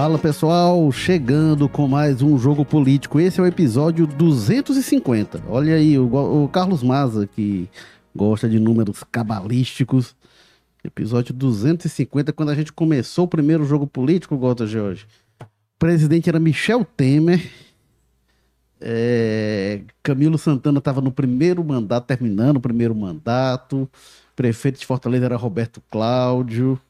Fala 0.00 0.18
pessoal, 0.18 0.90
chegando 0.90 1.68
com 1.68 1.86
mais 1.86 2.22
um 2.22 2.38
jogo 2.38 2.64
político. 2.64 3.20
Esse 3.20 3.38
é 3.38 3.42
o 3.42 3.46
episódio 3.46 4.06
250. 4.06 5.42
Olha 5.46 5.74
aí, 5.74 5.98
o, 5.98 6.44
o 6.44 6.48
Carlos 6.48 6.82
Maza, 6.82 7.26
que 7.26 7.68
gosta 8.16 8.48
de 8.48 8.58
números 8.58 9.04
cabalísticos. 9.12 10.16
Episódio 10.82 11.34
250, 11.34 12.32
quando 12.32 12.48
a 12.48 12.54
gente 12.54 12.72
começou 12.72 13.26
o 13.26 13.28
primeiro 13.28 13.62
jogo 13.66 13.86
político, 13.86 14.38
Gota 14.38 14.66
George. 14.66 15.06
O 15.38 15.44
presidente 15.78 16.30
era 16.30 16.40
Michel 16.40 16.82
Temer. 16.82 17.46
É, 18.80 19.82
Camilo 20.02 20.38
Santana 20.38 20.78
estava 20.78 21.02
no 21.02 21.12
primeiro 21.12 21.62
mandato, 21.62 22.06
terminando 22.06 22.56
o 22.56 22.60
primeiro 22.60 22.94
mandato. 22.94 23.86
Prefeito 24.34 24.80
de 24.80 24.86
Fortaleza 24.86 25.26
era 25.26 25.36
Roberto 25.36 25.82
Cláudio. 25.90 26.80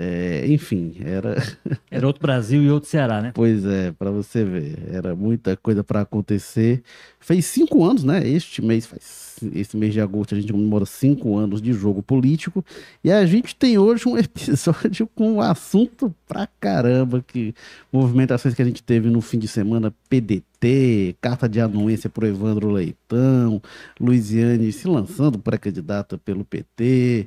É, 0.00 0.46
enfim, 0.46 0.94
era. 1.04 1.34
Era 1.90 2.06
outro 2.06 2.22
Brasil 2.22 2.62
e 2.62 2.70
outro 2.70 2.88
Ceará, 2.88 3.20
né? 3.20 3.32
Pois 3.34 3.64
é, 3.64 3.90
para 3.90 4.12
você 4.12 4.44
ver. 4.44 4.78
Era 4.92 5.16
muita 5.16 5.56
coisa 5.56 5.82
para 5.82 6.02
acontecer. 6.02 6.84
Fez 7.18 7.46
cinco 7.46 7.84
anos, 7.84 8.04
né? 8.04 8.24
Este 8.28 8.62
mês 8.62 8.86
faz. 8.86 9.36
Esse 9.52 9.76
mês 9.76 9.92
de 9.92 10.00
agosto 10.00 10.36
a 10.36 10.40
gente 10.40 10.52
comemora 10.52 10.86
cinco 10.86 11.36
anos 11.36 11.60
de 11.60 11.72
jogo 11.72 12.00
político. 12.00 12.64
E 13.02 13.10
a 13.10 13.26
gente 13.26 13.56
tem 13.56 13.76
hoje 13.76 14.08
um 14.08 14.16
episódio 14.18 15.08
com 15.16 15.32
um 15.32 15.40
assunto 15.40 16.14
pra 16.28 16.46
caramba. 16.60 17.24
Que 17.26 17.52
movimentações 17.92 18.54
que 18.54 18.62
a 18.62 18.64
gente 18.64 18.84
teve 18.84 19.10
no 19.10 19.20
fim 19.20 19.38
de 19.38 19.48
semana: 19.48 19.92
PDT, 20.08 21.16
carta 21.20 21.48
de 21.48 21.60
anuência 21.60 22.08
pro 22.08 22.24
Evandro 22.24 22.70
Leitão, 22.70 23.60
Luiziane 23.98 24.70
se 24.70 24.86
lançando 24.86 25.40
pré-candidata 25.40 26.16
pelo 26.18 26.44
PT. 26.44 27.26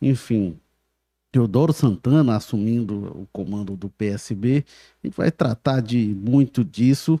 Enfim, 0.00 0.56
Teodoro 1.36 1.70
Santana 1.70 2.34
assumindo 2.34 2.94
o 2.94 3.28
comando 3.30 3.76
do 3.76 3.90
PSB. 3.90 4.64
A 5.04 5.06
gente 5.06 5.14
vai 5.14 5.30
tratar 5.30 5.82
de 5.82 6.16
muito 6.18 6.64
disso. 6.64 7.20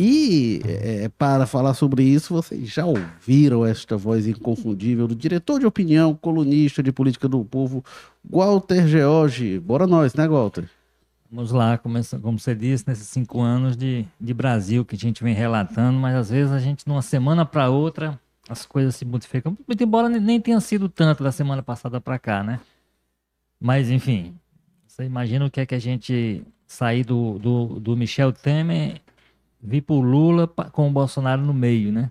E 0.00 0.62
é, 0.64 1.10
para 1.10 1.44
falar 1.44 1.74
sobre 1.74 2.02
isso, 2.02 2.32
vocês 2.32 2.66
já 2.66 2.86
ouviram 2.86 3.66
esta 3.66 3.94
voz 3.94 4.26
inconfundível 4.26 5.06
do 5.06 5.14
diretor 5.14 5.60
de 5.60 5.66
opinião, 5.66 6.14
colunista 6.14 6.82
de 6.82 6.90
política 6.90 7.28
do 7.28 7.44
povo, 7.44 7.84
Walter 8.24 8.88
George. 8.88 9.60
Bora 9.60 9.86
nós, 9.86 10.14
né, 10.14 10.26
Walter? 10.26 10.64
Vamos 11.30 11.52
lá, 11.52 11.76
como, 11.76 11.98
você 12.38 12.54
disse, 12.54 12.88
nesses 12.88 13.08
cinco 13.08 13.42
anos 13.42 13.76
de, 13.76 14.06
de 14.18 14.32
Brasil 14.32 14.82
que 14.82 14.96
a 14.96 14.98
gente 14.98 15.22
vem 15.22 15.34
relatando, 15.34 15.98
mas 15.98 16.16
às 16.16 16.30
vezes 16.30 16.50
a 16.54 16.58
gente, 16.58 16.86
de 16.86 16.90
uma 16.90 17.02
semana 17.02 17.44
para 17.44 17.68
outra, 17.68 18.18
as 18.48 18.64
coisas 18.64 18.96
se 18.96 19.04
modificam. 19.04 19.58
Muito 19.68 19.84
embora 19.84 20.08
nem 20.08 20.40
tenha 20.40 20.58
sido 20.58 20.88
tanto 20.88 21.22
da 21.22 21.30
semana 21.30 21.62
passada 21.62 22.00
para 22.00 22.18
cá, 22.18 22.42
né? 22.42 22.60
Mas, 23.60 23.90
enfim, 23.90 24.34
você 24.86 25.04
imagina 25.04 25.46
o 25.46 25.50
que 25.50 25.60
é 25.60 25.66
que 25.66 25.74
a 25.74 25.78
gente 25.78 26.44
sair 26.66 27.04
do, 27.04 27.38
do, 27.38 27.80
do 27.80 27.96
Michel 27.96 28.32
Temer, 28.32 29.00
vir 29.62 29.80
para 29.80 29.94
o 29.94 30.00
Lula 30.00 30.46
com 30.46 30.88
o 30.88 30.92
Bolsonaro 30.92 31.42
no 31.42 31.54
meio, 31.54 31.92
né? 31.92 32.10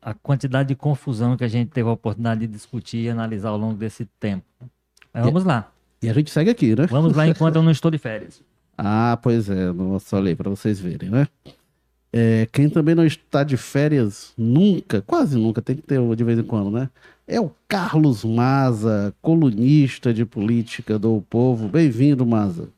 A 0.00 0.14
quantidade 0.14 0.68
de 0.68 0.74
confusão 0.74 1.36
que 1.36 1.44
a 1.44 1.48
gente 1.48 1.70
teve 1.70 1.88
a 1.88 1.92
oportunidade 1.92 2.40
de 2.40 2.46
discutir 2.46 2.98
e 2.98 3.08
analisar 3.10 3.50
ao 3.50 3.58
longo 3.58 3.74
desse 3.74 4.06
tempo. 4.18 4.46
Mas 5.12 5.24
vamos 5.24 5.44
lá. 5.44 5.70
E 6.02 6.08
a 6.08 6.12
gente 6.12 6.30
segue 6.30 6.50
aqui, 6.50 6.74
né? 6.74 6.86
Vamos 6.86 7.14
lá 7.14 7.26
enquanto 7.26 7.56
eu 7.56 7.62
não 7.62 7.70
estou 7.70 7.90
de 7.90 7.98
férias. 7.98 8.42
Ah, 8.78 9.18
pois 9.22 9.48
é, 9.48 9.70
olha 10.12 10.28
aí 10.28 10.36
para 10.36 10.50
vocês 10.50 10.78
verem, 10.78 11.08
né? 11.08 11.26
É, 12.12 12.46
quem 12.52 12.68
também 12.68 12.94
não 12.94 13.04
está 13.04 13.44
de 13.44 13.56
férias 13.56 14.32
nunca, 14.36 15.02
quase 15.02 15.36
nunca, 15.36 15.60
tem 15.60 15.76
que 15.76 15.82
ter 15.82 16.00
de 16.16 16.24
vez 16.24 16.38
em 16.38 16.42
quando, 16.42 16.70
né? 16.70 16.88
É 17.26 17.40
o 17.40 17.50
Carlos 17.68 18.24
Maza, 18.24 19.12
colunista 19.20 20.14
de 20.14 20.24
política 20.24 20.98
do 20.98 21.22
Povo. 21.28 21.68
Bem-vindo, 21.68 22.24
Maza. 22.24 22.68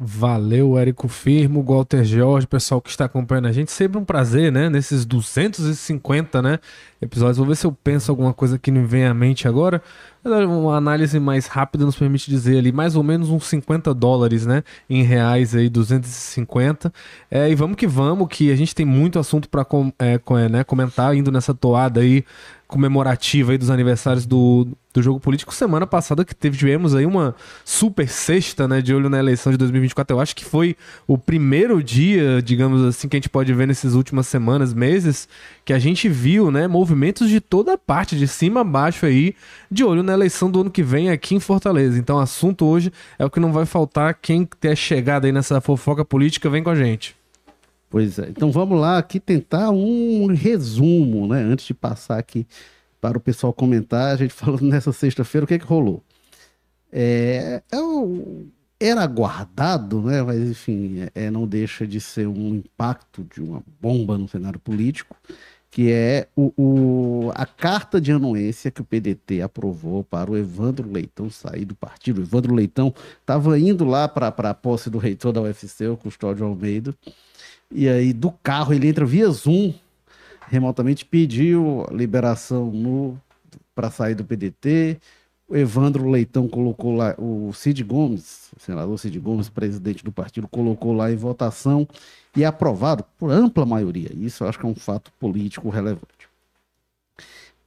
Valeu, 0.00 0.78
Érico 0.78 1.08
Firmo, 1.08 1.60
Walter 1.60 2.04
Jorge, 2.04 2.46
pessoal 2.46 2.80
que 2.80 2.88
está 2.88 3.06
acompanhando 3.06 3.48
a 3.48 3.52
gente. 3.52 3.72
Sempre 3.72 3.98
um 3.98 4.04
prazer, 4.04 4.52
né? 4.52 4.70
Nesses 4.70 5.04
250, 5.04 6.40
né? 6.40 6.60
Episódios. 7.02 7.38
Vou 7.38 7.46
ver 7.46 7.56
se 7.56 7.66
eu 7.66 7.72
penso 7.72 8.12
alguma 8.12 8.32
coisa 8.32 8.60
que 8.60 8.70
não 8.70 8.86
vem 8.86 9.04
à 9.04 9.12
mente 9.12 9.48
agora. 9.48 9.82
Uma 10.24 10.76
análise 10.76 11.18
mais 11.18 11.46
rápida 11.48 11.84
nos 11.84 11.96
permite 11.96 12.30
dizer 12.30 12.58
ali 12.58 12.70
mais 12.70 12.94
ou 12.94 13.02
menos 13.02 13.28
uns 13.28 13.46
50 13.46 13.92
dólares, 13.92 14.46
né? 14.46 14.62
Em 14.88 15.02
reais 15.02 15.52
aí, 15.56 15.68
250. 15.68 16.92
É, 17.28 17.50
e 17.50 17.56
vamos 17.56 17.76
que 17.76 17.86
vamos, 17.86 18.28
que 18.28 18.52
a 18.52 18.56
gente 18.56 18.76
tem 18.76 18.86
muito 18.86 19.18
assunto 19.18 19.48
para 19.48 19.64
com, 19.64 19.92
é, 19.98 20.14
é, 20.14 20.48
né, 20.48 20.62
comentar, 20.62 21.16
indo 21.16 21.32
nessa 21.32 21.52
toada 21.52 22.00
aí 22.00 22.24
comemorativa 22.68 23.52
aí 23.52 23.58
dos 23.58 23.70
aniversários 23.70 24.26
do, 24.26 24.68
do 24.92 25.02
jogo 25.02 25.18
político. 25.18 25.54
Semana 25.54 25.86
passada 25.86 26.22
que 26.22 26.34
teve, 26.34 26.58
tivemos 26.58 26.94
aí 26.94 27.06
uma 27.06 27.34
super 27.64 28.06
sexta, 28.06 28.68
né, 28.68 28.82
de 28.82 28.94
olho 28.94 29.08
na 29.08 29.18
eleição 29.18 29.50
de 29.50 29.56
2024. 29.56 30.14
Eu 30.14 30.20
acho 30.20 30.36
que 30.36 30.44
foi 30.44 30.76
o 31.06 31.16
primeiro 31.16 31.82
dia, 31.82 32.42
digamos 32.42 32.82
assim, 32.82 33.08
que 33.08 33.16
a 33.16 33.18
gente 33.18 33.30
pode 33.30 33.52
ver 33.54 33.66
nessas 33.66 33.94
últimas 33.94 34.26
semanas, 34.26 34.74
meses, 34.74 35.26
que 35.64 35.72
a 35.72 35.78
gente 35.78 36.10
viu, 36.10 36.50
né, 36.50 36.68
movimentos 36.68 37.30
de 37.30 37.40
toda 37.40 37.78
parte, 37.78 38.16
de 38.16 38.28
cima 38.28 38.60
a 38.60 38.64
baixo 38.64 39.06
aí, 39.06 39.34
de 39.70 39.82
olho 39.82 40.02
na 40.02 40.12
eleição 40.12 40.50
do 40.50 40.60
ano 40.60 40.70
que 40.70 40.82
vem 40.82 41.08
aqui 41.08 41.34
em 41.34 41.40
Fortaleza. 41.40 41.98
Então, 41.98 42.18
assunto 42.18 42.66
hoje 42.66 42.92
é 43.18 43.24
o 43.24 43.30
que 43.30 43.40
não 43.40 43.50
vai 43.50 43.64
faltar. 43.64 44.14
Quem 44.20 44.44
ter 44.44 44.76
chegado 44.76 45.24
aí 45.24 45.32
nessa 45.32 45.58
fofoca 45.60 46.04
política, 46.04 46.50
vem 46.50 46.62
com 46.62 46.70
a 46.70 46.74
gente. 46.74 47.17
Pois 47.90 48.18
é. 48.18 48.28
Então 48.28 48.52
vamos 48.52 48.78
lá 48.78 48.98
aqui 48.98 49.18
tentar 49.18 49.70
um 49.70 50.26
resumo, 50.26 51.26
né? 51.26 51.40
Antes 51.42 51.66
de 51.66 51.74
passar 51.74 52.18
aqui 52.18 52.46
para 53.00 53.16
o 53.16 53.20
pessoal 53.20 53.52
comentar, 53.52 54.12
a 54.12 54.16
gente 54.16 54.32
falando 54.34 54.64
nessa 54.64 54.92
sexta-feira 54.92 55.44
o 55.44 55.48
que, 55.48 55.54
é 55.54 55.58
que 55.58 55.64
rolou. 55.64 56.02
É, 56.92 57.62
é 57.72 57.76
era 58.80 59.02
aguardado, 59.02 60.00
né? 60.02 60.22
Mas 60.22 60.38
enfim, 60.38 61.08
é, 61.14 61.30
não 61.30 61.46
deixa 61.46 61.86
de 61.86 62.00
ser 62.00 62.28
um 62.28 62.54
impacto 62.54 63.24
de 63.24 63.42
uma 63.42 63.62
bomba 63.80 64.16
no 64.16 64.28
cenário 64.28 64.60
político, 64.60 65.16
que 65.70 65.90
é 65.90 66.28
o, 66.36 66.52
o, 66.56 67.32
a 67.34 67.44
carta 67.44 68.00
de 68.00 68.12
anuência 68.12 68.70
que 68.70 68.80
o 68.80 68.84
PDT 68.84 69.42
aprovou 69.42 70.04
para 70.04 70.30
o 70.30 70.36
Evandro 70.36 70.90
Leitão 70.90 71.28
sair 71.28 71.64
do 71.64 71.74
partido. 71.74 72.18
O 72.20 72.24
Evandro 72.24 72.54
Leitão 72.54 72.94
estava 73.20 73.58
indo 73.58 73.84
lá 73.84 74.08
para 74.08 74.28
a 74.28 74.54
posse 74.54 74.88
do 74.88 74.98
reitor 74.98 75.32
da 75.32 75.42
UFC, 75.42 75.86
o 75.88 75.96
Custódio 75.96 76.46
Almeida. 76.46 76.94
E 77.70 77.88
aí, 77.88 78.12
do 78.12 78.30
carro, 78.30 78.72
ele 78.72 78.88
entra 78.88 79.04
via 79.04 79.28
Zoom, 79.28 79.74
remotamente 80.48 81.04
pediu 81.04 81.86
liberação 81.92 82.70
no 82.70 83.20
para 83.74 83.90
sair 83.90 84.14
do 84.14 84.24
PDT. 84.24 84.98
O 85.46 85.56
Evandro 85.56 86.10
Leitão 86.10 86.48
colocou 86.48 86.94
lá, 86.94 87.14
o 87.18 87.52
Cid 87.54 87.82
Gomes, 87.84 88.50
o 88.56 88.60
senador 88.60 88.98
Cid 88.98 89.18
Gomes, 89.18 89.48
presidente 89.48 90.04
do 90.04 90.12
partido, 90.12 90.48
colocou 90.48 90.92
lá 90.92 91.10
em 91.10 91.16
votação 91.16 91.88
e 92.36 92.44
é 92.44 92.46
aprovado 92.46 93.04
por 93.18 93.30
ampla 93.30 93.64
maioria. 93.64 94.10
Isso 94.14 94.44
eu 94.44 94.48
acho 94.48 94.58
que 94.58 94.66
é 94.66 94.68
um 94.68 94.74
fato 94.74 95.12
político 95.18 95.68
relevante. 95.70 96.28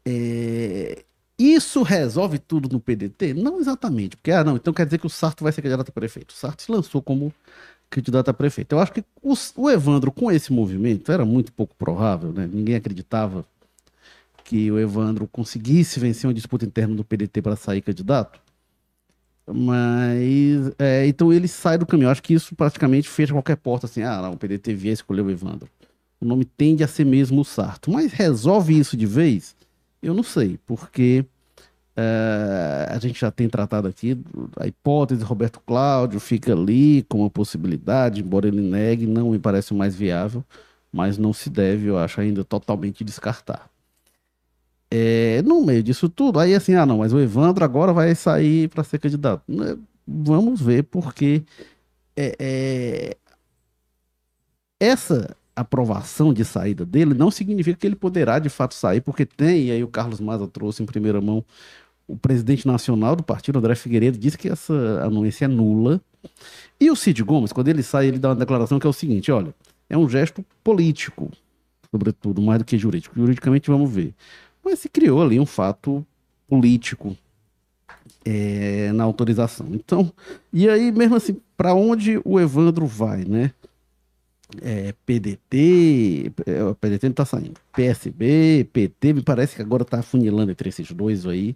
É... 0.05 1.03
Isso 1.39 1.81
resolve 1.81 2.37
tudo 2.37 2.69
no 2.69 2.79
PDT? 2.79 3.33
Não 3.33 3.59
exatamente, 3.59 4.15
porque, 4.15 4.31
ah, 4.31 4.43
não, 4.43 4.55
então 4.57 4.71
quer 4.73 4.85
dizer 4.85 4.99
que 4.99 5.07
o 5.07 5.09
Sarto 5.09 5.43
vai 5.43 5.51
ser 5.51 5.63
candidato 5.63 5.89
a 5.89 5.91
prefeito. 5.91 6.31
O 6.31 6.33
Sarto 6.33 6.61
se 6.61 6.71
lançou 6.71 7.01
como 7.01 7.33
candidato 7.91 8.29
a 8.29 8.33
prefeito. 8.33 8.71
Eu 8.71 8.79
acho 8.79 8.93
que 8.93 9.03
o, 9.21 9.33
o 9.57 9.69
Evandro, 9.69 10.11
com 10.11 10.31
esse 10.31 10.51
movimento, 10.51 11.11
era 11.11 11.25
muito 11.25 11.51
pouco 11.51 11.75
provável, 11.75 12.31
né? 12.31 12.49
Ninguém 12.51 12.75
acreditava 12.75 13.45
que 14.43 14.71
o 14.71 14.79
Evandro 14.79 15.27
conseguisse 15.27 15.99
vencer 15.99 16.27
uma 16.27 16.33
disputa 16.33 16.65
interna 16.65 16.95
do 16.95 17.03
PDT 17.03 17.41
para 17.41 17.55
sair 17.55 17.81
candidato. 17.81 18.39
Mas, 19.45 20.71
é, 20.79 21.05
então 21.05 21.31
ele 21.31 21.47
sai 21.47 21.77
do 21.77 21.85
caminho. 21.85 22.07
Eu 22.07 22.11
acho 22.11 22.23
que 22.23 22.33
isso 22.33 22.55
praticamente 22.55 23.09
fecha 23.09 23.33
qualquer 23.33 23.57
porta, 23.57 23.85
assim, 23.85 24.01
ah, 24.01 24.21
não, 24.21 24.33
o 24.33 24.37
PDT 24.37 24.73
vier 24.73 24.93
escolher 24.93 25.21
o 25.21 25.29
Evandro. 25.29 25.69
O 26.19 26.25
nome 26.25 26.45
tende 26.45 26.83
a 26.83 26.87
ser 26.87 27.05
mesmo 27.05 27.41
o 27.41 27.45
Sarto. 27.45 27.91
Mas 27.91 28.13
resolve 28.13 28.77
isso 28.77 28.95
de 28.95 29.05
vez? 29.05 29.55
Eu 30.01 30.13
não 30.13 30.23
sei, 30.23 30.57
porque 30.65 31.25
é, 31.95 32.87
a 32.89 32.97
gente 32.99 33.19
já 33.19 33.29
tem 33.29 33.49
tratado 33.49 33.87
aqui 33.87 34.17
a 34.57 34.65
hipótese 34.65 35.23
Roberto 35.23 35.59
Cláudio 35.59 36.19
fica 36.19 36.53
ali 36.53 37.03
com 37.03 37.19
uma 37.19 37.29
possibilidade, 37.29 38.21
embora 38.21 38.47
ele 38.47 38.61
negue, 38.61 39.05
não 39.05 39.31
me 39.31 39.39
parece 39.39 39.73
mais 39.73 39.93
viável, 39.95 40.43
mas 40.91 41.17
não 41.17 41.33
se 41.33 41.49
deve, 41.49 41.87
eu 41.87 41.97
acho, 41.97 42.21
ainda 42.21 42.43
totalmente 42.43 43.03
descartar. 43.03 43.69
É, 44.89 45.41
no 45.43 45.65
meio 45.65 45.83
disso 45.83 46.09
tudo, 46.09 46.39
aí 46.39 46.53
assim, 46.53 46.75
ah 46.75 46.85
não, 46.85 46.99
mas 46.99 47.13
o 47.13 47.19
Evandro 47.19 47.63
agora 47.63 47.93
vai 47.93 48.13
sair 48.15 48.69
para 48.69 48.83
ser 48.83 48.99
candidato. 48.99 49.43
Né, 49.47 49.77
vamos 50.07 50.61
ver, 50.61 50.83
porque 50.83 51.43
é, 52.15 52.35
é, 52.39 53.17
essa 54.79 55.35
aprovação 55.55 56.33
de 56.33 56.45
saída 56.45 56.85
dele 56.85 57.13
não 57.13 57.29
significa 57.29 57.77
que 57.77 57.85
ele 57.85 57.95
poderá 57.95 58.39
de 58.39 58.49
fato 58.49 58.73
sair, 58.73 59.01
porque 59.01 59.25
tem, 59.25 59.67
e 59.67 59.71
aí 59.71 59.83
o 59.83 59.87
Carlos 59.87 60.19
Maza 60.19 60.47
trouxe 60.47 60.81
em 60.81 60.85
primeira 60.85 61.19
mão 61.19 61.43
o 62.07 62.17
presidente 62.17 62.67
nacional 62.67 63.15
do 63.15 63.23
partido, 63.23 63.59
André 63.59 63.75
Figueiredo, 63.75 64.17
disse 64.17 64.37
que 64.37 64.49
essa 64.49 64.73
anuência 65.03 65.45
é 65.45 65.47
nula. 65.47 66.01
E 66.79 66.91
o 66.91 66.95
Cid 66.95 67.23
Gomes, 67.23 67.53
quando 67.53 67.69
ele 67.69 67.81
sai, 67.81 68.07
ele 68.07 68.19
dá 68.19 68.29
uma 68.29 68.35
declaração 68.35 68.79
que 68.79 68.85
é 68.85 68.89
o 68.89 68.93
seguinte: 68.93 69.31
olha, 69.31 69.53
é 69.89 69.97
um 69.97 70.09
gesto 70.09 70.45
político, 70.63 71.31
sobretudo, 71.89 72.41
mais 72.41 72.59
do 72.59 72.65
que 72.65 72.77
jurídico. 72.77 73.15
Juridicamente, 73.17 73.69
vamos 73.69 73.89
ver. 73.89 74.13
Mas 74.63 74.79
se 74.79 74.89
criou 74.89 75.21
ali 75.21 75.39
um 75.39 75.45
fato 75.45 76.05
político 76.47 77.15
é, 78.25 78.91
na 78.91 79.03
autorização. 79.03 79.67
Então, 79.71 80.11
e 80.51 80.69
aí, 80.69 80.91
mesmo 80.91 81.15
assim, 81.15 81.37
para 81.55 81.73
onde 81.73 82.21
o 82.25 82.39
Evandro 82.39 82.85
vai, 82.85 83.23
né? 83.23 83.51
É, 84.61 84.93
PDT, 85.05 86.33
é, 86.45 86.73
PDT 86.73 87.07
não 87.07 87.13
tá 87.13 87.25
saindo. 87.25 87.59
PSB, 87.73 88.67
PT, 88.73 89.13
me 89.13 89.21
parece 89.21 89.55
que 89.55 89.61
agora 89.61 89.85
tá 89.85 90.01
funilando 90.01 90.51
entre 90.51 90.69
esses 90.69 90.91
dois 90.91 91.25
aí. 91.25 91.55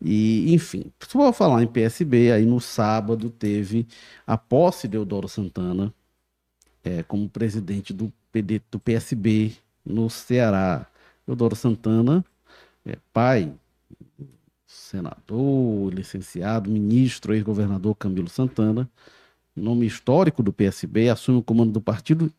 E, 0.00 0.52
enfim, 0.54 0.92
se 1.00 1.16
eu 1.16 1.32
falar 1.32 1.62
em 1.62 1.66
PSB, 1.66 2.32
aí 2.32 2.44
no 2.46 2.60
sábado 2.60 3.30
teve 3.30 3.86
a 4.26 4.36
posse 4.36 4.86
de 4.86 4.96
Eudoro 4.96 5.28
Santana 5.28 5.92
é, 6.84 7.02
como 7.02 7.28
presidente 7.28 7.92
do, 7.92 8.12
PD, 8.32 8.60
do 8.70 8.78
PSB 8.78 9.52
no 9.84 10.08
Ceará. 10.10 10.86
Eudoro 11.26 11.54
Santana, 11.56 12.24
é, 12.86 12.96
pai, 13.12 13.52
senador, 14.66 15.92
licenciado, 15.92 16.70
ministro, 16.70 17.34
ex-governador 17.34 17.94
Camilo 17.96 18.28
Santana, 18.28 18.88
nome 19.58 19.86
histórico 19.86 20.42
do 20.42 20.52
PSB, 20.52 21.08
assume 21.08 21.38
o 21.38 21.42
comando 21.42 21.72
do 21.72 21.80
partido. 21.80 22.32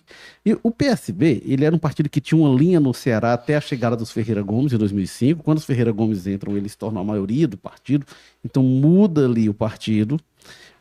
E 0.46 0.58
o 0.64 0.72
PSB, 0.72 1.42
ele 1.46 1.66
era 1.66 1.76
um 1.76 1.80
partido 1.80 2.10
que 2.10 2.22
tinha 2.22 2.40
uma 2.40 2.56
linha 2.58 2.80
no 2.80 2.94
Ceará 2.94 3.34
até 3.34 3.56
a 3.56 3.62
chegada 3.62 3.96
dos 3.96 4.12
Ferreira 4.12 4.42
Gomes 4.42 4.74
em 4.74 4.78
2005. 4.78 5.44
Quando 5.44 5.58
os 5.58 5.66
Ferreira 5.66 5.92
Gomes 5.92 6.26
entram, 6.28 6.58
eles 6.58 6.76
tornam 6.76 7.02
a 7.02 7.06
maioria 7.06 7.48
do 7.48 7.58
partido. 7.58 8.06
Então 8.44 8.64
muda 8.64 9.26
ali 9.26 9.50
o 9.50 9.54
partido. 9.54 10.20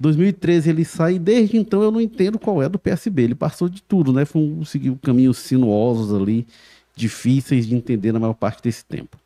2013 0.00 0.70
ele 0.70 0.84
sai 0.84 1.14
e 1.14 1.18
desde 1.18 1.56
então 1.56 1.82
eu 1.82 1.90
não 1.90 2.00
entendo 2.00 2.38
qual 2.38 2.62
é 2.62 2.68
do 2.68 2.78
PSB. 2.78 3.22
Ele 3.22 3.34
passou 3.34 3.68
de 3.68 3.82
tudo, 3.82 4.12
né? 4.12 4.24
Foi 4.24 4.40
um, 4.40 4.64
seguiu 4.64 4.98
caminhos 5.02 5.38
sinuosos 5.38 6.14
ali, 6.14 6.46
difíceis 6.94 7.66
de 7.66 7.74
entender 7.74 8.12
na 8.12 8.20
maior 8.20 8.34
parte 8.34 8.62
desse 8.62 8.84
tempo. 8.84 9.18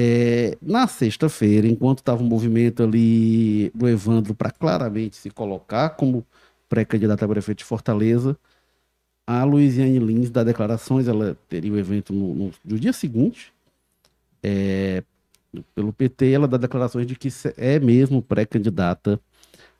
É, 0.00 0.56
na 0.62 0.86
sexta-feira, 0.86 1.66
enquanto 1.66 1.98
estava 1.98 2.22
um 2.22 2.26
movimento 2.26 2.84
ali 2.84 3.68
do 3.74 3.88
Evandro 3.88 4.32
para 4.32 4.48
claramente 4.48 5.16
se 5.16 5.28
colocar 5.28 5.90
como 5.90 6.24
pré-candidata 6.68 7.24
a 7.24 7.28
prefeito 7.28 7.58
de 7.58 7.64
Fortaleza, 7.64 8.38
a 9.26 9.42
Luiziane 9.42 9.98
Lins 9.98 10.30
dá 10.30 10.44
declarações, 10.44 11.08
ela 11.08 11.36
teria 11.48 11.72
o 11.72 11.76
evento 11.76 12.12
no, 12.12 12.32
no, 12.32 12.50
no 12.64 12.78
dia 12.78 12.92
seguinte, 12.92 13.52
é, 14.40 15.02
pelo 15.74 15.92
PT, 15.92 16.30
ela 16.30 16.46
dá 16.46 16.56
declarações 16.56 17.04
de 17.04 17.16
que 17.16 17.28
é 17.56 17.80
mesmo 17.80 18.22
pré-candidata 18.22 19.18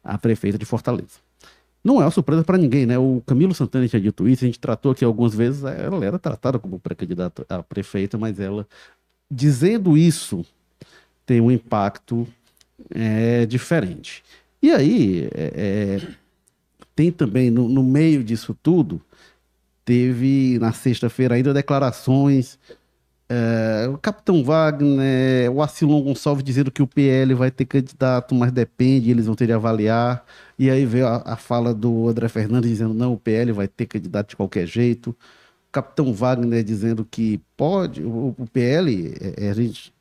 a 0.02 0.18
prefeita 0.18 0.58
de 0.58 0.64
Fortaleza. 0.64 1.20
Não 1.84 2.02
é 2.02 2.04
uma 2.04 2.10
surpresa 2.10 2.42
para 2.42 2.58
ninguém, 2.58 2.86
né? 2.86 2.98
O 2.98 3.22
Camilo 3.24 3.54
Santana 3.54 3.86
tinha 3.86 4.02
dito 4.02 4.28
isso, 4.28 4.44
a 4.44 4.48
gente 4.48 4.58
tratou 4.58 4.90
aqui 4.90 5.04
algumas 5.04 5.32
vezes, 5.32 5.62
ela 5.62 6.04
era 6.04 6.18
tratada 6.18 6.58
como 6.58 6.80
pré-candidata 6.80 7.46
a 7.48 7.62
prefeita, 7.62 8.18
mas 8.18 8.40
ela 8.40 8.66
dizendo 9.30 9.96
isso 9.96 10.44
tem 11.26 11.40
um 11.40 11.50
impacto 11.50 12.26
é, 12.94 13.44
diferente. 13.46 14.22
E 14.62 14.70
aí, 14.70 15.28
é, 15.34 15.52
é, 15.54 16.08
tem 16.96 17.12
também, 17.12 17.50
no, 17.50 17.69
no, 17.69 17.82
meio 17.82 18.25
disso 18.25 18.56
tudo, 18.62 19.00
teve 19.84 20.58
na 20.58 20.72
sexta-feira 20.72 21.34
ainda 21.34 21.54
declarações. 21.54 22.58
É, 23.28 23.86
o 23.88 23.98
capitão 23.98 24.42
Wagner, 24.42 25.52
o 25.52 25.62
Acilon 25.62 26.02
Gonçalves 26.02 26.42
dizendo 26.42 26.70
que 26.70 26.82
o 26.82 26.86
PL 26.86 27.34
vai 27.34 27.50
ter 27.50 27.66
candidato, 27.66 28.34
mas 28.34 28.50
depende, 28.50 29.10
eles 29.10 29.26
vão 29.26 29.34
ter 29.34 29.46
de 29.46 29.52
avaliar. 29.52 30.25
E 30.58 30.70
aí 30.70 30.86
veio 30.86 31.06
a, 31.06 31.22
a 31.25 31.36
fala 31.36 31.75
do 31.75 32.08
André 32.08 32.28
Fernandes 32.28 32.70
dizendo: 32.70 32.94
não, 32.94 33.12
o 33.12 33.19
PL 33.19 33.52
vai 33.52 33.69
ter 33.69 33.86
candidato 33.86 34.30
de 34.30 34.36
qualquer 34.36 34.66
jeito. 34.66 35.14
Capitão 35.70 36.12
Wagner 36.12 36.64
dizendo 36.64 37.06
que 37.08 37.40
pode, 37.56 38.02
o, 38.02 38.34
o 38.38 38.46
PL, 38.52 39.14
é, 39.20 39.48
é, 39.48 39.54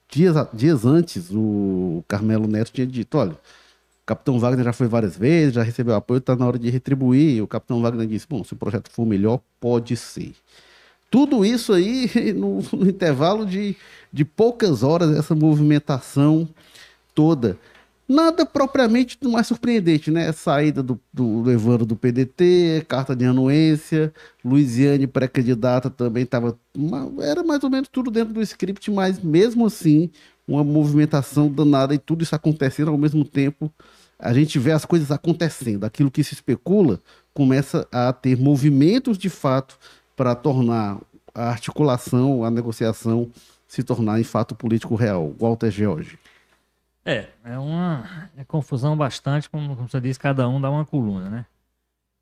dias, 0.10 0.36
dias 0.54 0.86
antes, 0.86 1.30
o 1.32 2.04
Carmelo 2.08 2.48
Neto 2.48 2.72
tinha 2.72 2.88
dito, 2.88 3.18
olha, 3.18 3.34
o 3.34 4.06
Capitão 4.06 4.40
Wagner 4.40 4.64
já 4.64 4.74
foi 4.74 4.88
várias 4.88 5.18
vezes, 5.18 5.56
já 5.56 5.64
recebeu 5.64 5.96
apoio, 5.96 6.20
está 6.20 6.36
na 6.36 6.48
hora 6.48 6.58
de 6.58 6.70
retribuir. 6.70 7.36
E 7.36 7.42
o 7.42 7.48
Capitão 7.48 7.82
Wagner 7.82 8.08
disse, 8.08 8.26
bom, 8.28 8.44
se 8.44 8.54
o 8.54 8.56
projeto 8.56 8.90
for 8.90 9.06
melhor, 9.06 9.42
pode 9.60 9.98
ser. 9.98 10.34
Tudo 11.12 11.46
isso 11.46 11.74
aí 11.74 12.10
no, 12.34 12.62
no 12.74 12.90
intervalo 12.90 13.46
de, 13.46 13.76
de 14.12 14.24
poucas 14.24 14.84
horas, 14.84 15.16
essa 15.16 15.36
movimentação 15.36 16.48
toda. 17.14 17.58
Nada 18.10 18.46
propriamente 18.46 19.18
mais 19.24 19.48
surpreendente, 19.48 20.10
né? 20.10 20.32
Saída 20.32 20.82
do, 20.82 20.98
do, 21.12 21.44
do 21.44 21.52
Evandro 21.52 21.86
do 21.86 21.96
PDT, 21.96 22.86
carta 22.88 23.14
de 23.14 23.26
anuência, 23.26 24.14
Luiziane 24.46 25.06
pré-candidata 25.06 25.90
também 25.90 26.24
estava. 26.24 26.58
Era 27.22 27.44
mais 27.44 27.62
ou 27.66 27.70
menos 27.70 27.90
tudo 27.90 28.10
dentro 28.10 28.34
do 28.34 28.42
script, 28.42 28.90
mas 28.90 29.22
mesmo 29.22 29.66
assim, 29.66 30.10
uma 30.48 30.64
movimentação 30.64 31.52
danada 31.52 31.94
e 31.94 31.98
tudo 31.98 32.24
isso 32.24 32.34
acontecendo 32.34 32.92
ao 32.92 32.98
mesmo 32.98 33.26
tempo. 33.26 33.70
A 34.18 34.34
gente 34.34 34.58
vê 34.58 34.72
as 34.72 34.86
coisas 34.86 35.12
acontecendo. 35.12 35.84
Aquilo 35.84 36.10
que 36.10 36.24
se 36.24 36.34
especula 36.34 37.02
começa 37.34 37.86
a 37.92 38.14
ter 38.14 38.38
movimentos 38.38 39.18
de 39.18 39.30
fato 39.30 39.78
para 40.16 40.34
tornar 40.34 40.98
a 41.36 41.50
articulação, 41.50 42.44
a 42.44 42.50
negociação 42.50 43.30
se 43.68 43.84
tornar 43.84 44.20
em 44.20 44.24
fato 44.24 44.56
político 44.56 44.96
real. 44.96 45.36
Walter 45.38 45.70
George. 45.70 46.18
É, 47.08 47.30
é 47.46 47.58
uma 47.58 48.30
é 48.36 48.44
confusão 48.44 48.98
bastante, 48.98 49.50
como, 49.50 49.74
você 49.76 50.02
disse, 50.02 50.20
cada 50.20 50.46
um 50.50 50.60
dá 50.60 50.70
uma 50.70 50.86
coluna, 50.86 51.30
né? 51.30 51.46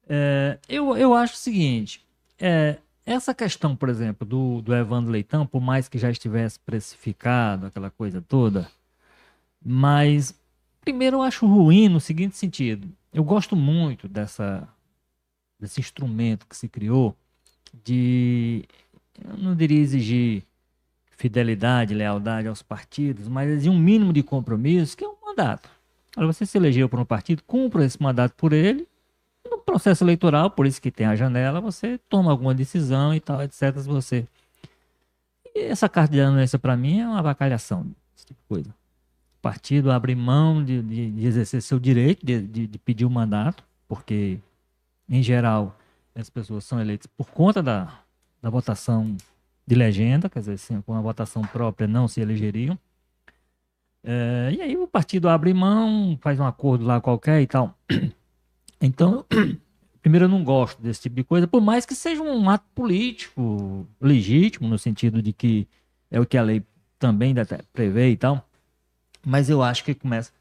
É, 0.07 0.59
eu, 0.69 0.95
eu 0.95 1.15
acho 1.15 1.33
o 1.33 1.37
seguinte, 1.37 2.05
é, 2.37 2.77
essa 3.03 3.33
questão, 3.33 3.75
por 3.75 3.89
exemplo, 3.89 4.27
do, 4.27 4.61
do 4.61 4.75
Evandro 4.75 5.11
Leitão, 5.11 5.47
por 5.47 5.59
mais 5.59 5.89
que 5.89 5.97
já 5.97 6.11
estivesse 6.11 6.59
precificado, 6.59 7.65
aquela 7.65 7.89
coisa 7.89 8.21
toda, 8.21 8.69
mas 9.65 10.39
primeiro 10.81 11.17
eu 11.17 11.21
acho 11.23 11.47
ruim 11.47 11.89
no 11.89 11.99
seguinte 11.99 12.37
sentido, 12.37 12.87
eu 13.11 13.23
gosto 13.23 13.55
muito 13.55 14.07
dessa, 14.07 14.69
desse 15.59 15.79
instrumento 15.79 16.45
que 16.45 16.55
se 16.55 16.69
criou 16.69 17.17
de, 17.83 18.65
eu 19.19 19.35
não 19.35 19.55
diria 19.55 19.79
exigir 19.79 20.43
fidelidade, 21.17 21.93
lealdade 21.93 22.47
aos 22.47 22.61
partidos, 22.61 23.27
mas 23.27 23.49
exige 23.49 23.69
um 23.69 23.77
mínimo 23.77 24.11
de 24.11 24.21
compromisso, 24.21 24.95
que 24.95 25.03
é 25.03 25.07
um 25.07 25.15
mandato. 25.25 25.69
Olha, 26.17 26.27
você 26.27 26.45
se 26.45 26.57
elegeu 26.57 26.87
por 26.87 26.99
um 26.99 27.05
partido, 27.05 27.43
cumpra 27.43 27.85
esse 27.85 28.01
mandato 28.01 28.33
por 28.35 28.53
ele. 28.53 28.87
No 29.49 29.59
processo 29.59 30.03
eleitoral, 30.03 30.49
por 30.49 30.65
isso 30.65 30.81
que 30.81 30.91
tem 30.91 31.05
a 31.05 31.15
janela, 31.15 31.61
você 31.61 31.97
toma 32.09 32.31
alguma 32.31 32.53
decisão 32.53 33.13
e 33.13 33.19
tal, 33.19 33.41
etc. 33.43 33.73
Você. 33.85 34.25
E 35.53 35.59
essa 35.59 35.87
carta 35.87 36.13
de 36.13 36.21
anuência, 36.21 36.57
para 36.57 36.75
mim, 36.75 36.99
é 36.99 37.07
uma 37.07 37.19
avacalhação, 37.19 37.85
tipo 38.15 38.33
de 38.41 38.47
coisa. 38.47 38.69
O 38.69 39.41
partido 39.41 39.91
abre 39.91 40.15
mão 40.15 40.63
de, 40.63 40.81
de, 40.81 41.11
de 41.11 41.27
exercer 41.27 41.61
seu 41.61 41.79
direito 41.79 42.25
de, 42.25 42.41
de, 42.41 42.67
de 42.67 42.77
pedir 42.79 43.05
o 43.05 43.07
um 43.07 43.11
mandato, 43.11 43.63
porque, 43.87 44.39
em 45.07 45.21
geral, 45.21 45.77
as 46.15 46.29
pessoas 46.29 46.63
são 46.63 46.79
eleitas 46.79 47.07
por 47.07 47.29
conta 47.29 47.61
da, 47.61 47.99
da 48.41 48.49
votação 48.49 49.15
de 49.65 49.75
legenda, 49.75 50.29
quer 50.29 50.39
dizer, 50.39 50.81
com 50.83 50.93
a 50.93 51.01
votação 51.01 51.41
própria 51.41 51.87
não 51.87 52.07
se 52.07 52.21
elegeriam. 52.21 52.77
É, 54.03 54.53
e 54.55 54.61
aí 54.61 54.77
o 54.77 54.87
partido 54.87 55.27
abre 55.27 55.51
mão, 55.53 56.17
faz 56.21 56.39
um 56.39 56.45
acordo 56.45 56.85
lá 56.85 57.01
qualquer 57.01 57.41
e 57.41 57.47
tal. 57.47 57.77
Então, 58.81 59.25
primeiro 60.03 60.25
eu 60.25 60.29
não 60.29 60.43
gosto 60.43 60.79
desse 60.81 61.03
tipo 61.03 61.15
de 61.15 61.23
coisa, 61.23 61.47
por 61.47 61.61
mais 61.61 61.85
que 61.85 61.95
seja 61.95 62.21
um 62.21 62.49
ato 62.49 62.65
político 62.75 63.87
legítimo, 63.99 64.67
no 64.67 64.77
sentido 64.77 65.21
de 65.21 65.31
que 65.31 65.65
é 66.11 66.19
o 66.19 66.25
que 66.25 66.37
a 66.37 66.43
lei 66.43 66.61
também 66.99 67.33
prevê 67.71 68.09
e 68.09 68.17
tal. 68.17 68.47
Mas 69.25 69.49
eu 69.49 69.63
acho 69.63 69.83
que 69.83 69.95
começa 69.95 70.31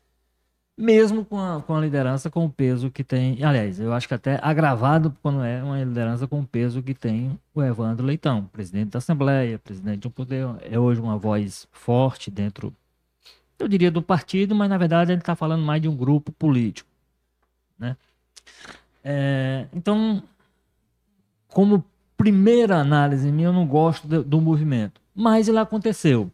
mesmo 0.76 1.24
com 1.24 1.38
a, 1.38 1.62
com 1.62 1.74
a 1.74 1.80
liderança 1.80 2.28
com 2.30 2.44
o 2.44 2.50
peso 2.50 2.90
que 2.90 3.04
tem. 3.04 3.42
Aliás, 3.44 3.78
eu 3.78 3.92
acho 3.92 4.08
que 4.08 4.14
até 4.14 4.38
agravado 4.42 5.14
quando 5.22 5.42
é 5.42 5.62
uma 5.62 5.82
liderança 5.82 6.26
com 6.26 6.40
o 6.40 6.46
peso 6.46 6.82
que 6.82 6.94
tem 6.94 7.38
o 7.54 7.62
Evandro 7.62 8.04
Leitão, 8.04 8.44
presidente 8.52 8.90
da 8.90 8.98
Assembleia, 8.98 9.58
presidente 9.58 10.00
de 10.00 10.08
um 10.08 10.10
poder, 10.10 10.46
é 10.62 10.78
hoje 10.78 11.00
uma 11.00 11.16
voz 11.16 11.68
forte 11.70 12.30
dentro, 12.30 12.74
eu 13.58 13.68
diria, 13.68 13.90
do 13.90 14.02
partido, 14.02 14.54
mas 14.54 14.68
na 14.68 14.76
verdade 14.76 15.12
ele 15.12 15.20
está 15.20 15.36
falando 15.36 15.62
mais 15.62 15.80
de 15.80 15.88
um 15.88 15.96
grupo 15.96 16.32
político. 16.32 16.90
Né? 17.78 17.96
É, 19.02 19.66
então, 19.72 20.22
como 21.48 21.84
primeira 22.16 22.78
análise 22.78 23.30
minha, 23.30 23.48
eu 23.48 23.52
não 23.52 23.66
gosto 23.66 24.08
do, 24.08 24.24
do 24.24 24.40
movimento, 24.40 25.00
mas 25.14 25.48
ele 25.48 25.58
aconteceu. 25.58 26.30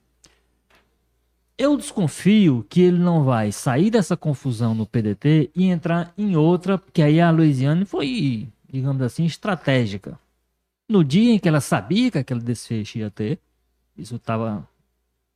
Eu 1.60 1.76
desconfio 1.76 2.64
que 2.70 2.80
ele 2.80 2.98
não 2.98 3.22
vai 3.22 3.52
sair 3.52 3.90
dessa 3.90 4.16
confusão 4.16 4.74
no 4.74 4.86
PDT 4.86 5.50
e 5.54 5.66
entrar 5.66 6.10
em 6.16 6.34
outra, 6.34 6.78
porque 6.78 7.02
aí 7.02 7.20
a 7.20 7.30
Louisiana 7.30 7.84
foi, 7.84 8.48
digamos 8.66 9.02
assim, 9.02 9.26
estratégica. 9.26 10.18
No 10.88 11.04
dia 11.04 11.34
em 11.34 11.38
que 11.38 11.46
ela 11.46 11.60
sabia 11.60 12.10
que 12.10 12.16
aquele 12.16 12.40
desfecho 12.40 12.96
ia 12.96 13.10
ter, 13.10 13.38
isso 13.94 14.16
estava 14.16 14.66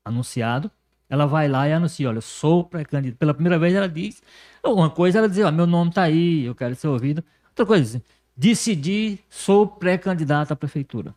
anunciado, 0.02 0.70
ela 1.10 1.26
vai 1.26 1.46
lá 1.46 1.68
e 1.68 1.74
anuncia, 1.74 2.08
olha, 2.08 2.22
sou 2.22 2.64
pré-candidato. 2.64 3.18
Pela 3.18 3.34
primeira 3.34 3.58
vez 3.58 3.74
ela 3.74 3.86
diz, 3.86 4.22
uma 4.64 4.88
coisa 4.88 5.18
ela 5.18 5.28
diz, 5.28 5.44
ó, 5.44 5.52
meu 5.52 5.66
nome 5.66 5.90
está 5.90 6.04
aí, 6.04 6.46
eu 6.46 6.54
quero 6.54 6.74
ser 6.74 6.88
ouvido. 6.88 7.22
Outra 7.50 7.66
coisa, 7.66 8.02
decidi, 8.34 9.18
sou 9.28 9.66
pré-candidato 9.66 10.52
à 10.52 10.56
prefeitura. 10.56 11.14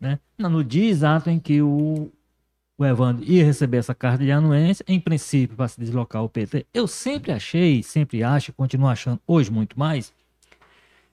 Né? 0.00 0.18
No 0.36 0.64
dia 0.64 0.90
exato 0.90 1.30
em 1.30 1.38
que 1.38 1.62
o 1.62 2.10
o 2.82 2.86
Evandro 2.86 3.24
ia 3.24 3.44
receber 3.44 3.78
essa 3.78 3.94
carta 3.94 4.24
de 4.24 4.30
anuência, 4.30 4.84
em 4.88 4.98
princípio, 4.98 5.56
para 5.56 5.68
se 5.68 5.78
deslocar 5.78 6.22
ao 6.22 6.28
PT. 6.28 6.66
Eu 6.72 6.86
sempre 6.86 7.32
achei, 7.32 7.82
sempre 7.82 8.22
acho, 8.22 8.52
continuo 8.52 8.88
achando 8.88 9.20
hoje 9.26 9.50
muito 9.50 9.78
mais, 9.78 10.12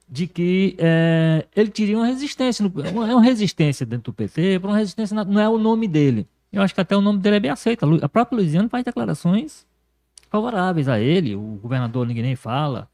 de 0.08 0.28
que 0.28 0.76
é, 0.78 1.46
ele 1.56 1.70
teria 1.70 1.98
uma 1.98 2.08
resistência, 2.08 2.64
é 2.64 3.14
uma 3.14 3.22
resistência 3.22 3.86
dentro 3.86 4.12
do 4.12 4.16
PT, 4.16 4.60
uma 4.64 4.78
resistência, 4.78 5.24
não 5.24 5.42
é 5.42 5.50
o 5.50 5.58
nome 5.58 5.88
dele. 5.88 6.28
Eu 6.52 6.62
acho 6.62 6.74
que 6.74 6.82
até 6.82 6.96
o 6.96 7.02
nome 7.02 7.20
dele 7.20 7.36
é 7.36 7.40
bem 7.40 7.52
aceito. 7.52 7.86
A 8.02 8.10
própria 8.10 8.38
Luiziano 8.38 8.70
faz 8.70 8.86
declarações 8.86 9.66
favoráveis 10.30 10.88
a 10.88 11.00
ele, 11.00 11.36
o 11.36 11.60
governador 11.62 12.06
ninguém 12.06 12.24
nem 12.24 12.36
fala, 12.36 12.90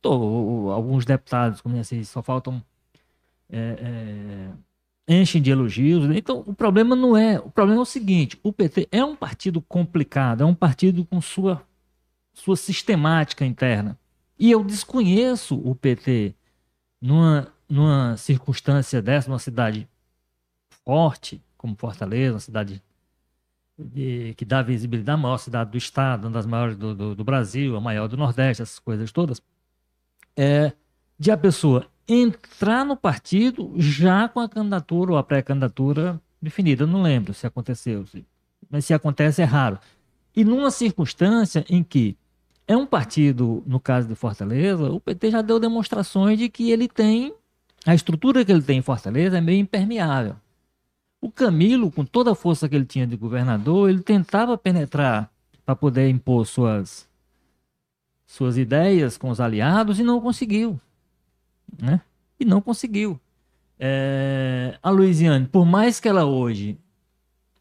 Tô, 0.00 0.70
alguns 0.70 1.04
deputados, 1.04 1.60
como 1.60 1.78
assim, 1.78 2.04
só 2.04 2.22
faltam. 2.22 2.62
É, 3.50 3.56
é, 3.58 4.48
enchem 5.08 5.40
de 5.40 5.50
elogios. 5.50 6.04
Então, 6.14 6.44
o 6.46 6.54
problema 6.54 6.94
não 6.94 7.16
é. 7.16 7.38
O 7.38 7.50
problema 7.50 7.80
é 7.80 7.82
o 7.82 7.86
seguinte: 7.86 8.38
o 8.42 8.52
PT 8.52 8.88
é 8.92 9.02
um 9.02 9.16
partido 9.16 9.60
complicado, 9.62 10.42
é 10.42 10.46
um 10.46 10.54
partido 10.54 11.04
com 11.04 11.20
sua, 11.20 11.62
sua 12.32 12.56
sistemática 12.56 13.44
interna. 13.44 13.98
E 14.38 14.50
eu 14.50 14.62
desconheço 14.62 15.56
o 15.56 15.74
PT 15.74 16.34
numa, 17.00 17.52
numa 17.68 18.16
circunstância 18.16 19.00
dessa, 19.02 19.28
numa 19.28 19.38
cidade 19.38 19.88
forte, 20.84 21.42
como 21.56 21.74
Fortaleza, 21.76 22.34
uma 22.34 22.40
cidade 22.40 22.82
de, 23.76 24.34
que 24.36 24.44
dá 24.44 24.62
visibilidade, 24.62 25.18
a 25.18 25.22
maior 25.22 25.38
cidade 25.38 25.70
do 25.70 25.78
estado, 25.78 26.26
uma 26.26 26.30
das 26.30 26.46
maiores 26.46 26.76
do, 26.76 26.94
do, 26.94 27.14
do, 27.14 27.24
Brasil, 27.24 27.76
a 27.76 27.80
maior 27.80 28.08
do 28.08 28.16
Nordeste, 28.16 28.62
essas 28.62 28.78
coisas 28.78 29.10
todas, 29.12 29.42
é 30.36 30.72
de 31.18 31.30
a 31.30 31.36
pessoa 31.36 31.86
entrar 32.08 32.84
no 32.84 32.96
partido 32.96 33.72
já 33.76 34.28
com 34.28 34.40
a 34.40 34.48
candidatura 34.48 35.12
ou 35.12 35.18
a 35.18 35.22
pré-candidatura 35.22 36.20
definida. 36.40 36.84
Eu 36.84 36.86
não 36.86 37.02
lembro 37.02 37.34
se 37.34 37.46
aconteceu, 37.46 38.04
mas 38.70 38.84
se 38.86 38.94
acontece 38.94 39.42
é 39.42 39.44
raro. 39.44 39.78
E 40.34 40.44
numa 40.44 40.70
circunstância 40.70 41.64
em 41.68 41.82
que 41.82 42.16
é 42.66 42.76
um 42.76 42.86
partido, 42.86 43.62
no 43.66 43.80
caso 43.80 44.08
de 44.08 44.14
Fortaleza, 44.14 44.90
o 44.90 45.00
PT 45.00 45.30
já 45.30 45.42
deu 45.42 45.58
demonstrações 45.58 46.38
de 46.38 46.48
que 46.48 46.70
ele 46.70 46.88
tem, 46.88 47.34
a 47.84 47.94
estrutura 47.94 48.44
que 48.44 48.52
ele 48.52 48.62
tem 48.62 48.78
em 48.78 48.82
Fortaleza 48.82 49.38
é 49.38 49.40
meio 49.40 49.60
impermeável. 49.60 50.36
O 51.20 51.30
Camilo, 51.30 51.90
com 51.90 52.04
toda 52.04 52.32
a 52.32 52.34
força 52.34 52.68
que 52.68 52.76
ele 52.76 52.84
tinha 52.84 53.06
de 53.06 53.16
governador, 53.16 53.90
ele 53.90 54.02
tentava 54.02 54.56
penetrar 54.56 55.30
para 55.64 55.74
poder 55.74 56.08
impor 56.08 56.46
suas, 56.46 57.08
suas 58.26 58.56
ideias 58.56 59.18
com 59.18 59.30
os 59.30 59.40
aliados 59.40 59.98
e 59.98 60.04
não 60.04 60.20
conseguiu. 60.20 60.80
Né? 61.80 62.00
E 62.38 62.44
não 62.44 62.60
conseguiu. 62.60 63.20
É, 63.78 64.78
a 64.82 64.90
Louisiane, 64.90 65.46
por 65.46 65.64
mais 65.64 66.00
que 66.00 66.08
ela 66.08 66.24
hoje 66.24 66.78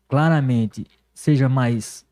claramente 0.08 0.86
seja 1.14 1.50
mais 1.50 2.06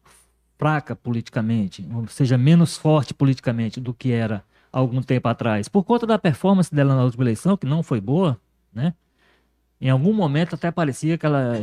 fraca 0.58 0.96
politicamente, 0.96 1.88
ou 1.94 2.08
seja, 2.08 2.38
menos 2.38 2.78
forte 2.78 3.14
politicamente 3.14 3.80
do 3.80 3.94
que 3.94 4.12
era 4.12 4.44
algum 4.72 5.02
tempo 5.02 5.28
atrás, 5.28 5.68
por 5.68 5.84
conta 5.84 6.06
da 6.06 6.20
performance 6.20 6.74
dela 6.74 6.96
na 6.96 7.04
última 7.04 7.24
eleição, 7.24 7.58
que 7.58 7.66
não 7.66 7.82
foi 7.82 8.02
boa, 8.02 8.40
né? 8.74 8.94
Em 9.80 9.90
algum 9.90 10.14
momento 10.14 10.56
até 10.56 10.72
parecia 10.72 11.18
que 11.18 11.25
ela, 11.25 11.54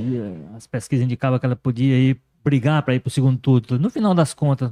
as 0.56 0.66
pesquisas 0.66 1.04
indicavam 1.04 1.38
que 1.38 1.46
ela 1.46 1.56
podia 1.56 1.98
ir 1.98 2.20
brigar 2.44 2.82
para 2.82 2.94
ir 2.94 3.00
para 3.00 3.08
o 3.08 3.10
segundo 3.10 3.38
turno. 3.38 3.78
No 3.78 3.90
final 3.90 4.14
das 4.14 4.34
contas, 4.34 4.70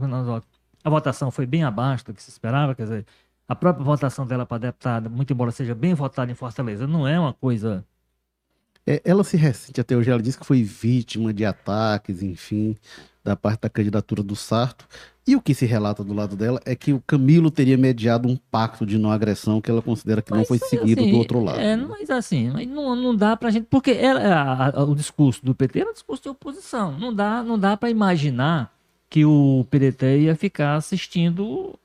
a 0.82 0.90
votação 0.90 1.30
foi 1.30 1.46
bem 1.46 1.62
abaixo 1.62 2.04
do 2.06 2.14
que 2.14 2.22
se 2.22 2.30
esperava, 2.30 2.74
quer 2.74 2.82
dizer, 2.82 3.06
a 3.50 3.54
própria 3.56 3.84
votação 3.84 4.24
dela 4.24 4.46
para 4.46 4.58
deputada, 4.58 5.08
muito 5.08 5.32
embora 5.32 5.50
seja 5.50 5.74
bem 5.74 5.92
votada 5.92 6.30
em 6.30 6.36
Fortaleza, 6.36 6.86
não 6.86 7.06
é 7.06 7.18
uma 7.18 7.32
coisa 7.32 7.84
é, 8.86 9.00
ela 9.04 9.22
se 9.22 9.36
ressente 9.36 9.80
até 9.80 9.96
hoje, 9.96 10.10
ela 10.10 10.22
diz 10.22 10.36
que 10.36 10.46
foi 10.46 10.62
vítima 10.62 11.32
de 11.32 11.44
ataques, 11.44 12.22
enfim, 12.22 12.76
da 13.22 13.36
parte 13.36 13.60
da 13.60 13.68
candidatura 13.68 14.22
do 14.22 14.34
Sarto. 14.34 14.86
E 15.26 15.36
o 15.36 15.40
que 15.40 15.54
se 15.54 15.66
relata 15.66 16.02
do 16.02 16.14
lado 16.14 16.34
dela 16.34 16.60
é 16.64 16.74
que 16.74 16.92
o 16.92 17.00
Camilo 17.06 17.50
teria 17.50 17.76
mediado 17.76 18.28
um 18.28 18.36
pacto 18.50 18.86
de 18.86 18.98
não 18.98 19.12
agressão 19.12 19.60
que 19.60 19.70
ela 19.70 19.82
considera 19.82 20.22
que 20.22 20.30
mas, 20.30 20.38
não 20.38 20.46
foi 20.46 20.58
seguido 20.58 21.02
assim, 21.02 21.10
do 21.10 21.18
outro 21.18 21.44
lado. 21.44 21.60
É, 21.60 21.76
mas 21.76 22.10
assim, 22.10 22.50
não, 22.66 22.96
não 22.96 23.14
dá 23.14 23.36
pra 23.36 23.50
gente. 23.50 23.66
Porque 23.70 23.92
ela, 23.92 24.20
a, 24.20 24.80
a, 24.80 24.84
o 24.84 24.94
discurso 24.94 25.44
do 25.44 25.54
PT 25.54 25.80
era 25.80 25.90
um 25.90 25.92
discurso 25.92 26.22
de 26.22 26.28
oposição. 26.30 26.98
Não 26.98 27.14
dá, 27.14 27.42
não 27.42 27.58
dá 27.58 27.76
para 27.76 27.90
imaginar 27.90 28.74
que 29.08 29.24
o 29.24 29.66
PDT 29.70 30.20
ia 30.20 30.34
ficar 30.34 30.76
assistindo 30.76 31.78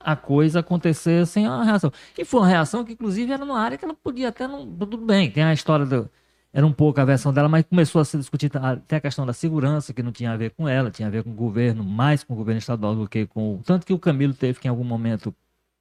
a 0.00 0.16
coisa 0.16 0.60
acontecer 0.60 1.26
sem 1.26 1.46
uma 1.46 1.64
reação. 1.64 1.92
E 2.16 2.24
foi 2.24 2.40
uma 2.40 2.48
reação 2.48 2.84
que, 2.84 2.92
inclusive, 2.92 3.32
era 3.32 3.44
numa 3.44 3.60
área 3.60 3.76
que 3.78 3.84
ela 3.84 3.94
podia 3.94 4.28
até 4.28 4.46
não. 4.46 4.66
Tudo 4.66 4.98
bem, 4.98 5.30
tem 5.30 5.42
a 5.42 5.52
história 5.52 5.84
do. 5.86 6.10
Era 6.52 6.66
um 6.66 6.72
pouco 6.72 7.00
a 7.00 7.04
versão 7.04 7.32
dela, 7.32 7.48
mas 7.48 7.64
começou 7.64 8.00
a 8.00 8.04
ser 8.04 8.18
discutida 8.18 8.58
até 8.58 8.96
a 8.96 9.00
questão 9.00 9.26
da 9.26 9.32
segurança, 9.32 9.92
que 9.92 10.02
não 10.02 10.10
tinha 10.12 10.32
a 10.32 10.36
ver 10.36 10.50
com 10.52 10.66
ela, 10.66 10.90
tinha 10.90 11.06
a 11.08 11.10
ver 11.10 11.22
com 11.22 11.30
o 11.30 11.34
governo, 11.34 11.84
mais 11.84 12.24
com 12.24 12.32
o 12.32 12.36
governo 12.36 12.58
estadual 12.58 12.94
do 12.94 13.08
que 13.08 13.26
com. 13.26 13.60
Tanto 13.64 13.86
que 13.86 13.92
o 13.92 13.98
Camilo 13.98 14.34
teve 14.34 14.58
que, 14.58 14.66
em 14.66 14.70
algum 14.70 14.84
momento, 14.84 15.34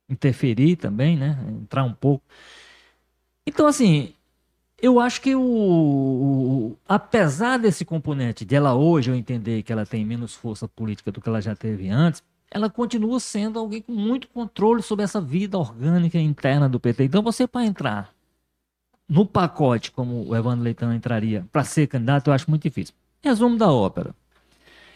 interferir 0.10 0.76
também, 0.78 1.18
né? 1.18 1.38
Entrar 1.50 1.84
um 1.84 1.94
pouco. 1.94 2.24
Então, 3.46 3.66
assim, 3.66 4.14
eu 4.82 5.00
acho 5.00 5.22
que 5.22 5.36
o, 5.36 5.42
o, 5.42 6.78
apesar 6.88 7.58
desse 7.58 7.84
componente 7.86 8.46
de 8.46 8.56
ela 8.56 8.76
hoje 8.76 9.10
eu 9.10 9.16
entender 9.16 9.64
que 9.64 9.72
ela 9.72 9.86
tem 9.86 10.06
menos 10.06 10.36
força 10.36 10.68
política 10.68 11.12
do 11.12 11.22
que 11.22 11.30
ela 11.30 11.42
já 11.42 11.56
teve 11.56 11.90
antes, 11.90 12.22
ela 12.58 12.70
continua 12.70 13.20
sendo 13.20 13.60
alguém 13.60 13.82
com 13.82 13.94
muito 13.94 14.28
controle 14.28 14.82
sobre 14.82 15.06
essa 15.06 15.22
vida 15.22 15.58
orgânica 15.58 16.20
interna 16.20 16.68
do 16.68 16.80
PT. 16.80 17.06
Então, 17.06 17.22
você 17.22 17.48
para 17.48 17.66
entrar 17.66 18.14
no 19.08 19.26
pacote, 19.26 19.92
como 19.92 20.28
o 20.28 20.36
Evandro 20.36 20.64
Leitão 20.64 20.94
entraria, 20.94 21.46
para 21.52 21.64
ser 21.64 21.88
candidato, 21.88 22.28
eu 22.28 22.34
acho 22.34 22.50
muito 22.50 22.64
difícil. 22.64 22.94
Resumo 23.22 23.58
da 23.58 23.72
ópera. 23.72 24.14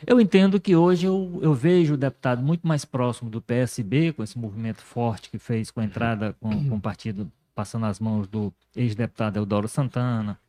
Eu 0.05 0.19
entendo 0.19 0.59
que 0.59 0.75
hoje 0.75 1.05
eu, 1.05 1.39
eu 1.41 1.53
vejo 1.53 1.93
o 1.93 1.97
deputado 1.97 2.41
muito 2.41 2.67
mais 2.67 2.83
próximo 2.83 3.29
do 3.29 3.41
PSB, 3.41 4.11
com 4.13 4.23
esse 4.23 4.37
movimento 4.37 4.81
forte 4.81 5.29
que 5.29 5.37
fez 5.37 5.69
com 5.69 5.79
a 5.79 5.85
entrada 5.85 6.35
com, 6.39 6.69
com 6.69 6.75
o 6.75 6.81
partido 6.81 7.31
passando 7.53 7.85
as 7.85 7.99
mãos 7.99 8.27
do 8.27 8.51
ex-deputado 8.75 9.37
Eudoro 9.37 9.67
Santana, 9.67 10.39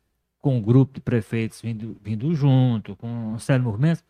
com 0.41 0.57
o 0.57 0.61
grupo 0.61 0.95
de 0.95 1.01
prefeitos 1.01 1.61
vindo, 1.61 1.95
vindo 2.01 2.33
junto, 2.33 2.95
com 2.95 3.33
o 3.33 3.39
sério 3.39 3.63
movimento 3.63 4.03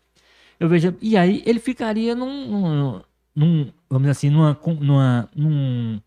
eu 0.59 0.69
vejo. 0.69 0.95
E 1.01 1.17
aí 1.17 1.43
ele 1.45 1.59
ficaria 1.59 2.15
num. 2.15 2.47
num, 2.47 3.01
num 3.35 3.71
vamos 3.89 4.03
dizer 4.03 4.11
assim, 4.11 4.29
numa, 4.29 4.57
numa, 4.79 5.29
num, 5.35 6.01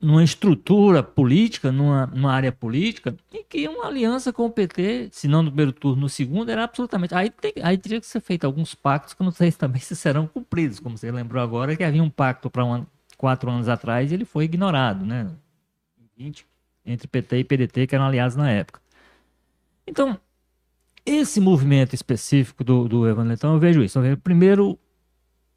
numa 0.00 0.24
estrutura 0.24 1.02
política, 1.02 1.70
numa, 1.72 2.06
numa 2.06 2.32
área 2.32 2.52
política, 2.52 3.16
em 3.32 3.44
que 3.44 3.68
uma 3.68 3.86
aliança 3.86 4.32
com 4.32 4.46
o 4.46 4.50
PT, 4.50 5.08
se 5.12 5.28
não 5.28 5.42
no 5.42 5.50
primeiro 5.50 5.72
turno, 5.72 6.02
no 6.02 6.08
segundo, 6.08 6.50
era 6.50 6.64
absolutamente. 6.64 7.14
Aí, 7.14 7.30
tem, 7.30 7.54
aí 7.62 7.78
teria 7.78 8.00
que 8.00 8.06
ser 8.06 8.20
feito 8.20 8.44
alguns 8.44 8.74
pactos 8.74 9.14
que 9.14 9.22
não 9.22 9.30
sei 9.30 9.50
também 9.52 9.80
se 9.80 9.96
serão 9.96 10.26
cumpridos, 10.26 10.80
como 10.80 10.96
você 10.98 11.10
lembrou 11.10 11.42
agora, 11.42 11.76
que 11.76 11.84
havia 11.84 12.02
um 12.02 12.10
pacto 12.10 12.50
para 12.50 12.64
um, 12.64 12.86
quatro 13.16 13.50
anos 13.50 13.68
atrás 13.68 14.10
e 14.10 14.14
ele 14.14 14.24
foi 14.24 14.44
ignorado, 14.44 15.06
né? 15.06 15.30
20, 16.16 16.44
entre 16.84 17.06
PT 17.06 17.38
e 17.38 17.44
PDT, 17.44 17.86
que 17.86 17.94
eram 17.94 18.06
aliados 18.06 18.36
na 18.36 18.50
época. 18.50 18.80
Então, 19.86 20.18
esse 21.04 21.40
movimento 21.40 21.94
específico 21.94 22.62
do, 22.62 22.88
do 22.88 23.08
Evandro 23.08 23.36
eu 23.42 23.58
vejo 23.58 23.82
isso. 23.82 23.98
Eu 23.98 24.02
vejo, 24.02 24.16
primeiro, 24.18 24.78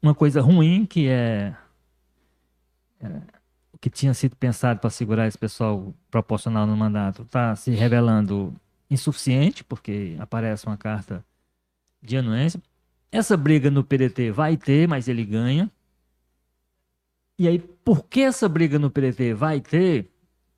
uma 0.02 0.14
coisa 0.14 0.40
ruim, 0.40 0.84
que 0.84 1.08
é, 1.08 1.54
é 3.00 3.08
o 3.72 3.78
que 3.78 3.90
tinha 3.90 4.14
sido 4.14 4.34
pensado 4.36 4.80
para 4.80 4.90
segurar 4.90 5.26
esse 5.26 5.38
pessoal 5.38 5.94
proporcional 6.10 6.66
no 6.66 6.76
mandato, 6.76 7.22
está 7.22 7.54
se 7.54 7.70
revelando 7.72 8.54
insuficiente, 8.90 9.62
porque 9.62 10.16
aparece 10.18 10.66
uma 10.66 10.76
carta 10.76 11.24
de 12.02 12.16
anuência. 12.16 12.60
Essa 13.12 13.36
briga 13.36 13.70
no 13.70 13.84
PDT 13.84 14.30
vai 14.30 14.56
ter, 14.56 14.88
mas 14.88 15.08
ele 15.08 15.24
ganha. 15.24 15.70
E 17.38 17.46
aí, 17.46 17.58
por 17.58 18.04
que 18.04 18.22
essa 18.22 18.48
briga 18.48 18.78
no 18.78 18.90
PDT 18.90 19.34
vai 19.34 19.60
ter? 19.60 20.10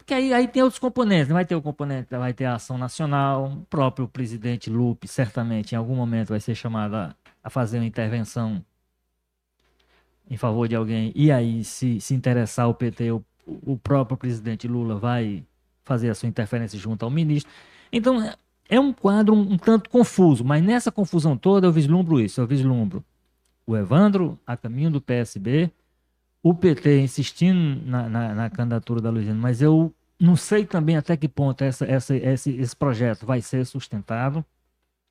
Porque 0.08 0.14
aí, 0.14 0.32
aí 0.32 0.48
tem 0.48 0.62
outros 0.62 0.78
componentes, 0.78 1.28
né? 1.28 1.34
vai 1.34 1.44
ter 1.44 1.54
o 1.54 1.60
componente, 1.60 2.08
vai 2.08 2.32
ter 2.32 2.46
a 2.46 2.54
ação 2.54 2.78
nacional, 2.78 3.44
o 3.44 3.66
próprio 3.66 4.08
presidente 4.08 4.70
Lupe 4.70 5.06
certamente 5.06 5.72
em 5.72 5.76
algum 5.76 5.94
momento 5.94 6.30
vai 6.30 6.40
ser 6.40 6.54
chamado 6.54 6.96
a, 6.96 7.14
a 7.44 7.50
fazer 7.50 7.76
uma 7.76 7.84
intervenção 7.84 8.64
em 10.30 10.38
favor 10.38 10.66
de 10.66 10.74
alguém, 10.74 11.12
e 11.14 11.30
aí 11.30 11.62
se, 11.62 12.00
se 12.00 12.14
interessar 12.14 12.70
o 12.70 12.72
PT, 12.72 13.12
o, 13.12 13.22
o 13.46 13.76
próprio 13.76 14.16
presidente 14.16 14.66
Lula 14.66 14.96
vai 14.96 15.44
fazer 15.84 16.08
a 16.08 16.14
sua 16.14 16.26
interferência 16.26 16.78
junto 16.78 17.04
ao 17.04 17.10
ministro. 17.10 17.52
Então 17.92 18.22
é, 18.22 18.34
é 18.66 18.80
um 18.80 18.94
quadro 18.94 19.34
um, 19.34 19.52
um 19.52 19.58
tanto 19.58 19.90
confuso, 19.90 20.42
mas 20.42 20.62
nessa 20.64 20.90
confusão 20.90 21.36
toda 21.36 21.66
eu 21.66 21.72
vislumbro 21.72 22.18
isso, 22.18 22.40
eu 22.40 22.46
vislumbro 22.46 23.04
o 23.66 23.76
Evandro 23.76 24.38
a 24.46 24.56
caminho 24.56 24.90
do 24.90 25.02
PSB, 25.02 25.70
o 26.42 26.54
PT 26.54 26.98
insistindo 26.98 27.82
na, 27.84 28.08
na, 28.08 28.34
na 28.34 28.48
candidatura 28.48 29.02
da 29.02 29.10
Luiziane, 29.10 29.38
mas 29.38 29.60
eu 29.60 29.92
não 30.20 30.36
sei 30.36 30.66
também 30.66 30.96
até 30.96 31.16
que 31.16 31.28
ponto 31.28 31.62
essa, 31.62 31.84
essa, 31.86 32.16
esse, 32.16 32.50
esse 32.56 32.74
projeto 32.74 33.24
vai 33.24 33.40
ser 33.40 33.64
sustentado. 33.64 34.44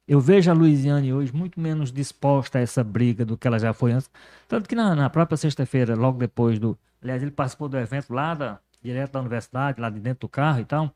Eu 0.07 0.19
vejo 0.21 0.49
a 0.49 0.53
Luiziane 0.53 1.13
hoje 1.13 1.33
muito 1.33 1.59
menos 1.59 1.91
disposta 1.91 2.59
a 2.59 2.61
essa 2.61 2.83
briga 2.83 3.25
do 3.25 3.37
que 3.37 3.47
ela 3.47 3.59
já 3.59 3.73
foi 3.73 3.91
antes. 3.91 4.09
Tanto 4.47 4.67
que 4.67 4.75
na, 4.75 4.95
na 4.95 5.09
própria 5.09 5.37
sexta-feira, 5.37 5.95
logo 5.95 6.17
depois 6.17 6.59
do. 6.59 6.77
Aliás, 7.01 7.21
ele 7.21 7.31
participou 7.31 7.67
do 7.67 7.77
evento 7.77 8.13
lá, 8.13 8.33
da, 8.33 8.59
direto 8.81 9.13
da 9.13 9.19
universidade, 9.19 9.81
lá 9.81 9.89
de 9.89 9.99
dentro 9.99 10.21
do 10.21 10.29
carro 10.29 10.61
e 10.61 10.65
tal. 10.65 10.93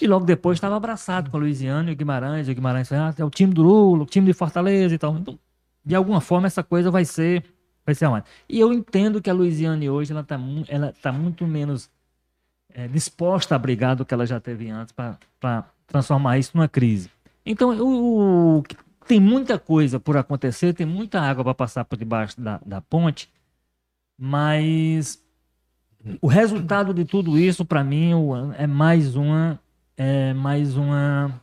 E 0.00 0.06
logo 0.06 0.24
depois 0.24 0.56
estava 0.56 0.76
abraçado 0.76 1.30
com 1.30 1.36
a 1.36 1.40
Luiziane 1.40 1.90
e 1.90 1.94
o 1.94 1.96
Guimarães. 1.96 2.48
O 2.48 2.54
Guimarães 2.54 2.92
ah, 2.92 3.12
é 3.16 3.24
o 3.24 3.30
time 3.30 3.52
do 3.52 3.62
Lula, 3.62 4.04
o 4.04 4.06
time 4.06 4.26
de 4.26 4.32
Fortaleza 4.32 4.94
e 4.94 4.98
tal. 4.98 5.16
Então, 5.16 5.38
de 5.84 5.94
alguma 5.94 6.20
forma, 6.20 6.46
essa 6.46 6.62
coisa 6.62 6.90
vai 6.90 7.04
ser, 7.04 7.44
vai 7.84 7.94
ser. 7.94 8.06
E 8.48 8.60
eu 8.60 8.72
entendo 8.72 9.20
que 9.20 9.28
a 9.28 9.32
Luiziane 9.32 9.90
hoje 9.90 10.12
ela 10.12 10.20
está 10.20 10.38
ela 10.68 10.94
tá 11.02 11.10
muito 11.10 11.46
menos 11.46 11.90
é, 12.74 12.88
disposta 12.88 13.54
a 13.54 13.58
brigar 13.58 13.96
do 13.96 14.04
que 14.04 14.14
ela 14.14 14.26
já 14.26 14.40
teve 14.40 14.70
antes 14.70 14.92
para 14.92 15.64
transformar 15.86 16.38
isso 16.38 16.52
numa 16.54 16.68
crise. 16.68 17.10
Então, 17.44 17.70
o, 17.78 18.58
o, 18.58 18.62
tem 19.06 19.18
muita 19.18 19.58
coisa 19.58 19.98
por 19.98 20.16
acontecer, 20.16 20.72
tem 20.74 20.86
muita 20.86 21.20
água 21.20 21.42
para 21.44 21.54
passar 21.54 21.84
por 21.84 21.98
debaixo 21.98 22.40
da, 22.40 22.60
da 22.64 22.80
ponte, 22.80 23.30
mas 24.18 25.22
o 26.20 26.26
resultado 26.26 26.94
de 26.94 27.04
tudo 27.04 27.38
isso, 27.38 27.64
para 27.64 27.84
mim, 27.84 28.12
é 28.56 28.66
mais 28.66 29.16
uma. 29.16 29.58
É 29.96 30.32
mais 30.32 30.76
uma. 30.76 31.40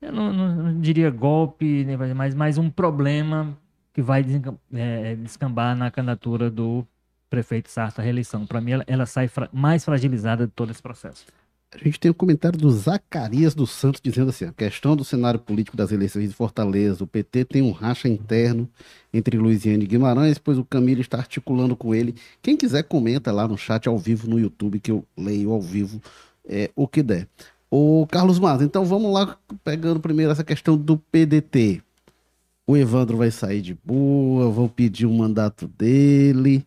Eu 0.00 0.12
não, 0.12 0.32
não 0.32 0.80
diria 0.80 1.10
golpe, 1.10 1.84
mas 2.14 2.34
mais 2.34 2.58
um 2.58 2.70
problema 2.70 3.58
que 3.92 4.00
vai 4.00 4.24
é, 4.72 5.16
descambar 5.16 5.76
na 5.76 5.90
candidatura 5.90 6.48
do 6.48 6.86
prefeito 7.28 7.70
Sarta 7.70 8.00
à 8.00 8.04
reeleição. 8.04 8.46
Para 8.46 8.60
mim, 8.60 8.72
ela, 8.72 8.84
ela 8.86 9.06
sai 9.06 9.28
fra 9.28 9.48
mais 9.52 9.84
fragilizada 9.84 10.46
de 10.46 10.52
todo 10.52 10.70
esse 10.70 10.82
processo. 10.82 11.24
A 11.70 11.76
gente 11.76 12.00
tem 12.00 12.10
um 12.10 12.14
comentário 12.14 12.58
do 12.58 12.70
Zacarias 12.70 13.54
dos 13.54 13.70
Santos 13.70 14.00
dizendo 14.00 14.30
assim: 14.30 14.46
a 14.46 14.52
questão 14.52 14.96
do 14.96 15.04
cenário 15.04 15.38
político 15.38 15.76
das 15.76 15.92
eleições 15.92 16.28
de 16.28 16.34
Fortaleza, 16.34 17.04
o 17.04 17.06
PT 17.06 17.44
tem 17.44 17.62
um 17.62 17.72
racha 17.72 18.08
interno 18.08 18.66
entre 19.12 19.36
Luiziane 19.36 19.84
e 19.84 19.86
Guimarães, 19.86 20.38
pois 20.38 20.56
o 20.56 20.64
Camilo 20.64 21.02
está 21.02 21.18
articulando 21.18 21.76
com 21.76 21.94
ele. 21.94 22.14
Quem 22.40 22.56
quiser, 22.56 22.84
comenta 22.84 23.30
lá 23.30 23.46
no 23.46 23.58
chat 23.58 23.86
ao 23.86 23.98
vivo 23.98 24.28
no 24.28 24.38
YouTube, 24.38 24.80
que 24.80 24.90
eu 24.90 25.04
leio 25.14 25.52
ao 25.52 25.60
vivo 25.60 26.00
é, 26.48 26.70
o 26.74 26.88
que 26.88 27.02
der. 27.02 27.28
O 27.70 28.06
Carlos 28.10 28.38
Matos, 28.38 28.64
então 28.64 28.86
vamos 28.86 29.12
lá, 29.12 29.36
pegando 29.62 30.00
primeiro 30.00 30.32
essa 30.32 30.42
questão 30.42 30.74
do 30.74 30.96
PDT. 30.96 31.82
O 32.66 32.78
Evandro 32.78 33.18
vai 33.18 33.30
sair 33.30 33.60
de 33.60 33.74
boa, 33.84 34.48
vou 34.48 34.70
pedir 34.70 35.04
o 35.04 35.10
um 35.10 35.18
mandato 35.18 35.68
dele. 35.68 36.66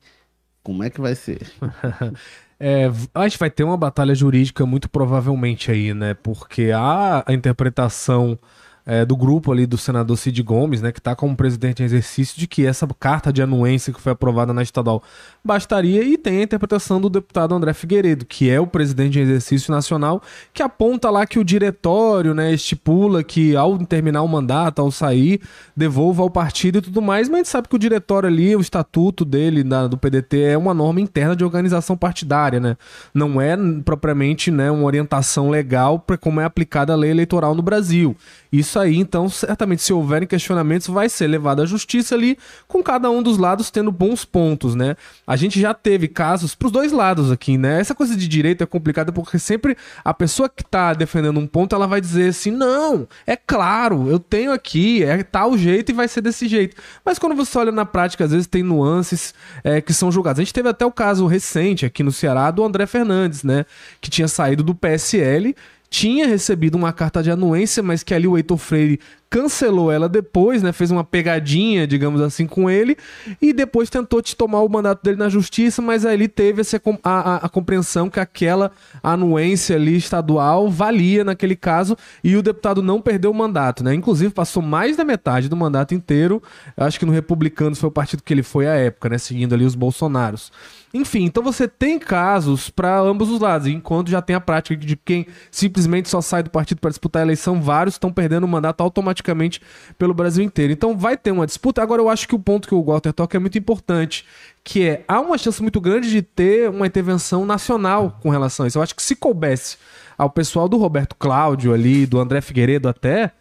Como 0.63 0.83
é 0.83 0.89
que 0.89 1.01
vai 1.01 1.15
ser? 1.15 1.41
É, 2.63 2.91
a 3.15 3.27
gente 3.27 3.39
vai 3.39 3.49
ter 3.49 3.63
uma 3.63 3.75
batalha 3.75 4.13
jurídica 4.13 4.67
muito 4.67 4.87
provavelmente 4.87 5.71
aí, 5.71 5.95
né? 5.95 6.13
Porque 6.13 6.69
a, 6.71 7.23
a 7.25 7.33
interpretação 7.33 8.37
é, 8.85 9.05
do 9.05 9.15
grupo 9.15 9.51
ali 9.51 9.65
do 9.65 9.77
senador 9.77 10.17
Cid 10.17 10.41
Gomes, 10.43 10.81
né, 10.81 10.91
que 10.91 10.99
está 10.99 11.15
como 11.15 11.35
presidente 11.35 11.81
em 11.81 11.85
exercício, 11.85 12.39
de 12.39 12.47
que 12.47 12.65
essa 12.65 12.87
carta 12.99 13.31
de 13.31 13.41
anuência 13.41 13.93
que 13.93 14.01
foi 14.01 14.11
aprovada 14.11 14.53
na 14.53 14.61
estadual 14.61 15.03
bastaria, 15.43 16.03
e 16.03 16.17
tem 16.17 16.39
a 16.39 16.43
interpretação 16.43 16.99
do 16.99 17.09
deputado 17.09 17.53
André 17.53 17.73
Figueiredo, 17.73 18.25
que 18.25 18.49
é 18.49 18.59
o 18.59 18.67
presidente 18.67 19.19
em 19.19 19.23
exercício 19.23 19.71
nacional, 19.71 20.21
que 20.53 20.63
aponta 20.63 21.09
lá 21.09 21.25
que 21.25 21.39
o 21.39 21.43
diretório 21.43 22.33
né, 22.33 22.53
estipula 22.53 23.23
que 23.23 23.55
ao 23.55 23.77
terminar 23.85 24.21
o 24.21 24.27
mandato, 24.27 24.81
ao 24.81 24.91
sair, 24.91 25.41
devolva 25.75 26.23
ao 26.23 26.29
partido 26.29 26.79
e 26.79 26.81
tudo 26.81 27.01
mais, 27.01 27.27
mas 27.27 27.35
a 27.35 27.37
gente 27.39 27.49
sabe 27.49 27.67
que 27.67 27.75
o 27.75 27.79
diretório 27.79 28.27
ali, 28.27 28.55
o 28.55 28.61
estatuto 28.61 29.25
dele, 29.25 29.63
da, 29.63 29.87
do 29.87 29.97
PDT, 29.97 30.41
é 30.41 30.57
uma 30.57 30.73
norma 30.73 31.01
interna 31.01 31.35
de 31.35 31.43
organização 31.43 31.97
partidária, 31.97 32.59
né? 32.59 32.77
Não 33.13 33.41
é 33.41 33.55
propriamente 33.83 34.51
né, 34.51 34.71
uma 34.71 34.85
orientação 34.85 35.49
legal 35.49 35.99
para 35.99 36.17
como 36.17 36.39
é 36.39 36.45
aplicada 36.45 36.93
a 36.93 36.95
lei 36.95 37.11
eleitoral 37.11 37.55
no 37.55 37.61
Brasil. 37.61 38.15
Isso 38.51 38.70
aí, 38.79 38.97
então, 38.97 39.29
certamente, 39.29 39.81
se 39.81 39.93
houverem 39.93 40.27
questionamentos, 40.27 40.87
vai 40.87 41.09
ser 41.09 41.27
levado 41.27 41.61
à 41.61 41.65
justiça 41.65 42.15
ali, 42.15 42.37
com 42.67 42.83
cada 42.83 43.09
um 43.09 43.21
dos 43.21 43.37
lados 43.37 43.69
tendo 43.69 43.91
bons 43.91 44.25
pontos, 44.25 44.75
né? 44.75 44.95
A 45.25 45.35
gente 45.35 45.59
já 45.59 45.73
teve 45.73 46.07
casos 46.07 46.55
pros 46.55 46.71
dois 46.71 46.91
lados 46.91 47.31
aqui, 47.31 47.57
né? 47.57 47.79
Essa 47.79 47.95
coisa 47.95 48.15
de 48.15 48.27
direito 48.27 48.63
é 48.63 48.65
complicada 48.65 49.11
porque 49.11 49.39
sempre 49.39 49.77
a 50.03 50.13
pessoa 50.13 50.49
que 50.49 50.63
tá 50.63 50.93
defendendo 50.93 51.39
um 51.39 51.47
ponto, 51.47 51.75
ela 51.75 51.87
vai 51.87 52.01
dizer 52.01 52.29
assim: 52.29 52.51
não, 52.51 53.07
é 53.25 53.35
claro, 53.35 54.09
eu 54.09 54.19
tenho 54.19 54.51
aqui, 54.51 55.03
é 55.03 55.23
tal 55.23 55.57
jeito 55.57 55.91
e 55.91 55.93
vai 55.93 56.07
ser 56.07 56.21
desse 56.21 56.47
jeito. 56.47 56.75
Mas 57.03 57.19
quando 57.19 57.35
você 57.35 57.57
olha 57.57 57.71
na 57.71 57.85
prática, 57.85 58.25
às 58.25 58.31
vezes 58.31 58.47
tem 58.47 58.63
nuances 58.63 59.33
é, 59.63 59.81
que 59.81 59.93
são 59.93 60.11
julgadas. 60.11 60.39
A 60.39 60.43
gente 60.43 60.53
teve 60.53 60.69
até 60.69 60.85
o 60.85 60.91
caso 60.91 61.25
recente 61.27 61.85
aqui 61.85 62.03
no 62.03 62.11
Ceará 62.11 62.51
do 62.51 62.63
André 62.63 62.85
Fernandes, 62.85 63.43
né? 63.43 63.65
Que 63.99 64.09
tinha 64.09 64.27
saído 64.27 64.63
do 64.63 64.75
PSL 64.75 65.55
tinha 65.91 66.25
recebido 66.25 66.75
uma 66.75 66.93
carta 66.93 67.21
de 67.21 67.29
anuência, 67.29 67.83
mas 67.83 68.01
que 68.01 68.13
ali 68.13 68.25
o 68.25 68.37
Heitor 68.37 68.57
Freire 68.57 68.97
cancelou 69.29 69.91
ela 69.91 70.07
depois, 70.07 70.63
né? 70.63 70.71
Fez 70.71 70.89
uma 70.89 71.03
pegadinha, 71.03 71.85
digamos 71.85 72.21
assim, 72.21 72.47
com 72.47 72.69
ele 72.69 72.95
e 73.41 73.51
depois 73.51 73.89
tentou 73.89 74.21
te 74.21 74.33
tomar 74.33 74.61
o 74.61 74.69
mandato 74.69 75.03
dele 75.03 75.17
na 75.17 75.27
justiça, 75.27 75.81
mas 75.81 76.05
aí 76.05 76.13
ele 76.13 76.29
teve 76.29 76.61
essa, 76.61 76.81
a, 77.03 77.11
a, 77.11 77.35
a, 77.45 77.49
compreensão 77.49 78.09
que 78.09 78.21
aquela 78.21 78.71
anuência 79.03 79.75
ali 79.75 79.97
estadual 79.97 80.69
valia 80.69 81.25
naquele 81.25 81.57
caso 81.57 81.97
e 82.23 82.37
o 82.37 82.41
deputado 82.41 82.81
não 82.81 83.01
perdeu 83.01 83.29
o 83.29 83.35
mandato, 83.35 83.83
né? 83.83 83.93
Inclusive 83.93 84.33
passou 84.33 84.63
mais 84.63 84.95
da 84.95 85.03
metade 85.03 85.49
do 85.49 85.57
mandato 85.57 85.93
inteiro. 85.93 86.41
acho 86.77 86.97
que 86.97 87.05
no 87.05 87.11
Republicanos 87.11 87.79
foi 87.79 87.89
o 87.89 87.91
partido 87.91 88.23
que 88.23 88.33
ele 88.33 88.43
foi 88.43 88.65
à 88.65 88.75
época, 88.75 89.09
né? 89.09 89.17
Seguindo 89.17 89.53
ali 89.53 89.65
os 89.65 89.75
Bolsonaros. 89.75 90.53
Enfim, 90.93 91.23
então 91.23 91.41
você 91.41 91.67
tem 91.67 91.97
casos 91.97 92.69
para 92.69 92.99
ambos 92.99 93.29
os 93.29 93.39
lados, 93.39 93.67
enquanto 93.67 94.09
já 94.09 94.21
tem 94.21 94.35
a 94.35 94.41
prática 94.41 94.75
de 94.75 94.95
quem 94.97 95.25
simplesmente 95.49 96.09
só 96.09 96.19
sai 96.19 96.43
do 96.43 96.49
partido 96.49 96.79
para 96.79 96.89
disputar 96.89 97.21
a 97.21 97.25
eleição, 97.25 97.61
vários 97.61 97.95
estão 97.95 98.11
perdendo 98.11 98.43
o 98.43 98.47
mandato 98.47 98.81
automaticamente 98.81 99.61
pelo 99.97 100.13
Brasil 100.13 100.43
inteiro. 100.43 100.73
Então 100.73 100.97
vai 100.97 101.15
ter 101.15 101.31
uma 101.31 101.45
disputa. 101.45 101.81
Agora 101.81 102.01
eu 102.01 102.09
acho 102.09 102.27
que 102.27 102.35
o 102.35 102.39
ponto 102.39 102.67
que 102.67 102.75
o 102.75 102.83
Walter 102.83 103.13
toca 103.13 103.37
é 103.37 103.39
muito 103.39 103.57
importante, 103.57 104.25
que 104.63 104.83
é 104.83 105.05
há 105.07 105.21
uma 105.21 105.37
chance 105.37 105.61
muito 105.61 105.79
grande 105.79 106.09
de 106.09 106.21
ter 106.21 106.69
uma 106.69 106.87
intervenção 106.87 107.45
nacional 107.45 108.19
com 108.21 108.29
relação 108.29 108.65
a 108.65 108.67
isso. 108.67 108.77
Eu 108.77 108.83
acho 108.83 108.95
que 108.95 109.03
se 109.03 109.15
coubesse 109.15 109.77
ao 110.17 110.29
pessoal 110.29 110.67
do 110.67 110.77
Roberto 110.77 111.15
Cláudio 111.15 111.73
ali, 111.73 112.05
do 112.05 112.19
André 112.19 112.41
Figueiredo 112.41 112.89
até, 112.89 113.31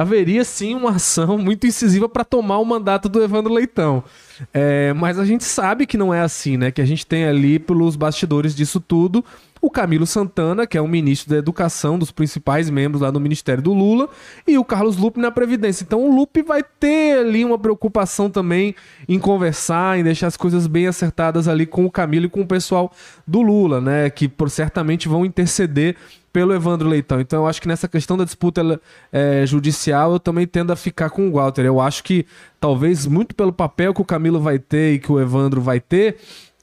haveria 0.00 0.44
sim 0.44 0.74
uma 0.74 0.90
ação 0.90 1.38
muito 1.38 1.66
incisiva 1.66 2.08
para 2.08 2.24
tomar 2.24 2.58
o 2.58 2.64
mandato 2.64 3.08
do 3.08 3.22
Evandro 3.22 3.52
Leitão. 3.52 4.04
É, 4.52 4.92
mas 4.92 5.18
a 5.18 5.24
gente 5.24 5.44
sabe 5.44 5.86
que 5.86 5.96
não 5.96 6.12
é 6.12 6.20
assim, 6.20 6.56
né? 6.56 6.70
Que 6.70 6.80
a 6.80 6.84
gente 6.84 7.06
tem 7.06 7.24
ali 7.24 7.58
pelos 7.58 7.96
bastidores 7.96 8.54
disso 8.54 8.80
tudo 8.80 9.24
o 9.64 9.70
Camilo 9.70 10.06
Santana, 10.06 10.66
que 10.66 10.76
é 10.76 10.80
o 10.80 10.86
ministro 10.86 11.30
da 11.30 11.38
Educação, 11.38 11.98
dos 11.98 12.10
principais 12.10 12.68
membros 12.68 13.00
lá 13.00 13.10
do 13.10 13.18
Ministério 13.18 13.62
do 13.62 13.72
Lula, 13.72 14.10
e 14.46 14.58
o 14.58 14.64
Carlos 14.64 14.98
Lupe 14.98 15.18
na 15.18 15.30
Previdência. 15.30 15.82
Então 15.82 16.04
o 16.04 16.14
Lupe 16.14 16.42
vai 16.42 16.62
ter 16.62 17.20
ali 17.20 17.42
uma 17.46 17.58
preocupação 17.58 18.28
também 18.28 18.74
em 19.08 19.18
conversar, 19.18 19.98
em 19.98 20.04
deixar 20.04 20.26
as 20.26 20.36
coisas 20.36 20.66
bem 20.66 20.86
acertadas 20.86 21.48
ali 21.48 21.64
com 21.64 21.86
o 21.86 21.90
Camilo 21.90 22.26
e 22.26 22.28
com 22.28 22.42
o 22.42 22.46
pessoal 22.46 22.92
do 23.26 23.40
Lula, 23.40 23.80
né? 23.80 24.10
Que 24.10 24.28
por, 24.28 24.50
certamente 24.50 25.08
vão 25.08 25.24
interceder 25.24 25.96
pelo 26.34 26.52
Evandro 26.52 26.88
Leitão. 26.88 27.20
Então 27.20 27.42
eu 27.42 27.46
acho 27.46 27.62
que 27.62 27.68
nessa 27.68 27.86
questão 27.86 28.16
da 28.16 28.24
disputa 28.24 28.80
é, 29.12 29.46
judicial 29.46 30.14
eu 30.14 30.18
também 30.18 30.48
tendo 30.48 30.72
a 30.72 30.76
ficar 30.76 31.08
com 31.08 31.28
o 31.28 31.32
Walter. 31.34 31.64
Eu 31.64 31.80
acho 31.80 32.02
que 32.02 32.26
talvez 32.58 33.06
muito 33.06 33.36
pelo 33.36 33.52
papel 33.52 33.94
que 33.94 34.02
o 34.02 34.04
Camilo 34.04 34.40
vai 34.40 34.58
ter 34.58 34.94
e 34.94 34.98
que 34.98 35.12
o 35.12 35.20
Evandro 35.20 35.60
vai 35.60 35.78
ter, 35.78 36.16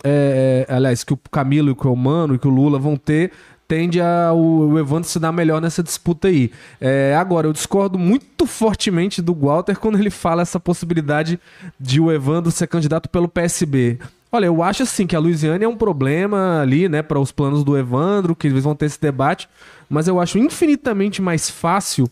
é, 0.04 0.66
é, 0.68 0.74
aliás, 0.74 1.06
que 1.06 1.14
o 1.14 1.20
Camilo 1.32 1.72
e 1.72 1.76
que 1.76 1.88
o 1.88 1.96
Mano 1.96 2.36
e 2.36 2.38
que 2.38 2.50
o 2.50 2.52
Lula 2.52 2.78
vão 2.78 2.98
ter, 2.98 3.32
tende 3.66 4.02
a 4.02 4.34
o, 4.34 4.72
o 4.72 4.78
Evandro 4.78 5.08
se 5.08 5.18
dar 5.18 5.32
melhor 5.32 5.62
nessa 5.62 5.82
disputa 5.82 6.28
aí. 6.28 6.52
É, 6.82 7.16
agora, 7.18 7.48
eu 7.48 7.54
discordo 7.54 7.98
muito 7.98 8.46
fortemente 8.46 9.22
do 9.22 9.34
Walter 9.34 9.80
quando 9.80 9.98
ele 9.98 10.10
fala 10.10 10.42
essa 10.42 10.60
possibilidade 10.60 11.40
de 11.80 12.02
o 12.02 12.12
Evandro 12.12 12.52
ser 12.52 12.68
candidato 12.68 13.08
pelo 13.08 13.30
PSB. 13.30 14.00
Olha, 14.32 14.46
eu 14.46 14.64
acho 14.64 14.84
assim 14.84 15.06
que 15.06 15.16
a 15.16 15.20
Luiziane 15.20 15.66
é 15.66 15.68
um 15.68 15.76
problema 15.76 16.62
ali, 16.62 16.88
né, 16.88 17.02
para 17.02 17.20
os 17.20 17.34
planos 17.34 17.66
do 17.66 17.78
Evandro, 17.78 18.34
que 18.34 18.48
eles 18.48 18.64
vão 18.64 18.74
ter 18.74 18.86
esse 18.86 19.00
debate, 19.00 19.50
mas 19.90 20.08
eu 20.08 20.22
acho 20.22 20.38
infinitamente 20.38 21.22
mais 21.22 21.50
fácil 21.50 22.10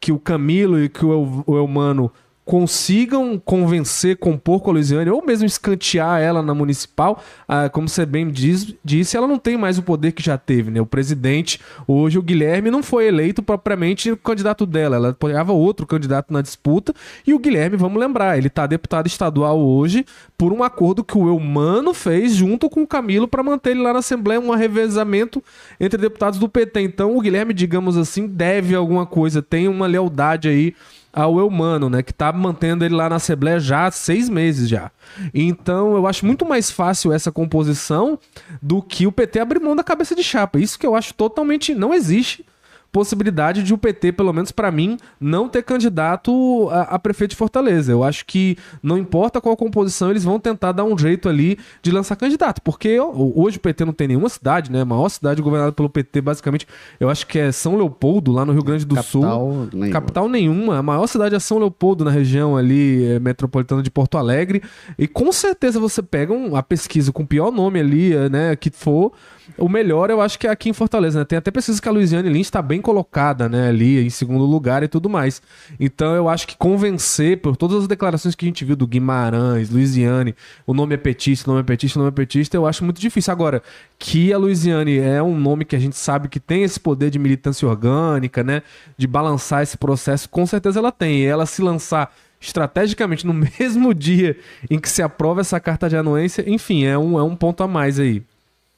que 0.00 0.10
o 0.10 0.18
Camilo 0.18 0.82
e 0.82 0.88
que 0.88 1.04
o, 1.04 1.44
o 1.46 1.56
Elmano 1.56 2.10
consigam 2.44 3.38
convencer, 3.38 4.16
compor 4.16 4.60
com 4.60 4.70
a 4.70 4.72
Luiziane, 4.72 5.10
ou 5.10 5.24
mesmo 5.24 5.46
escantear 5.46 6.20
ela 6.20 6.42
na 6.42 6.54
municipal, 6.54 7.22
ah, 7.46 7.68
como 7.68 7.88
você 7.88 8.04
bem 8.04 8.28
diz, 8.28 8.74
disse, 8.84 9.16
ela 9.16 9.28
não 9.28 9.38
tem 9.38 9.56
mais 9.56 9.78
o 9.78 9.82
poder 9.82 10.12
que 10.12 10.22
já 10.22 10.36
teve, 10.36 10.70
né? 10.70 10.80
O 10.80 10.86
presidente, 10.86 11.60
hoje 11.86 12.18
o 12.18 12.22
Guilherme 12.22 12.70
não 12.70 12.82
foi 12.82 13.06
eleito 13.06 13.42
propriamente 13.42 14.10
o 14.10 14.16
candidato 14.16 14.66
dela, 14.66 14.96
ela 14.96 15.08
apoiava 15.10 15.52
outro 15.52 15.86
candidato 15.86 16.32
na 16.32 16.42
disputa, 16.42 16.92
e 17.26 17.32
o 17.32 17.38
Guilherme, 17.38 17.76
vamos 17.76 18.00
lembrar, 18.00 18.36
ele 18.36 18.48
está 18.48 18.66
deputado 18.66 19.06
estadual 19.06 19.60
hoje 19.60 20.04
por 20.36 20.52
um 20.52 20.64
acordo 20.64 21.04
que 21.04 21.16
o 21.16 21.28
Eumano 21.28 21.94
fez 21.94 22.34
junto 22.34 22.68
com 22.68 22.82
o 22.82 22.86
Camilo 22.86 23.28
para 23.28 23.42
manter 23.42 23.70
ele 23.70 23.82
lá 23.82 23.92
na 23.92 24.00
Assembleia, 24.00 24.40
um 24.40 24.50
revezamento 24.50 25.42
entre 25.78 26.00
deputados 26.00 26.38
do 26.38 26.48
PT. 26.48 26.80
Então 26.80 27.16
o 27.16 27.20
Guilherme, 27.20 27.54
digamos 27.54 27.96
assim, 27.96 28.26
deve 28.26 28.74
alguma 28.74 29.06
coisa, 29.06 29.42
tem 29.42 29.68
uma 29.68 29.86
lealdade 29.86 30.48
aí 30.48 30.74
ao 31.12 31.38
Eumano, 31.38 31.90
né? 31.90 32.02
Que 32.02 32.12
tá 32.12 32.32
mantendo 32.32 32.84
ele 32.84 32.94
lá 32.94 33.08
na 33.08 33.16
Assembleia 33.16 33.58
já 33.58 33.86
há 33.86 33.90
seis 33.90 34.28
meses 34.28 34.68
já. 34.68 34.90
Então 35.34 35.94
eu 35.94 36.06
acho 36.06 36.24
muito 36.24 36.44
mais 36.44 36.70
fácil 36.70 37.12
essa 37.12 37.32
composição 37.32 38.18
do 38.62 38.80
que 38.82 39.06
o 39.06 39.12
PT 39.12 39.40
abrir 39.40 39.60
mão 39.60 39.74
da 39.74 39.84
cabeça 39.84 40.14
de 40.14 40.22
chapa. 40.22 40.58
Isso 40.58 40.78
que 40.78 40.86
eu 40.86 40.94
acho 40.94 41.14
totalmente. 41.14 41.74
não 41.74 41.92
existe. 41.92 42.44
Possibilidade 42.92 43.62
de 43.62 43.72
o 43.72 43.78
PT, 43.78 44.12
pelo 44.12 44.32
menos 44.32 44.50
para 44.50 44.70
mim, 44.70 44.96
não 45.20 45.48
ter 45.48 45.62
candidato 45.62 46.68
a, 46.70 46.82
a, 46.82 46.98
prefeito 46.98 47.30
de 47.30 47.36
Fortaleza. 47.36 47.92
Eu 47.92 48.02
acho 48.02 48.26
que 48.26 48.56
não 48.82 48.98
importa 48.98 49.40
qual 49.40 49.56
composição, 49.56 50.10
eles 50.10 50.24
vão 50.24 50.40
tentar 50.40 50.72
dar 50.72 50.84
um 50.84 50.96
jeito 50.98 51.28
ali 51.28 51.58
de 51.82 51.90
lançar 51.90 52.16
candidato, 52.16 52.60
porque 52.62 52.98
hoje 53.00 53.58
o 53.58 53.60
PT 53.60 53.84
não 53.84 53.92
tem 53.92 54.08
nenhuma 54.08 54.28
cidade, 54.28 54.70
né? 54.70 54.82
A 54.82 54.84
maior 54.84 55.08
cidade 55.08 55.40
governada 55.40 55.72
pelo 55.72 55.88
PT, 55.88 56.20
basicamente, 56.20 56.66
eu 56.98 57.08
acho 57.08 57.26
que 57.26 57.38
é 57.38 57.52
São 57.52 57.76
Leopoldo, 57.76 58.32
lá 58.32 58.44
no 58.44 58.52
Rio 58.52 58.64
Grande 58.64 58.84
do 58.84 58.94
Capital 58.94 59.40
Sul. 59.40 59.68
Nenhuma. 59.72 59.92
Capital 59.92 60.28
nenhuma. 60.28 60.78
A 60.78 60.82
maior 60.82 61.06
cidade 61.06 61.34
é 61.34 61.38
São 61.38 61.58
Leopoldo, 61.58 62.04
na 62.04 62.10
região 62.10 62.56
ali 62.56 63.04
é, 63.04 63.20
metropolitana 63.20 63.82
de 63.82 63.90
Porto 63.90 64.18
Alegre. 64.18 64.62
E 64.98 65.06
com 65.06 65.30
certeza 65.32 65.78
você 65.78 66.02
pega 66.02 66.32
um, 66.32 66.56
a 66.56 66.62
pesquisa 66.62 67.12
com 67.12 67.22
o 67.22 67.26
pior 67.26 67.52
nome 67.52 67.78
ali, 67.78 68.14
né, 68.30 68.56
que 68.56 68.70
for 68.70 69.12
o 69.56 69.68
melhor 69.68 70.10
eu 70.10 70.20
acho 70.20 70.38
que 70.38 70.46
é 70.46 70.50
aqui 70.50 70.68
em 70.68 70.72
Fortaleza, 70.72 71.18
né? 71.18 71.24
Tem 71.24 71.38
até 71.38 71.50
pesquisa 71.50 71.80
que 71.80 71.88
a 71.88 71.92
Luiziane 71.92 72.28
Lins 72.28 72.46
está 72.46 72.60
bem 72.60 72.80
colocada, 72.80 73.48
né? 73.48 73.68
Ali 73.68 74.04
em 74.04 74.10
segundo 74.10 74.44
lugar 74.44 74.82
e 74.82 74.88
tudo 74.88 75.08
mais. 75.08 75.40
Então 75.78 76.14
eu 76.14 76.28
acho 76.28 76.46
que 76.46 76.56
convencer, 76.56 77.40
por 77.40 77.56
todas 77.56 77.82
as 77.82 77.86
declarações 77.86 78.34
que 78.34 78.44
a 78.44 78.48
gente 78.48 78.64
viu 78.64 78.76
do 78.76 78.86
Guimarães, 78.86 79.70
Luiziane, 79.70 80.34
o 80.66 80.74
nome 80.74 80.94
é 80.94 80.96
petista, 80.96 81.50
o 81.50 81.54
nome 81.54 81.62
é 81.62 81.66
petista, 81.66 81.98
o 81.98 82.02
nome 82.02 82.12
é 82.12 82.14
petista, 82.14 82.56
eu 82.56 82.66
acho 82.66 82.84
muito 82.84 83.00
difícil. 83.00 83.32
Agora, 83.32 83.62
que 83.98 84.32
a 84.32 84.38
Luiziane 84.38 84.98
é 84.98 85.22
um 85.22 85.38
nome 85.38 85.64
que 85.64 85.76
a 85.76 85.80
gente 85.80 85.96
sabe 85.96 86.28
que 86.28 86.40
tem 86.40 86.62
esse 86.62 86.78
poder 86.80 87.10
de 87.10 87.18
militância 87.18 87.66
orgânica, 87.68 88.42
né? 88.42 88.62
De 88.96 89.06
balançar 89.06 89.62
esse 89.62 89.76
processo, 89.76 90.28
com 90.28 90.46
certeza 90.46 90.78
ela 90.78 90.92
tem. 90.92 91.20
E 91.20 91.24
ela 91.24 91.46
se 91.46 91.62
lançar 91.62 92.12
estrategicamente 92.40 93.26
no 93.26 93.34
mesmo 93.58 93.92
dia 93.92 94.36
em 94.70 94.78
que 94.78 94.88
se 94.88 95.02
aprova 95.02 95.42
essa 95.42 95.60
carta 95.60 95.88
de 95.88 95.96
anuência, 95.96 96.42
enfim, 96.48 96.84
é 96.84 96.96
um, 96.96 97.18
é 97.18 97.22
um 97.22 97.36
ponto 97.36 97.62
a 97.62 97.68
mais 97.68 98.00
aí. 98.00 98.22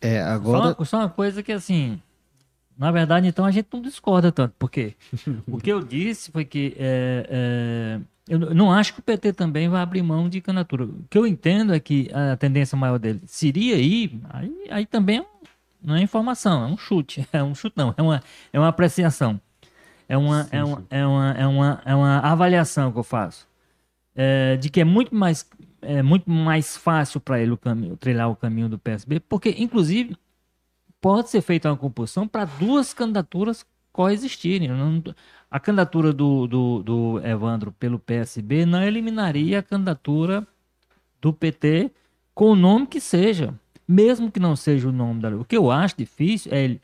É, 0.02 0.20
agora. 0.20 0.58
Só 0.58 0.74
uma, 0.76 0.84
só 0.84 0.98
uma 0.98 1.08
coisa 1.08 1.42
que 1.42 1.52
assim. 1.52 2.00
Na 2.76 2.90
verdade, 2.90 3.28
então 3.28 3.44
a 3.44 3.50
gente 3.50 3.68
não 3.72 3.80
discorda 3.80 4.32
tanto, 4.32 4.54
porque 4.58 4.94
o 5.46 5.58
que 5.58 5.70
eu 5.70 5.80
disse 5.80 6.32
foi 6.32 6.44
que 6.44 6.74
é, 6.78 7.26
é, 7.30 8.00
eu 8.28 8.38
não 8.38 8.72
acho 8.72 8.94
que 8.94 9.00
o 9.00 9.02
PT 9.02 9.34
também 9.34 9.68
vai 9.68 9.82
abrir 9.82 10.02
mão 10.02 10.28
de 10.28 10.40
candidatura. 10.40 10.84
O 10.84 11.04
que 11.08 11.16
eu 11.16 11.26
entendo 11.26 11.74
é 11.74 11.78
que 11.78 12.10
a 12.12 12.36
tendência 12.36 12.76
maior 12.76 12.98
dele 12.98 13.20
seria 13.26 13.76
ir, 13.76 14.20
aí, 14.30 14.66
aí 14.70 14.86
também 14.86 15.18
é 15.20 15.26
não 15.82 15.96
é 15.96 16.02
informação, 16.02 16.64
é 16.64 16.66
um 16.66 16.76
chute, 16.76 17.26
é 17.32 17.42
um 17.42 17.54
chute 17.54 17.76
não, 17.76 17.94
é 17.96 18.02
uma, 18.02 18.22
é 18.52 18.58
uma 18.58 18.68
apreciação, 18.68 19.40
é 20.08 20.16
uma, 20.16 20.48
é, 20.50 20.62
uma, 20.62 20.84
é, 20.88 21.06
uma, 21.06 21.32
é, 21.32 21.46
uma, 21.46 21.82
é 21.84 21.94
uma 21.94 22.18
avaliação 22.20 22.92
que 22.92 22.98
eu 22.98 23.02
faço, 23.02 23.48
é, 24.14 24.56
de 24.56 24.70
que 24.70 24.80
é 24.80 24.84
muito 24.84 25.14
mais 25.14 25.46
é 25.82 26.02
muito 26.02 26.30
mais 26.30 26.76
fácil 26.76 27.20
para 27.20 27.40
ele 27.40 27.52
o 27.52 27.56
caminho, 27.56 27.96
trilhar 27.96 28.30
o 28.30 28.36
caminho 28.36 28.68
do 28.68 28.78
PSB, 28.78 29.20
porque, 29.20 29.54
inclusive, 29.58 30.16
pode 31.00 31.28
ser 31.28 31.42
feita 31.42 31.68
uma 31.68 31.76
composição 31.76 32.26
para 32.26 32.44
duas 32.44 32.94
candidaturas 32.94 33.66
coexistirem. 33.92 34.70
a 35.50 35.60
candidatura 35.60 36.12
do, 36.12 36.46
do, 36.46 36.82
do, 36.82 37.20
Evandro 37.26 37.72
pelo 37.72 37.98
PSB 37.98 38.64
não 38.64 38.82
eliminaria 38.82 39.58
a 39.58 39.62
candidatura 39.62 40.46
do 41.20 41.32
PT 41.32 41.90
com 42.34 42.52
o 42.52 42.56
nome 42.56 42.86
que 42.86 43.00
seja, 43.00 43.52
mesmo 43.86 44.30
que 44.30 44.40
não 44.40 44.56
seja 44.56 44.88
o 44.88 44.92
nome 44.92 45.20
da. 45.20 45.36
O 45.36 45.44
que 45.44 45.56
eu 45.56 45.70
acho 45.70 45.96
difícil 45.98 46.52
é 46.52 46.64
ele 46.64 46.80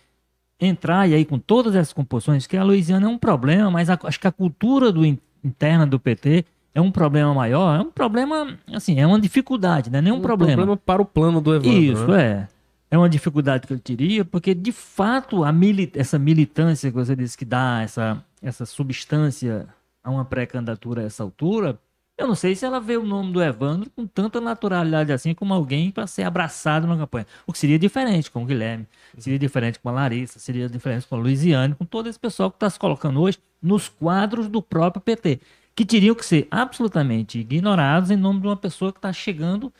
entrar 0.61 1.09
e 1.09 1.15
aí 1.15 1.25
com 1.25 1.39
todas 1.39 1.75
essas 1.75 1.93
composições, 1.93 2.47
que 2.47 2.57
a 2.57 2.65
Louisiana 2.65 3.07
é 3.07 3.09
um 3.09 3.19
problema, 3.19 3.71
mas 3.71 3.89
a, 3.89 3.99
acho 4.03 4.21
que 4.21 4.27
a 4.27 4.33
cultura 4.33 4.93
do, 4.93 5.05
interna 5.43 5.87
do 5.87 5.99
PT 5.99 6.45
é 6.75 6.81
um 6.81 6.91
problema 6.91 7.35
maior, 7.35 7.79
é 7.79 7.81
um 7.81 7.91
problema, 7.91 8.57
assim, 8.73 9.01
é 9.01 9.07
uma 9.07 9.21
dificuldade, 9.21 9.91
não 9.91 9.99
é 9.99 10.03
nenhum 10.03 10.17
um 10.17 10.23
problema. 10.23 10.55
problema 10.55 10.77
para 10.77 11.03
o 11.03 11.05
plano 11.05 11.41
do 11.41 11.55
Evandro. 11.55 11.79
Isso, 11.79 12.07
né? 12.07 12.23
é. 12.23 12.49
É 12.91 12.97
uma 12.97 13.09
dificuldade 13.09 13.67
que 13.67 13.73
eu 13.73 13.79
teria, 13.79 14.25
porque 14.25 14.55
de 14.55 14.73
fato 14.73 15.45
a 15.45 15.53
mili 15.53 15.93
essa 15.95 16.19
militância 16.19 16.91
que 16.91 16.97
você 16.97 17.15
disse 17.15 17.37
que 17.37 17.45
dá 17.45 17.83
essa, 17.83 18.25
essa 18.43 18.65
substância 18.65 19.67
a 20.03 20.11
uma 20.11 20.25
pré-candidatura 20.25 21.03
a 21.03 21.05
essa 21.05 21.23
altura, 21.23 21.79
eu 22.17 22.27
não 22.27 22.35
sei 22.35 22.55
se 22.55 22.65
ela 22.65 22.81
vê 22.81 22.97
o 22.97 23.05
nome 23.05 23.31
do 23.31 23.43
Evandro 23.43 23.91
com 23.95 24.07
tanta 24.07 24.41
naturalidade 24.41 25.13
assim 25.13 25.35
como 25.35 25.53
alguém 25.53 25.91
para 25.91 26.07
ser 26.07 26.23
abraçado 26.23 26.87
na 26.87 26.97
campanha. 26.97 27.27
O 27.47 27.53
que 27.53 27.59
seria 27.59 27.79
diferente 27.79 28.31
com 28.31 28.43
o 28.43 28.47
Guilherme, 28.47 28.87
seria 29.19 29.39
diferente 29.39 29.79
com 29.79 29.89
a 29.91 29.93
Larissa, 29.93 30.39
seria 30.39 30.67
diferente 30.69 31.07
com 31.07 31.15
a 31.15 31.19
Luiziane, 31.19 31.75
com 31.75 31.85
todo 31.85 32.09
esse 32.09 32.19
pessoal 32.19 32.51
que 32.51 32.57
está 32.57 32.71
se 32.71 32.79
colocando 32.79 33.21
hoje 33.21 33.39
nos 33.61 33.89
quadros 33.89 34.49
do 34.49 34.63
próprio 34.63 35.03
PT 35.03 35.41
que 35.79 35.87
teriam 35.87 36.13
que 36.13 36.27
ser 36.27 36.49
absolutamente 36.51 37.39
ignorados 37.39 38.11
em 38.11 38.17
nome 38.17 38.41
de 38.41 38.49
uma 38.49 38.57
pessoa 38.57 38.93
que 38.93 38.99
está 38.99 39.13
chegando 39.13 39.73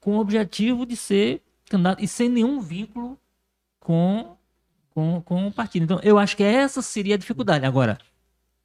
com 0.00 0.16
o 0.16 0.18
objetivo 0.18 0.84
de 0.84 0.96
ser 0.96 1.40
candidato 1.70 2.02
e 2.02 2.08
sem 2.08 2.28
nenhum 2.28 2.60
vínculo 2.60 3.16
com, 3.78 4.36
com, 4.90 5.22
com 5.24 5.46
o 5.46 5.52
partido. 5.52 5.84
Então, 5.84 6.00
eu 6.02 6.18
acho 6.18 6.36
que 6.36 6.42
essa 6.42 6.82
seria 6.82 7.14
a 7.14 7.18
dificuldade. 7.18 7.64
Agora, 7.64 7.96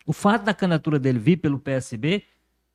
o 0.07 0.11
fato 0.11 0.43
da 0.43 0.55
candidatura 0.55 0.97
dele 0.97 1.19
vir 1.19 1.37
pelo 1.37 1.59
PSB 1.59 2.23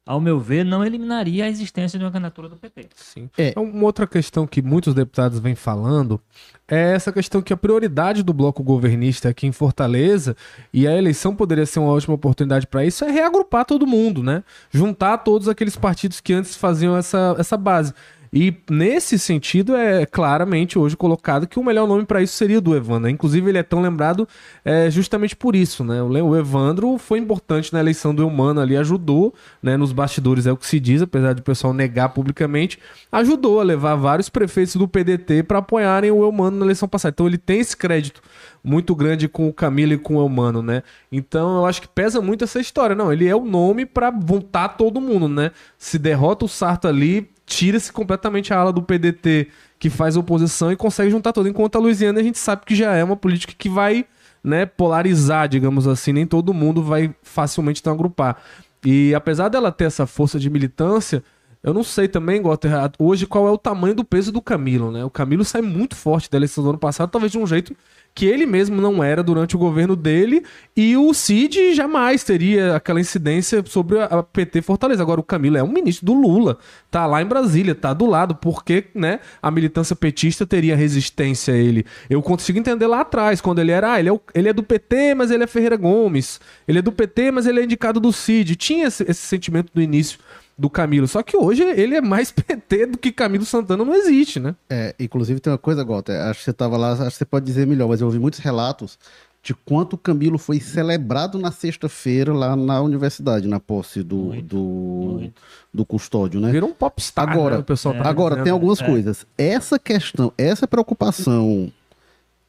ao 0.06 0.20
meu 0.20 0.38
ver, 0.38 0.64
não 0.64 0.84
eliminaria 0.86 1.44
a 1.44 1.48
existência 1.48 1.98
de 1.98 2.04
uma 2.04 2.12
candidatura 2.12 2.48
do 2.48 2.56
PT. 2.56 2.86
Sim. 2.94 3.28
É. 3.36 3.48
Então, 3.48 3.64
uma 3.64 3.82
outra 3.82 4.06
questão 4.06 4.46
que 4.46 4.62
muitos 4.62 4.94
deputados 4.94 5.40
vêm 5.40 5.56
falando 5.56 6.20
é 6.68 6.92
essa 6.92 7.12
questão 7.12 7.42
que 7.42 7.52
a 7.52 7.56
prioridade 7.56 8.22
do 8.22 8.32
bloco 8.32 8.62
governista 8.62 9.28
aqui 9.28 9.48
em 9.48 9.52
Fortaleza, 9.52 10.36
e 10.72 10.86
a 10.86 10.96
eleição 10.96 11.34
poderia 11.34 11.66
ser 11.66 11.80
uma 11.80 11.90
ótima 11.90 12.14
oportunidade 12.14 12.68
para 12.68 12.84
isso, 12.84 13.04
é 13.04 13.10
reagrupar 13.10 13.64
todo 13.64 13.86
mundo, 13.86 14.22
né? 14.22 14.44
Juntar 14.70 15.18
todos 15.18 15.48
aqueles 15.48 15.74
partidos 15.76 16.20
que 16.20 16.32
antes 16.32 16.54
faziam 16.54 16.96
essa, 16.96 17.34
essa 17.36 17.56
base. 17.56 17.92
E 18.38 18.54
nesse 18.70 19.18
sentido 19.18 19.74
é 19.74 20.04
claramente 20.04 20.78
hoje 20.78 20.94
colocado 20.94 21.46
que 21.46 21.58
o 21.58 21.64
melhor 21.64 21.88
nome 21.88 22.04
para 22.04 22.22
isso 22.22 22.34
seria 22.34 22.58
o 22.58 22.60
do 22.60 22.76
Evandro. 22.76 23.08
Inclusive 23.08 23.48
ele 23.48 23.56
é 23.56 23.62
tão 23.62 23.80
lembrado 23.80 24.28
é, 24.62 24.90
justamente 24.90 25.34
por 25.34 25.56
isso, 25.56 25.82
né? 25.82 26.02
O 26.02 26.36
Evandro 26.36 26.98
foi 26.98 27.18
importante 27.18 27.72
na 27.72 27.80
eleição 27.80 28.14
do 28.14 28.20
Eumano 28.20 28.60
ali, 28.60 28.76
ajudou, 28.76 29.32
né? 29.62 29.78
Nos 29.78 29.90
bastidores 29.90 30.46
é 30.46 30.52
o 30.52 30.56
que 30.58 30.66
se 30.66 30.78
diz, 30.78 31.00
apesar 31.00 31.32
de 31.32 31.40
o 31.40 31.44
pessoal 31.44 31.72
negar 31.72 32.10
publicamente, 32.10 32.78
ajudou 33.10 33.58
a 33.58 33.62
levar 33.62 33.94
vários 33.94 34.28
prefeitos 34.28 34.76
do 34.76 34.86
PDT 34.86 35.42
para 35.44 35.60
apoiarem 35.60 36.10
o 36.10 36.22
Eumano 36.22 36.58
na 36.58 36.66
eleição 36.66 36.86
passada. 36.86 37.14
Então 37.14 37.26
ele 37.26 37.38
tem 37.38 37.60
esse 37.60 37.74
crédito 37.74 38.20
muito 38.62 38.94
grande 38.94 39.28
com 39.28 39.48
o 39.48 39.52
Camilo 39.52 39.94
e 39.94 39.98
com 39.98 40.16
o 40.16 40.20
Eumano, 40.20 40.60
né? 40.60 40.82
Então 41.10 41.56
eu 41.56 41.64
acho 41.64 41.80
que 41.80 41.88
pesa 41.88 42.20
muito 42.20 42.44
essa 42.44 42.60
história. 42.60 42.94
Não, 42.94 43.10
ele 43.10 43.26
é 43.26 43.34
o 43.34 43.46
nome 43.46 43.86
para 43.86 44.10
voltar 44.10 44.68
todo 44.68 45.00
mundo, 45.00 45.26
né? 45.26 45.52
Se 45.78 45.98
derrota 45.98 46.44
o 46.44 46.48
Sarto 46.48 46.86
ali, 46.86 47.30
tira-se 47.46 47.92
completamente 47.92 48.52
a 48.52 48.58
ala 48.58 48.72
do 48.72 48.82
PDT 48.82 49.48
que 49.78 49.88
faz 49.88 50.16
oposição 50.16 50.72
e 50.72 50.76
consegue 50.76 51.10
juntar 51.10 51.32
todo. 51.32 51.48
Enquanto 51.48 51.76
a 51.76 51.78
Luiziana 51.78 52.20
a 52.20 52.22
gente 52.22 52.38
sabe 52.38 52.66
que 52.66 52.74
já 52.74 52.94
é 52.94 53.04
uma 53.04 53.16
política 53.16 53.54
que 53.56 53.68
vai 53.68 54.04
né, 54.42 54.66
polarizar, 54.66 55.48
digamos 55.48 55.86
assim, 55.86 56.12
nem 56.12 56.26
todo 56.26 56.52
mundo 56.52 56.82
vai 56.82 57.14
facilmente 57.22 57.80
então 57.80 57.92
agrupar. 57.92 58.42
E 58.84 59.14
apesar 59.14 59.48
dela 59.48 59.72
ter 59.72 59.84
essa 59.84 60.06
força 60.06 60.38
de 60.38 60.50
militância, 60.50 61.22
eu 61.62 61.74
não 61.74 61.82
sei 61.82 62.06
também, 62.06 62.40
Gotter, 62.40 62.70
hoje 62.98 63.26
qual 63.26 63.48
é 63.48 63.50
o 63.50 63.58
tamanho 63.58 63.94
do 63.94 64.04
peso 64.04 64.30
do 64.30 64.40
Camilo, 64.40 64.92
né? 64.92 65.04
O 65.04 65.10
Camilo 65.10 65.44
sai 65.44 65.62
muito 65.62 65.96
forte 65.96 66.30
da 66.30 66.36
eleição 66.36 66.62
do 66.62 66.70
ano 66.70 66.78
passado, 66.78 67.10
talvez 67.10 67.32
de 67.32 67.38
um 67.38 67.46
jeito 67.46 67.74
que 68.16 68.24
ele 68.24 68.46
mesmo 68.46 68.80
não 68.80 69.04
era 69.04 69.22
durante 69.22 69.54
o 69.54 69.58
governo 69.58 69.94
dele, 69.94 70.42
e 70.74 70.96
o 70.96 71.12
Cid 71.12 71.74
jamais 71.74 72.24
teria 72.24 72.74
aquela 72.74 72.98
incidência 72.98 73.62
sobre 73.66 74.00
a 74.00 74.22
PT 74.22 74.62
Fortaleza. 74.62 75.02
Agora, 75.02 75.20
o 75.20 75.22
Camilo 75.22 75.58
é 75.58 75.62
um 75.62 75.70
ministro 75.70 76.06
do 76.06 76.14
Lula, 76.14 76.56
tá 76.90 77.04
lá 77.04 77.20
em 77.20 77.26
Brasília, 77.26 77.74
tá 77.74 77.92
do 77.92 78.06
lado, 78.06 78.34
porque 78.34 78.86
né, 78.94 79.20
a 79.42 79.50
militância 79.50 79.94
petista 79.94 80.46
teria 80.46 80.74
resistência 80.74 81.52
a 81.52 81.58
ele. 81.58 81.84
Eu 82.08 82.22
consigo 82.22 82.58
entender 82.58 82.86
lá 82.86 83.02
atrás, 83.02 83.42
quando 83.42 83.58
ele 83.58 83.70
era, 83.70 83.92
ah, 83.92 84.00
ele 84.00 84.08
é, 84.08 84.12
o, 84.12 84.20
ele 84.34 84.48
é 84.48 84.52
do 84.54 84.62
PT, 84.62 85.14
mas 85.14 85.30
ele 85.30 85.44
é 85.44 85.46
Ferreira 85.46 85.76
Gomes, 85.76 86.40
ele 86.66 86.78
é 86.78 86.82
do 86.82 86.92
PT, 86.92 87.30
mas 87.30 87.46
ele 87.46 87.60
é 87.60 87.64
indicado 87.64 88.00
do 88.00 88.14
Cid. 88.14 88.56
Tinha 88.56 88.86
esse, 88.86 89.04
esse 89.06 89.26
sentimento 89.26 89.70
no 89.74 89.82
início 89.82 90.18
do 90.58 90.70
Camilo. 90.70 91.06
Só 91.06 91.22
que 91.22 91.36
hoje 91.36 91.62
ele 91.62 91.94
é 91.94 92.00
mais 92.00 92.30
PT 92.32 92.86
do 92.86 92.98
que 92.98 93.12
Camilo 93.12 93.44
Santana 93.44 93.84
não 93.84 93.94
existe, 93.94 94.40
né? 94.40 94.54
É, 94.70 94.94
inclusive 94.98 95.40
tem 95.40 95.52
uma 95.52 95.58
coisa, 95.58 95.84
Gota, 95.84 96.30
acho 96.30 96.40
que 96.40 96.44
você 96.44 96.50
estava 96.50 96.76
lá, 96.76 96.92
acho 96.92 97.10
que 97.10 97.16
você 97.16 97.24
pode 97.24 97.44
dizer 97.44 97.66
melhor, 97.66 97.88
mas 97.88 98.00
eu 98.00 98.06
ouvi 98.06 98.18
muitos 98.18 98.40
relatos 98.40 98.98
de 99.42 99.54
quanto 99.54 99.92
o 99.92 99.98
Camilo 99.98 100.38
foi 100.38 100.58
celebrado 100.58 101.38
na 101.38 101.52
sexta-feira 101.52 102.32
lá 102.32 102.56
na 102.56 102.80
universidade, 102.80 103.46
na 103.46 103.60
posse 103.60 104.02
do, 104.02 104.16
muito, 104.16 104.56
do, 104.56 104.62
muito. 105.20 105.42
do 105.72 105.84
custódio, 105.84 106.40
né? 106.40 106.50
Virou 106.50 106.70
um 106.70 106.74
popstar, 106.74 107.28
agora, 107.30 107.54
né? 107.54 107.60
o 107.60 107.64
pessoal 107.64 107.94
tá 107.94 108.08
Agora, 108.08 108.42
tem 108.42 108.50
algumas 108.50 108.80
é. 108.80 108.86
coisas. 108.86 109.24
Essa 109.38 109.78
questão, 109.78 110.32
essa 110.36 110.66
preocupação 110.66 111.70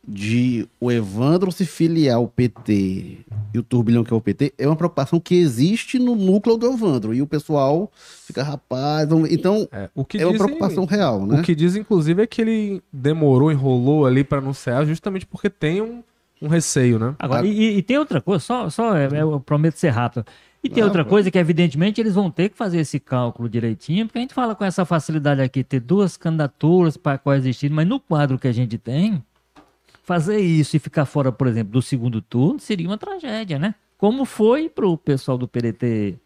de 0.07 0.65
o 0.79 0.89
Evandro 0.89 1.51
se 1.51 1.65
filiar 1.65 2.15
ao 2.15 2.27
PT 2.27 3.17
e 3.53 3.59
o 3.59 3.63
turbilhão 3.63 4.05
que 4.05 4.13
é 4.13 4.15
o 4.15 4.21
PT 4.21 4.53
é 4.57 4.65
uma 4.65 4.75
preocupação 4.75 5.19
que 5.19 5.35
existe 5.35 5.99
no 5.99 6.15
núcleo 6.15 6.55
do 6.55 6.71
Evandro. 6.71 7.13
E 7.13 7.21
o 7.21 7.27
pessoal 7.27 7.91
fica 8.25 8.41
rapaz 8.41 9.09
então 9.29 9.67
é, 9.71 9.89
o 9.93 10.05
que 10.05 10.17
é 10.17 10.21
dizem, 10.21 10.33
uma 10.33 10.45
preocupação 10.45 10.85
real 10.85 11.25
né? 11.25 11.39
o 11.39 11.43
que 11.43 11.53
diz 11.53 11.75
inclusive 11.75 12.21
é 12.21 12.27
que 12.27 12.41
ele 12.41 12.81
demorou 12.91 13.51
enrolou 13.51 14.05
ali 14.05 14.23
para 14.23 14.37
anunciar 14.37 14.85
justamente 14.85 15.25
porque 15.25 15.49
tem 15.49 15.81
um, 15.81 16.01
um 16.41 16.47
receio 16.47 16.97
né? 16.97 17.13
Agora 17.19 17.45
e, 17.45 17.77
e, 17.77 17.81
tem 17.81 17.97
outra 17.97 18.21
coisa 18.21 18.43
só 18.43 18.69
só 18.69 18.95
é, 18.95 19.09
é, 19.11 19.21
eu 19.21 19.39
prometo 19.41 19.75
ser 19.75 19.89
rápido. 19.89 20.25
E 20.63 20.69
tem 20.69 20.83
outra 20.83 21.05
coisa 21.05 21.31
que, 21.31 21.37
evidentemente, 21.37 22.01
eles 22.01 22.15
vão 22.15 22.29
ter 22.29 22.49
que 22.49 22.57
fazer 22.57 22.79
esse 22.79 22.99
cálculo 22.99 23.47
direitinho, 23.47 24.05
porque 24.05 24.17
a 24.17 24.21
gente 24.21 24.33
fala 24.33 24.53
com 24.53 24.65
essa 24.65 24.83
facilidade 24.83 25.39
aqui, 25.39 25.63
ter 25.63 25.79
duas 25.79 26.17
candidaturas 26.17 26.97
para 26.97 27.17
coexistir, 27.17 27.71
mas 27.71 27.87
no 27.87 27.99
quadro 28.01 28.37
que 28.37 28.47
a 28.47 28.51
gente 28.51 28.77
tem, 28.77 29.23
fazer 30.07 30.39
isso 30.39 30.77
e 30.77 30.79
ficar 30.79 31.03
fora, 31.03 31.33
por 31.33 31.47
exemplo, 31.47 31.73
do 31.73 31.81
segundo 31.81 32.21
turno 32.21 32.61
seria 32.61 32.87
uma 32.87 32.97
tragédia, 32.97 33.59
né? 33.59 33.75
Como 33.97 34.23
foi 34.23 34.69
para 34.69 34.87
o 34.87 34.97
pessoal 34.97 35.37
do 35.37 35.49
PDT 35.49 36.17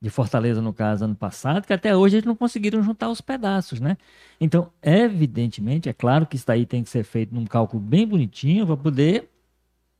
de 0.00 0.08
Fortaleza, 0.08 0.62
no 0.62 0.72
caso, 0.72 1.04
ano 1.04 1.14
passado, 1.14 1.66
que 1.66 1.72
até 1.74 1.94
hoje 1.94 2.16
eles 2.16 2.24
não 2.24 2.34
conseguiram 2.34 2.82
juntar 2.82 3.10
os 3.10 3.20
pedaços, 3.20 3.78
né? 3.78 3.98
Então, 4.40 4.72
evidentemente, 4.82 5.86
é 5.86 5.92
claro 5.92 6.24
que 6.24 6.36
isso 6.36 6.50
aí 6.50 6.64
tem 6.64 6.82
que 6.82 6.88
ser 6.88 7.04
feito 7.04 7.34
num 7.34 7.44
cálculo 7.44 7.82
bem 7.82 8.06
bonitinho 8.06 8.66
para 8.66 8.76
poder 8.78 9.28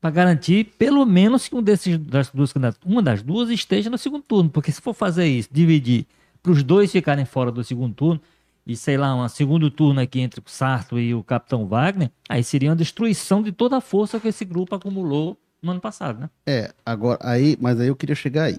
para 0.01 0.09
garantir 0.09 0.73
pelo 0.79 1.05
menos 1.05 1.47
que 1.47 1.55
um 1.55 1.61
desses, 1.61 1.99
das 1.99 2.31
duas, 2.31 2.51
uma 2.83 3.03
das 3.03 3.21
duas 3.21 3.51
esteja 3.51 3.87
no 3.87 3.99
segundo 3.99 4.23
turno. 4.23 4.49
Porque 4.49 4.71
se 4.71 4.81
for 4.81 4.95
fazer 4.95 5.27
isso, 5.27 5.47
dividir 5.51 6.07
para 6.41 6.53
os 6.53 6.63
dois 6.63 6.91
ficarem 6.91 7.23
fora 7.23 7.51
do 7.51 7.63
segundo 7.63 7.93
turno, 7.93 8.19
e 8.65 8.75
sei 8.75 8.97
lá, 8.97 9.15
um 9.15 9.27
segundo 9.27 9.71
turno 9.71 9.99
aqui 9.99 10.19
entre 10.19 10.39
o 10.39 10.43
Sarto 10.45 10.99
e 10.99 11.13
o 11.13 11.23
Capitão 11.23 11.67
Wagner, 11.67 12.11
aí 12.29 12.43
seria 12.43 12.69
uma 12.69 12.75
destruição 12.75 13.41
de 13.41 13.51
toda 13.51 13.77
a 13.77 13.81
força 13.81 14.19
que 14.19 14.27
esse 14.27 14.45
grupo 14.45 14.75
acumulou 14.75 15.37
no 15.61 15.71
ano 15.71 15.81
passado, 15.81 16.19
né? 16.19 16.29
É, 16.45 16.73
agora, 16.85 17.19
aí, 17.21 17.57
mas 17.59 17.79
aí 17.79 17.87
eu 17.87 17.95
queria 17.95 18.15
chegar 18.15 18.45
aí. 18.45 18.57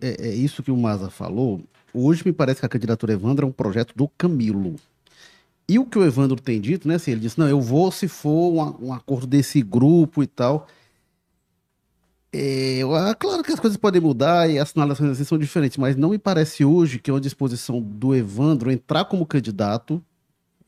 É, 0.00 0.28
é 0.28 0.34
isso 0.34 0.62
que 0.62 0.70
o 0.70 0.76
Maza 0.76 1.10
falou. 1.10 1.60
Hoje 1.94 2.22
me 2.24 2.32
parece 2.32 2.60
que 2.60 2.66
a 2.66 2.68
candidatura 2.68 3.12
Evandro 3.12 3.46
é 3.46 3.48
um 3.48 3.52
projeto 3.52 3.94
do 3.96 4.08
Camilo. 4.08 4.76
E 5.68 5.78
o 5.78 5.86
que 5.86 5.98
o 5.98 6.04
Evandro 6.04 6.40
tem 6.40 6.60
dito, 6.60 6.88
né? 6.88 6.96
Assim, 6.96 7.12
ele 7.12 7.20
disse: 7.20 7.38
não, 7.38 7.48
eu 7.48 7.60
vou 7.60 7.92
se 7.92 8.08
for 8.08 8.52
um, 8.52 8.88
um 8.88 8.92
acordo 8.92 9.26
desse 9.26 9.62
grupo 9.62 10.22
e 10.22 10.26
tal. 10.26 10.66
É, 12.32 12.82
ah, 12.96 13.14
claro 13.14 13.42
que 13.42 13.50
as 13.50 13.58
coisas 13.58 13.76
podem 13.76 14.00
mudar 14.00 14.48
e 14.48 14.58
as 14.58 14.70
sinalizações 14.70 15.10
assim 15.10 15.24
são 15.24 15.36
diferentes, 15.36 15.76
mas 15.76 15.96
não 15.96 16.10
me 16.10 16.18
parece 16.18 16.64
hoje 16.64 16.98
que 17.00 17.10
é 17.10 17.14
uma 17.14 17.20
disposição 17.20 17.80
do 17.80 18.14
Evandro 18.14 18.70
entrar 18.70 19.04
como 19.04 19.26
candidato, 19.26 20.02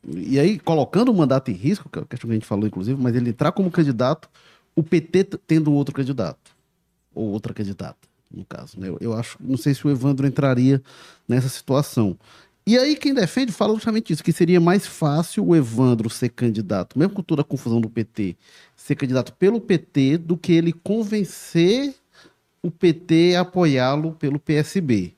e 0.05 0.37
aí 0.37 0.59
colocando 0.59 1.09
o 1.09 1.13
mandato 1.13 1.49
em 1.49 1.53
risco, 1.53 1.89
que 1.89 1.99
é 1.99 2.01
a 2.01 2.05
questão 2.05 2.27
que 2.27 2.33
a 2.33 2.35
gente 2.35 2.45
falou, 2.45 2.67
inclusive, 2.67 3.01
mas 3.01 3.15
ele 3.15 3.29
entrar 3.29 3.53
como 3.53 3.71
candidato, 3.71 4.29
o 4.75 4.83
PT 4.83 5.23
tendo 5.47 5.71
outro 5.71 5.95
candidato, 5.95 6.51
ou 7.15 7.31
outra 7.31 7.53
candidata, 7.53 8.07
no 8.29 8.43
caso. 8.43 8.77
Né? 8.77 8.89
Eu, 8.89 8.97
eu 8.99 9.13
acho, 9.13 9.37
não 9.39 9.55
sei 9.55 9.73
se 9.73 9.87
o 9.87 9.89
Evandro 9.89 10.27
entraria 10.27 10.81
nessa 11.27 11.47
situação. 11.47 12.17
E 12.65 12.77
aí 12.77 12.95
quem 12.95 13.13
defende 13.13 13.51
fala 13.51 13.73
justamente 13.73 14.13
isso, 14.13 14.23
que 14.23 14.31
seria 14.31 14.59
mais 14.59 14.87
fácil 14.87 15.45
o 15.45 15.55
Evandro 15.55 16.09
ser 16.09 16.29
candidato, 16.29 16.97
mesmo 16.97 17.13
com 17.13 17.21
toda 17.21 17.41
a 17.41 17.45
confusão 17.45 17.81
do 17.81 17.89
PT, 17.89 18.37
ser 18.75 18.95
candidato 18.95 19.33
pelo 19.33 19.59
PT 19.59 20.17
do 20.17 20.37
que 20.37 20.53
ele 20.53 20.71
convencer 20.71 21.93
o 22.61 22.71
PT 22.71 23.35
a 23.35 23.41
apoiá-lo 23.41 24.13
pelo 24.13 24.39
PSB. 24.39 25.13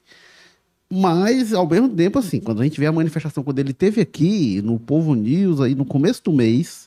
Mas, 0.91 1.53
ao 1.53 1.67
mesmo 1.67 1.89
tempo, 1.89 2.17
assim, 2.17 2.39
quando 2.39 2.61
a 2.61 2.63
gente 2.63 2.79
vê 2.79 2.87
a 2.87 2.91
manifestação, 2.91 3.43
quando 3.43 3.59
ele 3.59 3.73
teve 3.73 4.01
aqui 4.01 4.61
no 4.63 4.79
Povo 4.79 5.13
News, 5.13 5.61
aí 5.61 5.75
no 5.75 5.85
começo 5.85 6.23
do 6.23 6.31
mês, 6.31 6.84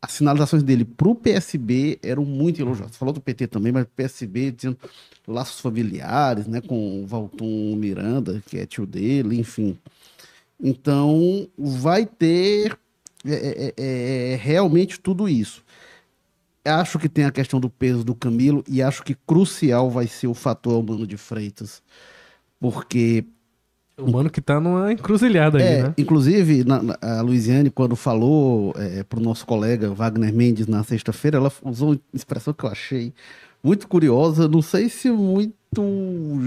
as 0.00 0.12
sinalizações 0.12 0.62
dele 0.62 0.84
para 0.84 1.08
o 1.08 1.14
PSB 1.14 1.98
eram 2.02 2.24
muito 2.24 2.60
elogiosas. 2.60 2.96
Falou 2.96 3.12
do 3.12 3.20
PT 3.20 3.48
também, 3.48 3.72
mas 3.72 3.86
PSB 3.96 4.52
dizendo 4.52 4.78
laços 5.26 5.60
familiares, 5.60 6.46
né, 6.46 6.60
com 6.60 7.02
o 7.02 7.06
Valton 7.06 7.74
Miranda, 7.76 8.42
que 8.46 8.58
é 8.58 8.66
tio 8.66 8.86
dele, 8.86 9.38
enfim. 9.38 9.76
Então, 10.60 11.48
vai 11.56 12.06
ter 12.06 12.78
é, 13.24 13.32
é, 13.32 13.74
é, 13.76 14.32
é, 14.32 14.36
realmente 14.36 15.00
tudo 15.00 15.28
isso. 15.28 15.64
Acho 16.64 16.98
que 16.98 17.08
tem 17.08 17.24
a 17.24 17.32
questão 17.32 17.58
do 17.58 17.70
peso 17.70 18.04
do 18.04 18.14
Camilo 18.14 18.62
e 18.68 18.82
acho 18.82 19.02
que 19.02 19.14
crucial 19.14 19.90
vai 19.90 20.06
ser 20.06 20.26
o 20.26 20.34
fator 20.34 20.78
humano 20.78 21.06
de 21.06 21.16
Freitas, 21.16 21.82
porque 22.60 23.24
o 23.98 24.10
mano 24.10 24.30
que 24.30 24.40
tá 24.40 24.60
numa 24.60 24.92
encruzilhada 24.92 25.60
é, 25.60 25.76
aí, 25.76 25.82
né? 25.82 25.94
Inclusive, 25.98 26.64
na, 26.64 26.82
na, 26.82 26.98
a 27.00 27.20
Luiziane, 27.20 27.70
quando 27.70 27.96
falou 27.96 28.72
é, 28.76 29.02
pro 29.02 29.20
nosso 29.20 29.44
colega 29.44 29.90
Wagner 29.90 30.32
Mendes 30.32 30.66
na 30.66 30.84
sexta-feira, 30.84 31.38
ela 31.38 31.52
usou 31.62 31.90
uma 31.90 32.00
expressão 32.14 32.54
que 32.54 32.64
eu 32.64 32.70
achei 32.70 33.12
muito 33.62 33.88
curiosa, 33.88 34.46
não 34.48 34.62
sei 34.62 34.88
se 34.88 35.10
muito 35.10 35.52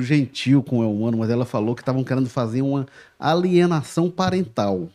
gentil 0.01 0.63
com 0.63 0.79
o 0.79 0.95
humano, 0.95 1.17
mas 1.17 1.29
ela 1.29 1.45
falou 1.45 1.75
que 1.75 1.81
estavam 1.81 2.03
querendo 2.03 2.29
fazer 2.29 2.61
uma 2.61 2.87
alienação 3.19 4.09
parental. 4.09 4.87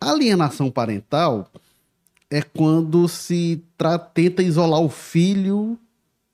Alienação 0.00 0.68
parental 0.68 1.48
é 2.28 2.42
quando 2.42 3.06
se 3.08 3.62
tenta 4.12 4.42
isolar 4.42 4.80
o 4.80 4.88
filho 4.88 5.78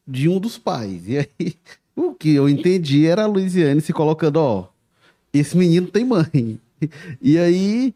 de 0.06 0.26
um 0.26 0.40
dos 0.40 0.56
pais. 0.56 1.06
E 1.06 1.18
aí, 1.18 1.54
o 1.94 2.14
que 2.14 2.34
eu 2.34 2.48
entendi 2.48 3.06
era 3.06 3.24
a 3.24 3.26
Luiziane 3.26 3.82
se 3.82 3.92
colocando, 3.92 4.36
ó 4.36 4.77
esse 5.32 5.56
menino 5.56 5.86
tem 5.86 6.04
mãe. 6.04 6.60
E 7.20 7.36
aí, 7.36 7.94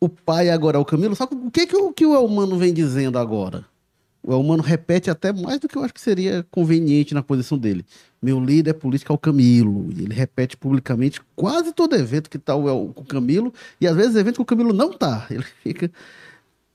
o 0.00 0.08
pai 0.08 0.50
agora 0.50 0.78
é 0.78 0.80
o 0.80 0.84
Camilo. 0.84 1.14
Só 1.14 1.26
que 1.26 1.34
o 1.34 1.50
que, 1.50 1.66
que, 1.66 1.76
o, 1.76 1.92
que 1.92 2.06
o 2.06 2.14
Elmano 2.14 2.56
vem 2.56 2.72
dizendo 2.72 3.18
agora? 3.18 3.64
O 4.22 4.32
Elmano 4.32 4.62
repete 4.62 5.08
até 5.08 5.32
mais 5.32 5.60
do 5.60 5.68
que 5.68 5.76
eu 5.76 5.84
acho 5.84 5.94
que 5.94 6.00
seria 6.00 6.44
conveniente 6.50 7.14
na 7.14 7.22
posição 7.22 7.56
dele. 7.56 7.84
Meu 8.20 8.40
líder 8.40 8.74
político 8.74 9.12
é 9.12 9.14
o 9.14 9.18
Camilo. 9.18 9.88
E 9.96 10.02
ele 10.02 10.14
repete 10.14 10.56
publicamente 10.56 11.20
quase 11.36 11.72
todo 11.72 11.94
evento 11.94 12.28
que 12.28 12.36
está 12.36 12.56
o, 12.56 12.90
o 12.90 13.04
Camilo. 13.04 13.52
E 13.80 13.86
às 13.86 13.94
vezes 13.94 14.16
evento 14.16 14.36
que 14.36 14.42
o 14.42 14.46
Camilo 14.46 14.72
não 14.72 14.90
está. 14.90 15.26
Ele 15.30 15.44
fica. 15.62 15.90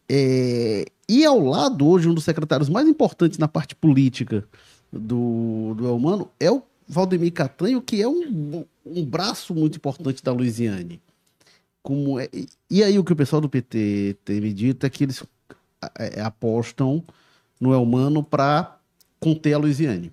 É... 0.08 0.86
E 1.10 1.26
ao 1.26 1.40
lado, 1.40 1.86
hoje, 1.86 2.08
um 2.08 2.14
dos 2.14 2.24
secretários 2.24 2.70
mais 2.70 2.88
importantes 2.88 3.38
na 3.38 3.48
parte 3.48 3.76
política 3.76 4.46
do, 4.92 5.74
do 5.76 5.88
Elmano 5.88 6.30
é 6.40 6.50
o 6.50 6.64
Valdemir 6.92 7.32
Catanho, 7.32 7.82
que 7.82 8.02
é 8.02 8.08
um, 8.08 8.66
um 8.86 9.06
braço 9.06 9.56
muito 9.56 9.78
importante 9.78 10.22
da 10.22 10.34
Luiziane. 10.34 11.02
Como 11.82 12.20
é, 12.20 12.30
e 12.70 12.84
aí 12.84 13.00
o 13.00 13.04
que 13.04 13.14
o 13.14 13.16
pessoal 13.16 13.42
do 13.42 13.48
PT 13.48 14.18
tem 14.26 14.42
me 14.42 14.54
dito 14.54 14.86
é 14.86 14.90
que 14.90 15.06
eles 15.06 15.24
é, 15.98 16.20
é 16.20 16.22
apostam 16.22 17.02
no 17.60 17.74
Elmano 17.74 18.22
para 18.22 18.78
conter 19.22 19.54
a 19.54 19.58
Luiziane 19.58 20.12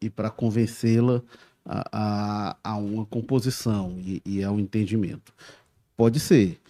e 0.00 0.10
para 0.10 0.28
convencê-la 0.28 1.22
a, 1.64 1.84
a, 1.92 2.56
a, 2.72 2.76
uma 2.76 3.06
composição 3.06 3.96
e, 3.98 4.20
e 4.26 4.42
a 4.42 4.50
um 4.50 4.58
entendimento. 4.58 5.32
Pode 5.96 6.18
ser. 6.18 6.60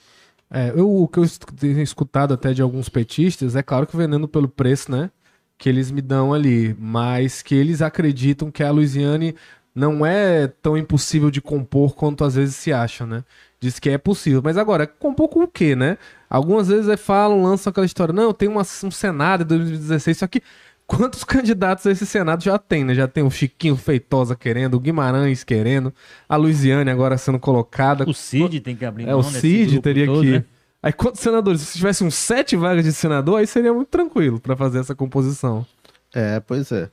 É, 0.51 0.69
eu, 0.71 1.03
o 1.03 1.09
que 1.09 1.19
eu 1.19 1.27
tenho 1.59 1.81
escutado 1.81 2.35
até 2.35 2.53
de 2.53 2.61
alguns 2.61 2.91
petistas, 2.91 3.57
é 3.57 3.63
claro 3.63 3.87
que 3.87 3.97
vendendo 3.97 4.29
pelo 4.29 4.49
preço, 4.49 4.93
né? 4.93 5.11
Que 5.59 5.69
eles 5.69 5.91
me 5.91 6.03
dão 6.03 6.33
ali, 6.35 6.77
mas 6.79 7.43
que 7.43 7.55
eles 7.55 7.81
acreditam 7.81 8.51
que 8.51 8.63
a 8.63 8.71
Luiziane 8.71 9.35
não 9.75 10.07
é 10.07 10.47
tão 10.47 10.77
impossível 10.77 11.31
de 11.31 11.41
compor 11.41 11.95
quanto 11.95 12.25
às 12.25 12.35
vezes 12.35 12.57
se 12.57 12.73
acha, 12.73 13.05
né? 13.05 13.23
Diz 13.61 13.79
que 13.79 13.91
é 13.91 13.99
possível. 13.99 14.41
Mas 14.43 14.57
agora, 14.57 14.87
compor 14.87 15.29
com 15.29 15.43
o 15.43 15.49
quê, 15.49 15.77
né? 15.77 15.99
Algumas 16.31 16.69
vezes 16.69 16.89
é, 16.89 16.97
falam, 16.97 17.43
lançam 17.43 17.71
aquela 17.71 17.85
história, 17.85 18.13
não, 18.13 18.33
tem 18.33 18.49
uma, 18.49 18.63
um 18.63 18.91
Senado 18.91 19.45
de 19.45 19.49
2016, 19.49 20.19
só 20.19 20.27
que 20.27 20.43
quantos 20.87 21.25
candidatos 21.25 21.85
esse 21.87 22.07
Senado 22.07 22.43
já 22.43 22.59
tem, 22.59 22.85
né? 22.85 22.95
Já 22.95 23.07
tem 23.07 23.23
o 23.23 23.31
Chiquinho 23.31 23.77
Feitosa 23.77 24.35
querendo, 24.35 24.75
o 24.75 24.81
Guimarães 24.81 25.45
querendo, 25.45 25.93
a 26.29 26.37
Luiziane 26.37 26.91
agora 26.91 27.19
sendo 27.19 27.39
colocada. 27.39 28.09
O 28.09 28.15
Cid 28.15 28.61
tem 28.61 28.75
que 28.75 28.85
abrir 28.85 29.09
É, 29.09 29.15
o 29.15 29.23
Cid 29.23 29.81
teria 29.81 30.07
todo, 30.07 30.23
que... 30.23 30.31
Né? 30.31 30.45
Aí 30.83 30.93
quantos 30.93 31.21
senadores? 31.21 31.63
Se 31.63 31.79
tivesse 31.79 32.05
uns 32.05 32.15
sete 32.15 32.57
vagas 32.57 32.85
de 32.85 32.93
senador, 32.93 33.41
aí 33.41 33.47
seria 33.47 33.73
muito 33.73 33.89
tranquilo 33.89 34.39
para 34.41 34.57
fazer 34.57 34.79
essa 34.79 34.95
composição. 34.95 35.67
É, 36.15 36.41
pois 36.41 36.71
é. 36.73 36.91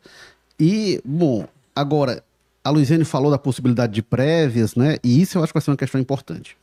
E, 0.60 1.02
bom, 1.06 1.48
agora, 1.76 2.24
a 2.64 2.70
Luiziane 2.70 3.06
falou 3.06 3.30
da 3.30 3.38
possibilidade 3.38 3.94
de 3.94 4.02
prévias, 4.02 4.76
né? 4.76 4.98
E 5.04 5.22
isso 5.22 5.38
eu 5.38 5.44
acho 5.44 5.52
que 5.52 5.60
vai 5.60 5.64
ser 5.64 5.72
uma 5.72 5.78
questão 5.78 6.00
importante. 6.00 6.58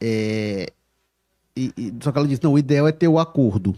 É... 0.00 0.72
E, 1.56 1.72
e, 1.76 1.94
só 2.00 2.12
que 2.12 2.18
ela 2.18 2.28
disse, 2.28 2.42
não, 2.44 2.52
o 2.52 2.58
ideal 2.58 2.86
é 2.86 2.92
ter 2.92 3.08
o 3.08 3.18
acordo. 3.18 3.74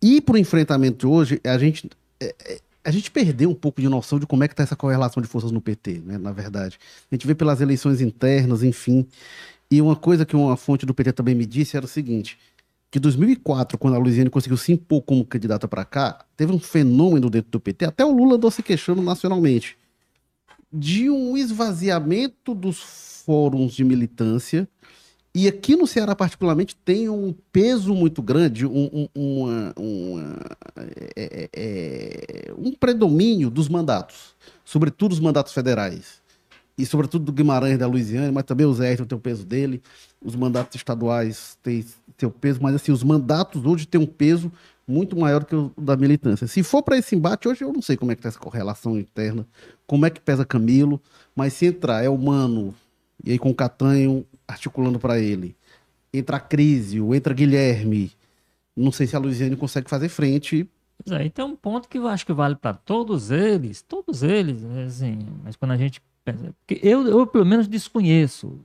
E 0.00 0.20
para 0.20 0.34
o 0.34 0.38
enfrentamento 0.38 0.98
de 0.98 1.06
hoje, 1.06 1.40
a 1.44 1.58
gente, 1.58 1.88
é, 2.20 2.34
é, 2.44 2.58
a 2.84 2.90
gente 2.90 3.10
perdeu 3.10 3.50
um 3.50 3.54
pouco 3.54 3.80
de 3.80 3.88
noção 3.88 4.18
de 4.18 4.26
como 4.26 4.42
é 4.42 4.48
que 4.48 4.54
está 4.54 4.62
essa 4.62 4.76
correlação 4.76 5.22
de 5.22 5.28
forças 5.28 5.52
no 5.52 5.60
PT, 5.60 6.02
né, 6.04 6.18
na 6.18 6.32
verdade. 6.32 6.78
A 7.10 7.14
gente 7.14 7.26
vê 7.26 7.34
pelas 7.34 7.60
eleições 7.60 8.00
internas, 8.00 8.62
enfim. 8.62 9.06
E 9.72 9.80
uma 9.80 9.96
coisa 9.96 10.26
que 10.26 10.36
uma 10.36 10.54
fonte 10.54 10.84
do 10.84 10.92
PT 10.92 11.14
também 11.14 11.34
me 11.34 11.46
disse 11.46 11.78
era 11.78 11.86
o 11.86 11.88
seguinte: 11.88 12.38
que 12.90 13.00
2004, 13.00 13.78
quando 13.78 13.94
a 13.94 13.98
Luiziane 13.98 14.28
conseguiu 14.28 14.58
se 14.58 14.70
impor 14.70 15.00
como 15.00 15.24
candidata 15.24 15.66
para 15.66 15.82
cá, 15.82 16.26
teve 16.36 16.52
um 16.52 16.58
fenômeno 16.58 17.30
dentro 17.30 17.50
do 17.50 17.58
PT, 17.58 17.86
até 17.86 18.04
o 18.04 18.12
Lula 18.14 18.34
andou 18.36 18.50
se 18.50 18.62
queixando 18.62 19.00
nacionalmente, 19.00 19.78
de 20.70 21.08
um 21.08 21.38
esvaziamento 21.38 22.54
dos 22.54 23.22
fóruns 23.24 23.72
de 23.72 23.82
militância. 23.82 24.68
E 25.34 25.48
aqui 25.48 25.74
no 25.74 25.86
Ceará, 25.86 26.14
particularmente, 26.14 26.76
tem 26.76 27.08
um 27.08 27.34
peso 27.50 27.94
muito 27.94 28.20
grande, 28.20 28.66
um, 28.66 28.90
um, 28.92 29.08
uma, 29.14 29.72
uma, 29.78 30.36
é, 31.16 31.48
é, 31.50 31.50
é 31.54 32.54
um 32.58 32.72
predomínio 32.72 33.48
dos 33.48 33.70
mandatos, 33.70 34.34
sobretudo 34.66 35.12
os 35.12 35.20
mandatos 35.20 35.54
federais 35.54 36.21
e 36.82 36.86
sobretudo 36.86 37.24
do 37.24 37.32
Guimarães 37.32 37.78
da 37.78 37.86
Luiziane, 37.86 38.32
mas 38.32 38.42
também 38.42 38.66
o 38.66 38.74
Zé 38.74 38.96
tem 38.96 39.16
o 39.16 39.20
peso 39.20 39.46
dele, 39.46 39.80
os 40.20 40.34
mandatos 40.34 40.74
estaduais 40.74 41.56
têm 41.62 41.86
seu 42.18 42.28
peso, 42.28 42.58
mas 42.60 42.74
assim, 42.74 42.90
os 42.90 43.04
mandatos 43.04 43.64
hoje 43.64 43.86
têm 43.86 44.00
um 44.00 44.06
peso 44.06 44.50
muito 44.86 45.16
maior 45.16 45.44
que 45.44 45.54
o 45.54 45.72
da 45.78 45.96
militância. 45.96 46.48
Se 46.48 46.60
for 46.64 46.82
para 46.82 46.98
esse 46.98 47.14
embate, 47.14 47.46
hoje 47.46 47.62
eu 47.62 47.72
não 47.72 47.80
sei 47.80 47.96
como 47.96 48.10
é 48.10 48.16
que 48.16 48.18
está 48.18 48.30
essa 48.30 48.38
correlação 48.38 48.98
interna, 48.98 49.46
como 49.86 50.04
é 50.06 50.10
que 50.10 50.20
pesa 50.20 50.44
Camilo, 50.44 51.00
mas 51.36 51.52
se 51.52 51.66
entrar 51.66 52.02
é 52.02 52.08
o 52.08 52.18
Mano, 52.18 52.74
e 53.24 53.30
aí 53.30 53.38
com 53.38 53.50
o 53.50 53.54
Catanho 53.54 54.26
articulando 54.46 54.98
para 54.98 55.20
ele, 55.20 55.54
entra 56.12 56.38
a 56.38 56.40
Crise, 56.40 56.98
entra 56.98 57.32
Guilherme, 57.32 58.10
Não 58.76 58.90
sei 58.90 59.06
se 59.06 59.14
a 59.14 59.20
Luiziane 59.20 59.54
consegue 59.54 59.88
fazer 59.88 60.08
frente. 60.08 60.68
Pois 61.04 61.20
é, 61.20 61.24
então 61.24 61.50
um 61.50 61.56
ponto 61.56 61.88
que 61.88 61.98
eu 61.98 62.08
acho 62.08 62.26
que 62.26 62.32
vale 62.32 62.56
para 62.56 62.74
todos 62.74 63.30
eles, 63.30 63.82
todos 63.82 64.24
eles, 64.24 64.64
assim, 64.64 65.20
mas 65.44 65.54
quando 65.54 65.70
a 65.70 65.76
gente 65.76 66.02
eu, 66.82 67.06
eu 67.06 67.26
pelo 67.26 67.44
menos 67.44 67.66
desconheço 67.66 68.60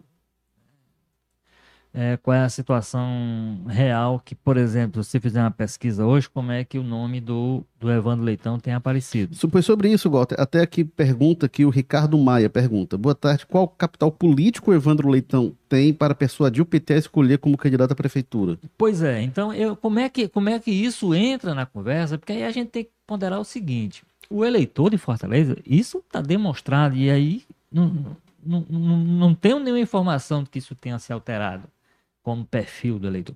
é, 1.98 2.16
qual 2.18 2.36
é 2.36 2.42
a 2.42 2.50
situação 2.50 3.64
real 3.68 4.22
que, 4.24 4.36
por 4.36 4.56
exemplo, 4.56 5.04
se 5.04 5.20
fizer 5.20 5.42
uma 5.42 5.50
pesquisa 5.50 6.06
hoje, 6.06 6.30
como 6.30 6.52
é 6.52 6.64
que 6.64 6.78
o 6.78 6.84
nome 6.84 7.20
do, 7.20 7.64
do 7.80 7.92
Evandro 7.92 8.24
Leitão 8.24 8.60
tem 8.60 8.76
aparecido. 8.76 9.36
Foi 9.50 9.64
sobre 9.64 9.90
isso, 9.90 10.08
Walter. 10.08 10.40
Até 10.40 10.62
aqui 10.62 10.86
pergunta 10.86 11.50
que 11.50 11.66
o 11.66 11.72
Ricardo 11.72 12.16
Maia 12.20 12.52
pergunta. 12.52 13.00
Boa 13.00 13.16
tarde, 13.16 13.48
qual 13.48 13.68
capital 13.68 14.12
político 14.12 14.70
o 14.70 14.74
Evandro 14.76 15.10
Leitão 15.10 15.56
tem 15.68 15.92
para 15.92 16.14
persuadir 16.14 16.62
o 16.62 16.66
PT 16.68 16.94
a 16.94 16.98
escolher 16.98 17.40
como 17.40 17.58
candidato 17.58 17.94
à 17.94 17.96
prefeitura? 17.96 18.60
Pois 18.78 19.02
é, 19.02 19.24
então 19.24 19.52
eu, 19.52 19.76
como, 19.76 19.98
é 19.98 20.08
que, 20.08 20.28
como 20.28 20.50
é 20.50 20.60
que 20.60 20.70
isso 20.70 21.16
entra 21.16 21.56
na 21.56 21.66
conversa? 21.66 22.16
Porque 22.20 22.34
aí 22.34 22.44
a 22.44 22.52
gente 22.52 22.70
tem 22.70 22.84
que 22.84 22.92
ponderar 23.08 23.40
o 23.40 23.44
seguinte, 23.44 24.04
o 24.30 24.44
eleitor 24.44 24.90
de 24.90 24.98
Fortaleza, 24.98 25.58
isso 25.66 26.00
está 26.00 26.22
demonstrado, 26.22 26.96
e 26.96 27.10
aí 27.10 27.44
não, 27.72 28.18
não, 28.44 28.66
não, 28.70 28.98
não 28.98 29.36
tenho 29.36 29.60
nenhuma 29.60 29.80
informação 29.80 30.44
de 30.44 30.50
que 30.50 30.60
isso 30.60 30.76
tenha 30.76 31.00
se 31.00 31.14
alterado 31.14 31.64
como 32.22 32.46
perfil 32.46 33.00
do 33.00 33.08
eleitor. 33.08 33.36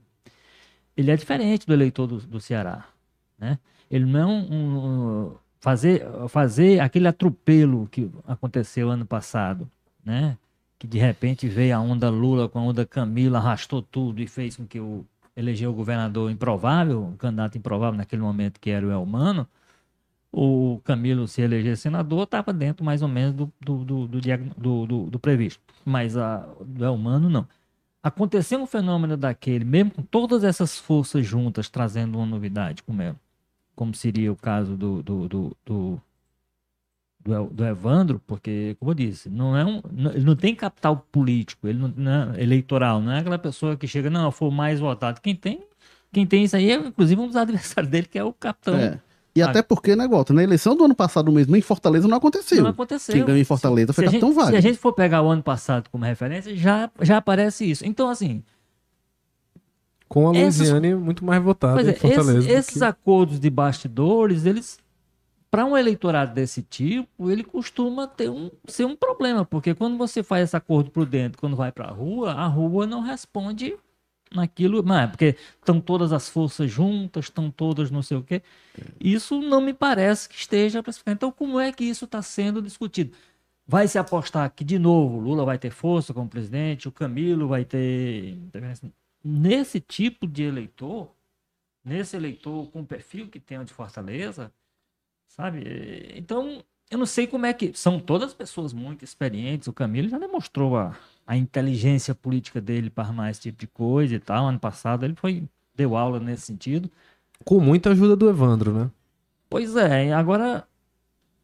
Ele 0.96 1.12
é 1.12 1.16
diferente 1.16 1.66
do 1.66 1.74
eleitor 1.74 2.08
do, 2.08 2.18
do 2.18 2.42
Ceará. 2.42 2.86
Né? 3.40 3.58
Ele 3.90 4.06
não 4.06 4.32
um, 4.32 5.32
fazer, 5.60 6.06
fazer 6.28 6.80
aquele 6.80 7.08
atropelo 7.08 7.88
que 7.90 8.10
aconteceu 8.28 8.90
ano 8.90 9.06
passado, 9.06 9.70
né? 10.04 10.38
que 10.78 10.88
de 10.88 10.98
repente 10.98 11.48
veio 11.48 11.76
a 11.76 11.80
onda 11.80 12.10
Lula 12.10 12.50
com 12.50 12.60
a 12.60 12.64
onda 12.64 12.86
Camila, 12.86 13.38
arrastou 13.38 13.82
tudo 13.82 14.22
e 14.22 14.28
fez 14.28 14.58
com 14.58 14.66
que 14.66 14.80
o 14.80 15.06
elegeu 15.36 15.72
o 15.72 15.74
governador 15.74 16.30
improvável, 16.30 17.04
um 17.04 17.16
candidato 17.16 17.58
improvável 17.58 17.98
naquele 17.98 18.22
momento 18.22 18.60
que 18.60 18.70
era 18.70 18.86
o 18.86 18.92
Elmano, 18.92 19.48
o 20.32 20.80
Camilo 20.84 21.28
se 21.28 21.42
eleger 21.42 21.76
senador, 21.78 22.24
estava 22.24 22.54
dentro 22.54 22.86
mais 22.86 23.02
ou 23.02 23.08
menos 23.08 23.34
do, 23.34 23.52
do, 23.60 24.08
do, 24.08 25.10
do, 25.10 25.20
previsto. 25.20 25.62
Mas 25.84 26.16
a, 26.16 26.48
do 26.66 26.86
Elmano, 26.86 27.30
não 27.30 27.48
acontecer 28.04 28.58
um 28.58 28.66
fenômeno 28.66 29.16
daquele, 29.16 29.64
mesmo 29.64 29.92
com 29.92 30.02
todas 30.02 30.44
essas 30.44 30.78
forças 30.78 31.26
juntas 31.26 31.70
trazendo 31.70 32.18
uma 32.18 32.26
novidade, 32.26 32.84
como, 32.84 33.02
é, 33.02 33.16
como 33.76 33.94
seria 33.94 34.32
o 34.32 34.36
caso 34.36 34.76
do, 34.76 35.04
do, 35.04 35.28
do, 35.28 36.02
do, 37.20 37.66
Evandro, 37.66 38.20
porque, 38.26 38.76
como 38.80 38.92
eu 38.92 38.96
disse, 38.96 39.30
não 39.30 39.56
é 39.56 39.64
um, 39.64 39.82
ele 40.14 40.26
não 40.26 40.36
tem 40.36 40.56
capital 40.56 41.06
político, 41.12 41.68
ele 41.68 41.80
não, 41.96 42.34
é 42.34 42.42
eleitoral, 42.42 43.00
não 43.00 43.12
é 43.12 43.20
aquela 43.20 43.38
pessoa 43.38 43.78
que 43.78 43.88
chega, 43.88 44.10
não, 44.10 44.32
for 44.32 44.50
mais 44.50 44.80
votado. 44.80 45.22
Quem 45.22 45.36
tem, 45.36 45.64
quem 46.12 46.26
tem 46.26 46.44
isso 46.44 46.56
aí 46.56 46.72
é, 46.72 46.76
inclusive, 46.76 47.22
um 47.22 47.28
dos 47.28 47.36
adversários 47.38 47.92
dele, 47.92 48.08
que 48.08 48.18
é 48.18 48.24
o 48.24 48.34
capitão. 48.34 49.00
É. 49.36 49.40
E 49.40 49.42
até 49.42 49.62
porque, 49.62 49.96
né, 49.96 50.08
Walter, 50.08 50.34
na 50.34 50.44
eleição 50.44 50.76
do 50.76 50.84
ano 50.84 50.96
passado 50.96 51.32
mesmo, 51.32 51.56
em 51.56 51.62
Fortaleza 51.62 52.08
não 52.08 52.18
aconteceu. 52.18 52.64
Não 52.64 52.72
aconteceu. 52.72 53.14
Quem 53.14 53.26
ganhou 53.26 53.40
em 53.40 53.46
Fortaleza 53.46 53.94
foi 53.94 54.06
se 54.06 54.10
Capitão 54.10 54.34
Wagner. 54.34 54.52
Se 54.52 54.58
a 54.58 54.70
gente 54.70 54.80
for 54.80 54.94
pegar 54.94 55.22
o 55.22 55.30
ano 55.30 55.44
passado 55.44 55.90
como 55.90 56.04
referência, 56.04 56.56
já, 56.56 56.90
já 57.02 57.18
aparece 57.18 57.70
isso. 57.70 57.86
Então, 57.86 58.10
assim. 58.10 58.44
Com 60.10 60.28
a 60.28 60.32
Luiziane 60.32 60.90
essas, 60.90 61.02
muito 61.02 61.24
mais 61.24 61.42
votada 61.42 61.82
é, 61.82 61.92
em 61.92 61.96
Fortaleza. 61.96 62.40
Esses, 62.40 62.52
esses 62.52 62.78
que... 62.80 62.84
acordos 62.84 63.40
de 63.40 63.50
bastidores, 63.50 64.46
eles. 64.46 64.80
Para 65.50 65.66
um 65.66 65.78
eleitorado 65.78 66.34
desse 66.34 66.62
tipo, 66.62 67.30
ele 67.30 67.44
costuma 67.44 68.08
ter 68.08 68.30
um, 68.30 68.50
ser 68.70 68.86
um 68.86 68.96
problema, 68.96 69.44
porque 69.44 69.76
quando 69.76 69.98
você 69.98 70.24
faz 70.24 70.46
esse 70.46 70.56
acordo 70.56 70.90
por 70.90 71.06
dentro, 71.06 71.38
quando 71.38 71.58
vai 71.58 71.74
para 71.74 71.90
a 71.90 71.92
rua, 71.92 72.32
a 72.32 72.48
rua 72.48 72.88
não 72.88 73.02
responde 73.02 73.76
naquilo, 74.34 74.82
não 74.82 74.98
é 74.98 75.08
porque 75.08 75.36
estão 75.60 75.80
todas 75.82 76.12
as 76.14 76.30
forças 76.30 76.72
juntas, 76.72 77.26
estão 77.26 77.52
todas 77.52 77.92
não 77.92 78.02
sei 78.02 78.18
o 78.18 78.24
quê. 78.24 78.42
Isso 79.00 79.40
não 79.42 79.62
me 79.62 79.74
parece 79.74 80.30
que 80.30 80.36
esteja 80.36 80.84
Então, 81.08 81.32
como 81.32 81.60
é 81.60 81.72
que 81.72 81.84
isso 81.84 82.06
está 82.06 82.22
sendo 82.22 82.62
discutido? 82.62 83.16
Vai 83.68 83.88
se 83.88 83.98
apostar 83.98 84.52
que, 84.54 84.64
de 84.64 84.80
novo, 84.80 85.20
Lula 85.20 85.46
vai 85.46 85.58
ter 85.58 85.72
força 85.72 86.14
como 86.14 86.28
presidente, 86.28 86.88
o 86.88 86.92
Camilo 86.92 87.48
vai 87.48 87.64
ter. 87.64 88.38
Nesse 89.24 89.80
tipo 89.80 90.28
de 90.28 90.44
eleitor, 90.44 91.12
nesse 91.84 92.16
eleitor 92.16 92.70
com 92.72 92.82
o 92.82 92.86
perfil 92.86 93.28
que 93.28 93.40
tem 93.40 93.64
de 93.64 93.74
Fortaleza, 93.74 94.52
sabe? 95.28 95.64
Então, 96.16 96.64
eu 96.90 96.98
não 96.98 97.06
sei 97.06 97.28
como 97.28 97.46
é 97.46 97.54
que. 97.54 97.72
São 97.74 98.00
todas 98.00 98.34
pessoas 98.34 98.74
muito 98.74 99.06
experientes. 99.06 99.68
O 99.68 99.74
Camilo 99.74 100.10
já 100.10 100.20
demonstrou 100.20 100.76
a, 100.76 100.98
a 101.26 101.38
inteligência 101.38 102.14
política 102.14 102.60
dele 102.60 102.90
para 102.90 103.06
armar 103.06 103.30
esse 103.30 103.42
tipo 103.42 103.60
de 103.60 103.68
coisa 103.68 104.16
e 104.16 104.20
tal. 104.20 104.48
Ano 104.48 104.60
passado 104.60 105.06
ele 105.06 105.16
foi 105.16 105.44
deu 105.76 105.96
aula 105.96 106.20
nesse 106.20 106.44
sentido. 106.44 106.90
Com 107.44 107.60
muita 107.60 107.92
ajuda 107.92 108.16
do 108.16 108.30
Evandro, 108.30 108.74
né? 108.74 108.92
Pois 109.50 109.76
é, 109.76 110.14
agora 110.14 110.66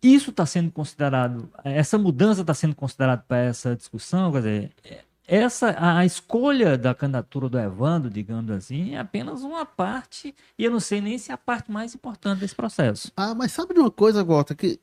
isso 0.01 0.29
está 0.29 0.45
sendo 0.45 0.71
considerado, 0.71 1.49
essa 1.63 1.97
mudança 1.97 2.41
está 2.41 2.53
sendo 2.53 2.75
considerada 2.75 3.23
para 3.27 3.37
essa 3.37 3.75
discussão, 3.75 4.31
quer 4.31 4.37
dizer, 4.37 4.71
essa 5.27 5.75
a 5.77 6.05
escolha 6.05 6.77
da 6.77 6.93
candidatura 6.93 7.49
do 7.49 7.59
Evandro, 7.59 8.09
digamos 8.09 8.49
assim, 8.51 8.95
é 8.95 8.99
apenas 8.99 9.41
uma 9.41 9.65
parte, 9.65 10.33
e 10.57 10.63
eu 10.63 10.71
não 10.71 10.79
sei 10.79 11.01
nem 11.01 11.17
se 11.17 11.31
é 11.31 11.33
a 11.33 11.37
parte 11.37 11.71
mais 11.71 11.93
importante 11.93 12.39
desse 12.39 12.55
processo. 12.55 13.11
Ah, 13.17 13.35
mas 13.35 13.51
sabe 13.51 13.73
de 13.73 13.79
uma 13.79 13.91
coisa, 13.91 14.23
Gota, 14.23 14.55
que 14.55 14.79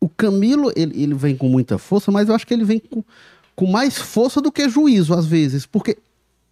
o 0.00 0.08
Camilo, 0.08 0.72
ele, 0.76 1.02
ele 1.02 1.14
vem 1.14 1.36
com 1.36 1.48
muita 1.48 1.78
força, 1.78 2.10
mas 2.10 2.28
eu 2.28 2.34
acho 2.34 2.46
que 2.46 2.52
ele 2.52 2.64
vem 2.64 2.78
com, 2.80 3.04
com 3.60 3.66
mais 3.66 3.98
força 3.98 4.40
do 4.40 4.50
que 4.50 4.70
juízo, 4.70 5.12
às 5.12 5.26
vezes, 5.26 5.66
porque 5.66 5.98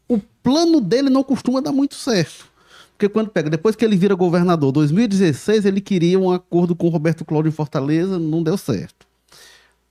o 0.07 0.19
plano 0.43 0.79
dele 0.79 1.09
não 1.09 1.25
costuma 1.25 1.59
dar 1.59 1.73
muito 1.73 1.95
certo. 1.95 2.47
Porque 2.91 3.09
quando 3.09 3.31
pega, 3.31 3.49
depois 3.49 3.75
que 3.75 3.83
ele 3.83 3.97
vira 3.97 4.15
governador, 4.15 4.71
2016, 4.73 5.65
ele 5.65 5.81
queria 5.81 6.21
um 6.21 6.31
acordo 6.31 6.77
com 6.77 6.87
o 6.87 6.91
Roberto 6.91 7.25
Cláudio 7.25 7.49
em 7.49 7.53
Fortaleza, 7.53 8.19
não 8.19 8.43
deu 8.43 8.59
certo. 8.59 9.07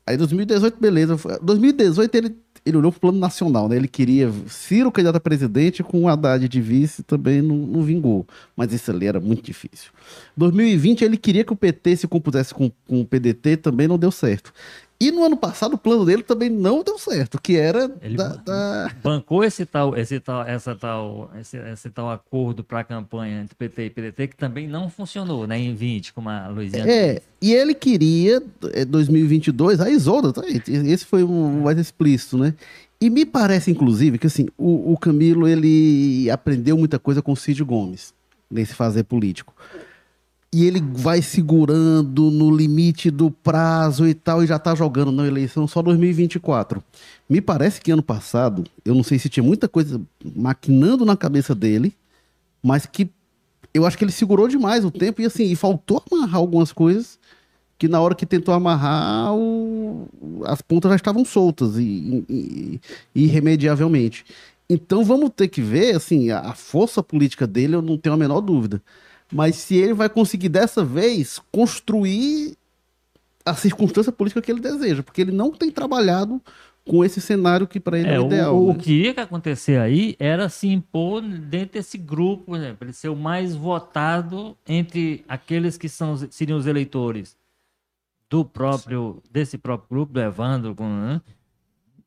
Aí 0.05 0.15
2018, 0.15 0.79
beleza. 0.79 1.17
2018 1.41 2.15
ele, 2.15 2.37
ele 2.63 2.77
olhou 2.77 2.91
pro 2.91 3.01
plano 3.01 3.17
nacional, 3.17 3.67
né? 3.67 3.77
Ele 3.77 3.87
queria 3.87 4.31
Ciro 4.47 4.91
candidato 4.91 5.15
a 5.15 5.19
presidente 5.19 5.81
com 5.81 6.03
o 6.03 6.07
Haddad 6.07 6.47
de 6.47 6.61
vice, 6.61 7.01
também 7.01 7.41
não, 7.41 7.57
não 7.57 7.81
vingou. 7.81 8.27
Mas 8.55 8.71
isso 8.71 8.91
ali 8.91 9.07
era 9.07 9.19
muito 9.19 9.41
difícil. 9.41 9.89
2020 10.37 11.03
ele 11.03 11.17
queria 11.17 11.43
que 11.43 11.51
o 11.51 11.55
PT 11.55 11.95
se 11.95 12.07
compusesse 12.07 12.53
com, 12.53 12.71
com 12.87 13.01
o 13.01 13.05
PDT, 13.05 13.57
também 13.57 13.87
não 13.87 13.97
deu 13.97 14.11
certo. 14.11 14.53
E 14.99 15.11
no 15.11 15.23
ano 15.23 15.37
passado 15.37 15.75
o 15.75 15.77
plano 15.77 16.03
dele 16.05 16.23
também 16.23 16.49
não 16.49 16.83
deu 16.83 16.97
certo, 16.97 17.39
que 17.39 17.55
era 17.55 17.91
ele 18.01 18.17
da, 18.17 18.29
da... 18.29 18.91
bancou 19.03 19.43
esse 19.43 19.63
tal, 19.63 19.95
esse 19.95 20.19
tal, 20.19 20.43
essa 20.43 20.75
tal, 20.75 21.29
esse, 21.39 21.55
esse 21.55 21.89
tal 21.91 22.09
acordo 22.09 22.63
para 22.63 22.79
a 22.79 22.83
campanha 22.83 23.41
entre 23.41 23.55
PT 23.55 23.85
e 23.85 23.89
PDT 23.91 24.27
que 24.29 24.35
também 24.35 24.67
não 24.67 24.89
funcionou, 24.89 25.45
né, 25.45 25.59
em 25.59 25.75
20, 25.75 26.13
como 26.13 26.29
a 26.29 26.47
Luiziana. 26.47 26.91
É, 26.91 27.21
e 27.39 27.53
ele 27.53 27.75
queria 27.75 28.41
2022 28.87 29.79
é, 29.79 29.83
a 29.83 29.89
Isolda, 29.91 30.33
tá? 30.33 30.41
esse 30.47 31.05
foi 31.05 31.21
o 31.21 31.61
mais 31.63 31.77
explícito, 31.77 32.35
né? 32.37 32.55
E 32.99 33.11
me 33.11 33.23
parece 33.23 33.69
inclusive 33.69 34.17
que 34.17 34.25
assim, 34.25 34.47
o, 34.57 34.93
o 34.93 34.97
Camilo 34.97 35.47
ele 35.47 36.27
aprendeu 36.31 36.75
muita 36.75 36.97
coisa 36.97 37.21
com 37.21 37.33
o 37.33 37.37
Cid 37.37 37.63
Gomes 37.63 38.15
nesse 38.49 38.73
fazer 38.73 39.03
político 39.03 39.53
e 40.53 40.65
ele 40.65 40.81
vai 40.81 41.21
segurando 41.21 42.31
no 42.31 42.55
limite 42.55 43.11
do 43.11 43.29
prazo 43.29 44.07
e 44.07 44.13
tal, 44.13 44.43
e 44.43 44.47
já 44.47 44.57
tá 44.57 44.73
jogando 44.73 45.11
na 45.11 45.27
eleição 45.27 45.67
só 45.67 45.81
2024. 45.81 46.81
Me 47.29 47.41
parece 47.41 47.81
que 47.81 47.91
ano 47.91 48.01
passado, 48.01 48.63
eu 48.85 48.95
não 48.95 49.03
sei 49.03 49.19
se 49.19 49.29
tinha 49.29 49.43
muita 49.43 49.67
coisa 49.67 50.01
maquinando 50.35 51.05
na 51.05 51.17
cabeça 51.17 51.53
dele, 51.53 51.93
mas 52.63 52.85
que 52.85 53.09
eu 53.73 53.85
acho 53.85 53.97
que 53.97 54.05
ele 54.05 54.11
segurou 54.11 54.47
demais 54.47 54.85
o 54.85 54.91
tempo 54.91 55.21
e 55.21 55.25
assim, 55.25 55.43
e 55.51 55.55
faltou 55.55 56.01
amarrar 56.09 56.37
algumas 56.37 56.71
coisas 56.71 57.19
que 57.77 57.87
na 57.87 57.99
hora 57.99 58.15
que 58.15 58.25
tentou 58.25 58.53
amarrar, 58.53 59.35
o... 59.35 60.07
as 60.45 60.61
pontas 60.61 60.89
já 60.89 60.95
estavam 60.95 61.23
soltas 61.23 61.77
e, 61.77 62.25
e, 62.27 62.81
e, 63.13 63.25
irremediavelmente. 63.25 64.25
Então 64.67 65.03
vamos 65.03 65.29
ter 65.35 65.47
que 65.49 65.61
ver, 65.61 65.95
assim, 65.95 66.31
a, 66.31 66.39
a 66.39 66.53
força 66.55 67.03
política 67.03 67.45
dele, 67.45 67.75
eu 67.75 67.81
não 67.81 67.97
tenho 67.97 68.15
a 68.15 68.17
menor 68.17 68.41
dúvida 68.41 68.81
mas 69.31 69.55
se 69.55 69.75
ele 69.75 69.93
vai 69.93 70.09
conseguir 70.09 70.49
dessa 70.49 70.83
vez 70.83 71.39
construir 71.51 72.57
a 73.45 73.53
circunstância 73.53 74.11
política 74.11 74.41
que 74.41 74.51
ele 74.51 74.59
deseja, 74.59 75.03
porque 75.03 75.21
ele 75.21 75.31
não 75.31 75.51
tem 75.51 75.71
trabalhado 75.71 76.41
com 76.85 77.03
esse 77.03 77.19
cenário 77.19 77.67
que 77.67 77.79
para 77.79 77.99
ele 77.99 78.09
é, 78.09 78.15
é 78.15 78.19
o 78.19 78.25
ideal. 78.25 78.57
O, 78.57 78.67
né? 78.67 78.73
o, 78.73 78.75
que 78.75 79.03
ia 79.03 79.11
acontecer 79.11 79.79
aí 79.79 80.15
era 80.17 80.49
se 80.49 80.67
impor 80.67 81.21
dentro 81.21 81.73
desse 81.73 81.97
grupo, 81.97 82.45
por 82.45 82.57
exemplo, 82.57 82.85
ele 82.85 82.93
ser 82.93 83.09
o 83.09 83.15
mais 83.15 83.55
votado 83.55 84.57
entre 84.67 85.23
aqueles 85.27 85.77
que 85.77 85.89
são, 85.89 86.15
seriam 86.29 86.57
os 86.57 86.65
eleitores 86.65 87.35
do 88.29 88.43
próprio, 88.43 89.21
desse 89.31 89.57
próprio 89.57 89.89
grupo, 89.89 90.13
do 90.13 90.21
Evandro, 90.21 90.75
né? 90.79 91.21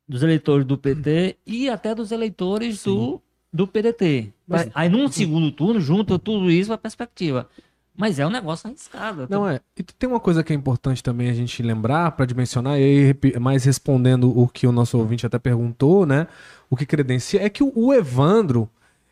dos 0.09 0.23
eleitores 0.23 0.67
do 0.67 0.77
PT 0.77 1.37
e 1.47 1.69
até 1.69 1.95
dos 1.95 2.11
eleitores 2.11 2.81
Sim. 2.81 2.91
do 2.91 3.23
do 3.53 3.67
PDT. 3.67 4.33
Mas, 4.47 4.69
aí 4.75 4.89
num 4.89 5.09
segundo 5.09 5.51
turno 5.51 5.81
junta 5.81 6.19
tudo 6.19 6.51
isso 6.51 6.73
a 6.73 6.79
perspectiva. 6.79 7.49
Mas 7.97 8.19
é 8.19 8.27
um 8.27 8.31
negócio 8.31 8.67
arriscado. 8.67 9.27
Não 9.29 9.47
é. 9.47 9.61
E 9.77 9.83
tem 9.83 10.09
uma 10.09 10.21
coisa 10.21 10.43
que 10.43 10.53
é 10.53 10.57
importante 10.57 11.03
também 11.03 11.29
a 11.29 11.35
gente 11.35 11.63
lembrar 11.63 12.13
para 12.13 12.25
dimensionar, 12.25 12.79
e 12.79 12.83
aí 12.83 13.39
mais 13.39 13.65
respondendo 13.65 14.37
o 14.39 14.49
que 14.49 14.67
o 14.67 14.73
nosso 14.73 14.97
ouvinte 14.97 15.27
até 15.27 15.39
perguntou, 15.39 16.07
né? 16.07 16.27
O 16.71 16.77
que 16.77 16.87
credencia 16.87 17.43
é 17.45 17.51
que 17.51 17.63
o 17.63 17.93
Evandro, 17.93 18.71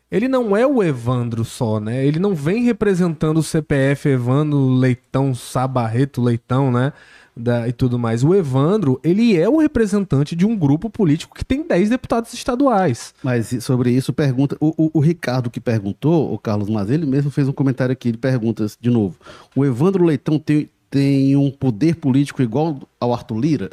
ele 0.09 0.27
não 0.27 0.57
é 0.57 0.65
o 0.65 0.81
Evandro 0.81 1.45
só, 1.45 1.79
né? 1.79 2.03
Ele 2.03 2.17
não 2.17 2.33
vem 2.33 2.63
representando 2.63 3.37
o 3.37 3.43
CPF 3.43 4.09
Evandro 4.09 4.69
Leitão, 4.69 5.35
Sabarreto 5.35 6.21
Leitão, 6.21 6.71
né? 6.71 6.91
Da, 7.39 7.67
e 7.67 7.71
tudo 7.71 7.97
mais. 7.97 8.23
O 8.23 8.35
Evandro, 8.35 8.99
ele 9.03 9.37
é 9.37 9.47
o 9.47 9.57
representante 9.57 10.35
de 10.35 10.45
um 10.45 10.57
grupo 10.57 10.89
político 10.89 11.35
que 11.35 11.45
tem 11.45 11.65
10 11.65 11.89
deputados 11.89 12.33
estaduais. 12.33 13.13
Mas 13.23 13.55
sobre 13.61 13.91
isso, 13.91 14.11
pergunta. 14.11 14.57
O, 14.59 14.73
o, 14.77 14.91
o 14.95 14.99
Ricardo 14.99 15.49
que 15.49 15.59
perguntou, 15.59 16.33
o 16.33 16.37
Carlos 16.37 16.69
Mas, 16.69 16.89
ele 16.89 17.05
mesmo 17.05 17.31
fez 17.31 17.47
um 17.47 17.53
comentário 17.53 17.93
aqui, 17.93 18.09
ele 18.09 18.17
pergunta 18.17 18.65
de 18.79 18.89
novo: 18.89 19.15
o 19.55 19.65
Evandro 19.65 20.03
Leitão 20.03 20.37
tem, 20.37 20.69
tem 20.89 21.35
um 21.35 21.51
poder 21.51 21.95
político 21.95 22.41
igual 22.41 22.79
ao 22.99 23.13
Arthur 23.13 23.37
Lira? 23.37 23.69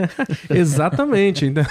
Exatamente. 0.50 1.46
Então, 1.46 1.64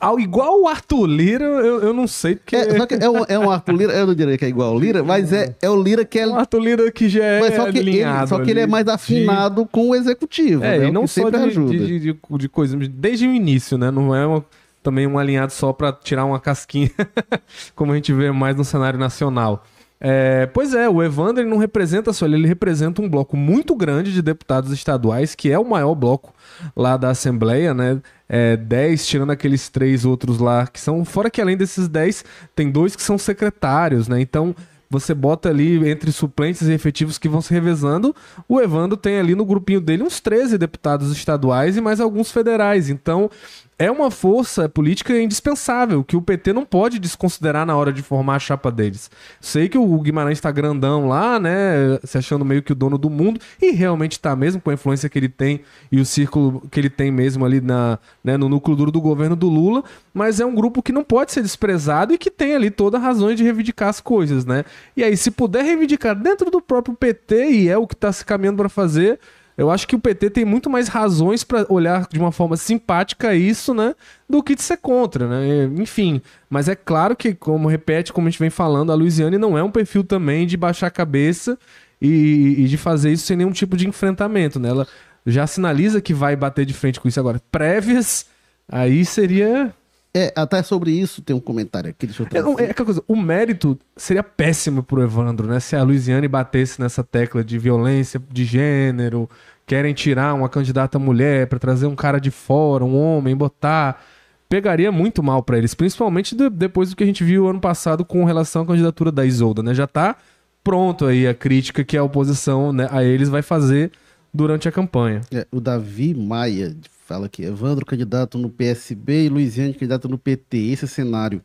ao, 0.00 0.20
igual 0.20 0.60
o 0.60 0.68
Arthur 0.68 1.06
Lira, 1.06 1.44
eu, 1.44 1.80
eu 1.80 1.94
não 1.94 2.06
sei 2.06 2.36
porque. 2.36 2.56
É, 2.56 2.86
que 2.86 2.94
é 2.94 3.08
um, 3.08 3.24
é 3.26 3.38
um 3.38 3.50
Arthur 3.50 3.72
Lira, 3.72 3.92
eu 3.94 4.06
não 4.06 4.14
diria 4.14 4.36
que 4.36 4.44
é 4.44 4.48
igual 4.48 4.72
ao 4.72 4.78
Lira, 4.78 5.02
mas 5.02 5.32
é, 5.32 5.56
é 5.62 5.70
o 5.70 5.82
Lira 5.82 6.04
que 6.04 6.18
é. 6.18 6.26
O 6.26 6.34
Arthur 6.34 6.60
Lira 6.60 6.92
que 6.92 7.08
já 7.08 7.24
é. 7.24 7.40
Mas 7.40 7.54
só 7.54 7.72
que, 7.72 7.78
ele, 7.78 8.02
só 8.26 8.40
que 8.40 8.50
ele 8.50 8.60
é 8.60 8.66
mais 8.66 8.86
afinado 8.86 9.62
de... 9.62 9.68
com 9.70 9.90
o 9.90 9.94
executivo. 9.94 10.62
É, 10.62 10.78
né? 10.78 10.88
e 10.88 10.90
não 10.90 11.06
só 11.06 11.30
de, 11.30 11.50
de, 11.50 12.00
de, 12.00 12.18
de 12.38 12.48
coisa, 12.48 12.76
desde 12.76 13.26
o 13.26 13.32
início, 13.32 13.78
né? 13.78 13.90
Não 13.90 14.14
é 14.14 14.26
uma, 14.26 14.44
também 14.82 15.06
um 15.06 15.18
alinhado 15.18 15.52
só 15.52 15.72
para 15.72 15.90
tirar 15.92 16.26
uma 16.26 16.38
casquinha, 16.38 16.90
como 17.74 17.92
a 17.92 17.94
gente 17.94 18.12
vê 18.12 18.30
mais 18.30 18.54
no 18.54 18.64
cenário 18.64 18.98
nacional. 18.98 19.64
É, 20.06 20.44
pois 20.44 20.74
é, 20.74 20.86
o 20.86 21.02
Evandro 21.02 21.48
não 21.48 21.56
representa 21.56 22.12
só 22.12 22.26
ele, 22.26 22.34
ele 22.34 22.46
representa 22.46 23.00
um 23.00 23.08
bloco 23.08 23.38
muito 23.38 23.74
grande 23.74 24.12
de 24.12 24.20
deputados 24.20 24.70
estaduais, 24.70 25.34
que 25.34 25.50
é 25.50 25.58
o 25.58 25.64
maior 25.64 25.94
bloco 25.94 26.34
lá 26.76 26.98
da 26.98 27.08
Assembleia, 27.08 27.72
né? 27.72 28.02
É, 28.28 28.54
10, 28.54 29.06
tirando 29.06 29.30
aqueles 29.30 29.70
três 29.70 30.04
outros 30.04 30.38
lá 30.38 30.66
que 30.66 30.78
são. 30.78 31.06
Fora 31.06 31.30
que 31.30 31.40
além 31.40 31.56
desses 31.56 31.88
10, 31.88 32.22
tem 32.54 32.70
dois 32.70 32.94
que 32.94 33.02
são 33.02 33.16
secretários, 33.16 34.06
né? 34.06 34.20
Então 34.20 34.54
você 34.90 35.14
bota 35.14 35.48
ali 35.48 35.88
entre 35.88 36.12
suplentes 36.12 36.62
e 36.62 36.72
efetivos 36.72 37.16
que 37.16 37.28
vão 37.28 37.40
se 37.40 37.52
revezando. 37.52 38.14
O 38.46 38.60
Evandro 38.60 38.98
tem 38.98 39.18
ali 39.18 39.34
no 39.34 39.44
grupinho 39.44 39.80
dele 39.80 40.02
uns 40.02 40.20
13 40.20 40.58
deputados 40.58 41.10
estaduais 41.10 41.78
e 41.78 41.80
mais 41.80 41.98
alguns 41.98 42.30
federais. 42.30 42.90
Então, 42.90 43.30
é 43.78 43.90
uma 43.90 44.10
força 44.10 44.68
política 44.68 45.18
indispensável 45.20 46.04
que 46.04 46.16
o 46.16 46.22
PT 46.22 46.52
não 46.52 46.64
pode 46.64 46.98
desconsiderar 46.98 47.66
na 47.66 47.76
hora 47.76 47.92
de 47.92 48.02
formar 48.02 48.36
a 48.36 48.38
chapa 48.38 48.70
deles. 48.70 49.10
Sei 49.40 49.68
que 49.68 49.76
o 49.76 50.00
Guimarães 50.00 50.38
está 50.38 50.50
grandão 50.50 51.08
lá, 51.08 51.40
né, 51.40 51.98
se 52.04 52.16
achando 52.16 52.44
meio 52.44 52.62
que 52.62 52.72
o 52.72 52.74
dono 52.74 52.96
do 52.96 53.10
mundo 53.10 53.40
e 53.60 53.72
realmente 53.72 54.12
está 54.12 54.36
mesmo 54.36 54.60
com 54.60 54.70
a 54.70 54.74
influência 54.74 55.08
que 55.08 55.18
ele 55.18 55.28
tem 55.28 55.60
e 55.90 56.00
o 56.00 56.06
círculo 56.06 56.62
que 56.70 56.78
ele 56.78 56.90
tem 56.90 57.10
mesmo 57.10 57.44
ali 57.44 57.60
na, 57.60 57.98
né, 58.22 58.36
no 58.36 58.48
núcleo 58.48 58.76
duro 58.76 58.90
do 58.92 59.00
governo 59.00 59.34
do 59.34 59.48
Lula, 59.48 59.82
mas 60.12 60.38
é 60.38 60.46
um 60.46 60.54
grupo 60.54 60.82
que 60.82 60.92
não 60.92 61.02
pode 61.02 61.32
ser 61.32 61.42
desprezado 61.42 62.14
e 62.14 62.18
que 62.18 62.30
tem 62.30 62.54
ali 62.54 62.70
toda 62.70 62.96
a 62.96 63.00
razão 63.00 63.34
de 63.34 63.42
reivindicar 63.42 63.88
as 63.88 64.00
coisas, 64.00 64.44
né? 64.44 64.64
E 64.96 65.02
aí 65.02 65.16
se 65.16 65.30
puder 65.30 65.64
reivindicar 65.64 66.14
dentro 66.14 66.50
do 66.50 66.60
próprio 66.60 66.94
PT 66.94 67.50
e 67.50 67.68
é 67.68 67.76
o 67.76 67.86
que 67.86 67.94
está 67.94 68.12
se 68.12 68.24
caminhando 68.24 68.58
para 68.58 68.68
fazer, 68.68 69.18
eu 69.56 69.70
acho 69.70 69.86
que 69.86 69.94
o 69.94 70.00
PT 70.00 70.30
tem 70.30 70.44
muito 70.44 70.68
mais 70.68 70.88
razões 70.88 71.44
para 71.44 71.64
olhar 71.68 72.08
de 72.10 72.18
uma 72.18 72.32
forma 72.32 72.56
simpática 72.56 73.34
isso, 73.34 73.72
né? 73.72 73.94
Do 74.28 74.42
que 74.42 74.54
de 74.54 74.62
ser 74.62 74.78
contra, 74.78 75.28
né? 75.28 75.70
Enfim. 75.80 76.20
Mas 76.50 76.68
é 76.68 76.74
claro 76.74 77.14
que, 77.14 77.34
como 77.34 77.68
repete, 77.68 78.12
como 78.12 78.26
a 78.26 78.30
gente 78.30 78.40
vem 78.40 78.50
falando, 78.50 78.90
a 78.90 78.94
Luiziane 78.94 79.38
não 79.38 79.56
é 79.56 79.62
um 79.62 79.70
perfil 79.70 80.02
também 80.02 80.46
de 80.46 80.56
baixar 80.56 80.88
a 80.88 80.90
cabeça 80.90 81.56
e, 82.00 82.56
e 82.58 82.64
de 82.64 82.76
fazer 82.76 83.12
isso 83.12 83.26
sem 83.26 83.36
nenhum 83.36 83.52
tipo 83.52 83.76
de 83.76 83.88
enfrentamento, 83.88 84.58
né? 84.58 84.70
Ela 84.70 84.88
já 85.24 85.46
sinaliza 85.46 86.00
que 86.00 86.12
vai 86.12 86.34
bater 86.34 86.66
de 86.66 86.74
frente 86.74 87.00
com 87.00 87.08
isso 87.08 87.20
agora. 87.20 87.40
Prévias, 87.50 88.26
aí 88.68 89.04
seria 89.04 89.72
é, 90.16 90.32
até 90.36 90.62
sobre 90.62 90.92
isso 90.92 91.20
tem 91.20 91.34
um 91.34 91.40
comentário 91.40 91.90
aqui, 91.90 92.06
deixa 92.06 92.22
eu 92.22 92.26
trazer. 92.26 92.48
É, 92.62 92.66
é 92.66 92.70
aquela 92.70 92.86
coisa, 92.86 93.02
o 93.08 93.16
mérito 93.16 93.76
seria 93.96 94.22
péssimo 94.22 94.80
pro 94.80 95.02
Evandro, 95.02 95.48
né? 95.48 95.58
Se 95.58 95.74
a 95.74 95.82
Luiziane 95.82 96.28
batesse 96.28 96.80
nessa 96.80 97.02
tecla 97.02 97.42
de 97.42 97.58
violência 97.58 98.22
de 98.30 98.44
gênero, 98.44 99.28
querem 99.66 99.92
tirar 99.92 100.32
uma 100.34 100.48
candidata 100.48 101.00
mulher 101.00 101.48
para 101.48 101.58
trazer 101.58 101.86
um 101.86 101.96
cara 101.96 102.20
de 102.20 102.30
fora, 102.30 102.84
um 102.84 102.96
homem, 102.96 103.36
botar. 103.36 104.02
Pegaria 104.48 104.92
muito 104.92 105.20
mal 105.20 105.42
para 105.42 105.58
eles, 105.58 105.74
principalmente 105.74 106.36
de, 106.36 106.48
depois 106.48 106.90
do 106.90 106.96
que 106.96 107.02
a 107.02 107.06
gente 107.06 107.24
viu 107.24 107.48
ano 107.48 107.60
passado 107.60 108.04
com 108.04 108.24
relação 108.24 108.62
à 108.62 108.66
candidatura 108.66 109.10
da 109.10 109.26
Isolda, 109.26 109.64
né? 109.64 109.74
Já 109.74 109.86
tá 109.86 110.16
pronto 110.62 111.06
aí 111.06 111.26
a 111.26 111.34
crítica 111.34 111.82
que 111.82 111.96
a 111.96 112.04
oposição 112.04 112.72
né, 112.72 112.86
a 112.90 113.02
eles 113.02 113.28
vai 113.28 113.42
fazer 113.42 113.90
durante 114.34 114.68
a 114.68 114.72
campanha. 114.72 115.20
É, 115.32 115.46
o 115.52 115.60
Davi 115.60 116.12
Maia 116.12 116.76
fala 117.06 117.26
aqui, 117.26 117.44
Evandro 117.44 117.86
candidato 117.86 118.36
no 118.36 118.50
PSB 118.50 119.26
e 119.26 119.28
Luiziane 119.28 119.72
candidato 119.72 120.08
no 120.08 120.18
PT. 120.18 120.58
Esse 120.58 120.88
cenário 120.88 121.40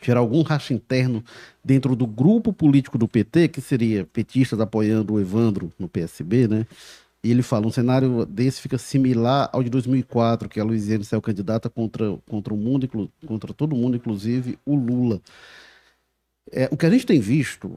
gerar 0.00 0.20
algum 0.20 0.42
racha 0.42 0.72
interno 0.72 1.24
dentro 1.64 1.96
do 1.96 2.06
grupo 2.06 2.52
político 2.52 2.96
do 2.96 3.08
PT, 3.08 3.48
que 3.48 3.60
seria 3.60 4.04
petistas 4.04 4.60
apoiando 4.60 5.14
o 5.14 5.20
Evandro 5.20 5.72
no 5.78 5.88
PSB, 5.88 6.46
né? 6.46 6.66
E 7.24 7.30
ele 7.30 7.42
fala, 7.42 7.66
um 7.66 7.72
cenário 7.72 8.24
desse 8.24 8.60
fica 8.60 8.78
similar 8.78 9.48
ao 9.52 9.62
de 9.64 9.70
2004, 9.70 10.48
que 10.48 10.60
a 10.60 10.64
Luiziane 10.64 11.04
saiu 11.04 11.20
candidata 11.20 11.68
contra, 11.68 12.16
contra 12.28 12.54
o 12.54 12.56
mundo, 12.56 13.10
contra 13.26 13.52
todo 13.52 13.74
mundo, 13.74 13.96
inclusive 13.96 14.56
o 14.64 14.76
Lula. 14.76 15.20
É, 16.52 16.68
o 16.70 16.76
que 16.76 16.86
a 16.86 16.90
gente 16.90 17.04
tem 17.04 17.18
visto 17.18 17.76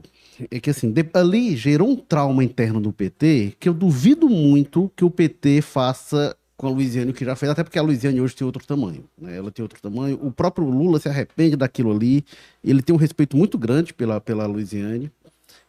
é 0.50 0.60
que 0.60 0.70
assim, 0.70 0.92
ali 1.14 1.56
gerou 1.56 1.90
um 1.90 1.96
trauma 1.96 2.44
interno 2.44 2.80
do 2.80 2.92
PT 2.92 3.54
que 3.58 3.68
eu 3.68 3.74
duvido 3.74 4.28
muito 4.28 4.90
que 4.96 5.04
o 5.04 5.10
PT 5.10 5.62
faça 5.62 6.36
com 6.60 6.66
a 6.66 6.70
Luiziane 6.70 7.10
o 7.10 7.14
que 7.14 7.24
já 7.24 7.34
fez, 7.34 7.50
até 7.50 7.64
porque 7.64 7.78
a 7.78 7.82
Luiziane 7.82 8.20
hoje 8.20 8.36
tem 8.36 8.44
outro 8.44 8.66
tamanho. 8.66 9.04
Né? 9.16 9.34
Ela 9.34 9.50
tem 9.50 9.62
outro 9.62 9.80
tamanho. 9.80 10.18
O 10.20 10.30
próprio 10.30 10.68
Lula 10.68 11.00
se 11.00 11.08
arrepende 11.08 11.56
daquilo 11.56 11.90
ali. 11.90 12.22
Ele 12.62 12.82
tem 12.82 12.94
um 12.94 12.98
respeito 12.98 13.34
muito 13.34 13.56
grande 13.56 13.94
pela, 13.94 14.20
pela 14.20 14.44
Luiziane. 14.44 15.10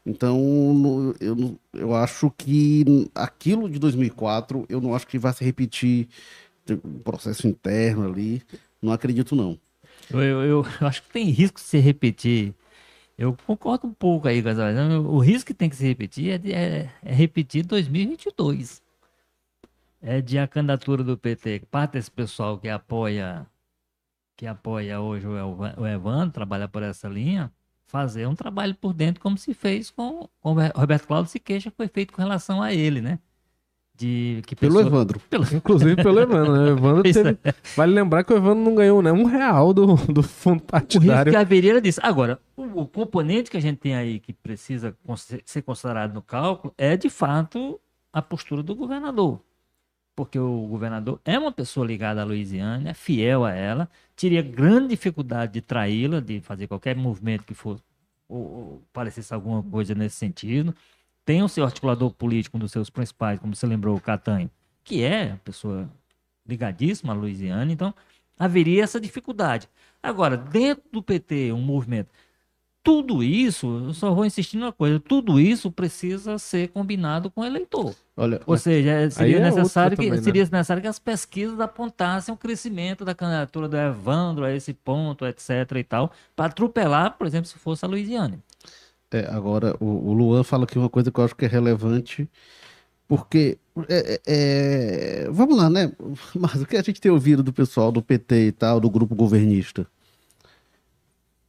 Então, 0.05 1.15
eu, 1.21 1.57
eu 1.73 1.95
acho 1.95 2.29
que 2.37 2.83
aquilo 3.15 3.69
de 3.69 3.79
2004, 3.79 4.65
eu 4.67 4.81
não 4.81 4.93
acho 4.93 5.07
que 5.07 5.17
vai 5.17 5.31
se 5.31 5.45
repetir 5.45 6.09
um 6.69 6.99
processo 6.99 7.47
interno 7.47 8.05
ali. 8.05 8.41
Não 8.81 8.91
acredito, 8.91 9.33
não. 9.33 9.57
Eu, 10.09 10.19
eu, 10.19 10.65
eu 10.81 10.87
acho 10.87 11.03
que 11.03 11.09
tem 11.09 11.29
risco 11.29 11.59
de 11.59 11.65
se 11.65 11.77
repetir. 11.77 12.53
Eu 13.21 13.37
concordo 13.45 13.85
um 13.85 13.93
pouco 13.93 14.27
aí, 14.27 14.41
Gasol. 14.41 14.65
O 15.05 15.19
risco 15.19 15.45
que 15.45 15.53
tem 15.53 15.69
que 15.69 15.75
se 15.75 15.85
repetir 15.85 16.31
é, 16.43 16.51
é, 16.51 16.89
é 17.03 17.13
repetir 17.13 17.63
2022 17.63 18.81
é 20.01 20.19
de 20.19 20.39
a 20.39 20.47
candidatura 20.47 21.03
do 21.03 21.15
PT, 21.15 21.61
parte 21.69 21.91
desse 21.91 22.09
pessoal 22.09 22.57
que 22.57 22.67
apoia 22.67 23.45
que 24.35 24.47
apoia 24.47 24.99
hoje 24.99 25.27
o 25.27 25.85
Evandro, 25.85 26.31
trabalha 26.31 26.67
por 26.67 26.81
essa 26.81 27.07
linha, 27.07 27.51
fazer 27.85 28.27
um 28.27 28.33
trabalho 28.33 28.73
por 28.73 28.91
dentro 28.91 29.21
como 29.21 29.37
se 29.37 29.53
fez 29.53 29.91
com, 29.91 30.27
com 30.39 30.55
o 30.55 30.79
Roberto 30.79 31.05
Cláudio 31.05 31.31
se 31.31 31.39
queixa 31.39 31.69
foi 31.69 31.87
feito 31.87 32.13
com 32.13 32.23
relação 32.23 32.59
a 32.59 32.73
ele, 32.73 33.01
né? 33.01 33.19
De, 34.01 34.41
que 34.47 34.55
pessoa... 34.55 34.83
Pelo 34.83 34.95
Evandro. 34.95 35.19
Pelo... 35.29 35.45
Inclusive 35.53 35.95
pelo 35.95 36.19
Evandro, 36.19 36.53
né? 36.53 36.71
Evandro 36.71 37.03
teve... 37.13 37.37
Vale 37.75 37.93
lembrar 37.93 38.23
que 38.23 38.33
o 38.33 38.37
Evandro 38.37 38.63
não 38.63 38.73
ganhou 38.73 38.99
né? 39.01 39.11
um 39.11 39.25
real 39.25 39.71
do, 39.73 39.95
do 39.95 40.23
fundo 40.23 40.63
partidário. 40.63 41.11
O 41.11 41.15
risco 41.17 41.29
que 41.29 41.35
haveria 41.35 41.71
era 41.73 41.81
disso. 41.81 41.99
Agora, 42.01 42.39
o, 42.57 42.81
o 42.81 42.87
componente 42.87 43.51
que 43.51 43.57
a 43.57 43.61
gente 43.61 43.77
tem 43.77 43.95
aí 43.95 44.19
que 44.19 44.33
precisa 44.33 44.97
ser 45.45 45.61
considerado 45.61 46.15
no 46.15 46.21
cálculo 46.21 46.73
é, 46.75 46.97
de 46.97 47.11
fato, 47.11 47.79
a 48.11 48.23
postura 48.23 48.63
do 48.63 48.73
governador 48.73 49.39
porque 50.13 50.37
o 50.37 50.67
governador 50.67 51.19
é 51.25 51.39
uma 51.39 51.51
pessoa 51.51 51.85
ligada 51.85 52.21
à 52.21 52.25
Louisiana, 52.25 52.89
é 52.89 52.93
fiel 52.93 53.45
a 53.45 53.53
ela, 53.53 53.89
teria 54.15 54.41
grande 54.41 54.89
dificuldade 54.89 55.53
de 55.53 55.61
traí-la, 55.61 56.19
de 56.19 56.41
fazer 56.41 56.67
qualquer 56.67 56.95
movimento 56.95 57.43
que 57.43 57.53
for 57.53 57.79
ou, 58.27 58.39
ou 58.39 58.83
parecesse 58.93 59.33
alguma 59.33 59.61
coisa 59.61 59.93
nesse 59.93 60.15
sentido. 60.15 60.73
Tem 61.31 61.41
o 61.41 61.47
seu 61.47 61.63
articulador 61.63 62.11
político, 62.11 62.57
um 62.57 62.59
dos 62.59 62.73
seus 62.73 62.89
principais, 62.89 63.39
como 63.39 63.55
você 63.55 63.65
lembrou, 63.65 63.95
o 63.95 64.01
Catanho, 64.01 64.51
que 64.83 65.01
é 65.01 65.27
uma 65.27 65.37
pessoa 65.37 65.89
ligadíssima 66.45 67.13
à 67.13 67.15
Louisiana, 67.15 67.71
então 67.71 67.95
haveria 68.37 68.83
essa 68.83 68.99
dificuldade. 68.99 69.69
Agora, 70.03 70.35
dentro 70.35 70.83
do 70.91 71.01
PT, 71.01 71.53
um 71.53 71.61
movimento 71.61 72.09
tudo 72.83 73.23
isso, 73.23 73.85
eu 73.85 73.93
só 73.93 74.13
vou 74.13 74.25
insistir 74.25 74.57
numa 74.57 74.73
coisa, 74.73 74.99
tudo 74.99 75.39
isso 75.39 75.71
precisa 75.71 76.37
ser 76.37 76.67
combinado 76.69 77.31
com 77.31 77.41
o 77.41 77.45
eleitor. 77.45 77.95
Olha, 78.17 78.41
Ou 78.45 78.57
seja, 78.57 79.09
seria, 79.09 79.37
é 79.37 79.39
necessário 79.39 79.95
que, 79.95 80.03
também, 80.03 80.17
né? 80.17 80.23
seria 80.23 80.41
necessário 80.43 80.81
que 80.81 80.87
as 80.87 80.99
pesquisas 80.99 81.59
apontassem 81.61 82.33
o 82.33 82.37
crescimento 82.37 83.05
da 83.05 83.15
candidatura 83.15 83.69
do 83.69 83.77
Evandro 83.77 84.43
a 84.43 84.51
esse 84.51 84.73
ponto, 84.73 85.25
etc. 85.25 85.49
e 85.77 85.83
tal, 85.83 86.11
para 86.35 86.47
atropelar, 86.47 87.17
por 87.17 87.25
exemplo, 87.25 87.47
se 87.47 87.57
fosse 87.57 87.85
a 87.85 87.87
Louisiana. 87.87 88.39
É, 89.11 89.27
agora, 89.29 89.75
o, 89.79 90.09
o, 90.09 90.13
Luan 90.13 90.43
fala 90.43 90.63
aqui 90.63 90.77
uma 90.77 90.89
coisa 90.89 91.11
que 91.11 91.19
eu 91.19 91.23
acho 91.23 91.35
que 91.35 91.45
é 91.45 91.47
relevante, 91.47 92.29
porque, 93.07 93.57
é, 93.89 94.21
é, 94.25 95.25
é 95.25 95.29
vamos 95.31 95.57
lá, 95.57 95.69
né? 95.69 95.91
Mas 96.33 96.61
o 96.61 96.65
que 96.65 96.77
a 96.77 96.81
gente 96.81 97.01
tem 97.01 97.11
ouvido 97.11 97.43
do 97.43 97.51
pessoal 97.51 97.91
do 97.91 98.01
PT 98.01 98.47
e 98.47 98.51
tal, 98.51 98.79
do 98.79 98.89
grupo 98.89 99.13
governista? 99.15 99.85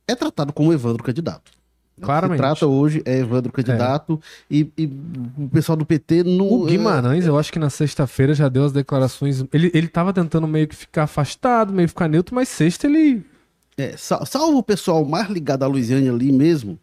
é 0.07 0.15
tratado 0.15 0.53
como 0.53 0.73
Evandro 0.73 1.03
candidato. 1.03 1.51
Claramente. 2.01 2.39
Se 2.39 2.43
trata 2.43 2.67
hoje 2.67 3.03
é 3.05 3.19
Evandro 3.19 3.53
candidato 3.53 4.21
é. 4.51 4.55
E, 4.55 4.73
e, 4.79 4.87
o 5.39 5.49
pessoal 5.49 5.77
do 5.77 5.85
PT 5.85 6.25
não. 6.25 6.51
O 6.51 6.65
Guimarães, 6.65 7.27
é... 7.27 7.29
eu 7.29 7.39
acho 7.39 7.53
que 7.53 7.59
na 7.59 7.71
sexta-feira 7.71 8.35
já 8.35 8.49
deu 8.49 8.65
as 8.65 8.73
declarações. 8.73 9.45
Ele, 9.53 9.71
ele 9.75 9.89
tava 9.89 10.13
tentando 10.13 10.47
meio 10.49 10.67
que 10.67 10.75
ficar 10.75 11.05
afastado, 11.05 11.73
meio 11.73 11.87
que 11.87 11.93
ficar 11.93 12.09
neutro, 12.09 12.35
mas 12.35 12.49
sexta 12.49 12.87
ele 12.87 13.25
É, 13.77 13.97
sal- 13.97 14.25
salvo 14.27 14.59
o 14.59 14.63
pessoal 14.63 15.05
mais 15.05 15.29
ligado 15.29 15.63
à 15.63 15.67
Luiziane 15.67 16.09
ali 16.09 16.33
mesmo, 16.33 16.79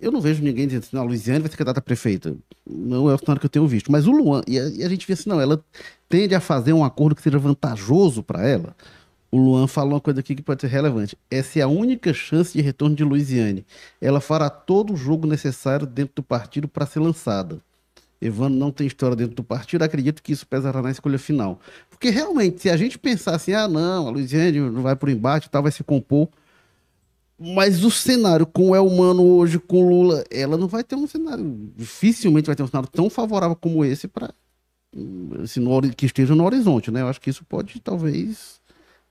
eu 0.00 0.10
não 0.10 0.20
vejo 0.20 0.42
ninguém 0.42 0.66
dizendo 0.66 0.84
assim, 0.84 0.96
não, 0.96 1.02
a 1.02 1.06
Luiziane 1.06 1.40
vai 1.40 1.50
ser 1.50 1.56
candidata 1.56 1.80
a 1.80 1.82
prefeita. 1.82 2.36
Não 2.66 3.10
é 3.10 3.14
o 3.14 3.18
cenário 3.18 3.40
que 3.40 3.46
eu 3.46 3.50
tenho 3.50 3.66
visto. 3.66 3.92
Mas 3.92 4.06
o 4.06 4.10
Luan, 4.10 4.42
e 4.46 4.58
a, 4.58 4.68
e 4.68 4.84
a 4.84 4.88
gente 4.88 5.06
vê 5.06 5.12
assim, 5.12 5.28
não, 5.28 5.40
ela 5.40 5.62
tende 6.08 6.34
a 6.34 6.40
fazer 6.40 6.72
um 6.72 6.84
acordo 6.84 7.14
que 7.14 7.22
seja 7.22 7.38
vantajoso 7.38 8.22
para 8.22 8.46
ela. 8.46 8.74
O 9.30 9.38
Luan 9.38 9.68
falou 9.68 9.94
uma 9.94 10.00
coisa 10.00 10.20
aqui 10.20 10.34
que 10.34 10.42
pode 10.42 10.60
ser 10.60 10.66
relevante. 10.66 11.16
Essa 11.30 11.60
é 11.60 11.62
a 11.62 11.68
única 11.68 12.12
chance 12.12 12.52
de 12.52 12.60
retorno 12.60 12.96
de 12.96 13.04
Luiziane. 13.04 13.64
Ela 14.00 14.20
fará 14.20 14.50
todo 14.50 14.92
o 14.92 14.96
jogo 14.96 15.26
necessário 15.26 15.86
dentro 15.86 16.16
do 16.16 16.22
partido 16.22 16.66
para 16.66 16.84
ser 16.84 16.98
lançada. 16.98 17.60
Evandro 18.20 18.58
não 18.58 18.70
tem 18.70 18.86
história 18.86 19.16
dentro 19.16 19.34
do 19.34 19.42
partido, 19.42 19.82
acredito 19.82 20.22
que 20.22 20.32
isso 20.32 20.46
pesará 20.46 20.82
na 20.82 20.90
escolha 20.90 21.18
final. 21.18 21.58
Porque 21.88 22.10
realmente, 22.10 22.60
se 22.60 22.68
a 22.68 22.76
gente 22.76 22.98
pensar 22.98 23.34
assim, 23.34 23.54
ah, 23.54 23.66
não, 23.66 24.08
a 24.08 24.10
Luiziane 24.10 24.60
não 24.60 24.82
vai 24.82 24.94
por 24.94 25.08
embate 25.08 25.46
e 25.46 25.50
tal, 25.50 25.62
vai 25.62 25.72
se 25.72 25.82
compor. 25.82 26.28
Mas 27.42 27.82
o 27.82 27.90
cenário 27.90 28.44
com 28.44 28.70
o 28.70 28.76
Elmano 28.76 29.22
hoje, 29.22 29.58
com 29.58 29.82
o 29.82 29.88
Lula, 29.88 30.22
ela 30.30 30.58
não 30.58 30.68
vai 30.68 30.84
ter 30.84 30.94
um 30.94 31.06
cenário, 31.06 31.72
dificilmente 31.74 32.46
vai 32.46 32.54
ter 32.54 32.62
um 32.62 32.66
cenário 32.66 32.88
tão 32.90 33.08
favorável 33.08 33.56
como 33.56 33.82
esse 33.82 34.06
para 34.06 34.30
assim, 35.42 35.64
que 35.96 36.04
esteja 36.04 36.34
no 36.34 36.44
horizonte, 36.44 36.90
né? 36.90 37.00
Eu 37.00 37.08
acho 37.08 37.20
que 37.20 37.30
isso 37.30 37.42
pode 37.44 37.80
talvez 37.80 38.60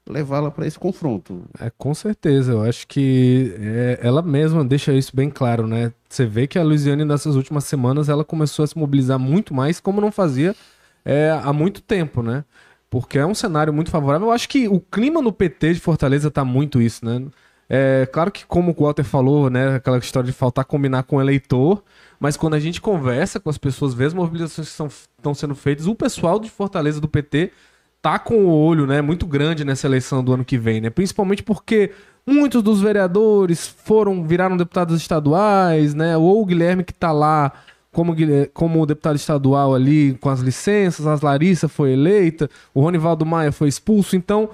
levá-la 0.08 0.52
para 0.52 0.68
esse 0.68 0.78
confronto. 0.78 1.44
É, 1.60 1.72
com 1.76 1.92
certeza. 1.96 2.52
Eu 2.52 2.62
acho 2.62 2.88
que 2.88 3.56
é, 3.60 4.00
ela 4.04 4.22
mesma 4.22 4.64
deixa 4.64 4.94
isso 4.94 5.16
bem 5.16 5.30
claro, 5.32 5.66
né? 5.66 5.92
Você 6.08 6.26
vê 6.26 6.46
que 6.46 6.60
a 6.60 6.64
Luiziane, 6.64 7.06
nessas 7.06 7.36
últimas 7.36 7.64
semanas, 7.64 8.10
ela 8.10 8.24
começou 8.24 8.64
a 8.64 8.68
se 8.68 8.78
mobilizar 8.78 9.18
muito 9.18 9.56
mais, 9.56 9.80
como 9.80 10.00
não 10.00 10.12
fazia 10.12 10.56
é, 11.04 11.32
há 11.44 11.52
muito 11.52 11.82
tempo, 11.82 12.22
né? 12.22 12.44
Porque 12.90 13.18
é 13.18 13.26
um 13.26 13.36
cenário 13.36 13.74
muito 13.74 13.90
favorável. 13.90 14.28
Eu 14.28 14.32
acho 14.32 14.50
que 14.50 14.68
o 14.68 14.80
clima 14.80 15.22
no 15.22 15.32
PT 15.32 15.76
de 15.76 15.80
Fortaleza 15.80 16.30
tá 16.30 16.44
muito 16.44 16.82
isso, 16.82 17.06
né? 17.06 17.24
É 17.70 18.08
claro 18.08 18.32
que, 18.32 18.46
como 18.48 18.76
o 18.76 18.84
Walter 18.84 19.04
falou, 19.04 19.50
né? 19.50 19.76
Aquela 19.76 20.00
história 20.00 20.26
de 20.26 20.34
faltar 20.34 20.66
combinar 20.66 21.04
com 21.04 21.18
o 21.18 21.22
eleitor, 21.22 21.84
mas 22.20 22.36
quando 22.36 22.56
a 22.56 22.60
gente 22.60 22.82
conversa 22.82 23.40
com 23.40 23.50
as 23.50 23.60
pessoas, 23.60 23.94
vê 23.94 24.06
as 24.06 24.14
mobilizações 24.14 24.68
que 24.68 24.88
estão 25.18 25.34
sendo 25.36 25.54
feitas, 25.54 25.86
o 25.86 25.94
pessoal 25.94 26.40
de 26.40 26.50
Fortaleza 26.50 27.00
do 27.00 27.08
PT 27.08 27.52
tá 28.02 28.18
com 28.18 28.46
o 28.46 28.50
olho, 28.50 28.88
né, 28.88 29.02
muito 29.02 29.28
grande 29.28 29.66
nessa 29.66 29.86
eleição 29.86 30.24
do 30.24 30.34
ano 30.34 30.46
que 30.46 30.58
vem, 30.58 30.82
né? 30.82 30.90
Principalmente 30.90 31.44
porque 31.44 31.92
muitos 32.26 32.64
dos 32.64 32.82
vereadores 32.82 33.68
foram 33.68 34.26
viraram 34.26 34.58
deputados 34.58 35.00
estaduais, 35.00 35.94
né? 35.94 36.18
Ou 36.18 36.42
o 36.42 36.46
Guilherme 36.46 36.84
que 36.84 36.94
tá 36.94 37.12
lá 37.12 37.52
como, 37.92 38.16
como 38.54 38.86
deputado 38.86 39.16
estadual 39.16 39.76
ali 39.76 40.14
com 40.16 40.30
as 40.30 40.40
licenças, 40.40 41.06
as 41.06 41.22
Larissa 41.22 41.68
foi 41.68 41.92
eleita, 41.92 42.50
o 42.74 42.82
Ronivaldo 42.82 43.26
Maia 43.26 43.52
foi 43.52 43.68
expulso, 43.68 44.16
então 44.16 44.50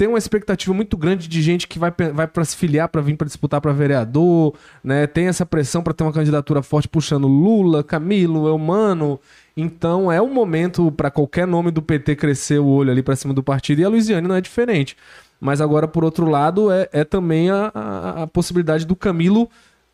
tem 0.00 0.08
uma 0.08 0.16
expectativa 0.16 0.72
muito 0.72 0.96
grande 0.96 1.28
de 1.28 1.42
gente 1.42 1.68
que 1.68 1.78
vai, 1.78 1.92
vai 2.14 2.26
para 2.26 2.42
se 2.42 2.56
filiar 2.56 2.88
para 2.88 3.02
vir 3.02 3.18
para 3.18 3.26
disputar 3.26 3.60
para 3.60 3.70
vereador, 3.70 4.54
né? 4.82 5.06
Tem 5.06 5.26
essa 5.26 5.44
pressão 5.44 5.82
para 5.82 5.92
ter 5.92 6.02
uma 6.04 6.12
candidatura 6.12 6.62
forte 6.62 6.88
puxando 6.88 7.28
Lula, 7.28 7.84
Camilo, 7.84 8.48
Elmano. 8.48 9.20
Então 9.54 10.10
é 10.10 10.18
um 10.22 10.32
momento 10.32 10.90
para 10.90 11.10
qualquer 11.10 11.46
nome 11.46 11.70
do 11.70 11.82
PT 11.82 12.16
crescer 12.16 12.58
o 12.58 12.64
olho 12.66 12.90
ali 12.90 13.02
para 13.02 13.14
cima 13.14 13.34
do 13.34 13.42
partido 13.42 13.82
e 13.82 13.84
a 13.84 13.90
Luiziane 13.90 14.26
não 14.26 14.34
é 14.34 14.40
diferente. 14.40 14.96
Mas 15.38 15.60
agora, 15.60 15.86
por 15.86 16.02
outro 16.02 16.24
lado, 16.30 16.70
é, 16.72 16.88
é 16.94 17.04
também 17.04 17.50
a, 17.50 17.70
a- 17.74 18.22
a 18.22 18.26
possibilidade 18.26 18.86
do 18.86 18.96
Camilo 18.96 19.50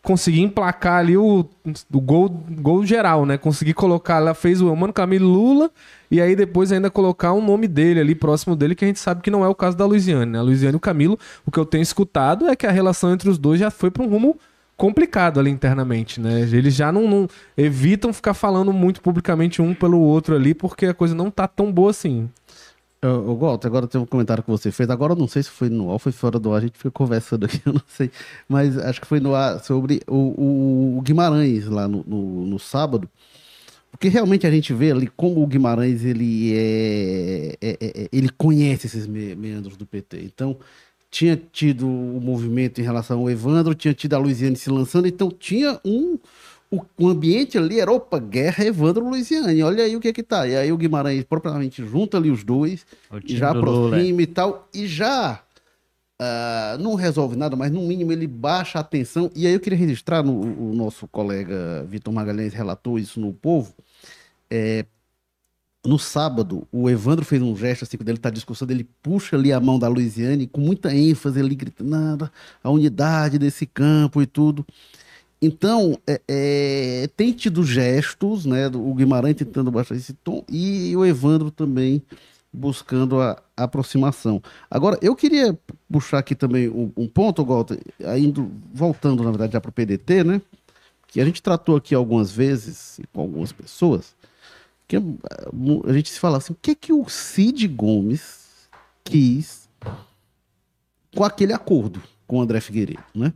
conseguir 0.06 0.40
emplacar 0.40 1.00
ali 1.00 1.16
o, 1.16 1.44
o 1.92 2.00
gol, 2.00 2.28
gol 2.28 2.86
geral, 2.86 3.26
né? 3.26 3.36
Conseguir 3.36 3.74
colocar, 3.74 4.18
ela 4.18 4.34
fez 4.34 4.60
o 4.60 4.76
Mano 4.76 4.92
Camilo 4.92 5.26
Lula 5.26 5.68
e 6.08 6.20
aí 6.20 6.36
depois 6.36 6.70
ainda 6.70 6.88
colocar 6.88 7.32
um 7.32 7.44
nome 7.44 7.66
dele 7.66 7.98
ali 7.98 8.14
próximo 8.14 8.54
dele, 8.54 8.76
que 8.76 8.84
a 8.84 8.88
gente 8.88 9.00
sabe 9.00 9.20
que 9.20 9.32
não 9.32 9.44
é 9.44 9.48
o 9.48 9.54
caso 9.54 9.76
da 9.76 9.84
Luiziane, 9.84 10.30
né? 10.30 10.38
A 10.38 10.42
Luiziane 10.42 10.74
e 10.74 10.76
o 10.76 10.80
Camilo, 10.80 11.18
o 11.44 11.50
que 11.50 11.58
eu 11.58 11.66
tenho 11.66 11.82
escutado 11.82 12.46
é 12.46 12.54
que 12.54 12.68
a 12.68 12.70
relação 12.70 13.12
entre 13.12 13.28
os 13.28 13.36
dois 13.36 13.58
já 13.58 13.68
foi 13.68 13.90
para 13.90 14.04
um 14.04 14.08
rumo 14.08 14.38
complicado 14.76 15.40
ali 15.40 15.50
internamente, 15.50 16.20
né? 16.20 16.42
Eles 16.52 16.76
já 16.76 16.92
não, 16.92 17.08
não 17.08 17.28
evitam 17.56 18.12
ficar 18.12 18.34
falando 18.34 18.72
muito 18.72 19.00
publicamente 19.00 19.60
um 19.60 19.74
pelo 19.74 19.98
outro 19.98 20.36
ali, 20.36 20.54
porque 20.54 20.86
a 20.86 20.94
coisa 20.94 21.16
não 21.16 21.32
tá 21.32 21.48
tão 21.48 21.72
boa 21.72 21.90
assim. 21.90 22.30
Eu, 23.02 23.10
eu 23.26 23.36
Walter, 23.36 23.66
agora 23.68 23.86
tem 23.86 24.00
um 24.00 24.06
comentário 24.06 24.42
que 24.42 24.50
você 24.50 24.72
fez. 24.72 24.88
Agora 24.90 25.12
eu 25.12 25.16
não 25.16 25.28
sei 25.28 25.42
se 25.42 25.50
foi 25.50 25.68
no 25.68 25.92
ar 25.92 25.98
foi 25.98 26.12
fora 26.12 26.38
do 26.38 26.52
ar, 26.52 26.58
a 26.58 26.60
gente 26.62 26.76
fica 26.78 26.90
conversando 26.90 27.44
aqui, 27.46 27.60
eu 27.66 27.72
não 27.74 27.82
sei. 27.86 28.10
Mas 28.48 28.76
acho 28.78 29.00
que 29.00 29.06
foi 29.06 29.20
no 29.20 29.34
ar 29.34 29.62
sobre 29.62 30.00
o, 30.06 30.14
o- 30.16 30.98
o 30.98 31.02
Guimarães 31.02 31.66
lá 31.66 31.86
no, 31.86 32.02
no, 32.06 32.46
no 32.46 32.58
sábado. 32.58 33.08
Porque 33.90 34.08
realmente 34.08 34.46
a 34.46 34.50
gente 34.50 34.72
vê 34.74 34.92
ali 34.92 35.08
como 35.16 35.42
o 35.42 35.46
Guimarães 35.46 36.04
ele 36.04 36.52
é, 36.54 37.56
é- 37.60 37.78
é- 37.80 38.02
é- 38.04 38.08
ele 38.12 38.28
conhece 38.30 38.86
esses 38.86 39.06
me- 39.06 39.34
meandros 39.34 39.76
do 39.76 39.86
PT. 39.86 40.22
Então 40.24 40.56
tinha 41.10 41.36
tido 41.36 41.86
o 41.88 42.20
movimento 42.20 42.80
em 42.80 42.84
relação 42.84 43.20
ao 43.20 43.30
Evandro, 43.30 43.74
tinha 43.74 43.94
tido 43.94 44.14
a 44.14 44.18
Luiziane 44.18 44.56
se 44.56 44.68
lançando, 44.70 45.06
então 45.08 45.30
tinha 45.30 45.80
um 45.84 46.18
o, 46.70 46.80
o 46.98 47.08
ambiente 47.08 47.56
ali 47.56 47.80
era 47.80 47.92
opa, 47.92 48.18
guerra 48.18 48.64
Evandro 48.64 49.08
Luiziane. 49.08 49.62
Olha 49.62 49.84
aí 49.84 49.96
o 49.96 50.00
que 50.00 50.08
é 50.08 50.12
que 50.12 50.22
tá. 50.22 50.46
E 50.46 50.56
aí 50.56 50.72
o 50.72 50.76
Guimarães 50.76 51.24
propriamente 51.24 51.84
junta 51.84 52.16
ali 52.16 52.30
os 52.30 52.42
dois 52.42 52.86
e 53.24 53.36
já 53.36 53.52
do 53.52 53.60
Lula. 53.60 53.88
aproxima 53.88 54.22
e 54.22 54.26
tal, 54.26 54.68
e 54.74 54.86
já 54.86 55.42
ah, 56.18 56.78
não 56.80 56.94
resolve 56.94 57.36
nada, 57.36 57.54
mas 57.54 57.70
no 57.70 57.82
mínimo 57.82 58.10
ele 58.12 58.26
baixa 58.26 58.78
a 58.78 58.84
tensão. 58.84 59.30
E 59.34 59.46
aí 59.46 59.52
eu 59.52 59.60
queria 59.60 59.78
registrar, 59.78 60.22
no, 60.22 60.40
o 60.40 60.74
nosso 60.74 61.06
colega 61.06 61.84
Vitor 61.88 62.12
Magalhães 62.12 62.54
relatou 62.54 62.98
isso 62.98 63.20
no 63.20 63.32
Povo. 63.32 63.74
É, 64.50 64.86
no 65.84 65.98
sábado, 65.98 66.66
o 66.72 66.88
Evandro 66.90 67.24
fez 67.24 67.40
um 67.42 67.54
gesto 67.54 67.84
assim, 67.84 67.96
quando 67.96 68.08
ele 68.08 68.18
está 68.18 68.30
discussando, 68.30 68.72
ele 68.72 68.88
puxa 69.02 69.36
ali 69.36 69.52
a 69.52 69.60
mão 69.60 69.78
da 69.78 69.88
Luiziane 69.88 70.46
com 70.46 70.60
muita 70.60 70.92
ênfase, 70.94 71.38
ele 71.38 71.54
grita, 71.54 71.84
nada, 71.84 72.32
a 72.62 72.70
unidade 72.70 73.38
desse 73.38 73.66
campo 73.66 74.20
e 74.22 74.26
tudo. 74.26 74.66
Então, 75.40 75.98
é, 76.06 76.20
é, 76.28 77.10
tem 77.16 77.32
tido 77.32 77.62
gestos, 77.62 78.46
né? 78.46 78.68
O 78.68 78.94
Guimarães 78.94 79.36
tentando 79.36 79.70
baixar 79.70 79.94
esse 79.94 80.12
tom 80.14 80.42
e 80.48 80.96
o 80.96 81.04
Evandro 81.04 81.50
também 81.50 82.02
buscando 82.52 83.20
a 83.20 83.40
aproximação. 83.56 84.42
Agora, 84.70 84.98
eu 85.02 85.14
queria 85.14 85.58
puxar 85.92 86.18
aqui 86.18 86.34
também 86.34 86.68
um, 86.70 86.90
um 86.96 87.06
ponto, 87.06 87.44
Walter, 87.44 87.78
indo, 88.18 88.50
voltando, 88.72 89.22
na 89.22 89.30
verdade, 89.30 89.52
já 89.52 89.60
para 89.60 89.68
o 89.68 89.72
PDT, 89.72 90.24
né? 90.24 90.40
Que 91.08 91.20
a 91.20 91.24
gente 91.24 91.42
tratou 91.42 91.76
aqui 91.76 91.94
algumas 91.94 92.30
vezes 92.32 92.98
com 93.12 93.20
algumas 93.20 93.52
pessoas, 93.52 94.14
que 94.88 94.98
mu- 95.52 95.82
a 95.86 95.92
gente 95.92 96.10
se 96.10 96.18
fala 96.18 96.38
assim, 96.38 96.54
o 96.54 96.58
que 96.60 96.74
que 96.74 96.92
o 96.92 97.06
Cid 97.08 97.68
Gomes 97.68 98.68
quis 99.04 99.68
com 101.14 101.24
aquele 101.24 101.52
acordo 101.52 102.02
com 102.26 102.38
o 102.38 102.40
André 102.40 102.60
Figueiredo, 102.60 103.02
né? 103.14 103.32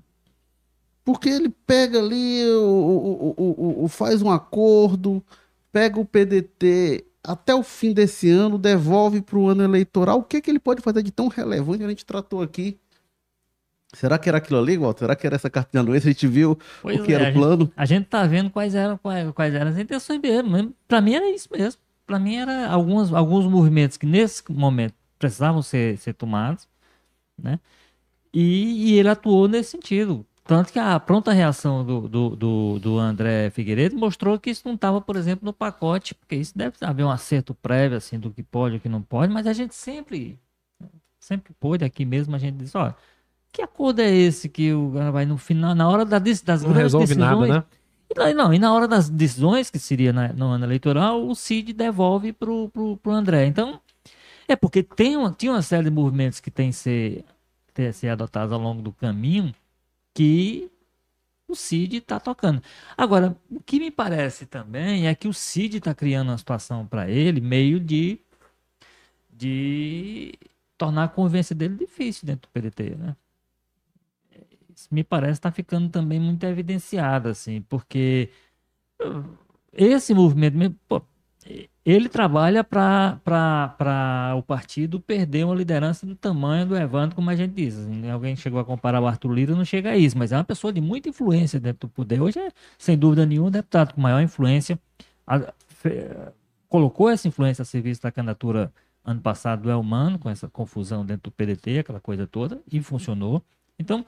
Porque 1.12 1.28
ele 1.28 1.48
pega 1.66 1.98
ali, 1.98 2.44
o, 2.50 3.34
o- 3.36 3.84
o- 3.84 3.88
faz 3.88 4.22
um 4.22 4.30
acordo, 4.30 5.22
pega 5.72 5.98
o 5.98 6.04
PDT 6.04 7.04
até 7.22 7.54
o 7.54 7.62
fim 7.62 7.92
desse 7.92 8.30
ano, 8.30 8.56
devolve 8.58 9.20
para 9.20 9.36
o 9.38 9.48
ano 9.48 9.62
eleitoral. 9.62 10.18
O 10.18 10.22
que, 10.22 10.40
que 10.40 10.50
ele 10.50 10.58
pode 10.58 10.80
fazer 10.82 11.02
de 11.02 11.10
tão 11.10 11.28
relevante? 11.28 11.82
A 11.84 11.88
gente 11.88 12.04
tratou 12.06 12.42
aqui. 12.42 12.78
Será 13.92 14.18
que 14.18 14.28
era 14.28 14.38
aquilo 14.38 14.58
ali, 14.60 14.76
Walter? 14.78 15.00
Será 15.00 15.16
que 15.16 15.26
era 15.26 15.34
essa 15.36 15.50
cartinha 15.50 15.82
doença? 15.82 16.08
A 16.08 16.12
gente 16.12 16.26
viu 16.28 16.56
Pois 16.80 17.00
o 17.00 17.02
que 17.02 17.12
é, 17.12 17.14
era 17.16 17.24
o 17.24 17.26
gente- 17.26 17.34
plano. 17.34 17.72
A 17.76 17.84
gente 17.84 18.06
tá 18.06 18.24
vendo 18.26 18.48
quais 18.48 18.74
eram, 18.74 18.96
quais, 18.96 19.30
quais 19.32 19.52
eram 19.52 19.70
as 19.70 19.78
intenções 19.78 20.20
mesmo. 20.20 20.74
Pra 20.86 21.00
mim 21.00 21.14
era 21.14 21.28
isso 21.28 21.48
mesmo. 21.50 21.80
Pra 22.06 22.18
mim 22.18 22.36
era 22.36 22.68
alguns, 22.68 23.12
alguns 23.12 23.46
movimentos 23.46 23.96
que 23.96 24.06
nesse 24.06 24.42
momento 24.50 24.94
precisavam 25.18 25.60
ser, 25.60 25.98
ser 25.98 26.14
tomados, 26.14 26.68
né? 27.36 27.58
E, 28.32 28.92
e 28.92 28.98
ele 28.98 29.08
atuou 29.08 29.48
nesse 29.48 29.70
sentido. 29.72 30.24
Tanto 30.50 30.72
que 30.72 30.80
a 30.80 30.98
pronta 30.98 31.32
reação 31.32 31.84
do, 31.84 32.08
do, 32.08 32.34
do, 32.34 32.78
do 32.80 32.98
André 32.98 33.50
Figueiredo 33.50 33.96
mostrou 33.96 34.36
que 34.36 34.50
isso 34.50 34.62
não 34.66 34.74
estava, 34.74 35.00
por 35.00 35.14
exemplo, 35.14 35.46
no 35.46 35.52
pacote, 35.52 36.12
porque 36.12 36.34
isso 36.34 36.58
deve 36.58 36.74
haver 36.80 37.04
um 37.04 37.10
acerto 37.10 37.54
prévio 37.54 37.96
assim, 37.96 38.18
do 38.18 38.32
que 38.32 38.42
pode 38.42 38.74
e 38.74 38.78
o 38.78 38.80
que 38.80 38.88
não 38.88 39.00
pode, 39.00 39.32
mas 39.32 39.46
a 39.46 39.52
gente 39.52 39.76
sempre, 39.76 40.40
sempre 41.20 41.52
pôde, 41.60 41.84
aqui 41.84 42.04
mesmo, 42.04 42.34
a 42.34 42.38
gente 42.40 42.56
diz, 42.56 42.74
olha, 42.74 42.96
que 43.52 43.62
acordo 43.62 44.00
é 44.00 44.10
esse 44.10 44.48
que 44.48 44.74
o 44.74 44.90
cara 44.92 45.12
vai 45.12 45.24
no 45.24 45.38
final, 45.38 45.72
na 45.72 45.88
hora 45.88 46.04
da, 46.04 46.18
das 46.18 46.42
Não 46.42 46.56
grandes 46.56 46.74
resolve 46.82 47.06
decisões, 47.06 47.48
nada, 47.48 47.60
né? 47.60 47.64
e 48.10 48.14
daí, 48.14 48.34
não, 48.34 48.52
e 48.52 48.58
na 48.58 48.74
hora 48.74 48.88
das 48.88 49.08
decisões, 49.08 49.70
que 49.70 49.78
seria 49.78 50.12
na- 50.12 50.32
no 50.32 50.46
ano 50.46 50.64
eleitoral, 50.64 51.28
o 51.28 51.32
Cid 51.32 51.72
devolve 51.72 52.32
pro, 52.32 52.68
pro 52.70 53.12
André. 53.12 53.46
Então, 53.46 53.80
é 54.48 54.56
porque 54.56 54.82
tem 54.82 55.16
uma, 55.16 55.30
tinha 55.30 55.52
uma 55.52 55.62
série 55.62 55.84
de 55.84 55.90
movimentos 55.90 56.40
que 56.40 56.50
tem 56.50 56.70
que 56.70 56.76
ser, 56.76 57.24
ter, 57.72 57.94
ser 57.94 58.08
adotados 58.08 58.52
ao 58.52 58.58
longo 58.58 58.82
do 58.82 58.90
caminho 58.90 59.54
que 60.14 60.70
o 61.48 61.54
Cid 61.54 61.96
está 61.96 62.20
tocando. 62.20 62.62
Agora, 62.96 63.36
o 63.50 63.60
que 63.60 63.78
me 63.78 63.90
parece 63.90 64.46
também 64.46 65.06
é 65.08 65.14
que 65.14 65.28
o 65.28 65.34
Cid 65.34 65.78
está 65.78 65.94
criando 65.94 66.28
uma 66.28 66.38
situação 66.38 66.86
para 66.86 67.10
ele 67.10 67.40
meio 67.40 67.80
de, 67.80 68.20
de 69.30 70.34
tornar 70.78 71.04
a 71.04 71.08
convivência 71.08 71.54
dele 71.54 71.76
difícil 71.76 72.26
dentro 72.26 72.48
do 72.48 72.52
PDT, 72.52 72.96
né? 72.96 73.16
Isso 74.74 74.88
me 74.90 75.04
parece 75.04 75.32
estar 75.34 75.50
ficando 75.50 75.90
também 75.90 76.18
muito 76.18 76.44
evidenciado, 76.44 77.28
assim, 77.28 77.60
porque 77.62 78.30
uh, 79.02 79.38
esse 79.72 80.14
movimento, 80.14 80.74
pô, 80.88 81.02
ele 81.90 82.08
trabalha 82.08 82.62
para 82.62 84.34
o 84.36 84.42
partido 84.42 85.00
perder 85.00 85.44
uma 85.44 85.54
liderança 85.54 86.06
do 86.06 86.14
tamanho 86.14 86.66
do 86.66 86.76
Evandro, 86.76 87.16
como 87.16 87.30
a 87.30 87.36
gente 87.36 87.52
diz. 87.54 87.76
Assim, 87.78 88.10
alguém 88.10 88.36
chegou 88.36 88.60
a 88.60 88.64
comparar 88.64 89.00
o 89.00 89.06
Arthur 89.06 89.32
Lira, 89.32 89.54
não 89.54 89.64
chega 89.64 89.90
a 89.90 89.96
isso, 89.96 90.16
mas 90.18 90.32
é 90.32 90.36
uma 90.36 90.44
pessoa 90.44 90.72
de 90.72 90.80
muita 90.80 91.08
influência 91.08 91.58
dentro 91.58 91.88
do 91.88 91.92
poder. 91.92 92.20
Hoje 92.20 92.38
é, 92.38 92.50
sem 92.78 92.98
dúvida 92.98 93.24
nenhuma, 93.24 93.48
o 93.48 93.50
deputado 93.50 93.94
com 93.94 94.00
maior 94.00 94.20
influência. 94.20 94.78
A, 95.26 95.52
fe, 95.68 95.90
colocou 96.68 97.08
essa 97.08 97.26
influência 97.26 97.62
a 97.62 97.64
serviço 97.64 98.02
da 98.02 98.12
candidatura 98.12 98.72
ano 99.04 99.20
passado 99.20 99.62
do 99.62 99.70
Elmano, 99.70 100.18
com 100.18 100.28
essa 100.28 100.48
confusão 100.48 101.04
dentro 101.04 101.30
do 101.30 101.32
PDT, 101.32 101.80
aquela 101.80 102.00
coisa 102.00 102.26
toda, 102.26 102.60
e 102.70 102.80
funcionou. 102.82 103.42
Então, 103.78 104.04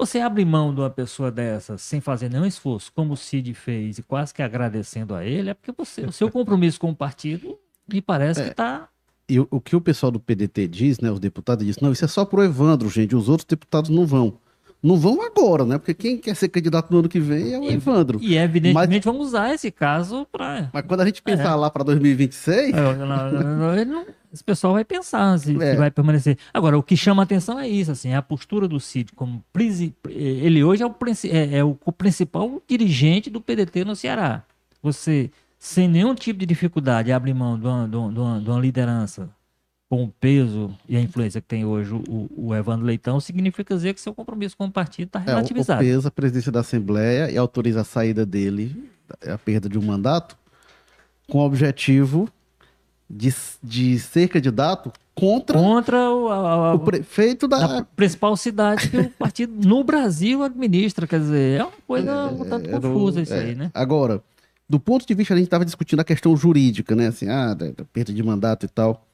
você 0.00 0.18
abre 0.20 0.44
mão 0.44 0.74
de 0.74 0.80
uma 0.80 0.90
pessoa 0.90 1.30
dessa 1.30 1.76
sem 1.76 2.00
fazer 2.00 2.30
nenhum 2.30 2.46
esforço, 2.46 2.90
como 2.94 3.12
o 3.12 3.16
Cid 3.16 3.52
fez, 3.54 3.98
e 3.98 4.02
quase 4.02 4.32
que 4.32 4.42
agradecendo 4.42 5.14
a 5.14 5.24
ele, 5.24 5.50
é 5.50 5.54
porque 5.54 5.72
você, 5.72 6.02
o 6.02 6.12
seu 6.12 6.28
compromisso 6.32 6.80
com 6.80 6.90
o 6.90 6.96
partido 6.96 7.58
me 7.86 8.00
parece 8.00 8.40
é, 8.40 8.44
que 8.44 8.50
está. 8.50 8.88
E 9.28 9.38
o, 9.38 9.46
o, 9.50 9.60
que 9.60 9.76
o 9.76 9.80
pessoal 9.80 10.10
do 10.10 10.18
PDT 10.18 10.66
diz, 10.66 11.00
né? 11.00 11.10
Os 11.10 11.20
deputados 11.20 11.64
dizem, 11.64 11.82
não, 11.82 11.92
isso 11.92 12.04
é 12.04 12.08
só 12.08 12.24
pro 12.24 12.42
Evandro, 12.42 12.88
gente, 12.88 13.14
os 13.14 13.28
outros 13.28 13.46
deputados 13.46 13.90
não 13.90 14.06
vão 14.06 14.38
não 14.82 14.96
vão 14.96 15.20
agora, 15.22 15.64
né? 15.64 15.76
Porque 15.76 15.92
quem 15.92 16.16
quer 16.16 16.34
ser 16.34 16.48
candidato 16.48 16.90
no 16.90 17.00
ano 17.00 17.08
que 17.08 17.20
vem 17.20 17.52
é 17.52 17.58
o 17.58 17.64
e, 17.64 17.74
Evandro. 17.74 18.18
E 18.22 18.36
evidentemente 18.36 19.04
mas, 19.06 19.14
vamos 19.14 19.28
usar 19.28 19.52
esse 19.52 19.70
caso 19.70 20.26
para. 20.32 20.70
Mas 20.72 20.84
quando 20.86 21.02
a 21.02 21.04
gente 21.04 21.22
pensar 21.22 21.52
é. 21.52 21.54
lá 21.54 21.70
para 21.70 21.84
2026. 21.84 22.72
Não, 22.72 22.96
não, 22.96 23.06
não, 23.06 23.84
não, 23.84 24.06
esse 24.32 24.44
pessoal 24.44 24.74
vai 24.74 24.84
pensar 24.84 25.38
se, 25.38 25.56
é. 25.56 25.72
se, 25.72 25.76
vai 25.76 25.90
permanecer. 25.90 26.38
Agora, 26.54 26.78
o 26.78 26.82
que 26.82 26.96
chama 26.96 27.22
atenção 27.22 27.58
é 27.58 27.68
isso, 27.68 27.90
assim, 27.90 28.10
é 28.10 28.16
a 28.16 28.22
postura 28.22 28.68
do 28.68 28.78
Cid 28.78 29.12
como 29.12 29.44
ele 30.08 30.62
hoje 30.62 30.82
é 30.82 30.86
o, 30.86 30.94
é, 31.24 31.58
é 31.58 31.64
o 31.64 31.74
principal 31.92 32.62
dirigente 32.68 33.28
do 33.28 33.40
PDT 33.40 33.84
no 33.84 33.96
Ceará. 33.96 34.44
Você, 34.82 35.30
sem 35.58 35.88
nenhum 35.88 36.14
tipo 36.14 36.38
de 36.38 36.46
dificuldade, 36.46 37.12
abre 37.12 37.34
mão 37.34 37.58
de 37.58 37.66
uma, 37.66 37.88
de 37.88 37.96
uma, 37.96 38.40
de 38.40 38.50
uma 38.50 38.60
liderança 38.60 39.28
com 39.90 40.04
o 40.04 40.08
peso 40.08 40.72
e 40.88 40.96
a 40.96 41.00
influência 41.00 41.40
que 41.40 41.48
tem 41.48 41.64
hoje 41.64 41.92
o, 41.92 42.30
o 42.36 42.54
Evandro 42.54 42.86
Leitão, 42.86 43.18
significa 43.18 43.74
dizer 43.74 43.92
que 43.92 44.00
seu 44.00 44.14
compromisso 44.14 44.56
com 44.56 44.66
o 44.66 44.70
partido 44.70 45.08
está 45.08 45.18
relativizado. 45.18 45.82
É, 45.82 45.84
o 45.84 45.88
peso, 45.88 46.06
a 46.06 46.10
presidência 46.12 46.52
da 46.52 46.60
Assembleia 46.60 47.28
e 47.28 47.36
autoriza 47.36 47.80
a 47.80 47.84
saída 47.84 48.24
dele, 48.24 48.88
a 49.26 49.36
perda 49.36 49.68
de 49.68 49.76
um 49.76 49.82
mandato, 49.82 50.38
com 51.28 51.38
o 51.38 51.44
objetivo 51.44 52.28
de, 53.10 53.34
de 53.60 53.98
ser 53.98 54.28
candidato 54.28 54.92
contra, 55.14 55.58
contra 55.58 56.10
o, 56.10 56.28
a, 56.28 56.74
o 56.74 56.78
prefeito 56.78 57.48
da... 57.48 57.84
principal 57.96 58.36
cidade 58.36 58.88
que 58.88 58.96
o 58.96 59.10
partido 59.18 59.52
no 59.68 59.82
Brasil 59.82 60.44
administra. 60.44 61.06
Quer 61.08 61.18
dizer, 61.18 61.60
é 61.60 61.64
uma 61.64 61.72
coisa 61.86 62.10
é, 62.10 62.26
um 62.26 62.44
tanto 62.44 62.70
é, 62.70 62.72
confusa 62.72 63.20
isso 63.20 63.34
é, 63.34 63.40
aí, 63.40 63.54
né? 63.56 63.70
Agora, 63.74 64.22
do 64.68 64.78
ponto 64.78 65.04
de 65.04 65.12
vista, 65.14 65.34
a 65.34 65.36
gente 65.36 65.46
estava 65.46 65.64
discutindo 65.64 65.98
a 65.98 66.04
questão 66.04 66.36
jurídica, 66.36 66.94
né? 66.94 67.08
Assim, 67.08 67.28
ah, 67.28 67.52
da, 67.52 67.72
da 67.72 67.84
perda 67.84 68.12
de 68.12 68.22
mandato 68.22 68.66
e 68.66 68.68
tal. 68.68 69.04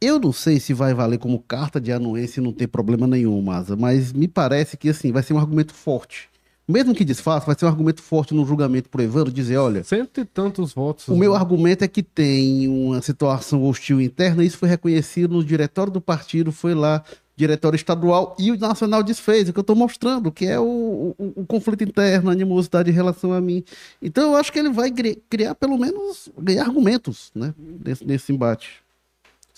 Eu 0.00 0.18
não 0.18 0.32
sei 0.32 0.58
se 0.58 0.72
vai 0.72 0.94
valer 0.94 1.18
como 1.18 1.38
carta 1.38 1.80
de 1.80 1.92
anuência 1.92 2.40
e 2.40 2.42
não 2.42 2.52
ter 2.52 2.66
problema 2.66 3.06
nenhum, 3.06 3.40
Maza, 3.42 3.76
mas 3.76 4.12
me 4.12 4.28
parece 4.28 4.76
que 4.76 4.88
assim 4.88 5.12
vai 5.12 5.22
ser 5.22 5.34
um 5.34 5.38
argumento 5.38 5.74
forte. 5.74 6.28
Mesmo 6.68 6.94
que 6.94 7.04
desfaça, 7.04 7.46
vai 7.46 7.56
ser 7.56 7.64
um 7.64 7.68
argumento 7.68 8.02
forte 8.02 8.34
no 8.34 8.44
julgamento 8.44 8.88
por 8.88 9.00
Evandro, 9.00 9.32
dizer, 9.32 9.56
olha... 9.56 9.84
Cento 9.84 10.20
e 10.20 10.24
tantos 10.24 10.72
votos. 10.72 11.06
O 11.06 11.12
né? 11.12 11.20
meu 11.20 11.34
argumento 11.34 11.84
é 11.84 11.88
que 11.88 12.02
tem 12.02 12.66
uma 12.66 13.00
situação 13.00 13.62
hostil 13.62 14.00
interna, 14.00 14.42
isso 14.42 14.58
foi 14.58 14.68
reconhecido 14.68 15.34
no 15.34 15.44
diretório 15.44 15.92
do 15.92 16.00
partido, 16.00 16.50
foi 16.50 16.74
lá, 16.74 17.04
diretório 17.36 17.76
estadual, 17.76 18.34
e 18.36 18.50
o 18.50 18.58
nacional 18.58 19.02
desfez, 19.02 19.48
o 19.48 19.52
que 19.52 19.58
eu 19.58 19.62
estou 19.62 19.76
mostrando, 19.76 20.32
que 20.32 20.46
é 20.46 20.58
o, 20.58 21.14
o, 21.16 21.32
o, 21.36 21.46
conflito 21.46 21.84
interno, 21.84 22.30
a 22.30 22.32
animosidade 22.32 22.90
em 22.90 22.94
relação 22.94 23.32
a 23.32 23.40
mim. 23.40 23.62
Então 24.02 24.32
eu 24.32 24.36
acho 24.36 24.52
que 24.52 24.58
ele 24.58 24.70
vai 24.70 24.90
criar, 25.30 25.54
pelo 25.54 25.78
menos, 25.78 26.28
ganhar 26.36 26.64
argumentos, 26.64 27.30
né, 27.32 27.54
nesse, 27.84 28.04
nesse 28.04 28.32
embate. 28.32 28.85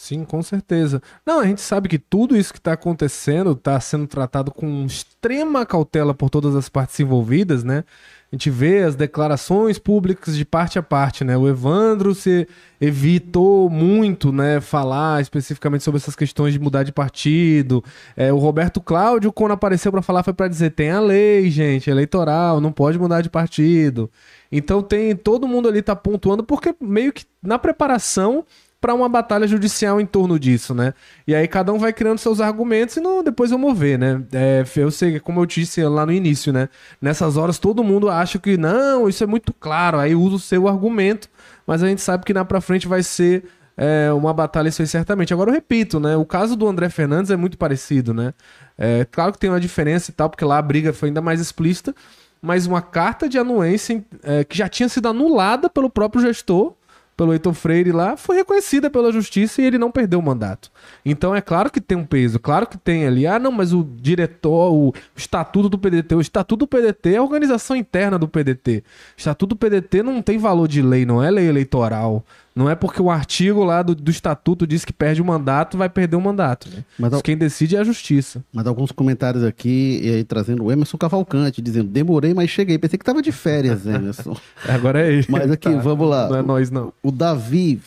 Sim, 0.00 0.24
com 0.24 0.40
certeza. 0.44 1.02
Não, 1.26 1.40
a 1.40 1.44
gente 1.44 1.60
sabe 1.60 1.88
que 1.88 1.98
tudo 1.98 2.36
isso 2.36 2.52
que 2.52 2.60
está 2.60 2.74
acontecendo 2.74 3.50
está 3.50 3.78
sendo 3.80 4.06
tratado 4.06 4.52
com 4.52 4.86
extrema 4.86 5.66
cautela 5.66 6.14
por 6.14 6.30
todas 6.30 6.54
as 6.54 6.68
partes 6.68 7.00
envolvidas, 7.00 7.64
né? 7.64 7.82
A 8.30 8.36
gente 8.36 8.48
vê 8.48 8.84
as 8.84 8.94
declarações 8.94 9.76
públicas 9.76 10.36
de 10.36 10.44
parte 10.44 10.78
a 10.78 10.84
parte, 10.84 11.24
né? 11.24 11.36
O 11.36 11.48
Evandro 11.48 12.14
se 12.14 12.46
evitou 12.80 13.68
muito, 13.68 14.30
né, 14.30 14.60
falar 14.60 15.20
especificamente 15.20 15.82
sobre 15.82 15.98
essas 15.98 16.14
questões 16.14 16.52
de 16.52 16.60
mudar 16.60 16.84
de 16.84 16.92
partido. 16.92 17.82
É, 18.16 18.32
o 18.32 18.38
Roberto 18.38 18.80
Cláudio, 18.80 19.32
quando 19.32 19.52
apareceu 19.52 19.90
para 19.90 20.00
falar, 20.00 20.22
foi 20.22 20.32
para 20.32 20.46
dizer: 20.46 20.70
tem 20.70 20.92
a 20.92 21.00
lei, 21.00 21.50
gente, 21.50 21.90
eleitoral, 21.90 22.60
não 22.60 22.70
pode 22.70 22.96
mudar 23.00 23.20
de 23.20 23.28
partido. 23.28 24.08
Então 24.50 24.80
tem 24.80 25.16
todo 25.16 25.48
mundo 25.48 25.68
ali 25.68 25.82
tá 25.82 25.96
pontuando 25.96 26.44
porque 26.44 26.72
meio 26.80 27.12
que 27.12 27.24
na 27.42 27.58
preparação 27.58 28.44
para 28.80 28.94
uma 28.94 29.08
batalha 29.08 29.46
judicial 29.46 30.00
em 30.00 30.06
torno 30.06 30.38
disso, 30.38 30.74
né? 30.74 30.94
E 31.26 31.34
aí 31.34 31.48
cada 31.48 31.72
um 31.72 31.78
vai 31.78 31.92
criando 31.92 32.18
seus 32.18 32.40
argumentos 32.40 32.96
e 32.96 33.00
não, 33.00 33.22
depois 33.22 33.50
vamos 33.50 33.76
ver, 33.76 33.98
né? 33.98 34.22
É, 34.32 34.64
eu 34.76 34.90
sei, 34.90 35.18
como 35.18 35.40
eu 35.40 35.46
disse 35.46 35.82
lá 35.82 36.06
no 36.06 36.12
início, 36.12 36.52
né? 36.52 36.68
Nessas 37.00 37.36
horas 37.36 37.58
todo 37.58 37.82
mundo 37.82 38.08
acha 38.08 38.38
que 38.38 38.56
não, 38.56 39.08
isso 39.08 39.24
é 39.24 39.26
muito 39.26 39.52
claro, 39.52 39.98
aí 39.98 40.14
usa 40.14 40.36
o 40.36 40.38
seu 40.38 40.68
argumento, 40.68 41.28
mas 41.66 41.82
a 41.82 41.88
gente 41.88 42.00
sabe 42.00 42.24
que 42.24 42.32
na 42.32 42.44
pra 42.44 42.60
frente 42.60 42.86
vai 42.86 43.02
ser 43.02 43.44
é, 43.76 44.12
uma 44.12 44.32
batalha 44.32 44.68
isso 44.68 44.80
aí 44.80 44.88
certamente. 44.88 45.32
Agora 45.32 45.50
eu 45.50 45.54
repito, 45.54 45.98
né? 45.98 46.16
O 46.16 46.24
caso 46.24 46.54
do 46.54 46.68
André 46.68 46.88
Fernandes 46.88 47.32
é 47.32 47.36
muito 47.36 47.58
parecido, 47.58 48.14
né? 48.14 48.32
É, 48.76 49.04
claro 49.10 49.32
que 49.32 49.38
tem 49.38 49.50
uma 49.50 49.60
diferença 49.60 50.10
e 50.10 50.14
tal, 50.14 50.30
porque 50.30 50.44
lá 50.44 50.58
a 50.58 50.62
briga 50.62 50.92
foi 50.92 51.08
ainda 51.08 51.20
mais 51.20 51.40
explícita, 51.40 51.92
mas 52.40 52.64
uma 52.66 52.80
carta 52.80 53.28
de 53.28 53.38
anuência 53.38 54.04
é, 54.22 54.44
que 54.44 54.56
já 54.56 54.68
tinha 54.68 54.88
sido 54.88 55.08
anulada 55.08 55.68
pelo 55.68 55.90
próprio 55.90 56.22
gestor 56.22 56.77
pelo 57.18 57.32
Heitor 57.32 57.52
Freire 57.52 57.90
lá, 57.90 58.16
foi 58.16 58.36
reconhecida 58.36 58.88
pela 58.88 59.10
justiça 59.10 59.60
e 59.60 59.64
ele 59.64 59.76
não 59.76 59.90
perdeu 59.90 60.20
o 60.20 60.22
mandato. 60.22 60.70
Então 61.04 61.34
é 61.34 61.40
claro 61.40 61.68
que 61.68 61.80
tem 61.80 61.98
um 61.98 62.04
peso, 62.04 62.38
claro 62.38 62.64
que 62.64 62.78
tem 62.78 63.08
ali, 63.08 63.26
ah 63.26 63.40
não, 63.40 63.50
mas 63.50 63.72
o 63.72 63.82
diretor, 63.82 64.72
o 64.72 64.94
estatuto 65.16 65.68
do 65.68 65.76
PDT, 65.76 66.14
o 66.14 66.20
estatuto 66.20 66.64
do 66.64 66.68
PDT 66.68 67.14
é 67.14 67.16
a 67.16 67.22
organização 67.22 67.74
interna 67.74 68.16
do 68.20 68.28
PDT. 68.28 68.84
O 69.16 69.18
estatuto 69.18 69.56
do 69.56 69.58
PDT 69.58 70.00
não 70.00 70.22
tem 70.22 70.38
valor 70.38 70.68
de 70.68 70.80
lei, 70.80 71.04
não 71.04 71.20
é 71.20 71.28
lei 71.28 71.48
eleitoral. 71.48 72.24
Não 72.58 72.68
é 72.68 72.74
porque 72.74 73.00
o 73.00 73.08
artigo 73.08 73.62
lá 73.62 73.84
do, 73.84 73.94
do 73.94 74.10
estatuto 74.10 74.66
diz 74.66 74.84
que 74.84 74.92
perde 74.92 75.22
o 75.22 75.24
mandato, 75.24 75.78
vai 75.78 75.88
perder 75.88 76.16
o 76.16 76.20
mandato. 76.20 76.68
Né? 76.68 76.84
Mas, 76.98 77.22
quem 77.22 77.38
decide 77.38 77.76
é 77.76 77.78
a 77.78 77.84
justiça. 77.84 78.44
Mas 78.52 78.66
alguns 78.66 78.90
comentários 78.90 79.44
aqui, 79.44 80.00
e 80.02 80.10
aí, 80.10 80.24
trazendo 80.24 80.64
o 80.64 80.72
Emerson 80.72 80.98
Cavalcante, 80.98 81.62
dizendo, 81.62 81.88
demorei, 81.88 82.34
mas 82.34 82.50
cheguei. 82.50 82.76
Pensei 82.76 82.98
que 82.98 83.04
tava 83.04 83.22
de 83.22 83.30
férias, 83.30 83.86
Emerson. 83.86 84.36
Agora 84.68 85.00
é 85.00 85.12
ele. 85.12 85.26
Mas 85.28 85.48
aqui, 85.52 85.70
tá. 85.70 85.78
vamos 85.78 86.10
lá. 86.10 86.28
Não 86.28 86.36
é 86.36 86.42
nós, 86.42 86.68
não. 86.68 86.92
O, 87.00 87.10
o 87.10 87.12
Davi, 87.12 87.80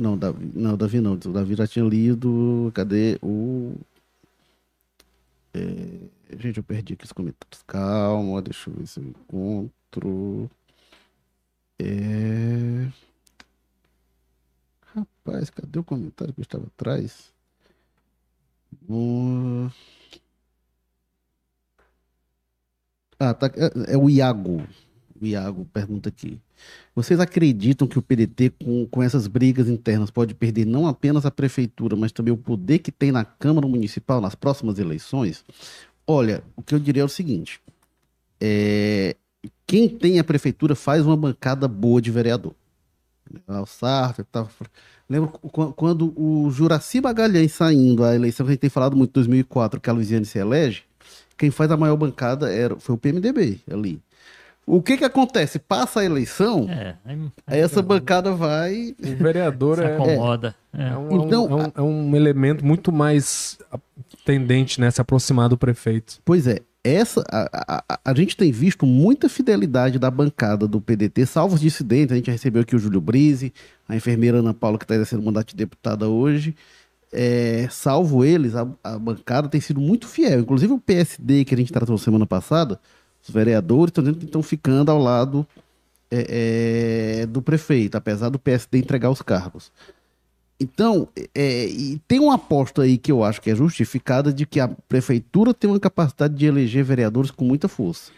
não, 0.00 0.16
Davi, 0.16 0.52
não, 0.54 0.76
Davi 0.76 1.00
não, 1.00 1.12
o 1.14 1.16
Davi 1.16 1.56
já 1.56 1.66
tinha 1.66 1.84
lido, 1.84 2.70
cadê 2.74 3.18
o... 3.20 3.74
É... 5.52 6.38
Gente, 6.38 6.58
eu 6.58 6.62
perdi 6.62 6.92
aqui 6.92 7.04
os 7.04 7.12
comentários. 7.12 7.60
Calma, 7.66 8.40
deixa 8.40 8.70
eu 8.70 8.74
ver 8.74 8.86
se 8.86 9.00
eu 9.00 9.04
encontro. 9.04 10.48
É... 11.80 12.86
Rapaz, 15.26 15.50
cadê 15.50 15.78
o 15.78 15.84
comentário 15.84 16.32
que 16.32 16.40
eu 16.40 16.44
estava 16.44 16.66
atrás? 16.66 17.32
Uh... 18.88 19.68
Ah, 23.18 23.34
tá. 23.34 23.50
É, 23.56 23.94
é, 23.94 23.98
o 23.98 24.08
Iago. 24.08 24.64
O 25.20 25.26
Iago 25.26 25.64
pergunta 25.72 26.08
aqui. 26.08 26.38
Vocês 26.94 27.18
acreditam 27.18 27.88
que 27.88 27.98
o 27.98 28.02
PDT, 28.02 28.50
com, 28.62 28.86
com 28.86 29.02
essas 29.02 29.26
brigas 29.26 29.68
internas, 29.68 30.10
pode 30.10 30.34
perder 30.34 30.64
não 30.64 30.86
apenas 30.86 31.26
a 31.26 31.30
prefeitura, 31.30 31.96
mas 31.96 32.12
também 32.12 32.32
o 32.32 32.36
poder 32.36 32.78
que 32.78 32.92
tem 32.92 33.10
na 33.10 33.24
Câmara 33.24 33.66
Municipal 33.66 34.20
nas 34.20 34.34
próximas 34.34 34.78
eleições? 34.78 35.44
Olha, 36.06 36.42
o 36.54 36.62
que 36.62 36.74
eu 36.74 36.78
diria 36.78 37.02
é 37.02 37.04
o 37.04 37.08
seguinte: 37.08 37.60
é, 38.40 39.16
quem 39.66 39.88
tem 39.88 40.20
a 40.20 40.24
prefeitura 40.24 40.76
faz 40.76 41.04
uma 41.04 41.16
bancada 41.16 41.66
boa 41.66 42.00
de 42.00 42.10
vereador. 42.12 42.54
O 43.46 43.66
Sartre, 43.66 44.24
tá, 44.24 44.46
Lembro 45.08 45.28
quando 45.76 46.12
o 46.16 46.50
Juraci 46.50 47.00
Magalhães 47.00 47.52
saindo 47.52 48.04
a 48.04 48.14
eleição, 48.14 48.44
que 48.44 48.50
a 48.50 48.52
gente 48.54 48.60
tem 48.60 48.70
falado 48.70 48.96
muito 48.96 49.10
em 49.10 49.14
2004, 49.14 49.80
que 49.80 49.88
a 49.88 49.92
Luiziane 49.92 50.24
se 50.24 50.38
elege, 50.38 50.82
quem 51.38 51.50
faz 51.50 51.70
a 51.70 51.76
maior 51.76 51.96
bancada 51.96 52.52
era, 52.52 52.76
foi 52.76 52.94
o 52.96 52.98
PMDB 52.98 53.60
ali. 53.70 54.00
O 54.66 54.82
que 54.82 54.96
que 54.96 55.04
acontece? 55.04 55.60
Passa 55.60 56.00
a 56.00 56.04
eleição, 56.04 56.66
é, 56.68 56.96
aí, 57.04 57.18
aí 57.46 57.60
essa 57.60 57.80
bancada 57.80 58.32
vai... 58.32 58.96
O 58.98 59.16
vereador 59.16 59.78
é, 59.80 59.94
acomoda. 59.94 60.56
É, 60.74 60.88
é, 60.88 60.96
um, 60.96 61.24
então, 61.24 61.48
é, 61.48 61.54
um, 61.54 61.72
é 61.76 61.82
um 61.82 62.16
elemento 62.16 62.66
muito 62.66 62.90
mais 62.90 63.58
tendente, 64.24 64.80
né? 64.80 64.90
Se 64.90 65.00
aproximar 65.00 65.48
do 65.48 65.56
prefeito. 65.56 66.18
Pois 66.24 66.48
é 66.48 66.62
essa 66.86 67.24
a, 67.30 67.82
a, 67.88 68.00
a, 68.04 68.14
gente 68.14 68.36
tem 68.36 68.52
visto 68.52 68.86
muita 68.86 69.28
fidelidade 69.28 69.98
da 69.98 70.10
bancada 70.10 70.68
do 70.68 70.80
PDT, 70.80 71.26
salvo 71.26 71.54
os 71.54 71.60
dissidentes. 71.60 72.12
A 72.12 72.16
gente 72.16 72.30
recebeu 72.30 72.62
aqui 72.62 72.76
o 72.76 72.78
Júlio 72.78 73.00
Brise, 73.00 73.52
a 73.88 73.96
enfermeira 73.96 74.38
Ana 74.38 74.54
Paula, 74.54 74.78
que 74.78 74.84
está 74.84 74.94
exercendo 74.94 75.22
mandato 75.22 75.48
de 75.48 75.56
deputada 75.56 76.08
hoje. 76.08 76.54
É, 77.12 77.68
salvo 77.70 78.24
eles, 78.24 78.54
a, 78.54 78.68
a, 78.84 78.98
bancada 78.98 79.48
tem 79.48 79.60
sido 79.60 79.80
muito 79.80 80.06
fiel. 80.06 80.40
Inclusive 80.40 80.72
o 80.72 80.78
PSD, 80.78 81.44
que 81.44 81.54
a 81.54 81.58
gente 81.58 81.72
tratou 81.72 81.96
semana 81.98 82.26
passada, 82.26 82.78
os 83.22 83.32
vereadores 83.32 83.92
estão 84.22 84.42
ficando 84.42 84.90
ao 84.90 84.98
lado 84.98 85.46
é, 86.10 87.22
é, 87.22 87.26
do 87.26 87.42
prefeito, 87.42 87.96
apesar 87.96 88.28
do 88.28 88.38
PSD 88.38 88.78
entregar 88.78 89.10
os 89.10 89.22
cargos. 89.22 89.72
Então, 90.58 91.08
é, 91.34 91.66
e 91.66 92.00
tem 92.08 92.18
uma 92.18 92.36
aposta 92.36 92.82
aí 92.82 92.96
que 92.96 93.12
eu 93.12 93.22
acho 93.22 93.40
que 93.42 93.50
é 93.50 93.54
justificada 93.54 94.32
de 94.32 94.46
que 94.46 94.58
a 94.58 94.68
prefeitura 94.88 95.52
tem 95.52 95.68
uma 95.68 95.78
capacidade 95.78 96.34
de 96.34 96.46
eleger 96.46 96.82
vereadores 96.84 97.30
com 97.30 97.44
muita 97.44 97.68
força. 97.68 98.10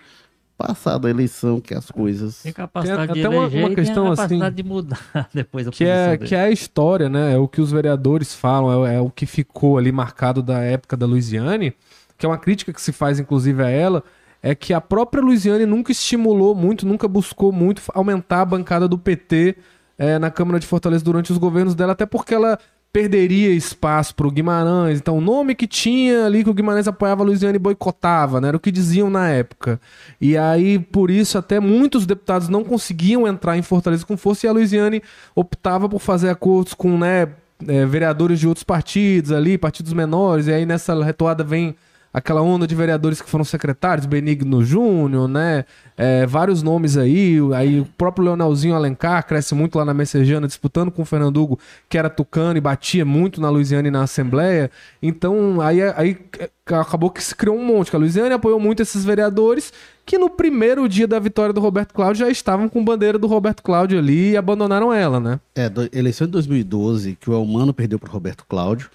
Passada 0.57 1.07
a 1.07 1.11
eleição, 1.11 1.61
que 1.61 1.73
as 1.73 1.89
coisas. 1.91 2.43
Tem 2.43 2.53
capacidade 2.53 3.13
Tem 3.13 3.15
de 3.15 3.27
até 3.27 3.29
uma- 3.29 3.43
eleger 3.45 3.61
uma 3.61 3.69
tem 3.69 3.77
questão 3.77 4.07
a 4.07 4.11
capacidade 4.17 4.45
assim- 4.45 4.55
de 4.55 4.63
mudar 4.63 5.01
depois 5.35 5.69
a 5.69 5.71
Que 5.71 5.85
é, 5.85 6.07
posição 6.17 6.27
que 6.29 6.35
é 6.35 6.41
a 6.41 6.51
história, 6.51 7.09
né? 7.09 7.33
É 7.35 7.39
o 7.39 7.47
que 7.49 7.61
os 7.61 7.71
vereadores 7.71 8.35
falam, 8.35 8.85
é, 8.87 8.97
é 8.97 9.01
o 9.01 9.09
que 9.11 9.25
ficou 9.27 9.79
ali 9.79 9.91
marcado 9.93 10.43
da 10.43 10.59
época 10.61 10.97
da 10.97 11.07
Luiziane, 11.07 11.73
que 12.17 12.27
é 12.27 12.29
uma 12.29 12.39
crítica 12.39 12.73
que 12.73 12.83
se 12.83 12.91
faz, 12.93 13.21
inclusive, 13.21 13.63
a 13.63 13.69
ela, 13.69 14.03
é 14.43 14.53
que 14.55 14.73
a 14.73 14.81
própria 14.81 15.23
Luiziane 15.23 15.65
nunca 15.67 15.93
estimulou 15.93 16.55
muito, 16.57 16.85
nunca 16.87 17.07
buscou 17.07 17.53
muito 17.53 17.81
aumentar 17.95 18.41
a 18.41 18.45
bancada 18.45 18.89
do 18.89 18.99
PT 18.99 19.57
é, 19.99 20.19
na 20.19 20.31
Câmara 20.31 20.61
de 20.61 20.67
Fortaleza 20.67 21.05
durante 21.05 21.33
os 21.33 21.39
governos 21.39 21.75
dela, 21.75 21.93
até 21.93 22.07
porque 22.07 22.35
ela 22.35 22.59
perderia 22.93 23.51
espaço 23.51 24.15
pro 24.15 24.31
Guimarães. 24.31 24.99
Então, 24.99 25.19
o 25.19 25.21
nome 25.21 25.55
que 25.55 25.67
tinha 25.67 26.25
ali 26.25 26.43
que 26.43 26.51
o 26.51 26.55
Guimarães 26.55 26.89
apoiava 26.89 27.23
a 27.23 27.27
Luiziane 27.27 27.59
boicotava, 27.59 28.41
né? 28.41 28.49
Era 28.49 28.57
o 28.57 28.61
que 28.61 28.73
diziam 28.73 29.11
na 29.11 29.29
época. 29.29 29.81
E 30.21 30.37
aí, 30.37 30.79
por 30.79 31.11
isso, 31.11 31.37
até 31.37 31.61
muitos 31.61 32.07
deputados 32.07 32.49
não 32.49 32.65
conseguiam 32.65 33.27
entrar 33.29 33.59
em 33.59 33.63
Fortaleza 33.63 34.07
com 34.07 34.17
força 34.17 34.47
e 34.47 34.49
a 34.49 34.53
Luiziane 34.53 35.03
optava 35.35 35.89
por 35.89 36.01
fazer 36.01 36.31
acordos 36.31 36.73
com, 36.73 36.97
né, 36.97 37.29
é, 37.67 37.85
vereadores 37.85 38.41
de 38.41 38.49
outros 38.49 38.65
partidos 38.65 39.33
ali, 39.33 39.59
partidos 39.59 39.93
menores, 39.93 40.47
e 40.47 40.53
aí 40.53 40.65
nessa 40.65 40.95
retoada 41.03 41.45
vem 41.45 41.75
aquela 42.13 42.43
onda 42.43 42.67
de 42.67 42.75
vereadores 42.75 43.21
que 43.21 43.29
foram 43.29 43.45
secretários, 43.45 44.07
Benigno 44.07 44.65
Júnior, 44.65 45.29
né? 45.29 45.65
É, 45.97 46.27
vários 46.27 46.63
nomes 46.63 46.97
aí, 46.97 47.39
aí 47.55 47.81
o 47.81 47.85
próprio 47.85 48.25
Leonelzinho 48.25 48.75
Alencar 48.75 49.27
cresce 49.27 49.55
muito 49.55 49.77
lá 49.79 49.85
na 49.85 49.93
Messejana, 49.93 50.47
disputando 50.47 50.91
com 50.91 51.03
o 51.03 51.05
Fernando 51.05 51.43
Hugo, 51.43 51.59
que 51.89 51.99
era 51.99 52.09
tucano 52.09 52.57
e 52.57 52.61
batia 52.61 53.05
muito 53.05 53.41
na 53.41 53.51
Luiziane 53.51 53.89
e 53.89 53.91
na 53.91 54.03
Assembleia. 54.03 54.71
Então, 55.03 55.61
aí, 55.61 55.83
aí 55.83 56.17
é, 56.39 56.51
acabou 56.75 57.11
que 57.11 57.23
se 57.23 57.35
criou 57.35 57.57
um 57.57 57.65
monte, 57.65 57.95
a 57.95 57.99
Luiziane 57.99 58.35
apoiou 58.35 58.61
muito 58.61 58.81
esses 58.81 59.05
vereadores 59.05 59.73
que 60.09 60.17
no 60.17 60.31
primeiro 60.31 60.89
dia 60.89 61.07
da 61.07 61.19
vitória 61.19 61.53
do 61.53 61.61
Roberto 61.61 61.93
Cláudio 61.93 62.25
já 62.25 62.31
estavam 62.31 62.67
com 62.67 62.83
bandeira 62.83 63.19
do 63.19 63.27
Roberto 63.27 63.63
Cláudio 63.63 63.99
ali 63.99 64.31
e 64.31 64.37
abandonaram 64.39 64.91
ela, 64.91 65.21
né? 65.21 65.39
É, 65.55 65.69
do, 65.69 65.87
eleição 65.93 66.27
de 66.27 66.33
2012, 66.33 67.19
que 67.21 67.29
o 67.29 67.35
Elmano 67.35 67.75
perdeu 67.75 67.99
para 67.99 68.11
Roberto 68.11 68.47
Cláudio. 68.49 68.89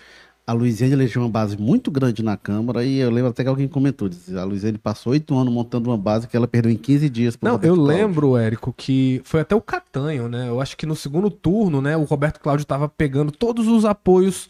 A 0.45 0.51
Luiziane 0.51 0.91
elegeu 0.91 1.21
uma 1.21 1.29
base 1.29 1.55
muito 1.57 1.89
grande 1.89 2.21
na 2.21 2.35
Câmara 2.35 2.83
e 2.83 2.97
eu 2.97 3.09
lembro 3.09 3.29
até 3.29 3.43
que 3.43 3.49
alguém 3.49 3.67
comentou, 3.67 4.09
disse, 4.09 4.37
a 4.37 4.43
Luiziane 4.43 4.77
passou 4.77 5.13
oito 5.13 5.37
anos 5.37 5.53
montando 5.53 5.89
uma 5.89 5.97
base 5.97 6.27
que 6.27 6.35
ela 6.35 6.47
perdeu 6.47 6.69
em 6.69 6.75
15 6.75 7.09
dias 7.09 7.37
Não, 7.41 7.53
Roberto 7.53 7.69
eu 7.69 7.75
Cláudio. 7.75 7.95
lembro, 7.97 8.37
Érico, 8.37 8.73
que 8.75 9.21
foi 9.23 9.39
até 9.39 9.55
o 9.55 9.61
Catanho, 9.61 10.27
né? 10.27 10.49
Eu 10.49 10.59
acho 10.59 10.75
que 10.75 10.85
no 10.85 10.97
segundo 10.97 11.29
turno, 11.29 11.81
né, 11.81 11.95
o 11.95 12.03
Roberto 12.03 12.41
Cláudio 12.41 12.65
tava 12.65 12.89
pegando 12.89 13.31
todos 13.31 13.69
os 13.69 13.85
apoios 13.85 14.49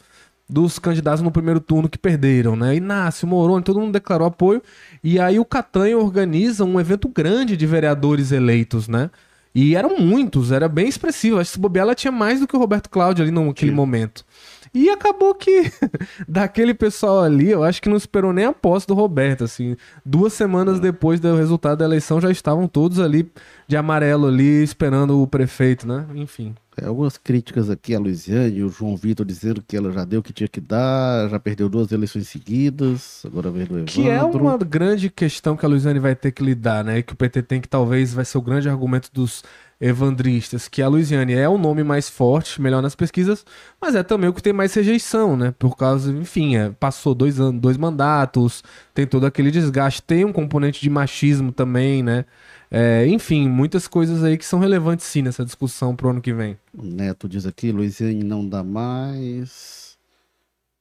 dos 0.50 0.80
candidatos 0.80 1.22
no 1.22 1.32
primeiro 1.32 1.60
turno 1.60 1.88
que 1.88 1.98
perderam, 1.98 2.56
né? 2.56 2.76
Inácio, 2.76 3.28
Moroni, 3.28 3.64
todo 3.64 3.80
mundo 3.80 3.94
declarou 3.94 4.28
apoio. 4.28 4.64
E 5.04 5.20
aí 5.20 5.40
o 5.40 5.46
Catanho 5.46 6.00
organiza 6.00 6.66
um 6.66 6.80
evento 6.80 7.08
grande 7.08 7.56
de 7.56 7.66
vereadores 7.68 8.32
eleitos, 8.32 8.88
né? 8.88 9.12
E 9.56 9.76
eram 9.76 10.00
muitos, 10.00 10.52
era 10.52 10.68
bem 10.68 10.88
expressivo. 10.88 11.38
Acho 11.40 11.52
que 11.52 11.54
se 11.56 11.60
bobear, 11.60 11.84
ela 11.84 11.94
tinha 11.96 12.12
mais 12.12 12.40
do 12.40 12.48
que 12.48 12.56
o 12.56 12.60
Roberto 12.60 12.90
Cláudio 12.90 13.24
ali 13.24 13.32
naquele 13.32 13.72
momento. 13.72 14.26
E 14.74 14.90
acabou 14.90 15.36
que 15.36 15.72
daquele 16.28 16.74
pessoal 16.74 17.22
ali, 17.22 17.52
eu 17.52 17.64
acho 17.64 17.82
que 17.82 17.90
não 17.90 17.98
esperou 17.98 18.34
nem 18.34 18.46
a 18.46 18.54
posse 18.54 18.88
do 18.88 18.94
Roberto, 18.94 19.44
assim. 19.44 19.76
Duas 20.04 20.34
semanas 20.34 20.80
depois 20.80 21.20
do 21.20 21.36
resultado 21.36 21.78
da 21.78 21.86
eleição, 21.86 22.20
já 22.20 22.32
estavam 22.32 22.68
todos 22.68 23.00
ali 23.00 23.32
de 23.68 23.78
amarelo 23.78 24.28
ali, 24.28 24.64
esperando 24.64 25.22
o 25.22 25.28
prefeito, 25.28 25.88
né? 25.88 26.06
Enfim. 26.16 26.56
É, 26.76 26.86
algumas 26.86 27.18
críticas 27.18 27.70
aqui 27.70 27.94
a 27.94 28.00
Luiziane 28.00 28.58
e 28.58 28.64
o 28.64 28.70
João 28.70 28.96
Vitor 28.96 29.24
dizendo 29.24 29.62
que 29.62 29.78
ela 29.78 29.92
já 29.92 30.04
deu 30.04 30.22
o 30.22 30.24
que 30.24 30.34
tinha 30.34 30.48
que 30.48 30.60
dar, 30.60 31.30
já 31.30 31.40
perdeu 31.40 31.70
duas 31.70 31.92
eleições 31.92 32.28
seguidas, 32.28 33.24
agora 33.26 33.52
vem 33.52 33.66
do 33.66 33.76
Evandro. 33.76 33.94
Que 33.94 34.10
é 34.10 34.24
uma 34.24 34.58
grande 34.58 35.10
questão 35.10 35.56
que 35.56 35.64
a 35.64 35.70
Luiziane 35.70 36.00
vai 36.00 36.16
ter 36.16 36.32
que 36.32 36.44
lidar, 36.44 36.84
né? 36.84 37.04
Que 37.04 37.14
o 37.14 37.16
PT 37.16 37.44
tem 37.44 37.62
que 37.62 37.68
talvez 37.68 38.12
vai 38.12 38.26
ser 38.26 38.40
o 38.40 38.42
grande 38.42 38.68
argumento 38.68 39.10
dos 39.14 39.44
evandristas, 39.84 40.70
que 40.70 40.82
a 40.82 40.88
Luiziane 40.88 41.34
é 41.34 41.48
o 41.50 41.58
nome 41.58 41.84
mais 41.84 42.08
forte, 42.10 42.62
melhor 42.62 42.82
nas 42.82 42.96
pesquisas, 42.96 43.46
mas 43.82 43.96
é 43.96 44.02
também 44.02 44.30
o 44.30 44.34
que 44.34 44.42
tem 44.42 44.54
mais 44.54 44.74
rejeição, 44.74 45.36
né? 45.36 45.54
Por 45.60 45.76
causa, 45.76 46.10
enfim, 46.14 46.56
é, 46.56 46.70
passou 46.70 47.14
dois 47.14 47.38
anos, 47.38 47.60
dois 47.60 47.76
mandatos, 47.76 48.64
tem 48.94 49.06
todo 49.06 49.26
aquele 49.26 49.52
desgaste, 49.52 50.02
tem 50.02 50.24
um 50.24 50.32
componente 50.32 50.82
de 50.82 50.90
machismo 50.90 51.52
também, 51.52 52.02
né? 52.02 52.24
É, 52.72 53.06
enfim, 53.08 53.50
muitas 53.50 53.86
coisas 53.86 54.24
aí 54.24 54.38
que 54.38 54.46
são 54.46 54.58
relevantes 54.58 55.06
sim 55.06 55.22
nessa 55.22 55.44
discussão 55.44 55.94
pro 55.96 56.10
ano 56.10 56.22
que 56.22 56.34
vem. 56.34 56.58
O 56.74 56.82
Neto 56.82 57.28
diz 57.28 57.46
aqui, 57.46 57.70
Luiziane 57.70 58.24
não 58.24 58.48
dá 58.48 58.64
mais. 58.64 59.98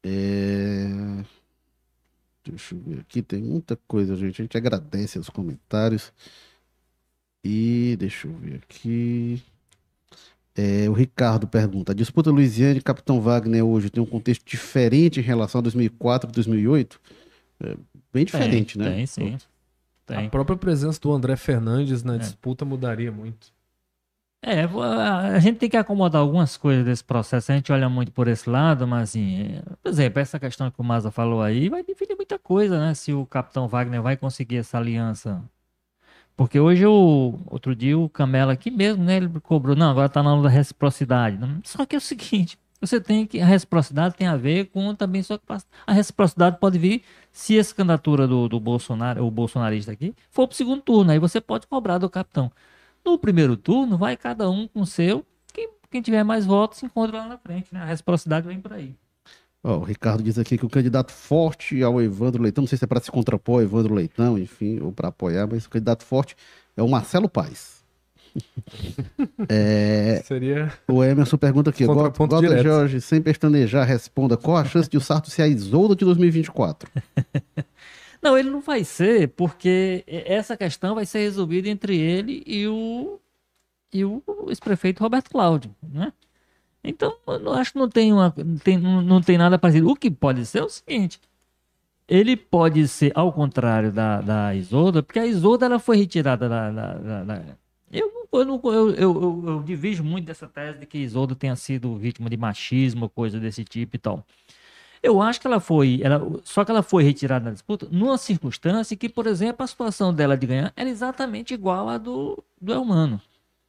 É... 0.05 1.25
Deixa 2.45 2.75
eu 2.75 2.81
ver 2.87 3.01
aqui, 3.01 3.21
tem 3.21 3.43
muita 3.43 3.77
coisa, 3.89 4.15
gente. 4.17 4.41
A 4.41 4.45
gente 4.45 4.57
agradece 4.57 5.19
os 5.19 5.29
comentários. 5.29 6.13
E 7.45 7.97
deixa 7.99 8.29
eu 8.29 8.33
ver 8.35 8.61
aqui. 8.63 9.43
É, 10.55 10.89
o 10.89 10.93
Ricardo 10.93 11.47
pergunta: 11.47 11.93
a 11.93 11.95
disputa 11.95 12.31
Luiziane 12.31 12.79
e 12.79 12.83
Capitão 12.83 13.21
Wagner 13.21 13.65
hoje 13.65 13.91
tem 13.91 14.03
um 14.03 14.07
contexto 14.07 14.45
diferente 14.47 15.19
em 15.21 15.23
relação 15.23 15.59
a 15.59 15.63
2004 15.63 16.29
e 16.29 16.33
2008? 16.33 17.01
É, 17.65 17.77
bem 18.13 18.25
diferente, 18.25 18.79
tem, 18.79 18.87
né? 18.87 18.95
Tem, 18.97 19.07
sim. 19.07 19.39
A 20.09 20.15
Tem. 20.17 20.29
própria 20.29 20.57
presença 20.57 21.01
do 21.01 21.13
André 21.13 21.37
Fernandes 21.37 22.03
na 22.03 22.17
É. 22.17 22.19
disputa 22.19 22.65
mudaria 22.65 23.11
muito. 23.11 23.53
É, 24.45 24.63
a 24.65 25.19
a 25.37 25.39
gente 25.39 25.59
tem 25.59 25.71
que 25.71 25.77
acomodar 25.77 26.21
algumas 26.21 26.57
coisas 26.57 26.85
desse 26.85 27.05
processo. 27.05 27.51
A 27.53 27.55
gente 27.55 27.73
olha 27.73 27.89
muito 27.89 28.11
por 28.13 28.27
esse 28.29 28.51
lado, 28.51 28.87
mas 28.87 29.11
assim, 29.11 29.43
é, 29.45 29.63
por 29.81 29.89
exemplo, 29.89 30.19
essa 30.21 30.39
questão 30.39 30.71
que 30.71 30.81
o 30.81 30.85
Maza 30.85 31.11
falou 31.13 31.41
aí 31.41 31.69
vai 31.69 31.83
definir 31.85 32.17
muita 32.17 32.39
coisa, 32.39 32.79
né? 32.79 32.93
Se 32.93 33.13
o 33.13 33.25
Capitão 33.25 33.69
Wagner 33.69 34.03
vai 34.03 34.17
conseguir 34.17 34.57
essa 34.57 34.77
aliança. 34.77 35.43
Porque 36.37 36.59
hoje, 36.59 36.87
o, 36.87 37.39
outro 37.47 37.75
dia, 37.75 37.99
o 37.99 38.09
Camela 38.09 38.53
aqui 38.53 38.71
mesmo, 38.71 39.05
né? 39.05 39.17
Ele 39.17 39.29
cobrou, 39.41 39.77
não, 39.77 39.91
agora 39.91 40.09
tá 40.09 40.23
na 40.23 40.33
hora 40.33 40.43
da 40.43 40.49
reciprocidade. 40.49 41.39
Só 41.65 41.85
que 41.85 41.95
é 41.95 41.99
o 41.99 42.01
seguinte, 42.01 42.59
você 42.81 43.01
tem 43.01 43.25
que, 43.27 43.41
a 43.41 43.47
reciprocidade 43.47 44.17
tem 44.17 44.27
a 44.27 44.37
ver 44.37 44.67
com 44.67 44.93
também 44.95 45.23
sua 45.23 45.39
capacidade. 45.39 45.73
A 45.87 45.93
reciprocidade 45.93 46.59
pode 46.59 46.79
vir 46.79 47.05
se 47.31 47.57
essa 47.57 47.73
candidatura 47.73 48.27
do, 48.27 48.49
do 48.49 48.59
Bolsonaro, 48.59 49.25
o 49.25 49.31
bolsonarista 49.31 49.93
aqui, 49.93 50.15
for 50.31 50.49
pro 50.49 50.57
segundo 50.57 50.83
turno, 50.83 51.13
aí 51.13 51.19
você 51.19 51.41
pode 51.41 51.67
cobrar 51.69 51.99
do 51.99 52.11
capitão. 52.11 52.51
No 53.05 53.17
primeiro 53.17 53.57
turno, 53.57 53.97
vai 53.97 54.17
cada 54.17 54.51
um 54.51 54.67
com 54.67 54.81
o 54.81 54.87
seu. 54.87 55.25
Quem, 55.53 55.69
quem 55.91 56.03
tiver 56.03 56.25
mais 56.25 56.45
votos 56.45 56.79
se 56.79 56.87
encontra 56.87 57.19
lá 57.19 57.29
na 57.29 57.39
frente, 57.39 57.73
né? 57.73 57.83
A 57.83 57.87
reciprocidade 57.87 58.49
vem 58.49 58.61
por 58.61 58.73
aí. 58.73 58.97
Ó, 59.65 59.79
o 59.79 59.85
Ricardo 59.85 60.23
diz 60.23 60.39
aqui 60.39 60.59
que 60.59 60.67
o 60.67 60.71
candidato 60.71 61.13
forte 61.13 61.83
ao 61.83 62.03
Evandro 62.03 62.43
Leitão, 62.43 62.63
não 62.63 62.69
sei 62.69 62.77
se 62.77 62.85
é 62.85 62.87
para 62.87 63.01
se 63.01 63.11
contrapor 63.11 63.57
ao 63.57 63.63
Evandro 63.63 63.95
Leitão, 63.95 64.37
enfim, 64.37 64.81
ou 64.81 64.91
para 64.93 65.09
apoiar, 65.09 65.47
mas 65.47 65.67
o 65.67 65.71
candidato 65.71 66.05
forte 66.05 66.37
é 66.77 66.83
o 66.83 66.89
Marcelo 66.89 67.29
Paes. 67.29 67.83
É, 69.49 70.23
Seria. 70.25 70.73
o 70.89 71.03
Emerson 71.05 71.37
pergunta 71.37 71.71
aqui, 71.71 71.85
Gota. 71.85 72.63
Jorge, 72.63 73.01
sem 73.01 73.21
pestanejar, 73.21 73.87
responda, 73.87 74.37
qual 74.37 74.57
a 74.57 74.65
chance 74.65 74.89
de 74.89 74.97
o 74.97 75.01
Sarto 75.01 75.31
ser 75.31 75.43
a 75.43 75.49
Isolda 75.49 75.95
de 75.95 76.05
2024? 76.05 76.89
Não, 78.23 78.39
ele 78.39 78.51
não 78.51 78.61
vai 78.61 78.85
ser, 78.85 79.31
porque 79.31 80.05
essa 80.07 80.57
questão 80.57 80.95
vai 80.95 81.05
ser 81.05 81.19
resolvida 81.19 81.69
entre 81.69 81.99
ele 81.99 82.41
e 82.47 82.69
o, 82.69 83.19
e 83.93 84.05
o 84.05 84.23
ex-prefeito 84.47 85.03
Roberto 85.03 85.29
Cláudio, 85.29 85.75
né? 85.83 86.13
Então, 86.85 87.15
eu 87.27 87.53
acho 87.53 87.73
que 87.73 87.79
não 87.79 87.89
tem, 87.89 88.13
uma, 88.13 88.35
tem, 88.65 88.79
não 88.79 89.21
tem 89.21 89.39
nada 89.39 89.59
parecido. 89.59 89.89
O 89.89 89.95
que 89.97 90.11
pode 90.11 90.45
ser 90.47 90.59
é 90.61 90.65
o 90.65 90.69
seguinte, 90.69 91.21
ele 92.09 92.37
pode 92.37 92.87
ser 92.89 93.13
ao 93.15 93.33
contrário 93.33 93.93
da, 93.93 94.21
da 94.21 94.55
Isolda, 94.55 95.03
porque 95.03 95.19
a 95.19 95.27
Isolda 95.27 95.67
ela 95.67 95.79
foi 95.79 95.97
retirada 95.97 96.49
da... 96.49 96.71
da- 96.71 96.95
da- 96.95 97.25
da- 97.25 97.43
eu, 97.91 98.11
eu, 98.33 98.41
eu, 98.41 98.61
eu, 98.65 98.95
eu, 98.97 99.65
eu 99.69 100.05
muito 100.05 100.25
dessa 100.27 100.49
tese 100.49 100.79
de 100.79 100.87
que 100.87 100.99
Isolda 100.99 101.35
tenha 101.35 101.55
sido 101.57 101.95
vítima 101.97 102.31
de 102.31 102.37
machismo, 102.39 103.09
coisa 103.09 103.39
desse 103.39 103.65
tipo 103.65 103.97
e 103.97 103.99
tal. 103.99 104.25
Eu 105.03 105.21
acho 105.21 105.41
que 105.41 105.47
ela 105.47 105.61
foi, 105.61 106.01
ela, 106.03 106.21
só 106.45 106.65
que 106.65 106.71
ela 106.71 106.83
foi 106.83 107.03
retirada 107.03 107.47
da 107.47 107.51
disputa 107.51 107.89
numa 107.91 108.17
circunstância 108.17 108.97
que, 108.97 109.09
por 109.09 109.27
exemplo, 109.27 109.65
a 109.65 109.67
situação 109.67 110.15
dela 110.15 110.37
de 110.37 110.47
ganhar 110.47 110.73
era 110.77 110.89
exatamente 110.89 111.53
igual 111.53 111.89
à 111.89 111.99
do, 111.99 112.43
do 112.61 112.73
Elmano. 112.73 113.21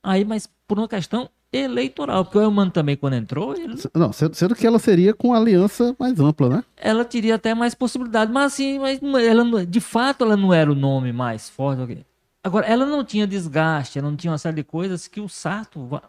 Aí, 0.04 0.24
mas 0.24 0.48
por 0.68 0.78
uma 0.78 0.88
questão 0.88 1.30
eleitoral, 1.54 2.26
porque 2.26 2.38
o 2.38 2.42
Elmano 2.42 2.72
também, 2.72 2.98
quando 2.98 3.14
entrou, 3.14 3.54
ele- 3.56 3.76
Não, 3.94 4.12
sendo, 4.12 4.56
que 4.56 4.66
ela 4.66 4.80
seria 4.80 5.14
com 5.14 5.34
aliança 5.34 5.96
mais 6.00 6.20
ampla, 6.20 6.50
né? 6.50 6.64
ela 6.76 7.06
teria 7.06 7.36
até 7.36 7.54
mais 7.54 7.74
possibilidade, 7.76 8.32
mas 8.32 8.54
assim, 8.54 8.80
mas 8.80 9.00
ela, 9.24 9.66
de 9.66 9.80
fato, 9.80 10.24
ela 10.24 10.36
não 10.36 10.54
era 10.54 10.72
o 10.72 10.76
nome 10.76 11.14
mais 11.14 11.50
forte. 11.50 12.06
Agora, 12.44 12.66
ela 12.66 12.86
não 12.86 13.04
tinha 13.06 13.26
desgaste, 13.28 13.98
ela 14.00 14.10
não 14.10 14.18
tinha 14.18 14.32
uma 14.32 14.38
série 14.38 14.56
de 14.58 14.64
coisas 14.64 15.08
que 15.08 15.22
o 15.22 15.30
Sarto 15.30 15.86
va- 15.86 16.04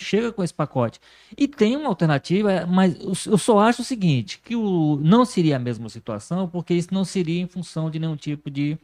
chega 0.00 0.32
com 0.32 0.42
esse 0.44 0.52
pacote. 0.54 1.00
E 1.36 1.48
tem 1.48 1.76
uma 1.76 1.88
alternativa, 1.88 2.66
mas 2.66 2.98
eu 3.00 3.32
eu 3.32 3.38
só 3.38 3.58
acho 3.60 3.82
o 3.82 3.84
seguinte, 3.84 4.40
que 4.44 4.54
o, 4.54 4.98
não 5.02 5.24
seria 5.24 5.56
a 5.56 5.58
mesma 5.58 5.88
situação, 5.88 6.48
porque 6.48 6.74
isso 6.74 6.92
não 6.92 7.04
seria 7.04 7.40
em 7.40 7.46
função 7.46 7.90
de 7.90 7.98
nenhum 7.98 8.16
tipo 8.16 8.50
de 8.50 8.76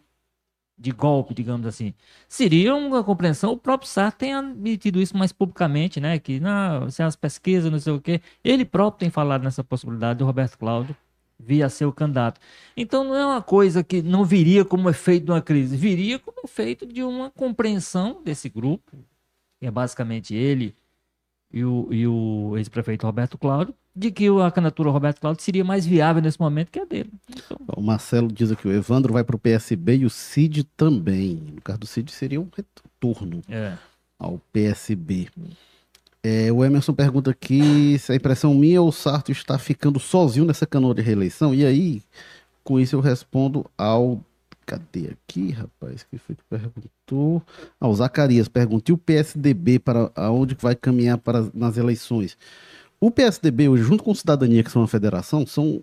de 0.79 0.93
golpe, 0.93 1.35
digamos 1.35 1.67
assim. 1.67 1.93
Seria 2.29 2.75
uma 2.75 3.03
compreensão, 3.03 3.53
o 3.53 3.57
próprio 3.57 3.89
Sarto 3.89 4.19
tem 4.19 4.35
admitido 4.35 5.01
isso 5.01 5.17
mais 5.17 5.33
publicamente, 5.33 6.01
né? 6.01 6.19
Que 6.19 6.39
não, 6.39 6.91
se 6.91 7.03
as 7.03 7.17
pesquisas, 7.17 7.71
não 7.71 7.79
sei 7.81 7.93
o 7.93 8.01
quê. 8.01 8.21
Ele 8.45 8.65
próprio 8.65 9.01
tem 9.01 9.11
falado 9.11 9.43
nessa 9.43 9.65
possibilidade 9.65 10.19
do 10.19 10.25
Roberto 10.25 10.59
Cláudio 10.59 10.97
via 11.39 11.69
ser 11.69 11.85
o 11.85 11.93
candidato. 11.93 12.41
Então 12.77 13.05
não 13.05 13.15
é 13.15 13.25
uma 13.25 13.43
coisa 13.43 13.83
que 13.85 14.03
não 14.03 14.25
viria 14.25 14.65
como 14.65 14.91
efeito 14.91 15.27
de 15.27 15.31
uma 15.31 15.43
crise, 15.43 15.77
viria 15.77 16.19
como 16.19 16.41
efeito 16.45 16.87
de 16.87 17.03
uma 17.03 17.31
compreensão 17.31 18.21
desse 18.25 18.49
grupo, 18.49 18.97
que 19.61 19.67
é 19.67 19.71
basicamente 19.71 20.35
ele 20.35 20.75
e 21.53 21.65
o, 21.65 21.89
e 21.91 22.07
o 22.07 22.55
ex-prefeito 22.57 23.07
Roberto 23.07 23.39
Cláudio, 23.39 23.75
de 23.95 24.11
que 24.11 24.29
a 24.29 24.51
candidatura 24.51 24.91
Roberto 24.91 25.21
Cláudio 25.21 25.43
seria 25.43 25.65
mais 25.65 25.87
viável 25.87 26.23
nesse 26.23 26.39
momento 26.39 26.71
que 26.71 26.79
a 26.79 26.85
dele. 26.85 27.11
Então... 27.31 27.59
O 27.77 27.83
Marcelo 27.83 28.31
diz 28.31 28.53
aqui, 28.53 28.69
o 28.69 28.73
Evandro 28.73 29.13
vai 29.13 29.25
para 29.25 29.37
o 29.37 29.39
PSB 29.39 29.99
e 29.99 30.05
o 30.05 30.11
Cid 30.11 30.65
também. 30.77 31.43
No 31.55 31.63
caso 31.63 31.81
do 31.81 31.87
Cid 31.87 32.11
seria 32.13 32.41
um 32.41 32.49
retorno 32.55 33.43
é. 33.49 33.75
ao 34.19 34.41
PSB. 34.53 35.29
É, 36.23 36.53
o 36.53 36.65
Emerson 36.65 36.93
pergunta 36.93 37.31
aqui 37.31 37.99
se 37.99 38.13
a 38.13 38.15
impressão 38.15 38.53
minha 38.55 38.83
ou 38.83 38.89
o 38.89 38.93
Sarto 38.93 39.33
está 39.33 39.59
ficando 39.59 39.99
sozinho 39.99 40.45
nessa 40.45 40.67
canoa 40.67 40.95
de 40.95 41.01
reeleição. 41.01 41.55
E 41.55 41.65
aí, 41.65 42.03
com 42.63 42.79
isso 42.79 42.97
eu 42.97 43.01
respondo 43.01 43.65
ao. 43.77 44.21
Cadê 44.69 45.09
aqui, 45.13 45.51
rapaz? 45.51 46.03
Que 46.03 46.19
foi 46.19 46.35
que 46.35 46.45
perguntou? 46.45 47.43
Ah, 47.81 47.89
o 47.89 47.95
Zacarias 47.95 48.49
perguntou: 48.49 48.93
e 48.93 48.95
o 48.95 48.99
PSDB 48.99 49.79
para 49.79 50.13
aonde 50.15 50.55
vai 50.61 50.75
caminhar 50.75 51.17
para, 51.17 51.49
nas 51.55 51.79
eleições? 51.79 52.37
O 53.01 53.11
PSDB, 53.11 53.67
hoje, 53.71 53.83
junto 53.83 54.05
com 54.05 54.11
o 54.11 54.15
Cidadania, 54.15 54.63
que 54.63 54.71
são 54.71 54.83
uma 54.83 54.89
federação, 54.89 55.47
são 55.47 55.83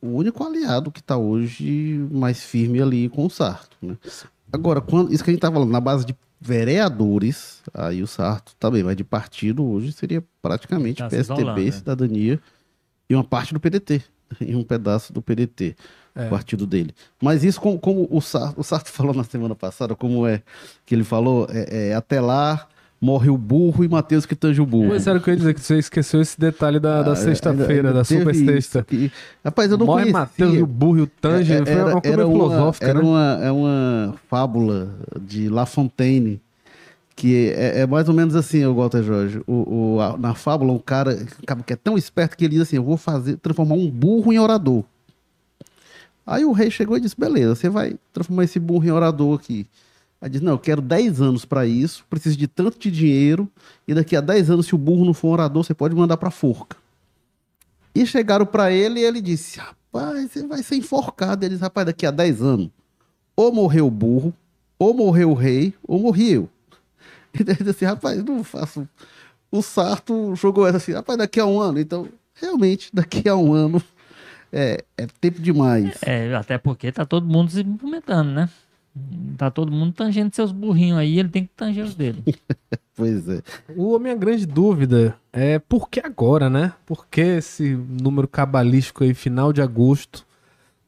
o 0.00 0.08
único 0.08 0.42
aliado 0.42 0.90
que 0.90 1.00
está 1.00 1.18
hoje 1.18 2.08
mais 2.10 2.42
firme 2.42 2.80
ali 2.80 3.10
com 3.10 3.26
o 3.26 3.30
Sarto. 3.30 3.76
Né? 3.82 3.98
Agora, 4.50 4.80
quando, 4.80 5.12
isso 5.12 5.22
que 5.22 5.28
a 5.28 5.32
gente 5.32 5.40
está 5.40 5.52
falando, 5.52 5.70
na 5.70 5.80
base 5.80 6.06
de 6.06 6.16
vereadores, 6.40 7.62
aí 7.74 8.02
o 8.02 8.06
Sarto 8.06 8.56
também, 8.58 8.82
mas 8.82 8.96
de 8.96 9.04
partido 9.04 9.62
hoje 9.66 9.92
seria 9.92 10.24
praticamente 10.40 11.02
tá 11.02 11.08
PSDB, 11.10 11.64
né? 11.66 11.70
Cidadania 11.72 12.40
e 13.06 13.14
uma 13.14 13.24
parte 13.24 13.52
do 13.52 13.60
PDT, 13.60 14.02
e 14.40 14.56
um 14.56 14.64
pedaço 14.64 15.12
do 15.12 15.20
PDT, 15.20 15.76
é. 16.14 16.26
o 16.26 16.30
partido 16.30 16.66
dele. 16.66 16.94
Mas 17.20 17.44
isso, 17.44 17.60
como, 17.60 17.78
como 17.78 18.08
o, 18.10 18.20
Sarto, 18.20 18.60
o 18.60 18.64
Sarto 18.64 18.90
falou 18.92 19.14
na 19.14 19.24
semana 19.24 19.54
passada, 19.54 19.94
como 19.94 20.26
é 20.26 20.42
que 20.86 20.94
ele 20.94 21.04
falou, 21.04 21.46
é, 21.50 21.90
é 21.90 21.94
até 21.94 22.20
lá 22.20 22.68
morre 23.00 23.28
o 23.28 23.36
burro 23.36 23.84
e 23.84 23.88
Matheus 23.88 24.24
que 24.24 24.34
tange 24.34 24.62
o 24.62 24.66
burro. 24.66 24.88
Mas 24.88 25.06
era 25.06 25.18
o 25.18 25.20
que 25.20 25.28
eu 25.28 25.34
ia 25.34 25.38
dizer, 25.38 25.54
que 25.54 25.60
você 25.60 25.78
esqueceu 25.78 26.22
esse 26.22 26.40
detalhe 26.40 26.80
da, 26.80 27.02
da 27.02 27.12
ah, 27.12 27.16
sexta-feira, 27.16 27.92
da 27.92 28.02
super 28.02 28.34
sexta. 28.34 28.82
Que... 28.82 29.12
Rapaz, 29.44 29.70
eu 29.70 29.76
não 29.76 29.84
morre 29.84 30.04
conhecia. 30.04 30.20
Matheus 30.20 30.54
e 30.54 30.62
o 30.62 30.66
burro 30.66 30.98
e 30.98 31.02
o 31.02 31.06
tange, 31.06 31.52
é, 31.52 31.56
era, 31.56 31.66
foi 31.66 31.82
uma 31.82 32.00
coisa 32.00 32.26
filosófica, 32.26 32.86
era 32.86 33.02
né? 33.02 33.04
Uma, 33.04 33.40
é 33.42 33.52
uma 33.52 34.14
fábula 34.30 34.94
de 35.20 35.50
La 35.50 35.66
Fontaine, 35.66 36.40
que 37.14 37.50
é, 37.50 37.80
é, 37.80 37.86
mais 37.86 38.08
ou 38.08 38.14
menos 38.14 38.34
assim, 38.34 38.64
o 38.64 38.74
Walter 38.74 39.02
Jorge. 39.02 39.42
O, 39.46 39.96
o, 39.96 40.00
a, 40.00 40.16
na 40.16 40.34
fábula, 40.34 40.78
cara, 40.80 41.12
um 41.12 41.44
cara 41.44 41.62
que 41.62 41.72
é 41.74 41.76
tão 41.76 41.98
esperto 41.98 42.36
que 42.38 42.44
ele 42.44 42.54
diz 42.54 42.62
assim: 42.62 42.76
Eu 42.76 42.84
vou 42.84 42.96
fazer, 42.96 43.36
transformar 43.36 43.74
um 43.74 43.90
burro 43.90 44.32
em 44.32 44.38
orador. 44.38 44.82
Aí 46.26 46.44
o 46.44 46.52
rei 46.52 46.70
chegou 46.70 46.96
e 46.96 47.00
disse: 47.00 47.18
Beleza, 47.18 47.54
você 47.54 47.68
vai 47.68 47.96
transformar 48.12 48.44
esse 48.44 48.58
burro 48.58 48.86
em 48.86 48.90
orador 48.90 49.38
aqui. 49.38 49.66
Aí 50.20 50.30
diz: 50.30 50.40
Não, 50.40 50.52
eu 50.52 50.58
quero 50.58 50.80
10 50.80 51.20
anos 51.20 51.44
para 51.44 51.66
isso, 51.66 52.04
preciso 52.08 52.36
de 52.36 52.48
tanto 52.48 52.78
de 52.78 52.90
dinheiro, 52.90 53.50
e 53.86 53.94
daqui 53.94 54.16
a 54.16 54.20
10 54.20 54.50
anos, 54.50 54.66
se 54.66 54.74
o 54.74 54.78
burro 54.78 55.04
não 55.04 55.12
for 55.12 55.28
um 55.28 55.32
orador, 55.32 55.62
você 55.62 55.74
pode 55.74 55.94
mandar 55.94 56.16
para 56.16 56.30
forca. 56.30 56.76
E 57.94 58.06
chegaram 58.06 58.46
para 58.46 58.72
ele 58.72 59.00
e 59.00 59.04
ele 59.04 59.20
disse: 59.20 59.58
Rapaz, 59.58 60.32
você 60.32 60.46
vai 60.46 60.62
ser 60.62 60.76
enforcado. 60.76 61.44
Ele 61.44 61.54
disse: 61.54 61.62
Rapaz, 61.62 61.86
daqui 61.86 62.06
a 62.06 62.10
10 62.10 62.42
anos, 62.42 62.70
ou 63.36 63.52
morreu 63.52 63.86
o 63.86 63.90
burro, 63.90 64.32
ou 64.78 64.94
morreu 64.94 65.30
o 65.30 65.34
rei, 65.34 65.74
ou 65.86 66.00
morri 66.00 66.32
eu. 66.32 66.48
Ele 67.34 67.52
disse 67.52 67.70
assim: 67.70 67.84
Rapaz, 67.84 68.24
não 68.24 68.42
faço. 68.42 68.88
O 69.50 69.60
Sarto 69.62 70.34
jogou 70.34 70.66
essa 70.66 70.78
assim: 70.78 70.92
Rapaz, 70.92 71.18
daqui 71.18 71.38
a 71.38 71.46
um 71.46 71.60
ano. 71.60 71.78
Então, 71.78 72.08
realmente, 72.34 72.90
daqui 72.92 73.28
a 73.28 73.36
um 73.36 73.52
ano 73.52 73.82
é, 74.56 74.84
é 74.96 75.06
tempo 75.20 75.42
demais. 75.42 75.98
É, 76.02 76.32
até 76.32 76.56
porque 76.56 76.92
tá 76.92 77.04
todo 77.04 77.26
mundo 77.26 77.50
se 77.50 77.64
movimentando, 77.64 78.30
né? 78.30 78.48
Tá 79.36 79.50
todo 79.50 79.72
mundo 79.72 79.92
tangendo 79.92 80.32
seus 80.32 80.52
burrinhos 80.52 80.96
aí, 80.96 81.18
ele 81.18 81.28
tem 81.28 81.42
que 81.42 81.50
tanger 81.56 81.84
os 81.84 81.96
dele. 81.96 82.22
pois 82.94 83.28
é. 83.28 83.42
O, 83.76 83.96
a 83.96 83.98
minha 83.98 84.14
grande 84.14 84.46
dúvida 84.46 85.16
é 85.32 85.58
por 85.58 85.90
que 85.90 85.98
agora, 85.98 86.48
né? 86.48 86.72
Por 86.86 87.08
que 87.08 87.20
esse 87.20 87.74
número 87.74 88.28
cabalístico 88.28 89.02
aí, 89.02 89.12
final 89.12 89.52
de 89.52 89.60
agosto, 89.60 90.24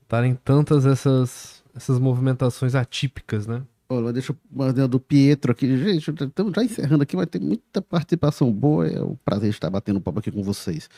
estarem 0.04 0.38
tantas 0.44 0.86
essas, 0.86 1.64
essas 1.74 1.98
movimentações 1.98 2.76
atípicas, 2.76 3.48
né? 3.48 3.62
Olha, 3.88 4.12
deixa 4.12 4.32
eu 4.32 4.36
mandar 4.50 4.88
do 4.88 4.98
Pietro 4.98 5.52
aqui. 5.52 5.76
Gente, 5.76 6.10
estamos 6.10 6.52
já 6.54 6.64
encerrando 6.64 7.04
aqui, 7.04 7.16
mas 7.16 7.26
tem 7.26 7.40
muita 7.40 7.80
participação 7.80 8.52
boa. 8.52 8.86
É 8.86 9.00
um 9.00 9.16
prazer 9.24 9.50
estar 9.50 9.70
batendo 9.70 10.00
papo 10.00 10.18
aqui 10.18 10.30
com 10.30 10.42
vocês. 10.42 10.90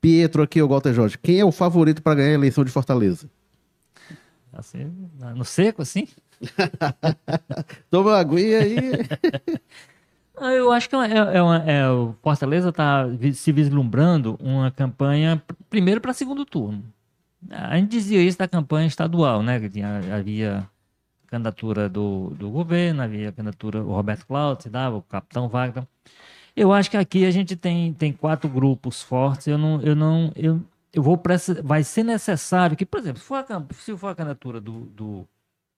Pietro 0.00 0.42
aqui, 0.42 0.60
o 0.60 0.68
Walter 0.68 0.92
Jorge. 0.92 1.18
Quem 1.18 1.40
é 1.40 1.44
o 1.44 1.52
favorito 1.52 2.02
para 2.02 2.16
ganhar 2.16 2.30
a 2.30 2.34
eleição 2.34 2.64
de 2.64 2.70
Fortaleza? 2.70 3.28
Assim, 4.52 4.90
no 5.34 5.44
seco, 5.44 5.82
assim? 5.82 6.08
Toma 7.90 8.10
uma 8.10 8.18
aguinha 8.18 8.60
aí. 8.60 8.80
Ah, 10.38 10.52
eu 10.52 10.70
acho 10.70 10.90
que 10.90 10.94
é, 10.94 11.16
é, 11.38 11.42
uma, 11.42 11.56
é 11.64 11.88
o 11.88 12.14
Fortaleza 12.22 12.68
está 12.68 13.06
se 13.32 13.52
vislumbrando 13.52 14.36
uma 14.38 14.70
campanha, 14.70 15.42
primeiro 15.70 15.98
para 15.98 16.12
segundo 16.12 16.44
turno. 16.44 16.84
A 17.50 17.76
gente 17.78 17.90
dizia 17.90 18.22
isso 18.22 18.36
da 18.36 18.46
campanha 18.46 18.86
estadual, 18.86 19.42
né? 19.42 19.58
Que 19.58 19.70
tinha, 19.70 20.00
havia 20.14 20.68
candidatura 21.26 21.88
do, 21.88 22.34
do 22.38 22.50
governo, 22.50 23.02
havia 23.02 23.32
candidatura, 23.32 23.82
o 23.82 23.92
Roberto 23.92 24.26
Cláudio 24.26 24.64
se 24.64 24.68
dava, 24.68 24.96
o 24.96 25.02
Capitão 25.02 25.48
Wagner. 25.48 25.84
Eu 26.56 26.72
acho 26.72 26.90
que 26.90 26.96
aqui 26.96 27.26
a 27.26 27.30
gente 27.30 27.54
tem, 27.54 27.92
tem 27.92 28.12
quatro 28.12 28.48
grupos 28.48 29.02
fortes. 29.02 29.46
Eu 29.46 29.58
não, 29.58 29.80
eu 29.82 29.94
não, 29.94 30.32
eu, 30.34 30.60
eu 30.92 31.02
vou 31.02 31.20
vai 31.62 31.84
ser 31.84 32.02
necessário 32.02 32.76
que, 32.76 32.86
por 32.86 32.98
exemplo, 33.00 33.20
se 33.20 33.26
for 33.26 33.36
a, 33.36 33.74
se 33.74 33.96
for 33.96 34.08
a 34.08 34.14
candidatura 34.14 34.60
do, 34.60 34.86
do 34.86 35.28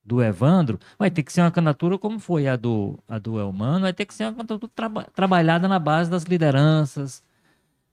do 0.08 0.22
Evandro, 0.22 0.78
vai 0.98 1.10
ter 1.10 1.22
que 1.22 1.30
ser 1.30 1.42
uma 1.42 1.50
candidatura 1.50 1.98
como 1.98 2.18
foi 2.18 2.48
a 2.48 2.56
do, 2.56 2.98
a 3.06 3.18
do 3.18 3.38
Elmano, 3.38 3.82
vai 3.82 3.92
ter 3.92 4.06
que 4.06 4.14
ser 4.14 4.24
uma 4.24 4.32
candidatura 4.32 4.72
traba, 4.74 5.04
trabalhada 5.14 5.68
na 5.68 5.78
base 5.78 6.10
das 6.10 6.24
lideranças, 6.24 7.22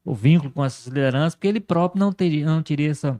o 0.03 0.15
vínculo 0.15 0.51
com 0.51 0.63
essas 0.63 0.87
lideranças, 0.87 1.35
porque 1.35 1.47
ele 1.47 1.59
próprio 1.59 1.99
não 1.99 2.13
teria, 2.13 2.45
não 2.45 2.63
teria 2.63 2.91
essa. 2.91 3.19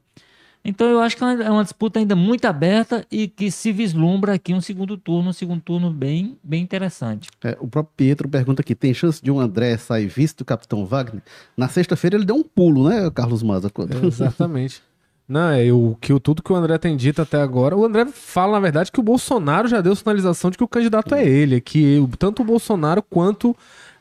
Então 0.66 0.88
eu 0.88 1.00
acho 1.00 1.16
que 1.16 1.24
é 1.24 1.52
uma 1.52 1.64
disputa 1.64 2.00
ainda 2.00 2.16
muito 2.16 2.46
aberta 2.46 3.06
e 3.12 3.28
que 3.28 3.52
se 3.52 3.72
vislumbra 3.72 4.34
aqui 4.34 4.52
um 4.52 4.60
segundo 4.60 4.98
turno, 4.98 5.30
um 5.30 5.34
segundo 5.34 5.62
turno 5.62 5.92
bem, 5.92 6.38
bem 6.44 6.64
interessante. 6.64 7.30
É, 7.44 7.56
o 7.62 7.68
próprio 7.68 7.94
Pietro 7.96 8.28
pergunta 8.28 8.64
aqui: 8.64 8.74
tem 8.74 8.92
chance 8.92 9.24
de 9.24 9.30
um 9.30 9.40
André 9.40 9.78
sair 9.78 10.08
visto 10.08 10.40
do 10.40 10.46
Capitão 10.46 10.84
Wagner? 10.84 11.22
Na 11.56 11.68
sexta-feira 11.68 12.18
ele 12.18 12.26
deu 12.26 12.36
um 12.36 12.44
pulo, 12.44 12.90
né, 12.90 13.12
Carlos 13.12 13.44
Maza? 13.44 13.68
É, 13.68 14.06
exatamente. 14.08 14.82
Não, 15.28 15.50
é 15.50 15.72
o 15.72 15.98
que 16.00 16.18
tudo 16.20 16.44
que 16.44 16.54
o 16.54 16.56
André 16.56 16.78
tem 16.78 16.96
dito 16.96 17.22
até 17.22 17.42
agora. 17.42 17.76
O 17.76 17.84
André 17.84 18.06
fala, 18.06 18.54
na 18.54 18.60
verdade, 18.60 18.92
que 18.92 19.00
o 19.00 19.04
Bolsonaro 19.04 19.68
já 19.68 19.82
deu 19.82 19.96
sinalização 19.96 20.52
de 20.52 20.58
que 20.58 20.64
o 20.64 20.68
candidato 20.68 21.16
é 21.16 21.28
ele, 21.28 21.60
que 21.60 21.98
tanto 22.20 22.44
o 22.44 22.46
Bolsonaro 22.46 23.02
quanto 23.02 23.56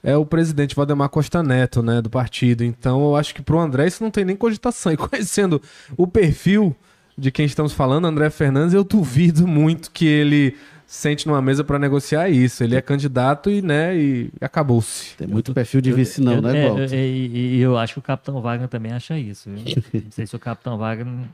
é 0.04 0.14
o 0.14 0.26
presidente 0.26 0.76
Valdemar 0.76 1.08
Costa 1.08 1.42
Neto, 1.42 1.82
né, 1.82 2.02
do 2.02 2.10
partido. 2.10 2.62
Então, 2.62 3.02
eu 3.02 3.16
acho 3.16 3.34
que 3.34 3.40
pro 3.40 3.58
André 3.58 3.86
isso 3.86 4.04
não 4.04 4.10
tem 4.10 4.24
nem 4.24 4.36
cogitação. 4.36 4.92
E 4.92 4.96
conhecendo 4.98 5.60
o 5.96 6.06
perfil 6.06 6.76
de 7.16 7.30
quem 7.30 7.46
estamos 7.46 7.72
falando, 7.72 8.06
André 8.06 8.28
Fernandes, 8.28 8.74
eu 8.74 8.84
duvido 8.84 9.46
muito 9.46 9.90
que 9.90 10.06
ele 10.06 10.56
sente 10.86 11.26
numa 11.26 11.40
mesa 11.40 11.64
para 11.64 11.78
negociar 11.78 12.28
isso. 12.28 12.62
Ele 12.62 12.76
é 12.76 12.82
candidato 12.82 13.50
e, 13.50 13.62
né, 13.62 13.96
e 13.96 14.30
acabou-se. 14.42 15.16
Tem 15.16 15.26
muito 15.26 15.54
perfil 15.54 15.80
de 15.80 15.90
vice 15.90 16.20
não, 16.20 16.40
né, 16.42 16.68
Walter? 16.68 16.94
É, 16.94 17.06
e, 17.06 17.58
eu 17.58 17.78
acho 17.78 17.94
que 17.94 17.98
o 18.00 18.02
Capitão 18.02 18.42
Wagner 18.42 18.68
também 18.68 18.92
acha 18.92 19.18
isso. 19.18 19.48
Não 19.48 20.10
sei 20.10 20.26
se 20.26 20.36
o 20.36 20.38
Capitão 20.38 20.76
Wagner 20.76 21.26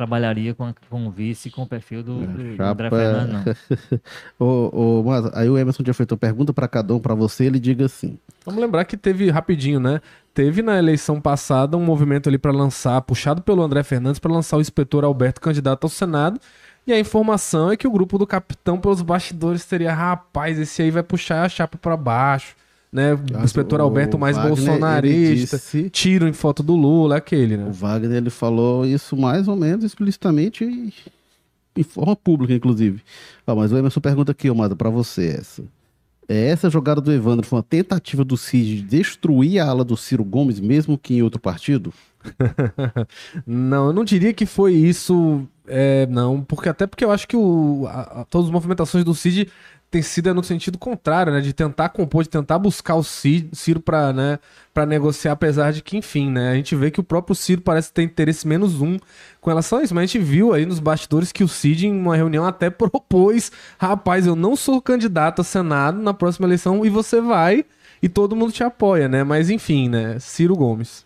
trabalharia 0.00 0.54
com, 0.54 0.72
com 0.88 1.06
o 1.06 1.10
vice 1.10 1.50
com 1.50 1.62
o 1.62 1.66
perfil 1.66 2.02
do, 2.02 2.26
do, 2.26 2.56
Chapa... 2.56 2.70
André 2.70 2.88
Fernando, 2.88 3.32
não. 3.32 4.00
o, 4.40 5.00
o, 5.00 5.04
mas 5.04 5.26
aí 5.34 5.50
o 5.50 5.58
Emerson 5.58 5.82
já 5.84 5.92
feito 5.92 6.12
uma 6.12 6.18
pergunta 6.18 6.54
para 6.54 6.66
cada 6.66 6.94
um, 6.94 6.98
para 6.98 7.14
você, 7.14 7.44
ele 7.44 7.60
diga 7.60 7.84
assim. 7.84 8.18
Vamos 8.46 8.62
lembrar 8.62 8.86
que 8.86 8.96
teve, 8.96 9.28
rapidinho, 9.28 9.78
né? 9.78 10.00
Teve 10.32 10.62
na 10.62 10.78
eleição 10.78 11.20
passada 11.20 11.76
um 11.76 11.84
movimento 11.84 12.30
ali 12.30 12.38
para 12.38 12.50
lançar, 12.50 12.98
puxado 13.02 13.42
pelo 13.42 13.62
André 13.62 13.82
Fernandes, 13.82 14.18
para 14.18 14.32
lançar 14.32 14.56
o 14.56 14.62
inspetor 14.62 15.04
Alberto 15.04 15.38
candidato 15.38 15.84
ao 15.84 15.90
Senado. 15.90 16.40
E 16.86 16.92
a 16.94 16.98
informação 16.98 17.70
é 17.70 17.76
que 17.76 17.86
o 17.86 17.90
grupo 17.90 18.16
do 18.16 18.26
capitão, 18.26 18.80
pelos 18.80 19.02
bastidores, 19.02 19.66
teria, 19.66 19.92
rapaz, 19.92 20.58
esse 20.58 20.80
aí 20.80 20.90
vai 20.90 21.02
puxar 21.02 21.44
a 21.44 21.48
chapa 21.48 21.76
para 21.76 21.94
baixo. 21.94 22.56
Né? 22.92 23.14
O 23.14 23.44
inspetor 23.44 23.80
Alberto 23.80 24.18
mais 24.18 24.36
Wagner, 24.36 24.56
bolsonarista, 24.56 25.56
disse... 25.56 25.88
tiro 25.90 26.26
em 26.26 26.32
foto 26.32 26.60
do 26.60 26.74
Lula, 26.74 27.18
aquele, 27.18 27.56
né? 27.56 27.66
O 27.66 27.72
Wagner 27.72 28.16
ele 28.16 28.30
falou 28.30 28.84
isso 28.84 29.16
mais 29.16 29.46
ou 29.46 29.54
menos 29.54 29.84
explicitamente 29.84 30.64
e 30.64 30.92
em 31.76 31.82
forma 31.84 32.16
pública, 32.16 32.52
inclusive. 32.52 33.00
Ah, 33.46 33.54
mas 33.54 33.70
o 33.70 33.78
Emerson 33.78 34.00
pergunta 34.00 34.32
aqui, 34.32 34.50
Omada, 34.50 34.74
para 34.74 34.90
você 34.90 35.36
essa. 35.38 35.62
É, 36.28 36.48
essa 36.48 36.70
jogada 36.70 37.00
do 37.00 37.12
Evandro 37.12 37.46
foi 37.46 37.58
uma 37.58 37.62
tentativa 37.62 38.24
do 38.24 38.36
Cid 38.36 38.76
de 38.76 38.82
destruir 38.82 39.60
a 39.60 39.66
ala 39.66 39.84
do 39.84 39.96
Ciro 39.96 40.24
Gomes, 40.24 40.60
mesmo 40.60 40.98
que 40.98 41.14
em 41.14 41.22
outro 41.22 41.40
partido? 41.40 41.92
não, 43.46 43.88
eu 43.88 43.92
não 43.92 44.04
diria 44.04 44.32
que 44.32 44.46
foi 44.46 44.74
isso, 44.74 45.46
é, 45.66 46.06
não, 46.06 46.42
porque 46.42 46.68
até 46.68 46.86
porque 46.86 47.04
eu 47.04 47.10
acho 47.10 47.26
que 47.26 47.36
o, 47.36 47.86
a, 47.88 48.20
a, 48.20 48.24
todas 48.24 48.48
as 48.48 48.52
movimentações 48.52 49.04
do 49.04 49.14
Cid 49.14 49.50
tem 49.90 50.02
sido 50.02 50.32
no 50.32 50.44
sentido 50.44 50.78
contrário, 50.78 51.32
né? 51.32 51.40
De 51.40 51.52
tentar 51.52 51.88
compor, 51.88 52.22
de 52.22 52.28
tentar 52.28 52.58
buscar 52.58 52.94
o 52.94 53.02
Ciro 53.02 53.80
para 53.80 54.12
né, 54.12 54.38
pra 54.72 54.86
negociar, 54.86 55.32
apesar 55.32 55.72
de 55.72 55.82
que, 55.82 55.96
enfim, 55.96 56.30
né? 56.30 56.52
A 56.52 56.54
gente 56.54 56.76
vê 56.76 56.90
que 56.90 57.00
o 57.00 57.02
próprio 57.02 57.34
Ciro 57.34 57.60
parece 57.60 57.92
ter 57.92 58.02
interesse 58.02 58.46
menos 58.46 58.80
um 58.80 58.98
com 59.40 59.50
relação 59.50 59.80
a 59.80 59.82
isso. 59.82 59.94
Mas 59.94 60.02
a 60.02 60.06
gente 60.06 60.18
viu 60.20 60.52
aí 60.52 60.64
nos 60.64 60.78
bastidores 60.78 61.32
que 61.32 61.42
o 61.42 61.48
Cid, 61.48 61.88
em 61.88 61.92
uma 61.92 62.14
reunião, 62.14 62.46
até 62.46 62.70
propôs: 62.70 63.50
rapaz, 63.78 64.26
eu 64.26 64.36
não 64.36 64.54
sou 64.54 64.80
candidato 64.80 65.40
a 65.40 65.44
Senado 65.44 66.00
na 66.00 66.14
próxima 66.14 66.46
eleição 66.46 66.86
e 66.86 66.88
você 66.88 67.20
vai 67.20 67.64
e 68.00 68.08
todo 68.08 68.36
mundo 68.36 68.52
te 68.52 68.62
apoia, 68.62 69.08
né? 69.08 69.24
Mas 69.24 69.50
enfim, 69.50 69.88
né? 69.88 70.18
Ciro 70.20 70.54
Gomes. 70.54 71.04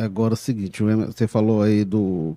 Agora 0.00 0.32
é 0.32 0.34
o 0.34 0.36
seguinte, 0.36 0.82
você 0.82 1.26
falou 1.26 1.60
aí 1.62 1.84
do 1.84 2.34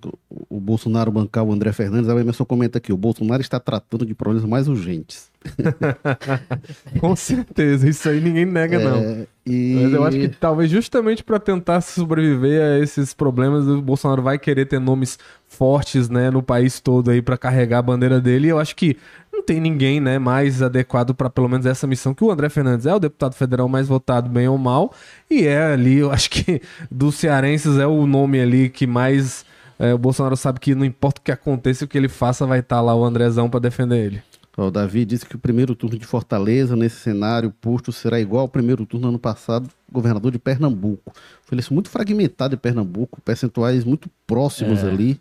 o 0.50 0.60
Bolsonaro 0.60 1.10
bancar 1.10 1.42
o 1.42 1.52
André 1.52 1.72
Fernandes, 1.72 2.10
a 2.10 2.20
Emerson 2.20 2.44
comenta 2.44 2.76
aqui, 2.76 2.92
o 2.92 2.96
Bolsonaro 2.96 3.40
está 3.40 3.58
tratando 3.58 4.04
de 4.04 4.14
problemas 4.14 4.46
mais 4.46 4.68
urgentes. 4.68 5.30
Com 7.00 7.16
certeza, 7.16 7.88
isso 7.88 8.08
aí 8.08 8.20
ninguém 8.20 8.44
nega, 8.44 8.76
é, 8.76 8.84
não. 8.84 9.26
E... 9.46 9.80
Mas 9.82 9.92
eu 9.92 10.04
acho 10.04 10.18
que 10.18 10.28
talvez 10.28 10.70
justamente 10.70 11.24
para 11.24 11.38
tentar 11.38 11.80
sobreviver 11.80 12.60
a 12.60 12.78
esses 12.80 13.14
problemas, 13.14 13.66
o 13.66 13.80
Bolsonaro 13.80 14.22
vai 14.22 14.38
querer 14.38 14.66
ter 14.66 14.78
nomes 14.78 15.18
fortes, 15.46 16.10
né, 16.10 16.30
no 16.30 16.42
país 16.42 16.80
todo 16.80 17.10
aí 17.10 17.22
para 17.22 17.38
carregar 17.38 17.78
a 17.78 17.82
bandeira 17.82 18.20
dele. 18.20 18.48
E 18.48 18.50
eu 18.50 18.58
acho 18.58 18.76
que 18.76 18.96
não 19.34 19.42
tem 19.42 19.60
ninguém, 19.60 20.00
né, 20.00 20.18
mais 20.18 20.62
adequado 20.62 21.14
para 21.14 21.28
pelo 21.28 21.48
menos 21.48 21.66
essa 21.66 21.86
missão 21.86 22.14
que 22.14 22.24
o 22.24 22.30
André 22.30 22.48
Fernandes 22.48 22.86
é 22.86 22.94
o 22.94 22.98
deputado 22.98 23.34
federal 23.34 23.68
mais 23.68 23.88
votado, 23.88 24.28
bem 24.28 24.48
ou 24.48 24.56
mal, 24.56 24.92
e 25.30 25.46
é 25.46 25.72
ali, 25.72 25.98
eu 25.98 26.10
acho 26.12 26.30
que 26.30 26.62
dos 26.90 27.16
cearenses 27.16 27.78
é 27.78 27.86
o 27.86 28.06
nome 28.06 28.40
ali 28.40 28.68
que 28.68 28.86
mais 28.86 29.44
é, 29.78 29.92
o 29.92 29.98
Bolsonaro 29.98 30.36
sabe 30.36 30.60
que 30.60 30.74
não 30.74 30.84
importa 30.84 31.20
o 31.20 31.24
que 31.24 31.32
aconteça, 31.32 31.84
o 31.84 31.88
que 31.88 31.98
ele 31.98 32.08
faça, 32.08 32.46
vai 32.46 32.60
estar 32.60 32.76
tá 32.76 32.82
lá 32.82 32.94
o 32.94 33.04
Andrezão 33.04 33.50
para 33.50 33.60
defender 33.60 34.06
ele. 34.06 34.22
O 34.56 34.70
Davi 34.70 35.04
disse 35.04 35.26
que 35.26 35.34
o 35.34 35.38
primeiro 35.38 35.74
turno 35.74 35.98
de 35.98 36.06
Fortaleza, 36.06 36.76
nesse 36.76 36.96
cenário 36.96 37.50
posto, 37.60 37.90
será 37.90 38.20
igual 38.20 38.42
ao 38.42 38.48
primeiro 38.48 38.86
turno 38.86 39.08
ano 39.08 39.18
passado, 39.18 39.68
governador 39.90 40.30
de 40.30 40.38
Pernambuco. 40.38 41.12
Foi 41.42 41.58
isso 41.58 41.74
muito 41.74 41.90
fragmentado 41.90 42.54
em 42.54 42.58
Pernambuco, 42.58 43.20
percentuais 43.20 43.84
muito 43.84 44.08
próximos 44.24 44.84
é. 44.84 44.88
ali. 44.88 45.20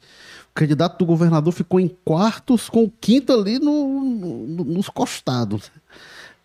Candidato 0.54 1.00
do 1.00 1.06
governador 1.06 1.52
ficou 1.52 1.80
em 1.80 1.88
quartos, 1.88 2.70
com 2.70 2.84
o 2.84 2.90
quinto 2.90 3.34
ali 3.34 3.58
no, 3.58 4.02
no, 4.04 4.64
nos 4.64 4.88
costados. 4.88 5.72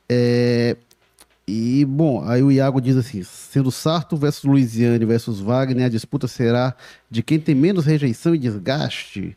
É, 0.09 0.77
e, 1.49 1.83
bom, 1.87 2.23
aí 2.29 2.43
o 2.43 2.53
Iago 2.53 2.79
diz 2.79 2.97
assim: 2.97 3.23
sendo 3.23 3.71
Sarto 3.71 4.17
versus 4.17 4.45
Luiziane 4.45 5.05
versus 5.07 5.41
Wagner, 5.41 5.87
a 5.87 5.89
disputa 5.89 6.29
será 6.29 6.75
de 7.11 7.23
quem 7.23 7.41
tem 7.41 7.55
menos 7.55 7.87
rejeição 7.87 8.35
e 8.35 8.39
desgaste. 8.39 9.35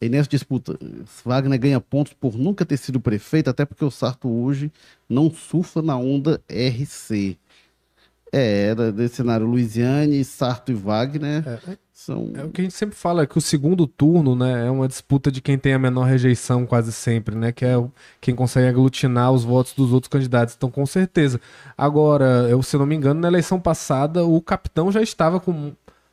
E 0.00 0.08
nessa 0.08 0.30
disputa, 0.30 0.76
Wagner 1.24 1.60
ganha 1.60 1.80
pontos 1.80 2.14
por 2.14 2.36
nunca 2.36 2.64
ter 2.64 2.78
sido 2.78 2.98
prefeito, 2.98 3.50
até 3.50 3.64
porque 3.64 3.84
o 3.84 3.90
Sarto 3.90 4.28
hoje 4.28 4.72
não 5.08 5.30
surfa 5.30 5.82
na 5.82 5.96
onda 5.96 6.40
RC. 6.48 7.36
É, 8.32 8.68
era 8.68 8.90
desse 8.90 9.16
cenário 9.16 9.46
Luiziane, 9.46 10.24
Sarto 10.24 10.72
e 10.72 10.74
Wagner. 10.74 11.46
É, 11.46 11.76
são... 12.02 12.30
é 12.34 12.44
o 12.44 12.50
que 12.50 12.60
a 12.60 12.64
gente 12.64 12.74
sempre 12.74 12.96
fala, 12.96 13.22
é 13.22 13.26
que 13.26 13.38
o 13.38 13.40
segundo 13.40 13.86
turno, 13.86 14.34
né, 14.34 14.66
é 14.66 14.70
uma 14.70 14.88
disputa 14.88 15.30
de 15.30 15.40
quem 15.40 15.56
tem 15.56 15.72
a 15.72 15.78
menor 15.78 16.04
rejeição 16.04 16.66
quase 16.66 16.92
sempre, 16.92 17.34
né, 17.34 17.52
que 17.52 17.64
é 17.64 17.82
quem 18.20 18.34
consegue 18.34 18.68
aglutinar 18.68 19.32
os 19.32 19.44
votos 19.44 19.72
dos 19.72 19.92
outros 19.92 20.08
candidatos. 20.08 20.54
Então, 20.56 20.70
com 20.70 20.84
certeza. 20.84 21.40
Agora, 21.76 22.46
eu, 22.48 22.62
se 22.62 22.76
não 22.76 22.86
me 22.86 22.94
engano, 22.94 23.20
na 23.20 23.28
eleição 23.28 23.60
passada, 23.60 24.24
o 24.24 24.40
capitão 24.40 24.90
já 24.90 25.00
estava 25.00 25.38
com 25.40 25.72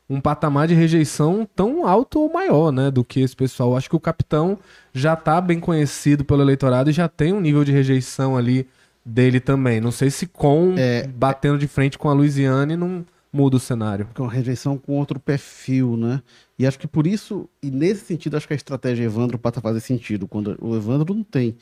um 0.10 0.20
patamar 0.20 0.68
de 0.68 0.74
rejeição 0.74 1.48
tão 1.56 1.86
alto 1.86 2.20
ou 2.20 2.32
maior, 2.32 2.72
né, 2.72 2.90
do 2.90 3.04
que 3.04 3.22
esse 3.22 3.36
pessoal. 3.36 3.76
Acho 3.76 3.90
que 3.90 3.96
o 3.96 4.00
capitão 4.00 4.58
já 4.94 5.14
está 5.14 5.40
bem 5.40 5.60
conhecido 5.60 6.26
pelo 6.26 6.42
eleitorado 6.42 6.90
e 6.90 6.94
já 6.94 7.08
tem 7.08 7.34
um 7.34 7.42
nível 7.42 7.64
de 7.64 7.72
rejeição 7.72 8.36
ali 8.36 8.68
dele 9.06 9.40
também. 9.40 9.80
Não 9.80 9.92
sei 9.92 10.10
se 10.10 10.26
com 10.28 10.76
é, 10.78 11.08
batendo 11.08 11.58
de 11.58 11.68
frente 11.68 11.98
com 11.98 12.10
a 12.10 12.14
Luiziane 12.14 12.76
não 12.76 13.06
muda 13.32 13.57
o 13.57 13.59
cenário. 13.59 14.07
Com 14.13 14.27
rejeição 14.27 14.77
com 14.77 14.97
outro 14.97 15.19
perfil, 15.19 15.95
né? 15.95 16.21
E 16.57 16.65
acho 16.65 16.80
que 16.80 16.88
por 16.88 17.05
isso, 17.05 17.49
e 17.61 17.69
nesse 17.69 18.05
sentido, 18.05 18.38
acho 18.38 18.47
que 18.47 18.53
a 18.53 18.55
estratégia 18.55 19.03
Evandro 19.03 19.38
passa 19.38 19.59
a 19.59 19.61
fazer 19.61 19.80
sentido. 19.80 20.27
Quando 20.27 20.57
o 20.61 20.75
Evandro 20.75 21.13
não 21.13 21.23
tem 21.23 21.55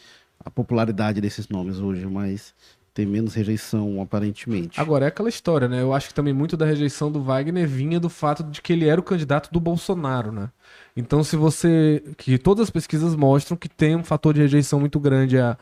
a 0.43 0.49
popularidade 0.49 1.19
desses 1.19 1.49
nomes 1.49 1.79
hoje, 1.79 2.05
mas 2.05 2.53
tem 2.93 3.05
menos 3.05 3.35
rejeição, 3.35 4.01
aparentemente. 4.01 4.79
Agora, 4.81 5.05
é 5.05 5.07
aquela 5.09 5.29
história, 5.29 5.67
né? 5.67 5.81
Eu 5.81 5.93
acho 5.93 6.07
que 6.07 6.13
também 6.13 6.33
muito 6.33 6.57
da 6.57 6.65
rejeição 6.65 7.11
do 7.11 7.21
Wagner 7.21 7.67
vinha 7.67 7.99
do 7.99 8.09
fato 8.09 8.43
de 8.43 8.59
que 8.61 8.73
ele 8.73 8.87
era 8.87 8.99
o 8.99 9.03
candidato 9.03 9.51
do 9.51 9.59
Bolsonaro, 9.59 10.31
né? 10.31 10.49
Então, 10.95 11.23
se 11.23 11.35
você. 11.35 12.03
que 12.17 12.39
todas 12.39 12.63
as 12.63 12.69
pesquisas 12.71 13.15
mostram 13.15 13.55
que 13.55 13.69
tem 13.69 13.95
um 13.95 14.03
fator 14.03 14.33
de 14.33 14.41
rejeição 14.41 14.79
muito 14.79 14.99
grande 14.99 15.37
a 15.37 15.57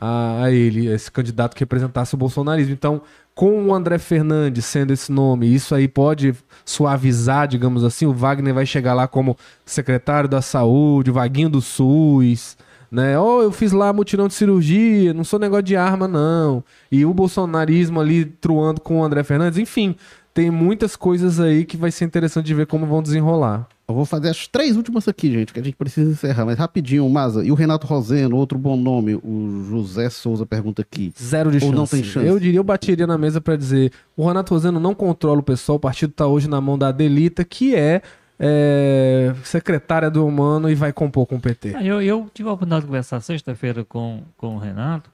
a, 0.00 0.44
a 0.44 0.50
ele, 0.50 0.86
esse 0.86 1.12
candidato 1.12 1.54
que 1.54 1.60
representasse 1.60 2.14
o 2.14 2.18
bolsonarismo. 2.18 2.72
Então, 2.72 3.02
com 3.40 3.68
o 3.68 3.74
André 3.74 3.96
Fernandes 3.96 4.66
sendo 4.66 4.92
esse 4.92 5.10
nome, 5.10 5.46
isso 5.46 5.74
aí 5.74 5.88
pode 5.88 6.34
suavizar, 6.62 7.48
digamos 7.48 7.82
assim, 7.84 8.04
o 8.04 8.12
Wagner 8.12 8.52
vai 8.52 8.66
chegar 8.66 8.92
lá 8.92 9.08
como 9.08 9.34
secretário 9.64 10.28
da 10.28 10.42
saúde, 10.42 11.10
vaguinho 11.10 11.48
do 11.48 11.62
SUS, 11.62 12.54
né? 12.92 13.18
Oh, 13.18 13.40
eu 13.40 13.50
fiz 13.50 13.72
lá 13.72 13.94
mutirão 13.94 14.28
de 14.28 14.34
cirurgia, 14.34 15.14
não 15.14 15.24
sou 15.24 15.38
negócio 15.38 15.62
de 15.62 15.74
arma, 15.74 16.06
não. 16.06 16.62
E 16.92 17.02
o 17.06 17.14
bolsonarismo 17.14 17.98
ali 17.98 18.26
truando 18.26 18.82
com 18.82 19.00
o 19.00 19.02
André 19.02 19.22
Fernandes, 19.22 19.58
enfim, 19.58 19.96
tem 20.34 20.50
muitas 20.50 20.94
coisas 20.94 21.40
aí 21.40 21.64
que 21.64 21.78
vai 21.78 21.90
ser 21.90 22.04
interessante 22.04 22.44
de 22.44 22.54
ver 22.54 22.66
como 22.66 22.84
vão 22.84 23.02
desenrolar. 23.02 23.66
Eu 23.90 23.94
vou 23.94 24.04
fazer 24.04 24.28
as 24.28 24.46
três 24.46 24.76
últimas 24.76 25.08
aqui, 25.08 25.30
gente, 25.32 25.52
que 25.52 25.58
a 25.58 25.62
gente 25.62 25.76
precisa 25.76 26.12
encerrar, 26.12 26.46
mas 26.46 26.56
rapidinho, 26.56 27.08
Maza. 27.10 27.44
E 27.44 27.50
o 27.50 27.54
Renato 27.54 27.86
Roseno, 27.86 28.36
outro 28.36 28.56
bom 28.56 28.76
nome, 28.76 29.16
o 29.16 29.64
José 29.68 30.08
Souza 30.08 30.46
pergunta 30.46 30.80
aqui. 30.80 31.12
Zero 31.20 31.50
de 31.50 31.56
Ou 31.56 31.60
chance. 31.60 31.74
não 31.74 31.86
tem 31.86 32.04
chance. 32.04 32.26
Eu 32.26 32.38
diria, 32.38 32.58
eu 32.58 32.64
bateria 32.64 33.06
na 33.06 33.18
mesa 33.18 33.40
para 33.40 33.56
dizer, 33.56 33.92
o 34.16 34.26
Renato 34.26 34.54
Roseno 34.54 34.78
não 34.78 34.94
controla 34.94 35.40
o 35.40 35.42
pessoal, 35.42 35.76
o 35.76 35.80
partido 35.80 36.12
tá 36.12 36.24
hoje 36.26 36.48
na 36.48 36.60
mão 36.60 36.78
da 36.78 36.88
Adelita, 36.88 37.44
que 37.44 37.74
é, 37.74 38.00
é 38.38 39.34
secretária 39.42 40.08
do 40.08 40.24
Humano 40.24 40.70
e 40.70 40.74
vai 40.76 40.92
compor 40.92 41.26
com 41.26 41.36
o 41.36 41.40
PT. 41.40 41.74
Ah, 41.74 41.84
eu, 41.84 42.00
eu 42.00 42.30
tive 42.32 42.48
a 42.48 42.52
oportunidade 42.52 42.82
de 42.82 42.86
conversar 42.86 43.20
sexta-feira 43.20 43.84
com, 43.84 44.22
com 44.36 44.54
o 44.54 44.58
Renato, 44.58 45.10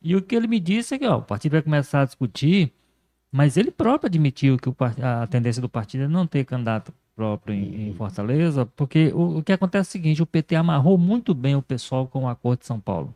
e 0.00 0.14
o 0.14 0.22
que 0.22 0.36
ele 0.36 0.46
me 0.46 0.60
disse 0.60 0.94
é 0.94 0.98
que 0.98 1.06
ó, 1.06 1.18
o 1.18 1.22
partido 1.22 1.52
vai 1.52 1.62
começar 1.62 2.02
a 2.02 2.04
discutir, 2.04 2.70
mas 3.32 3.56
ele 3.56 3.72
próprio 3.72 4.06
admitiu 4.06 4.56
que 4.56 4.68
o, 4.68 4.76
a 5.02 5.26
tendência 5.26 5.60
do 5.60 5.68
partido 5.68 6.04
é 6.04 6.08
não 6.08 6.28
ter 6.28 6.44
candidato 6.44 6.92
próprio 7.14 7.54
em, 7.54 7.86
em 7.86 7.88
uhum. 7.90 7.94
Fortaleza, 7.94 8.66
porque 8.66 9.12
o, 9.14 9.38
o, 9.38 9.42
que 9.42 9.52
acontece 9.52 9.88
é 9.88 9.90
o 9.90 9.92
seguinte, 9.92 10.22
o 10.22 10.26
PT 10.26 10.56
amarrou 10.56 10.98
muito 10.98 11.34
bem 11.34 11.54
o 11.56 11.62
pessoal 11.62 12.06
com 12.06 12.24
o 12.24 12.28
Acordo 12.28 12.60
de 12.60 12.66
São 12.66 12.80
Paulo. 12.80 13.14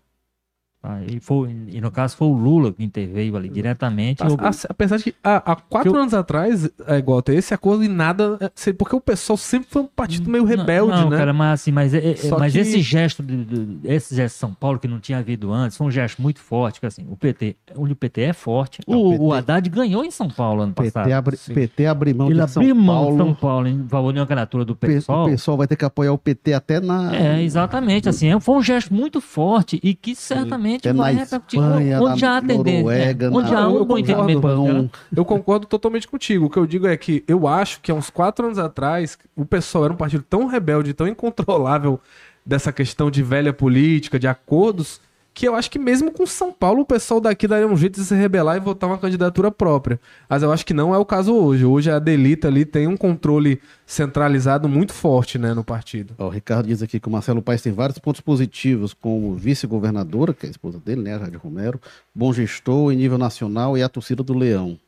Tá? 0.81 1.01
E, 1.03 1.19
foi, 1.19 1.51
e 1.69 1.81
no 1.81 1.91
caso 1.91 2.17
foi 2.17 2.29
o 2.29 2.33
Lula 2.33 2.73
que 2.73 2.85
interveio 2.85 3.37
ali 3.37 3.49
diretamente. 3.49 4.23
A, 4.23 4.27
a, 4.27 4.51
apesar 4.69 4.97
de 4.99 5.05
que 5.05 5.15
há, 5.25 5.53
há 5.53 5.57
quatro 5.57 5.93
eu, 5.93 6.01
anos 6.01 6.15
atrás, 6.15 6.71
é 6.87 6.99
igual 6.99 7.21
ter 7.21 7.35
esse 7.35 7.53
acordo 7.53 7.83
e 7.83 7.89
nada. 7.89 8.39
É, 8.41 8.73
porque 8.73 8.95
o 8.95 9.01
pessoal 9.01 9.37
sempre 9.37 9.69
foi 9.69 9.83
um 9.83 9.87
partido 9.87 10.31
meio 10.31 10.45
rebelde, 10.45 10.93
não, 10.93 11.11
né? 11.11 11.17
Cara, 11.17 11.33
mas 11.33 11.61
assim, 11.61 11.73
mas, 11.73 11.93
é, 11.93 11.99
é 11.99 12.17
mas 12.39 12.53
que... 12.53 12.61
esse 12.61 12.81
gesto 12.81 13.25
de, 13.25 13.45
de, 13.45 13.89
esse 13.93 14.15
gesto 14.15 14.35
de 14.35 14.39
São 14.39 14.55
Paulo 14.55 14.79
que 14.79 14.87
não 14.87 15.01
tinha 15.01 15.19
havido 15.19 15.53
antes, 15.53 15.77
foi 15.77 15.85
um 15.85 15.91
gesto 15.91 16.23
muito 16.23 16.39
forte, 16.39 16.79
que 16.79 16.87
assim, 16.87 17.05
o 17.11 17.17
PT, 17.17 17.57
onde 17.75 17.93
o 17.93 17.97
PT 17.97 18.21
é 18.23 18.33
forte. 18.33 18.81
o, 18.87 18.95
o, 18.95 19.11
PT... 19.11 19.23
o 19.25 19.33
Haddad 19.33 19.69
ganhou 19.71 20.05
em 20.05 20.13
São 20.13 20.29
Paulo 20.29 20.63
ano 20.63 20.75
PT 20.75 20.93
passado. 20.93 21.13
Abri, 21.13 21.37
PT 21.37 21.87
abriu 21.87 22.15
mão 22.15 22.31
Ele 22.31 22.41
de 22.41 22.51
São 22.53 22.87
Paulo. 22.87 23.17
São 23.17 23.35
Paulo 23.35 23.67
em 23.67 23.89
favor 23.89 24.13
de 24.13 24.21
uma 24.21 24.27
candidatura 24.27 24.65
do 24.65 24.77
pessoal. 24.77 25.27
O 25.27 25.31
pessoal 25.31 25.57
vai 25.57 25.67
ter 25.67 25.75
que 25.75 25.85
apoiar 25.85 26.13
o 26.13 26.19
PT 26.19 26.53
até 26.53 26.79
na. 26.79 27.17
É, 27.17 27.43
exatamente. 27.43 28.09
Assim, 28.09 28.39
foi 28.39 28.55
um 28.55 28.63
gesto 28.63 28.95
muito 28.95 29.21
forte 29.21 29.81
e 29.83 29.93
que 29.93 30.15
certamente 30.15 30.68
Sim, 30.68 30.68
vai 30.95 31.15
repercutir 31.15 31.61
Espanha, 31.61 32.03
onde 32.03 32.21
já 32.21 32.41
Noruega, 32.41 33.27
é, 33.27 33.31
onde 33.31 33.55
há 33.55 33.69
um 33.69 33.85
bom 33.85 33.99
entendimento. 33.99 34.91
Eu 35.15 35.25
concordo 35.25 35.67
totalmente 35.67 36.07
contigo. 36.07 36.47
O 36.47 36.51
que 36.51 36.59
eu 36.59 36.67
digo 36.67 36.87
é 36.87 36.97
que 36.97 37.25
eu 37.27 37.47
acho 37.47 37.81
que 37.81 37.91
há 37.91 37.95
uns 37.95 38.11
quatro 38.11 38.47
anos 38.47 38.59
atrás 38.59 39.19
o 39.37 39.45
pessoal 39.45 39.85
era 39.85 39.93
um 39.93 39.97
partido 39.97 40.25
tão 40.29 40.47
rebelde, 40.47 40.93
tão 40.93 41.09
incontrolável 41.09 42.01
dessa 42.45 42.73
questão 42.73 43.11
de 43.11 43.23
velha 43.23 43.53
política, 43.53 44.19
de 44.19 44.27
acordos, 44.27 45.01
que 45.35 45.47
eu 45.47 45.55
acho 45.55 45.71
que 45.71 45.79
mesmo 45.79 46.11
com 46.11 46.27
São 46.27 46.53
Paulo 46.53 46.81
o 46.81 46.85
pessoal 46.85 47.21
daqui 47.21 47.47
daria 47.47 47.67
um 47.67 47.77
jeito 47.77 48.01
de 48.01 48.07
se 48.07 48.15
rebelar 48.15 48.57
e 48.57 48.61
votar 48.61 48.89
uma 48.91 48.99
candidatura 48.99 49.51
própria. 49.51 50.01
Mas 50.29 50.43
eu 50.43 50.53
acho 50.53 50.67
que 50.67 50.75
não 50.75 50.95
é 50.95 50.99
o 50.99 51.05
caso 51.05 51.33
hoje. 51.35 51.65
Hoje 51.65 51.91
a 51.91 51.99
Delita 51.99 52.49
ali 52.49 52.65
tem 52.65 52.87
um 52.87 52.97
controle 52.97 53.61
centralizado 53.87 54.69
muito 54.69 54.93
forte 54.93 55.39
né, 55.39 55.55
no 55.55 55.63
partido. 55.63 56.15
o 56.19 56.29
Ricardo 56.29 56.67
diz 56.67 56.83
aqui 56.83 56.99
que 56.99 57.09
o 57.09 57.11
Marcelo 57.11 57.41
Paes 57.41 57.63
tem 57.63 57.73
vários 57.73 57.99
pontos 57.99 58.21
positivos, 58.21 58.93
como 58.93 59.37
vice-governadora, 59.37 60.35
que 60.35 60.47
é 60.47 60.49
a 60.49 60.51
esposa 60.51 60.79
dele, 60.79 61.03
né, 61.03 61.17
Rádio 61.17 61.39
Romero, 61.39 61.81
bom 62.15 62.33
gestor 62.33 62.93
em 62.93 62.97
nível 62.97 63.19
nacional 63.19 63.79
e 63.79 63.83
a 63.83 63.89
torcida 63.89 64.23
do 64.23 64.35
Leão. 64.35 64.79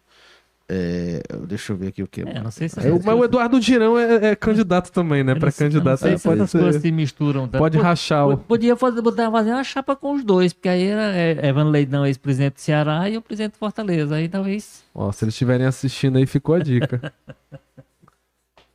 É, 0.73 1.21
deixa 1.49 1.73
eu 1.73 1.77
ver 1.77 1.89
aqui 1.89 2.01
o 2.01 2.07
que. 2.07 2.21
É, 2.21 2.41
não 2.41 2.53
sei 2.53 2.69
se 2.69 2.79
é, 2.79 2.89
mas 3.05 3.19
o 3.19 3.25
Eduardo 3.25 3.61
Girão 3.61 3.99
é, 3.99 4.31
é 4.31 4.37
candidato 4.37 4.93
também, 4.93 5.25
né? 5.25 5.35
Para 5.35 5.51
candidato. 5.51 6.03
Não 6.03 6.17
sei 6.17 6.19
pode 6.19 6.49
se 6.49 6.57
coisas 6.57 6.81
se 6.81 6.93
misturam. 6.93 7.49
Tá? 7.49 7.59
Pode 7.59 7.77
rachar. 7.77 8.29
O... 8.29 8.39
Podia 8.39 8.77
fazer, 8.77 9.03
fazer 9.03 9.51
uma 9.51 9.65
chapa 9.65 9.97
com 9.97 10.15
os 10.15 10.23
dois, 10.23 10.53
porque 10.53 10.69
aí 10.69 10.85
era 10.85 11.13
é, 11.13 11.49
Evan 11.49 11.71
Leidão, 11.71 12.07
ex-presidente 12.07 12.55
do 12.55 12.61
Ceará, 12.61 13.11
e 13.11 13.17
o 13.17 13.21
presidente 13.21 13.55
do 13.55 13.59
Fortaleza. 13.59 14.15
Aí 14.15 14.29
talvez. 14.29 14.85
Ó, 14.95 15.11
se 15.11 15.25
eles 15.25 15.35
estiverem 15.35 15.67
assistindo 15.67 16.19
aí, 16.19 16.27
ficou 16.27 16.55
a 16.55 16.61
dica. 16.61 17.13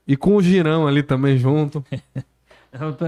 E 0.07 0.15
com 0.15 0.35
o 0.35 0.41
Girão 0.41 0.87
ali 0.87 1.01
também 1.01 1.35
junto. 1.35 1.83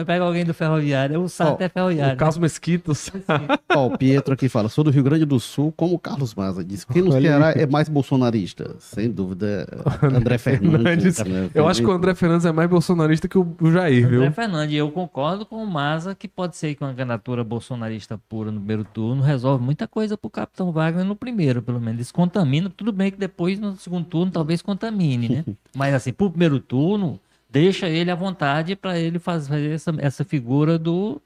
Pega 0.05 0.23
alguém 0.23 0.45
do 0.45 0.53
ferroviário, 0.53 1.21
o 1.21 1.27
Sarto 1.29 1.61
Ó, 1.61 1.63
é 1.65 1.69
ferroviário. 1.69 2.13
o 2.15 2.17
Carlos 2.17 2.37
Mesquitos. 2.37 3.11
Ó, 3.75 3.87
o 3.87 3.97
Pietro 3.97 4.33
aqui 4.33 4.47
fala, 4.47 4.69
sou 4.69 4.83
do 4.83 4.91
Rio 4.91 5.03
Grande 5.03 5.25
do 5.25 5.39
Sul, 5.39 5.73
como 5.75 5.95
o 5.95 5.99
Carlos 5.99 6.33
Maza 6.33 6.63
disse. 6.63 6.85
Quem 6.87 7.01
no 7.01 7.11
Ceará 7.11 7.51
é 7.51 7.65
mais 7.65 7.89
bolsonarista? 7.89 8.75
Sem 8.79 9.09
dúvida, 9.11 9.67
André 10.01 10.37
Fernandes. 10.37 11.19
né? 11.19 11.49
Eu 11.53 11.67
acho 11.67 11.81
que 11.81 11.87
o 11.87 11.91
André 11.91 12.15
Fernandes 12.15 12.45
é 12.45 12.51
mais 12.51 12.69
bolsonarista 12.69 13.27
que 13.27 13.37
o 13.37 13.47
o 13.59 13.71
Jair, 13.71 14.07
viu? 14.07 14.19
André 14.21 14.31
Fernandes, 14.31 14.75
eu 14.75 14.89
concordo 14.91 15.45
com 15.45 15.63
o 15.63 15.67
Maza 15.67 16.13
que 16.15 16.27
pode 16.27 16.55
ser 16.55 16.75
que 16.75 16.83
uma 16.83 16.93
candidatura 16.93 17.43
bolsonarista 17.43 18.19
pura 18.29 18.51
no 18.51 18.59
primeiro 18.59 18.83
turno 18.83 19.21
resolve 19.21 19.63
muita 19.63 19.87
coisa 19.87 20.17
pro 20.17 20.29
Capitão 20.29 20.71
Wagner 20.71 21.05
no 21.05 21.15
primeiro, 21.15 21.61
pelo 21.61 21.79
menos. 21.79 21.97
Descontamina, 21.97 22.69
tudo 22.69 22.91
bem 22.91 23.11
que 23.11 23.17
depois 23.17 23.59
no 23.59 23.75
segundo 23.77 24.05
turno 24.05 24.31
talvez 24.31 24.61
contamine, 24.61 25.29
né? 25.29 25.45
Mas 25.75 25.93
assim, 25.93 26.13
pro 26.13 26.29
primeiro 26.29 26.59
turno, 26.59 27.19
deixa 27.49 27.87
ele 27.89 28.11
à 28.11 28.15
vontade 28.15 28.75
para 28.75 28.97
ele 28.99 29.19
fazer 29.19 29.71
essa, 29.73 29.93
essa 29.99 30.23
figura 30.23 30.77
do 30.77 31.21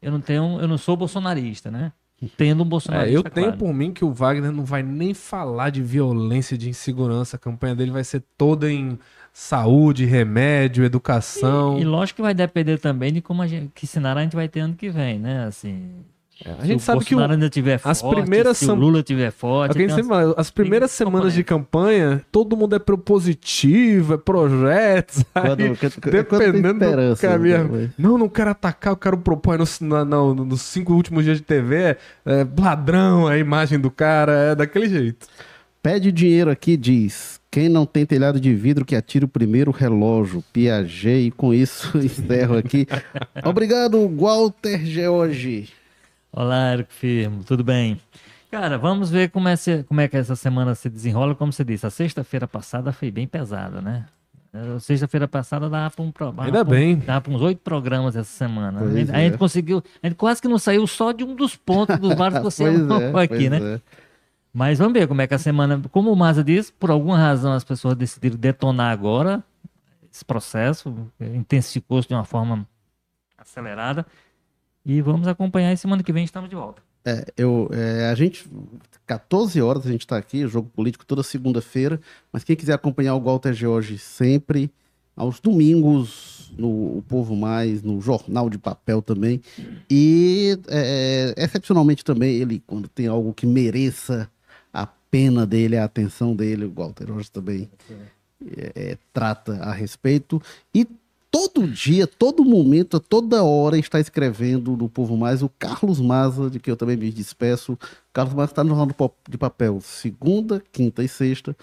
eu 0.00 0.12
não 0.12 0.20
tenho, 0.20 0.60
eu 0.60 0.68
não 0.68 0.78
sou 0.78 0.96
bolsonarista, 0.96 1.70
né? 1.70 1.92
Tendo 2.36 2.62
um 2.62 2.66
É, 2.66 2.68
bolsonarista. 2.68 3.16
eu 3.16 3.22
tenho 3.22 3.46
claro. 3.48 3.58
por 3.58 3.72
mim 3.72 3.92
que 3.92 4.04
o 4.04 4.12
Wagner 4.12 4.50
não 4.52 4.64
vai 4.64 4.82
nem 4.82 5.14
falar 5.14 5.70
de 5.70 5.82
violência, 5.82 6.58
de 6.58 6.68
insegurança. 6.68 7.36
A 7.36 7.38
campanha 7.38 7.74
dele 7.76 7.92
vai 7.92 8.02
ser 8.04 8.22
toda 8.36 8.70
em 8.70 8.98
saúde, 9.32 10.04
remédio, 10.04 10.84
educação. 10.84 11.78
E, 11.78 11.82
e 11.82 11.84
lógico 11.84 12.16
que 12.16 12.22
vai 12.22 12.34
depender 12.34 12.78
também 12.78 13.12
de 13.12 13.20
como 13.20 13.42
a 13.42 13.46
gente, 13.46 13.70
que 13.72 13.86
cenário 13.86 14.18
a 14.20 14.22
gente 14.24 14.34
vai 14.36 14.48
ter 14.48 14.60
ano 14.60 14.74
que 14.74 14.90
vem, 14.90 15.18
né? 15.18 15.44
Assim, 15.46 16.04
É, 16.44 16.52
a 16.52 16.60
se 16.60 16.66
gente 16.68 16.76
o 16.76 16.82
sabe 16.82 17.04
que 17.04 17.14
o, 17.16 17.18
ainda 17.18 17.50
tiver 17.50 17.80
as 17.82 18.00
forte, 18.00 18.20
primeiras 18.20 18.58
se 18.58 18.70
o 18.70 18.74
Lula 18.74 19.02
tiver 19.02 19.32
forte, 19.32 19.72
o 19.72 19.74
tem 19.74 19.88
sempre 19.88 20.04
fala, 20.08 20.34
as 20.36 20.50
primeiras 20.52 20.96
tem 20.96 21.04
semanas 21.06 21.32
de 21.32 21.42
campanha, 21.42 22.22
todo 22.30 22.56
mundo 22.56 22.76
é 22.76 22.78
propositivo, 22.78 24.14
é 24.14 24.16
projetos. 24.16 25.24
aí, 25.34 25.42
Quando, 25.42 25.76
quando- 25.76 26.00
quando 26.00 26.12
dependendo 26.12 26.78
do 26.78 26.84
esperança, 26.84 27.28
caminho. 27.28 27.68
né? 27.68 27.90
Não, 27.98 28.16
não 28.16 28.28
quero 28.28 28.50
atacar, 28.50 28.92
eu 28.92 28.96
quero 28.96 29.18
propor. 29.18 29.58
Nos, 29.58 29.80
nos 29.80 30.62
cinco 30.62 30.92
últimos 30.94 31.24
dias 31.24 31.38
de 31.38 31.42
TV, 31.42 31.76
é, 31.76 31.96
é 32.24 32.46
ladrão, 32.56 33.26
a 33.26 33.36
imagem 33.36 33.78
do 33.80 33.90
cara, 33.90 34.32
é 34.32 34.54
daquele 34.54 34.88
jeito. 34.88 35.26
Pede 35.82 36.12
dinheiro 36.12 36.50
aqui, 36.50 36.76
diz. 36.76 37.40
Quem 37.50 37.68
não 37.68 37.86
tem 37.86 38.04
telhado 38.04 38.38
de 38.38 38.54
vidro 38.54 38.84
que 38.84 38.94
atire 38.94 39.24
o 39.24 39.28
primeiro 39.28 39.70
relógio. 39.70 40.44
Piaget. 40.52 41.26
E 41.26 41.30
com 41.30 41.54
isso 41.54 41.96
encerro 41.98 42.56
aqui. 42.58 42.86
Obrigado, 43.44 44.06
Walter 44.08 44.84
George. 44.84 45.70
Olá, 46.40 46.68
Érico 46.70 46.92
Firmo, 46.92 47.42
tudo 47.42 47.64
bem? 47.64 48.00
Cara, 48.48 48.78
vamos 48.78 49.10
ver 49.10 49.28
como 49.28 49.48
é, 49.48 49.56
se- 49.56 49.82
como 49.82 50.00
é 50.00 50.06
que 50.06 50.16
essa 50.16 50.36
semana 50.36 50.72
se 50.76 50.88
desenrola. 50.88 51.34
Como 51.34 51.52
você 51.52 51.64
disse, 51.64 51.84
a 51.84 51.90
sexta-feira 51.90 52.46
passada 52.46 52.92
foi 52.92 53.10
bem 53.10 53.26
pesada, 53.26 53.82
né? 53.82 54.06
Sexta-feira 54.78 55.26
passada 55.26 55.68
dava 55.68 55.90
para 55.92 56.04
um 56.04 56.12
programa. 56.12 56.44
Ainda 56.44 56.62
bem. 56.62 56.96
Dava 56.98 57.22
para 57.22 57.32
uns 57.32 57.42
oito 57.42 57.58
programas 57.58 58.14
essa 58.14 58.30
semana. 58.30 58.78
Pois 58.78 58.94
a, 58.94 58.98
gente, 58.98 59.10
a 59.10 59.18
é. 59.18 59.24
gente 59.24 59.36
conseguiu. 59.36 59.82
A 60.00 60.06
gente 60.06 60.16
quase 60.16 60.40
que 60.40 60.46
não 60.46 60.60
saiu 60.60 60.86
só 60.86 61.10
de 61.10 61.24
um 61.24 61.34
dos 61.34 61.56
pontos 61.56 61.98
dos 61.98 62.14
vários 62.14 62.38
que 62.38 62.44
você 62.44 62.62
é, 62.66 63.20
aqui, 63.20 63.50
né? 63.50 63.74
é. 63.74 63.80
Mas 64.54 64.78
vamos 64.78 64.92
ver 64.92 65.08
como 65.08 65.20
é 65.20 65.26
que 65.26 65.34
a 65.34 65.38
semana. 65.38 65.82
Como 65.90 66.12
o 66.12 66.16
Maza 66.16 66.44
disse, 66.44 66.72
por 66.72 66.92
alguma 66.92 67.18
razão 67.18 67.52
as 67.52 67.64
pessoas 67.64 67.96
decidiram 67.96 68.36
detonar 68.36 68.92
agora 68.92 69.42
esse 70.08 70.24
processo, 70.24 71.10
intensificou-se 71.20 72.06
de 72.06 72.14
uma 72.14 72.24
forma 72.24 72.64
acelerada. 73.36 74.06
E 74.88 75.02
vamos 75.02 75.28
acompanhar 75.28 75.70
e 75.70 75.76
semana 75.76 76.02
que 76.02 76.10
vem 76.10 76.24
estamos 76.24 76.48
de 76.48 76.56
volta. 76.56 76.80
É, 77.04 77.26
eu, 77.36 77.68
é, 77.74 78.08
a 78.08 78.14
gente, 78.14 78.48
14 79.06 79.60
horas 79.60 79.86
a 79.86 79.90
gente 79.90 80.00
está 80.00 80.16
aqui, 80.16 80.48
jogo 80.48 80.70
político 80.70 81.04
toda 81.04 81.22
segunda-feira, 81.22 82.00
mas 82.32 82.42
quem 82.42 82.56
quiser 82.56 82.72
acompanhar 82.72 83.14
o 83.14 83.20
Walter 83.20 83.52
George 83.52 83.98
sempre, 83.98 84.70
aos 85.14 85.40
domingos, 85.40 86.50
no 86.56 86.96
O 86.96 87.04
Povo 87.06 87.36
Mais, 87.36 87.82
no 87.82 88.00
Jornal 88.00 88.48
de 88.48 88.56
Papel 88.56 89.02
também, 89.02 89.42
e 89.90 90.58
é, 90.68 91.34
excepcionalmente 91.36 92.02
também 92.02 92.36
ele, 92.36 92.62
quando 92.66 92.88
tem 92.88 93.08
algo 93.08 93.34
que 93.34 93.44
mereça 93.46 94.26
a 94.72 94.86
pena 94.86 95.44
dele, 95.44 95.76
a 95.76 95.84
atenção 95.84 96.34
dele, 96.34 96.64
o 96.64 96.72
Walter 96.72 97.08
George 97.08 97.30
também 97.30 97.68
é, 98.56 98.72
é, 98.74 98.98
trata 99.12 99.52
a 99.56 99.70
respeito, 99.70 100.40
e 100.74 100.86
todo 101.30 101.66
dia, 101.66 102.06
todo 102.06 102.44
momento, 102.44 102.96
a 102.96 103.00
toda 103.00 103.42
hora 103.42 103.78
está 103.78 104.00
escrevendo 104.00 104.76
no 104.76 104.88
Povo 104.88 105.16
Mais 105.16 105.42
o 105.42 105.48
Carlos 105.48 106.00
Maza, 106.00 106.50
de 106.50 106.58
que 106.58 106.70
eu 106.70 106.76
também 106.76 106.96
me 106.96 107.10
despeço. 107.10 107.72
O 107.74 107.78
Carlos 108.12 108.34
Maza 108.34 108.52
está 108.52 108.64
no 108.64 108.70
Jornal 108.70 109.14
de 109.28 109.38
Papel 109.38 109.80
segunda, 109.80 110.62
quinta 110.72 111.02
e 111.02 111.08
sexta, 111.08 111.56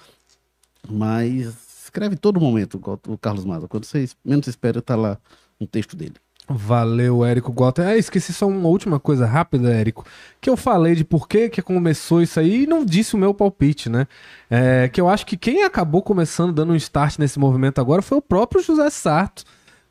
mas 0.88 1.84
escreve 1.84 2.16
todo 2.16 2.40
momento 2.40 2.82
o 3.08 3.18
Carlos 3.18 3.46
Maza. 3.46 3.68
Quando 3.68 3.86
você 3.86 4.08
menos 4.24 4.48
espera, 4.48 4.80
está 4.80 4.96
lá 4.96 5.18
um 5.60 5.66
texto 5.66 5.96
dele. 5.96 6.16
Valeu, 6.48 7.26
Érico 7.26 7.52
Walter. 7.52 7.88
Ah, 7.88 7.98
esqueci 7.98 8.32
só 8.32 8.48
uma 8.48 8.70
última 8.70 9.00
coisa 9.00 9.26
rápida, 9.26 9.74
Érico. 9.74 10.06
Que 10.40 10.50
eu 10.50 10.56
falei 10.56 10.94
de 10.94 11.04
por 11.04 11.28
que 11.28 11.50
começou 11.62 12.22
isso 12.22 12.40
aí 12.40 12.64
e 12.64 12.68
não 12.68 12.86
disse 12.86 13.16
o 13.16 13.18
meu 13.18 13.34
palpite, 13.34 13.90
né? 13.90 14.08
É, 14.50 14.88
que 14.88 15.02
eu 15.02 15.10
acho 15.10 15.26
que 15.26 15.38
quem 15.38 15.64
acabou 15.64 16.04
começando, 16.04 16.54
dando 16.54 16.74
um 16.74 16.76
start 16.76 17.18
nesse 17.18 17.40
movimento 17.40 17.82
agora 17.82 18.02
foi 18.02 18.18
o 18.18 18.22
próprio 18.22 18.62
José 18.62 18.90
Sarto. 18.92 19.44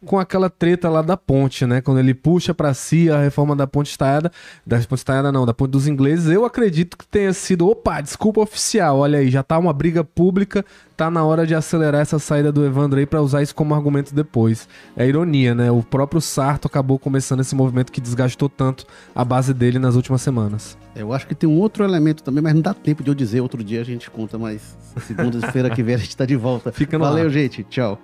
Com 0.05 0.19
aquela 0.19 0.49
treta 0.51 0.89
lá 0.89 1.03
da 1.03 1.17
ponte, 1.17 1.67
né? 1.67 1.81
Quando 1.81 1.99
ele 1.99 2.15
puxa 2.15 2.55
pra 2.55 2.73
si 2.75 3.11
a 3.11 3.19
reforma 3.21 3.57
da 3.57 3.67
ponte 3.67 3.91
estaiada. 3.91 4.31
Da 4.67 4.79
ponte 4.79 4.99
estaiada, 4.99 5.33
não, 5.33 5.47
da 5.47 5.55
ponte 5.55 5.71
dos 5.71 5.87
ingleses. 5.89 6.31
Eu 6.31 6.45
acredito 6.45 6.97
que 6.97 7.07
tenha 7.07 7.33
sido. 7.33 7.69
Opa, 7.69 8.01
desculpa 8.01 8.41
oficial. 8.41 8.99
Olha 8.99 9.19
aí, 9.19 9.31
já 9.31 9.43
tá 9.43 9.59
uma 9.59 9.73
briga 9.73 10.05
pública. 10.05 10.65
Tá 10.97 11.11
na 11.11 11.25
hora 11.25 11.47
de 11.47 11.55
acelerar 11.55 12.01
essa 12.03 12.19
saída 12.19 12.53
do 12.53 12.65
Evandro 12.65 12.99
aí 13.01 13.07
pra 13.07 13.21
usar 13.21 13.43
isso 13.43 13.55
como 13.55 13.75
argumento 13.75 14.15
depois. 14.15 14.69
É 14.97 15.07
ironia, 15.07 15.55
né? 15.55 15.71
O 15.71 15.83
próprio 15.83 16.21
Sarto 16.21 16.67
acabou 16.67 16.99
começando 16.99 17.41
esse 17.41 17.55
movimento 17.55 17.91
que 17.91 18.01
desgastou 18.01 18.49
tanto 18.49 18.87
a 19.15 19.25
base 19.25 19.53
dele 19.53 19.79
nas 19.79 19.97
últimas 19.97 20.23
semanas. 20.23 20.79
Eu 20.95 21.13
acho 21.13 21.27
que 21.27 21.35
tem 21.35 21.49
um 21.49 21.59
outro 21.59 21.83
elemento 21.83 22.23
também, 22.23 22.43
mas 22.43 22.55
não 22.55 22.61
dá 22.61 22.73
tempo 22.73 23.03
de 23.03 23.11
eu 23.11 23.15
dizer. 23.15 23.41
Outro 23.41 23.65
dia 23.65 23.81
a 23.81 23.85
gente 23.85 24.09
conta, 24.09 24.39
mas 24.39 24.77
segunda-feira 25.07 25.69
que 25.71 25.83
vem 25.83 25.97
a 25.97 25.99
gente 25.99 26.11
está 26.11 26.25
de 26.25 26.37
volta. 26.37 26.71
Fica 26.71 26.97
no 26.97 27.05
Valeu, 27.05 27.25
ar. 27.25 27.31
gente. 27.31 27.65
Tchau. 27.65 27.99